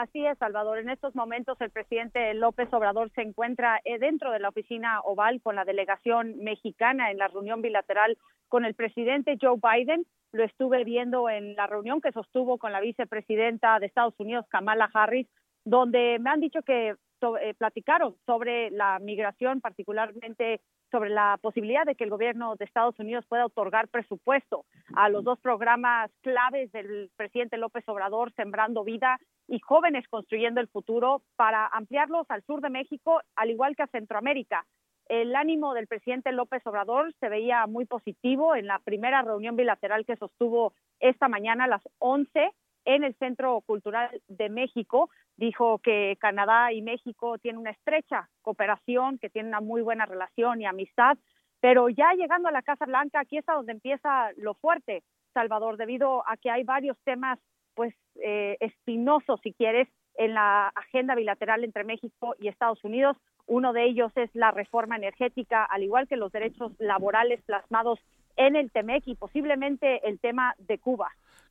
Así 0.00 0.24
es, 0.24 0.38
Salvador. 0.38 0.78
En 0.78 0.88
estos 0.88 1.14
momentos 1.14 1.60
el 1.60 1.68
presidente 1.68 2.32
López 2.32 2.72
Obrador 2.72 3.10
se 3.14 3.20
encuentra 3.20 3.82
eh, 3.84 3.98
dentro 3.98 4.30
de 4.32 4.38
la 4.38 4.48
oficina 4.48 5.02
oval 5.02 5.42
con 5.42 5.56
la 5.56 5.66
delegación 5.66 6.38
mexicana 6.38 7.10
en 7.10 7.18
la 7.18 7.28
reunión 7.28 7.60
bilateral 7.60 8.16
con 8.48 8.64
el 8.64 8.72
presidente 8.74 9.36
Joe 9.38 9.60
Biden. 9.62 10.06
Lo 10.32 10.42
estuve 10.42 10.84
viendo 10.84 11.28
en 11.28 11.54
la 11.54 11.66
reunión 11.66 12.00
que 12.00 12.12
sostuvo 12.12 12.56
con 12.56 12.72
la 12.72 12.80
vicepresidenta 12.80 13.78
de 13.78 13.84
Estados 13.84 14.14
Unidos, 14.16 14.46
Kamala 14.48 14.88
Harris, 14.90 15.28
donde 15.66 16.16
me 16.18 16.30
han 16.30 16.40
dicho 16.40 16.62
que 16.62 16.94
eh, 17.42 17.54
platicaron 17.58 18.16
sobre 18.24 18.70
la 18.70 18.98
migración, 19.00 19.60
particularmente 19.60 20.62
sobre 20.90 21.10
la 21.10 21.38
posibilidad 21.40 21.84
de 21.84 21.94
que 21.94 22.04
el 22.04 22.10
gobierno 22.10 22.56
de 22.56 22.64
Estados 22.64 22.98
Unidos 22.98 23.24
pueda 23.28 23.46
otorgar 23.46 23.88
presupuesto 23.88 24.64
a 24.94 25.08
los 25.08 25.24
dos 25.24 25.38
programas 25.40 26.10
claves 26.22 26.70
del 26.72 27.10
presidente 27.16 27.56
López 27.56 27.88
Obrador, 27.88 28.32
Sembrando 28.34 28.84
Vida 28.84 29.18
y 29.48 29.60
Jóvenes 29.60 30.06
Construyendo 30.08 30.60
el 30.60 30.68
Futuro, 30.68 31.22
para 31.36 31.66
ampliarlos 31.66 32.26
al 32.30 32.42
sur 32.44 32.60
de 32.60 32.70
México, 32.70 33.20
al 33.36 33.50
igual 33.50 33.76
que 33.76 33.82
a 33.82 33.88
Centroamérica. 33.88 34.66
El 35.06 35.34
ánimo 35.34 35.74
del 35.74 35.88
presidente 35.88 36.30
López 36.30 36.64
Obrador 36.66 37.12
se 37.18 37.28
veía 37.28 37.66
muy 37.66 37.84
positivo 37.84 38.54
en 38.54 38.66
la 38.66 38.78
primera 38.78 39.22
reunión 39.22 39.56
bilateral 39.56 40.06
que 40.06 40.16
sostuvo 40.16 40.72
esta 41.00 41.28
mañana 41.28 41.64
a 41.64 41.68
las 41.68 41.82
11 41.98 42.52
en 42.84 43.04
el 43.04 43.14
Centro 43.16 43.60
Cultural 43.62 44.10
de 44.28 44.48
México. 44.48 45.10
Dijo 45.36 45.78
que 45.78 46.16
Canadá 46.20 46.72
y 46.72 46.82
México 46.82 47.38
tienen 47.38 47.60
una 47.60 47.70
estrecha 47.70 48.28
cooperación, 48.42 49.18
que 49.18 49.30
tienen 49.30 49.50
una 49.50 49.60
muy 49.60 49.82
buena 49.82 50.06
relación 50.06 50.60
y 50.60 50.66
amistad, 50.66 51.16
pero 51.60 51.88
ya 51.88 52.12
llegando 52.14 52.48
a 52.48 52.52
la 52.52 52.62
Casa 52.62 52.86
Blanca, 52.86 53.20
aquí 53.20 53.38
es 53.38 53.46
donde 53.46 53.72
empieza 53.72 54.30
lo 54.36 54.54
fuerte, 54.54 55.02
Salvador, 55.34 55.76
debido 55.76 56.22
a 56.26 56.36
que 56.36 56.50
hay 56.50 56.64
varios 56.64 56.96
temas 57.04 57.38
pues 57.74 57.94
eh, 58.22 58.56
espinosos, 58.60 59.40
si 59.42 59.52
quieres, 59.52 59.88
en 60.16 60.34
la 60.34 60.68
agenda 60.68 61.14
bilateral 61.14 61.64
entre 61.64 61.84
México 61.84 62.34
y 62.38 62.48
Estados 62.48 62.82
Unidos. 62.84 63.16
Uno 63.46 63.72
de 63.72 63.84
ellos 63.84 64.12
es 64.16 64.30
la 64.34 64.50
reforma 64.50 64.96
energética, 64.96 65.64
al 65.64 65.82
igual 65.82 66.08
que 66.08 66.16
los 66.16 66.32
derechos 66.32 66.72
laborales 66.78 67.42
plasmados 67.42 68.00
en 68.36 68.56
el 68.56 68.70
TEMEC 68.70 69.06
y 69.06 69.14
posiblemente 69.14 70.06
el 70.08 70.18
tema 70.18 70.54
de 70.58 70.78
Cuba. 70.78 71.10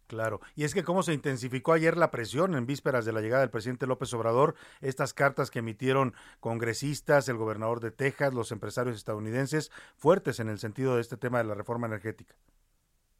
Claro, 0.09 0.41
y 0.55 0.63
es 0.63 0.73
que 0.73 0.83
cómo 0.83 1.03
se 1.03 1.13
intensificó 1.13 1.71
ayer 1.71 1.95
la 1.95 2.09
presión 2.09 2.55
en 2.55 2.65
vísperas 2.65 3.05
de 3.05 3.11
la 3.11 3.21
llegada 3.21 3.41
del 3.41 3.51
presidente 3.51 3.85
López 3.85 4.11
Obrador, 4.15 4.55
estas 4.81 5.13
cartas 5.13 5.51
que 5.51 5.59
emitieron 5.59 6.15
congresistas, 6.39 7.29
el 7.29 7.37
gobernador 7.37 7.79
de 7.79 7.91
Texas, 7.91 8.33
los 8.33 8.51
empresarios 8.51 8.97
estadounidenses, 8.97 9.71
fuertes 9.97 10.39
en 10.39 10.49
el 10.49 10.57
sentido 10.57 10.95
de 10.95 11.01
este 11.01 11.15
tema 11.15 11.37
de 11.37 11.43
la 11.43 11.53
reforma 11.53 11.85
energética. 11.85 12.33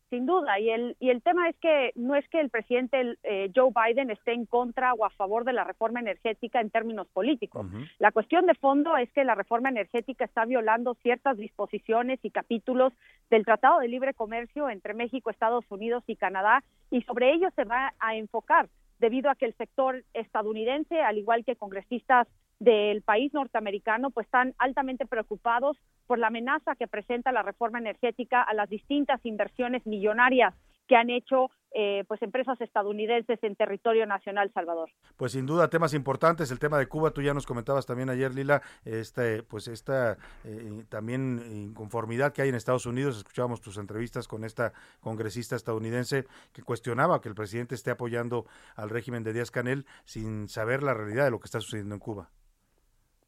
Sin 0.10 0.26
duda, 0.26 0.60
y 0.60 0.72
el, 0.72 0.98
y 1.00 1.12
el 1.12 1.22
tema 1.22 1.50
es 1.50 1.56
que 1.58 1.92
no 1.96 2.16
es 2.16 2.28
que 2.30 2.40
el 2.40 2.50
presidente 2.50 3.16
eh, 3.22 3.52
Joe 3.56 3.72
Biden 3.72 4.10
esté 4.10 4.34
en 4.34 4.48
contra 4.48 4.94
o 4.94 5.06
a 5.06 5.12
favor 5.12 5.46
de 5.46 5.54
la 5.54 5.64
reforma 5.64 6.00
energética 6.00 6.62
en 6.62 6.72
términos 6.72 7.08
políticos. 7.10 7.68
La 8.00 8.12
cuestión 8.12 8.48
de 8.48 8.56
fondo 8.56 8.98
es 8.98 9.12
que 9.12 9.24
la 9.24 9.36
reforma 9.36 9.70
energética 9.70 10.26
está 10.26 10.46
violando 10.46 10.96
ciertas 11.04 11.38
disposiciones 11.38 12.20
y 12.24 12.32
capítulos 12.32 12.92
del 13.30 13.46
Tratado 13.46 13.82
de 13.82 13.88
Libre 13.88 14.16
Comercio 14.16 14.70
entre 14.70 14.96
México, 14.96 15.30
Estados 15.30 15.66
Unidos 15.70 16.04
y 16.08 16.16
Canadá, 16.16 16.64
y 16.90 17.04
sobre 17.04 17.32
ello 17.32 17.50
se 17.56 17.66
va 17.66 17.94
a 18.00 18.16
enfocar 18.16 18.68
debido 18.98 19.30
a 19.30 19.36
que 19.36 19.46
el 19.46 19.54
sector 19.56 20.04
estadounidense, 20.14 21.02
al 21.02 21.20
igual 21.20 21.46
que 21.46 21.56
congresistas 21.56 22.28
del 22.60 23.02
país 23.02 23.34
norteamericano, 23.34 24.12
pues 24.12 24.28
están 24.28 24.54
altamente 24.58 25.06
preocupados 25.06 25.78
por 26.08 26.20
la 26.20 26.28
amenaza 26.28 26.76
que 26.76 26.88
presenta 26.88 27.32
la 27.32 27.42
reforma 27.42 27.80
energética 27.80 28.42
a 28.42 28.54
las 28.54 28.70
distintas 28.70 29.26
inversiones 29.26 29.86
millonarias 29.86 30.54
que 30.90 30.96
han 30.96 31.12
hecho 31.12 31.52
eh, 31.72 32.04
pues 32.08 32.20
empresas 32.24 32.60
estadounidenses 32.60 33.38
en 33.44 33.56
territorio 33.56 34.08
nacional 34.08 34.52
Salvador. 34.56 34.90
Pues 35.18 35.34
sin 35.34 35.46
duda 35.46 35.70
temas 35.70 35.94
importantes, 35.94 36.50
el 36.50 36.58
tema 36.58 36.80
de 36.80 36.88
Cuba, 36.88 37.12
tú 37.12 37.22
ya 37.22 37.36
nos 37.36 37.46
comentabas 37.46 37.86
también 37.86 38.10
ayer 38.10 38.34
Lila, 38.34 38.64
este 38.84 39.44
pues 39.44 39.68
esta 39.68 40.18
eh, 40.44 40.84
también 40.90 41.44
inconformidad 41.52 42.34
que 42.34 42.42
hay 42.42 42.50
en 42.50 42.56
Estados 42.56 42.88
Unidos, 42.88 43.18
escuchábamos 43.18 43.62
tus 43.62 43.78
entrevistas 43.78 44.28
con 44.28 44.44
esta 44.44 44.74
congresista 45.00 45.56
estadounidense 45.56 46.26
que 46.54 46.64
cuestionaba 46.64 47.22
que 47.22 47.30
el 47.30 47.36
presidente 47.36 47.76
esté 47.76 47.92
apoyando 47.92 48.48
al 48.76 48.90
régimen 48.90 49.24
de 49.24 49.34
Díaz 49.34 49.52
Canel 49.52 49.86
sin 50.06 50.50
saber 50.50 50.82
la 50.82 50.96
realidad 50.96 51.26
de 51.26 51.32
lo 51.32 51.40
que 51.40 51.46
está 51.46 51.62
sucediendo 51.62 51.94
en 51.94 52.00
Cuba 52.00 52.32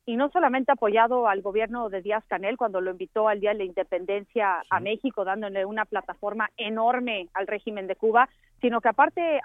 y 0.05 0.15
no 0.15 0.29
solamente 0.29 0.71
apoyado 0.71 1.27
al 1.27 1.41
gobierno 1.41 1.89
de 1.89 2.01
Díaz 2.01 2.23
Canel 2.27 2.57
cuando 2.57 2.81
lo 2.81 2.91
invitó 2.91 3.27
al 3.27 3.39
Día 3.39 3.51
de 3.51 3.59
la 3.59 3.63
Independencia 3.63 4.63
a 4.69 4.79
México, 4.79 5.23
dándole 5.23 5.65
una 5.65 5.85
plataforma 5.85 6.49
enorme 6.57 7.27
al 7.33 7.47
régimen 7.47 7.87
de 7.87 7.95
Cuba, 7.95 8.27
sino 8.61 8.81
que 8.81 8.89
aparte 8.89 9.41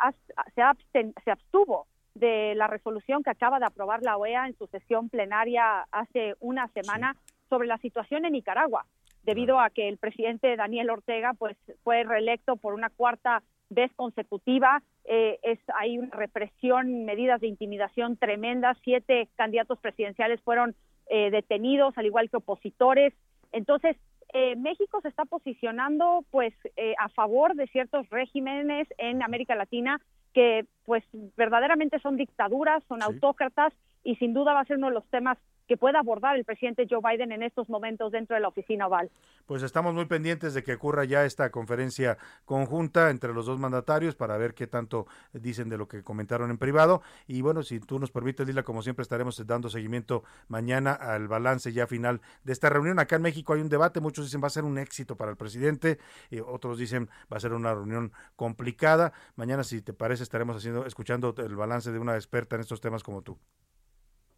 se, 0.54 1.12
se 1.24 1.30
abstuvo 1.30 1.86
de 2.14 2.54
la 2.54 2.66
resolución 2.66 3.22
que 3.22 3.30
acaba 3.30 3.58
de 3.58 3.66
aprobar 3.66 4.02
la 4.02 4.16
OEA 4.16 4.46
en 4.46 4.56
su 4.56 4.66
sesión 4.68 5.10
plenaria 5.10 5.86
hace 5.92 6.34
una 6.40 6.68
semana 6.68 7.16
sobre 7.50 7.68
la 7.68 7.78
situación 7.78 8.24
en 8.24 8.32
Nicaragua, 8.32 8.86
debido 9.26 9.60
a 9.60 9.70
que 9.70 9.88
el 9.88 9.98
presidente 9.98 10.56
Daniel 10.56 10.88
Ortega 10.88 11.34
pues 11.34 11.56
fue 11.82 12.04
reelecto 12.04 12.56
por 12.56 12.72
una 12.72 12.88
cuarta 12.88 13.42
vez 13.68 13.92
consecutiva. 13.96 14.82
Eh, 15.04 15.38
es 15.42 15.58
hay 15.78 15.98
una 15.98 16.10
represión, 16.16 17.04
medidas 17.04 17.40
de 17.40 17.48
intimidación 17.48 18.16
tremendas. 18.16 18.78
Siete 18.84 19.28
candidatos 19.34 19.78
presidenciales 19.80 20.40
fueron 20.42 20.74
eh, 21.10 21.30
detenidos, 21.30 21.98
al 21.98 22.06
igual 22.06 22.30
que 22.30 22.36
opositores. 22.36 23.12
Entonces, 23.52 23.96
eh, 24.32 24.54
México 24.56 25.00
se 25.02 25.08
está 25.08 25.24
posicionando, 25.24 26.24
pues, 26.30 26.52
a 26.98 27.08
favor 27.10 27.54
de 27.54 27.66
ciertos 27.68 28.08
regímenes 28.10 28.86
en 28.98 29.22
América 29.22 29.54
Latina 29.54 30.00
que 30.34 30.66
pues 30.84 31.02
verdaderamente 31.36 31.98
son 32.00 32.18
dictaduras, 32.18 32.84
son 32.88 33.02
autócratas 33.02 33.72
y 34.06 34.14
sin 34.16 34.32
duda 34.32 34.54
va 34.54 34.60
a 34.60 34.64
ser 34.64 34.76
uno 34.78 34.86
de 34.86 34.94
los 34.94 35.06
temas 35.08 35.36
que 35.66 35.76
pueda 35.76 35.98
abordar 35.98 36.36
el 36.36 36.44
presidente 36.44 36.86
Joe 36.88 37.00
Biden 37.02 37.32
en 37.32 37.42
estos 37.42 37.68
momentos 37.68 38.12
dentro 38.12 38.36
de 38.36 38.40
la 38.40 38.46
oficina 38.46 38.86
oval. 38.86 39.10
Pues 39.46 39.64
estamos 39.64 39.94
muy 39.94 40.04
pendientes 40.04 40.54
de 40.54 40.62
que 40.62 40.74
ocurra 40.74 41.04
ya 41.04 41.24
esta 41.24 41.50
conferencia 41.50 42.18
conjunta 42.44 43.10
entre 43.10 43.32
los 43.32 43.46
dos 43.46 43.58
mandatarios 43.58 44.14
para 44.14 44.36
ver 44.36 44.54
qué 44.54 44.68
tanto 44.68 45.08
dicen 45.32 45.68
de 45.68 45.76
lo 45.76 45.88
que 45.88 46.04
comentaron 46.04 46.52
en 46.52 46.58
privado. 46.58 47.02
Y 47.26 47.40
bueno, 47.40 47.64
si 47.64 47.80
tú 47.80 47.98
nos 47.98 48.12
permites, 48.12 48.46
Lila, 48.46 48.62
como 48.62 48.80
siempre 48.80 49.02
estaremos 49.02 49.44
dando 49.44 49.68
seguimiento 49.68 50.22
mañana 50.46 50.92
al 50.92 51.26
balance 51.26 51.72
ya 51.72 51.88
final 51.88 52.20
de 52.44 52.52
esta 52.52 52.70
reunión. 52.70 53.00
Acá 53.00 53.16
en 53.16 53.22
México 53.22 53.52
hay 53.52 53.60
un 53.60 53.68
debate, 53.68 54.00
muchos 54.00 54.26
dicen 54.26 54.40
va 54.40 54.46
a 54.46 54.50
ser 54.50 54.62
un 54.62 54.78
éxito 54.78 55.16
para 55.16 55.32
el 55.32 55.36
presidente, 55.36 55.98
y 56.30 56.38
otros 56.38 56.78
dicen 56.78 57.08
va 57.32 57.38
a 57.38 57.40
ser 57.40 57.52
una 57.52 57.74
reunión 57.74 58.12
complicada. 58.36 59.12
Mañana, 59.34 59.64
si 59.64 59.82
te 59.82 59.92
parece, 59.92 60.22
estaremos 60.22 60.56
haciendo, 60.56 60.86
escuchando 60.86 61.34
el 61.38 61.56
balance 61.56 61.90
de 61.90 61.98
una 61.98 62.14
experta 62.14 62.54
en 62.54 62.60
estos 62.60 62.80
temas 62.80 63.02
como 63.02 63.22
tú. 63.22 63.36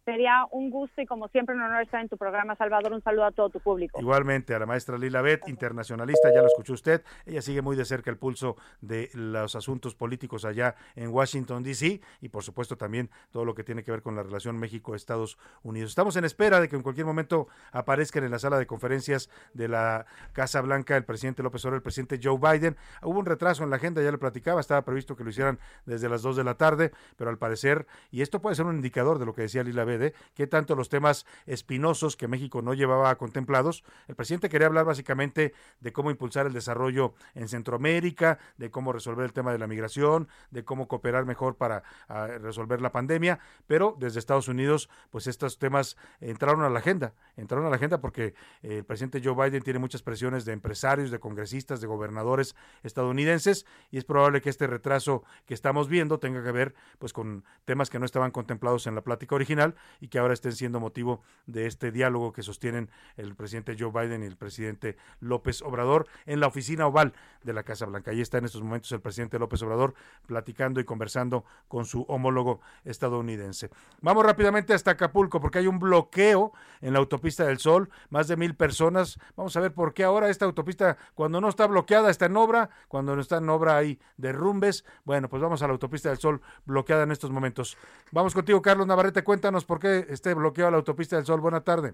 Sería 0.09 0.47
un 0.49 0.71
gusto 0.71 1.01
y 1.01 1.05
como 1.05 1.27
siempre 1.27 1.53
un 1.53 1.61
honor 1.61 1.83
estar 1.83 2.01
en 2.01 2.09
tu 2.09 2.17
programa, 2.17 2.55
Salvador. 2.55 2.93
Un 2.93 3.03
saludo 3.03 3.25
a 3.25 3.31
todo 3.31 3.51
tu 3.51 3.59
público. 3.59 4.01
Igualmente 4.01 4.55
a 4.55 4.59
la 4.59 4.65
maestra 4.65 4.97
Lila 4.97 5.21
Bet, 5.21 5.47
internacionalista, 5.47 6.33
ya 6.33 6.41
lo 6.41 6.47
escuchó 6.47 6.73
usted. 6.73 7.03
Ella 7.27 7.43
sigue 7.43 7.61
muy 7.61 7.75
de 7.75 7.85
cerca 7.85 8.09
el 8.09 8.17
pulso 8.17 8.55
de 8.81 9.11
los 9.13 9.53
asuntos 9.53 9.93
políticos 9.93 10.45
allá 10.45 10.73
en 10.95 11.09
Washington, 11.09 11.61
D.C. 11.61 12.01
y 12.21 12.29
por 12.29 12.41
supuesto 12.41 12.75
también 12.75 13.11
todo 13.29 13.45
lo 13.45 13.53
que 13.53 13.63
tiene 13.63 13.83
que 13.83 13.91
ver 13.91 14.01
con 14.01 14.15
la 14.15 14.23
relación 14.23 14.57
México-Estados 14.57 15.37
Unidos. 15.61 15.91
Estamos 15.91 16.15
en 16.15 16.25
espera 16.25 16.59
de 16.59 16.69
que 16.69 16.75
en 16.75 16.81
cualquier 16.81 17.05
momento 17.05 17.47
aparezcan 17.71 18.23
en 18.23 18.31
la 18.31 18.39
sala 18.39 18.57
de 18.57 18.65
conferencias 18.65 19.29
de 19.53 19.67
la 19.67 20.07
Casa 20.33 20.59
Blanca 20.61 20.97
el 20.97 21.05
presidente 21.05 21.43
López 21.43 21.63
Obrador, 21.65 21.77
el 21.77 21.83
presidente 21.83 22.19
Joe 22.19 22.39
Biden. 22.39 22.75
Hubo 23.03 23.19
un 23.19 23.27
retraso 23.27 23.63
en 23.63 23.69
la 23.69 23.75
agenda, 23.75 24.01
ya 24.01 24.09
le 24.09 24.17
platicaba, 24.17 24.59
estaba 24.59 24.81
previsto 24.81 25.15
que 25.15 25.23
lo 25.23 25.29
hicieran 25.29 25.59
desde 25.85 26.09
las 26.09 26.23
2 26.23 26.35
de 26.35 26.43
la 26.43 26.55
tarde, 26.55 26.93
pero 27.15 27.29
al 27.29 27.37
parecer, 27.37 27.85
y 28.09 28.23
esto 28.23 28.41
puede 28.41 28.55
ser 28.55 28.65
un 28.65 28.75
indicador 28.75 29.19
de 29.19 29.27
lo 29.27 29.35
que 29.35 29.43
decía 29.43 29.63
Lila 29.63 29.85
Bet, 29.85 29.98
qué 30.35 30.47
tanto 30.47 30.75
los 30.75 30.89
temas 30.89 31.25
espinosos 31.45 32.15
que 32.15 32.27
México 32.27 32.61
no 32.61 32.73
llevaba 32.73 33.15
contemplados. 33.17 33.83
El 34.07 34.15
presidente 34.15 34.49
quería 34.49 34.67
hablar 34.67 34.85
básicamente 34.85 35.53
de 35.79 35.93
cómo 35.93 36.11
impulsar 36.11 36.45
el 36.45 36.53
desarrollo 36.53 37.13
en 37.35 37.47
Centroamérica, 37.47 38.39
de 38.57 38.71
cómo 38.71 38.93
resolver 38.93 39.25
el 39.25 39.33
tema 39.33 39.51
de 39.51 39.59
la 39.59 39.67
migración, 39.67 40.27
de 40.51 40.63
cómo 40.63 40.87
cooperar 40.87 41.25
mejor 41.25 41.55
para 41.55 41.83
ah, 42.07 42.27
resolver 42.41 42.81
la 42.81 42.91
pandemia, 42.91 43.39
pero 43.67 43.95
desde 43.99 44.19
Estados 44.19 44.47
Unidos, 44.47 44.89
pues 45.09 45.27
estos 45.27 45.59
temas 45.59 45.97
entraron 46.19 46.63
a 46.63 46.69
la 46.69 46.79
agenda, 46.79 47.13
entraron 47.37 47.65
a 47.65 47.69
la 47.69 47.75
agenda 47.75 48.01
porque 48.01 48.33
eh, 48.63 48.77
el 48.77 48.85
presidente 48.85 49.21
Joe 49.23 49.35
Biden 49.35 49.63
tiene 49.63 49.79
muchas 49.79 50.01
presiones 50.01 50.45
de 50.45 50.53
empresarios, 50.53 51.11
de 51.11 51.19
congresistas, 51.19 51.81
de 51.81 51.87
gobernadores 51.87 52.55
estadounidenses 52.83 53.65
y 53.91 53.97
es 53.97 54.05
probable 54.05 54.41
que 54.41 54.49
este 54.49 54.67
retraso 54.67 55.23
que 55.45 55.53
estamos 55.53 55.87
viendo 55.87 56.19
tenga 56.19 56.43
que 56.43 56.51
ver 56.51 56.75
pues 56.97 57.13
con 57.13 57.43
temas 57.65 57.89
que 57.89 57.99
no 57.99 58.05
estaban 58.05 58.31
contemplados 58.31 58.87
en 58.87 58.95
la 58.95 59.01
plática 59.01 59.35
original 59.35 59.75
y 59.99 60.07
que 60.07 60.19
ahora 60.19 60.33
estén 60.33 60.53
siendo 60.53 60.79
motivo 60.79 61.21
de 61.45 61.65
este 61.65 61.91
diálogo 61.91 62.33
que 62.33 62.43
sostienen 62.43 62.89
el 63.17 63.35
presidente 63.35 63.75
Joe 63.77 63.91
Biden 63.91 64.23
y 64.23 64.25
el 64.25 64.37
presidente 64.37 64.97
López 65.19 65.61
Obrador 65.61 66.07
en 66.25 66.39
la 66.39 66.47
oficina 66.47 66.87
oval 66.87 67.13
de 67.43 67.53
la 67.53 67.63
Casa 67.63 67.85
Blanca. 67.85 68.11
Ahí 68.11 68.21
está 68.21 68.37
en 68.37 68.45
estos 68.45 68.61
momentos 68.61 68.91
el 68.91 69.01
presidente 69.01 69.39
López 69.39 69.61
Obrador 69.63 69.93
platicando 70.25 70.79
y 70.79 70.85
conversando 70.85 71.45
con 71.67 71.85
su 71.85 72.03
homólogo 72.03 72.61
estadounidense. 72.85 73.69
Vamos 74.01 74.25
rápidamente 74.25 74.73
hasta 74.73 74.91
Acapulco 74.91 75.39
porque 75.39 75.59
hay 75.59 75.67
un 75.67 75.79
bloqueo 75.79 76.51
en 76.81 76.93
la 76.93 76.99
autopista 76.99 77.45
del 77.45 77.59
Sol, 77.59 77.89
más 78.09 78.27
de 78.27 78.37
mil 78.37 78.55
personas. 78.55 79.19
Vamos 79.35 79.55
a 79.55 79.59
ver 79.59 79.73
por 79.73 79.93
qué 79.93 80.03
ahora 80.03 80.29
esta 80.29 80.45
autopista, 80.45 80.97
cuando 81.15 81.41
no 81.41 81.49
está 81.49 81.67
bloqueada, 81.67 82.09
está 82.09 82.25
en 82.25 82.37
obra, 82.37 82.69
cuando 82.87 83.15
no 83.15 83.21
está 83.21 83.37
en 83.37 83.49
obra 83.49 83.77
hay 83.77 83.99
derrumbes. 84.17 84.85
Bueno, 85.05 85.29
pues 85.29 85.41
vamos 85.41 85.61
a 85.61 85.67
la 85.67 85.73
autopista 85.73 86.09
del 86.09 86.17
Sol 86.17 86.41
bloqueada 86.65 87.03
en 87.03 87.11
estos 87.11 87.31
momentos. 87.31 87.77
Vamos 88.11 88.33
contigo, 88.33 88.61
Carlos 88.61 88.87
Navarrete, 88.87 89.23
cuéntanos 89.23 89.65
por 89.69 89.79
qué 89.79 89.99
esté 90.09 90.33
bloqueado 90.33 90.71
la 90.71 90.77
autopista 90.77 91.15
del 91.15 91.25
Sol. 91.25 91.41
Buena 91.41 91.63
tarde. 91.63 91.93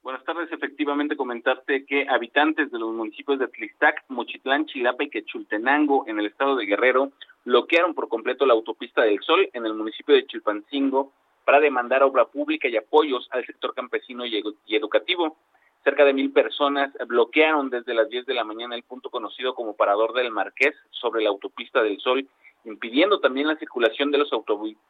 Buenas 0.00 0.22
tardes. 0.22 0.50
Efectivamente, 0.52 1.16
comentarte 1.16 1.84
que 1.84 2.06
habitantes 2.08 2.70
de 2.70 2.78
los 2.78 2.94
municipios 2.94 3.40
de 3.40 3.48
Tlistac, 3.48 4.04
Mochitlán, 4.08 4.66
Chilapa 4.66 5.02
y 5.02 5.10
Quechultenango, 5.10 6.04
en 6.06 6.20
el 6.20 6.26
estado 6.26 6.54
de 6.54 6.66
Guerrero, 6.66 7.10
bloquearon 7.44 7.94
por 7.94 8.08
completo 8.08 8.46
la 8.46 8.54
autopista 8.54 9.02
del 9.02 9.20
Sol 9.22 9.50
en 9.52 9.66
el 9.66 9.74
municipio 9.74 10.14
de 10.14 10.24
Chilpancingo 10.24 11.12
para 11.44 11.58
demandar 11.58 12.04
obra 12.04 12.26
pública 12.26 12.68
y 12.68 12.76
apoyos 12.76 13.26
al 13.32 13.44
sector 13.44 13.74
campesino 13.74 14.24
y, 14.24 14.40
educativo. 14.68 15.36
Cerca 15.82 16.04
de 16.04 16.12
mil 16.12 16.30
personas 16.30 16.92
bloquearon 17.08 17.70
desde 17.70 17.92
las 17.92 18.08
10 18.08 18.26
de 18.26 18.34
la 18.34 18.44
mañana 18.44 18.76
el 18.76 18.84
punto 18.84 19.10
conocido 19.10 19.56
como 19.56 19.74
Parador 19.74 20.12
del 20.12 20.30
Marqués 20.30 20.76
sobre 20.90 21.24
la 21.24 21.30
autopista 21.30 21.82
del 21.82 21.98
Sol, 21.98 22.28
impidiendo 22.64 23.18
también 23.18 23.48
la 23.48 23.56
circulación 23.56 24.12
de 24.12 24.18
los 24.18 24.30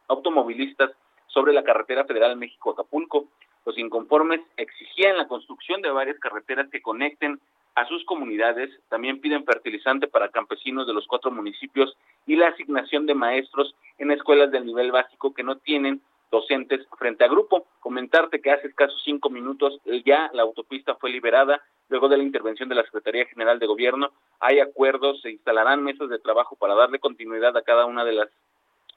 automovilistas 0.09 0.91
sobre 1.33 1.53
la 1.53 1.65
carretera 1.65 2.05
federal 2.05 2.37
México-Acapulco. 2.37 3.29
Los 3.65 3.79
inconformes 3.79 4.41
exigían 4.57 5.17
la 5.17 5.29
construcción 5.29 5.83
de 5.83 5.91
varias 5.91 6.19
carreteras 6.19 6.69
que 6.71 6.83
conecten 6.83 7.41
a 7.75 7.87
sus 7.87 8.05
comunidades, 8.05 8.71
también 8.89 9.21
piden 9.21 9.45
fertilizante 9.45 10.09
para 10.09 10.31
campesinos 10.31 10.87
de 10.87 10.93
los 10.93 11.07
cuatro 11.07 11.31
municipios 11.31 11.97
y 12.27 12.37
la 12.37 12.49
asignación 12.49 13.07
de 13.07 13.15
maestros 13.15 13.75
en 13.99 14.11
escuelas 14.11 14.51
del 14.51 14.67
nivel 14.67 14.91
básico 14.91 15.33
que 15.33 15.43
no 15.43 15.57
tienen 15.57 16.03
docentes 16.31 16.87
frente 16.99 17.25
a 17.25 17.29
grupo. 17.29 17.67
Comentarte 17.81 18.41
que 18.41 18.51
hace 18.51 18.69
escasos 18.69 19.01
cinco 19.05 19.31
minutos 19.31 19.81
ya 20.05 20.31
la 20.33 20.43
autopista 20.43 20.95
fue 20.97 21.11
liberada 21.11 21.63
luego 21.89 22.09
de 22.09 22.17
la 22.17 22.23
intervención 22.23 22.69
de 22.69 22.77
la 22.77 22.85
Secretaría 22.85 23.27
General 23.27 23.59
de 23.59 23.67
Gobierno. 23.67 24.11
Hay 24.39 24.61
acuerdos, 24.61 25.21
se 25.23 25.31
instalarán 25.31 25.83
mesas 25.83 26.09
de 26.09 26.19
trabajo 26.19 26.57
para 26.57 26.75
darle 26.75 26.99
continuidad 26.99 27.57
a 27.57 27.63
cada 27.63 27.87
una 27.87 28.05
de 28.05 28.13
las 28.13 28.29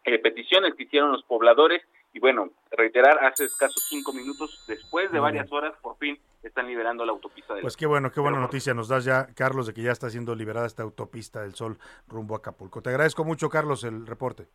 eh, 0.06 0.20
peticiones 0.20 0.76
que 0.76 0.84
hicieron 0.84 1.12
los 1.12 1.24
pobladores 1.24 1.82
y 2.14 2.20
bueno, 2.20 2.50
reiterar, 2.72 3.24
hace 3.26 3.46
escasos 3.46 3.84
cinco 3.90 4.14
minutos, 4.14 4.64
después 4.68 5.12
de 5.12 5.20
varias 5.20 5.52
horas, 5.52 5.74
por 5.82 5.98
fin 5.98 6.20
están 6.44 6.68
liberando 6.68 7.06
la 7.06 7.12
autopista 7.12 7.54
del 7.54 7.62
Pues 7.62 7.76
qué 7.76 7.88
bueno, 7.88 8.12
qué 8.12 8.20
buena 8.20 8.40
noticia 8.40 8.74
nos 8.74 8.88
das 8.88 9.06
ya, 9.06 9.28
Carlos, 9.34 9.66
de 9.66 9.74
que 9.74 9.82
ya 9.82 9.92
está 9.92 10.10
siendo 10.10 10.36
liberada 10.36 10.68
esta 10.68 10.84
autopista 10.84 11.42
del 11.42 11.56
Sol 11.56 11.80
rumbo 12.08 12.36
a 12.36 12.38
Acapulco. 12.38 12.82
Te 12.82 12.90
agradezco 12.90 13.24
mucho, 13.24 13.50
Carlos, 13.50 13.84
el 13.84 14.06
reporte. 14.06 14.48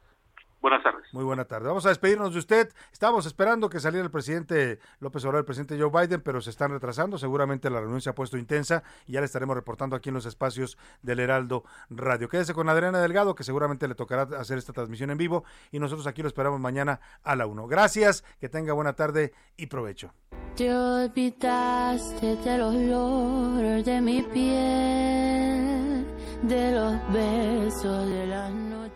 Buenas 0.61 0.83
tardes. 0.83 1.07
Muy 1.13 1.25
buena 1.25 1.45
tarde. 1.45 1.69
Vamos 1.69 1.87
a 1.87 1.91
despedirnos 1.91 2.33
de 2.33 2.41
usted. 2.41 2.73
Estábamos 2.93 3.27
esperando 3.27 3.69
que 3.69 3.79
saliera 3.79 4.05
el 4.05 4.11
presidente 4.11 4.81
López 4.99 5.25
Obrador, 5.25 5.41
el 5.41 5.45
presidente 5.45 5.81
Joe 5.81 5.91
Biden, 5.91 6.21
pero 6.21 6.41
se 6.41 6.51
están 6.51 6.73
retrasando. 6.73 7.17
Seguramente 7.17 7.71
la 7.71 7.81
reunión 7.81 8.01
se 8.01 8.11
ha 8.11 8.15
puesto 8.15 8.37
intensa 8.37 8.83
y 9.07 9.13
ya 9.13 9.21
le 9.21 9.27
estaremos 9.27 9.55
reportando 9.55 9.95
aquí 9.95 10.09
en 10.09 10.17
los 10.17 10.27
espacios 10.27 10.77
del 11.03 11.21
Heraldo 11.21 11.65
Radio. 11.91 12.29
Quédese 12.29 12.55
con 12.55 12.69
Adriana 12.69 13.01
Delgado, 13.01 13.35
que 13.35 13.45
seguramente 13.45 13.87
le 13.87 13.95
tocará 13.95 14.23
hacer 14.39 14.59
esta 14.59 14.73
transmisión 14.73 15.11
en 15.11 15.19
vivo 15.19 15.45
y 15.71 15.79
nosotros 15.79 16.07
aquí 16.07 16.23
lo 16.23 16.29
esperamos 16.29 16.59
mañana 16.61 17.01
a 17.23 17.37
la 17.37 17.47
1. 17.47 17.69
Gracias, 17.69 18.25
que 18.41 18.49
tenga 18.49 18.73
buena 18.73 18.95
tarde 18.95 19.33
y 19.57 19.67
provecho. 19.67 20.13
Te 20.57 20.75
olvidaste 20.75 22.37
de 22.37 22.59
los 22.59 23.85
de 23.85 24.01
mi 24.01 24.23
piel, 24.23 26.05
de 26.43 26.73
los 26.73 27.13
besos 27.13 28.09
de 28.09 28.27
las 28.27 28.51
noches 28.53 28.69
de 28.73 28.78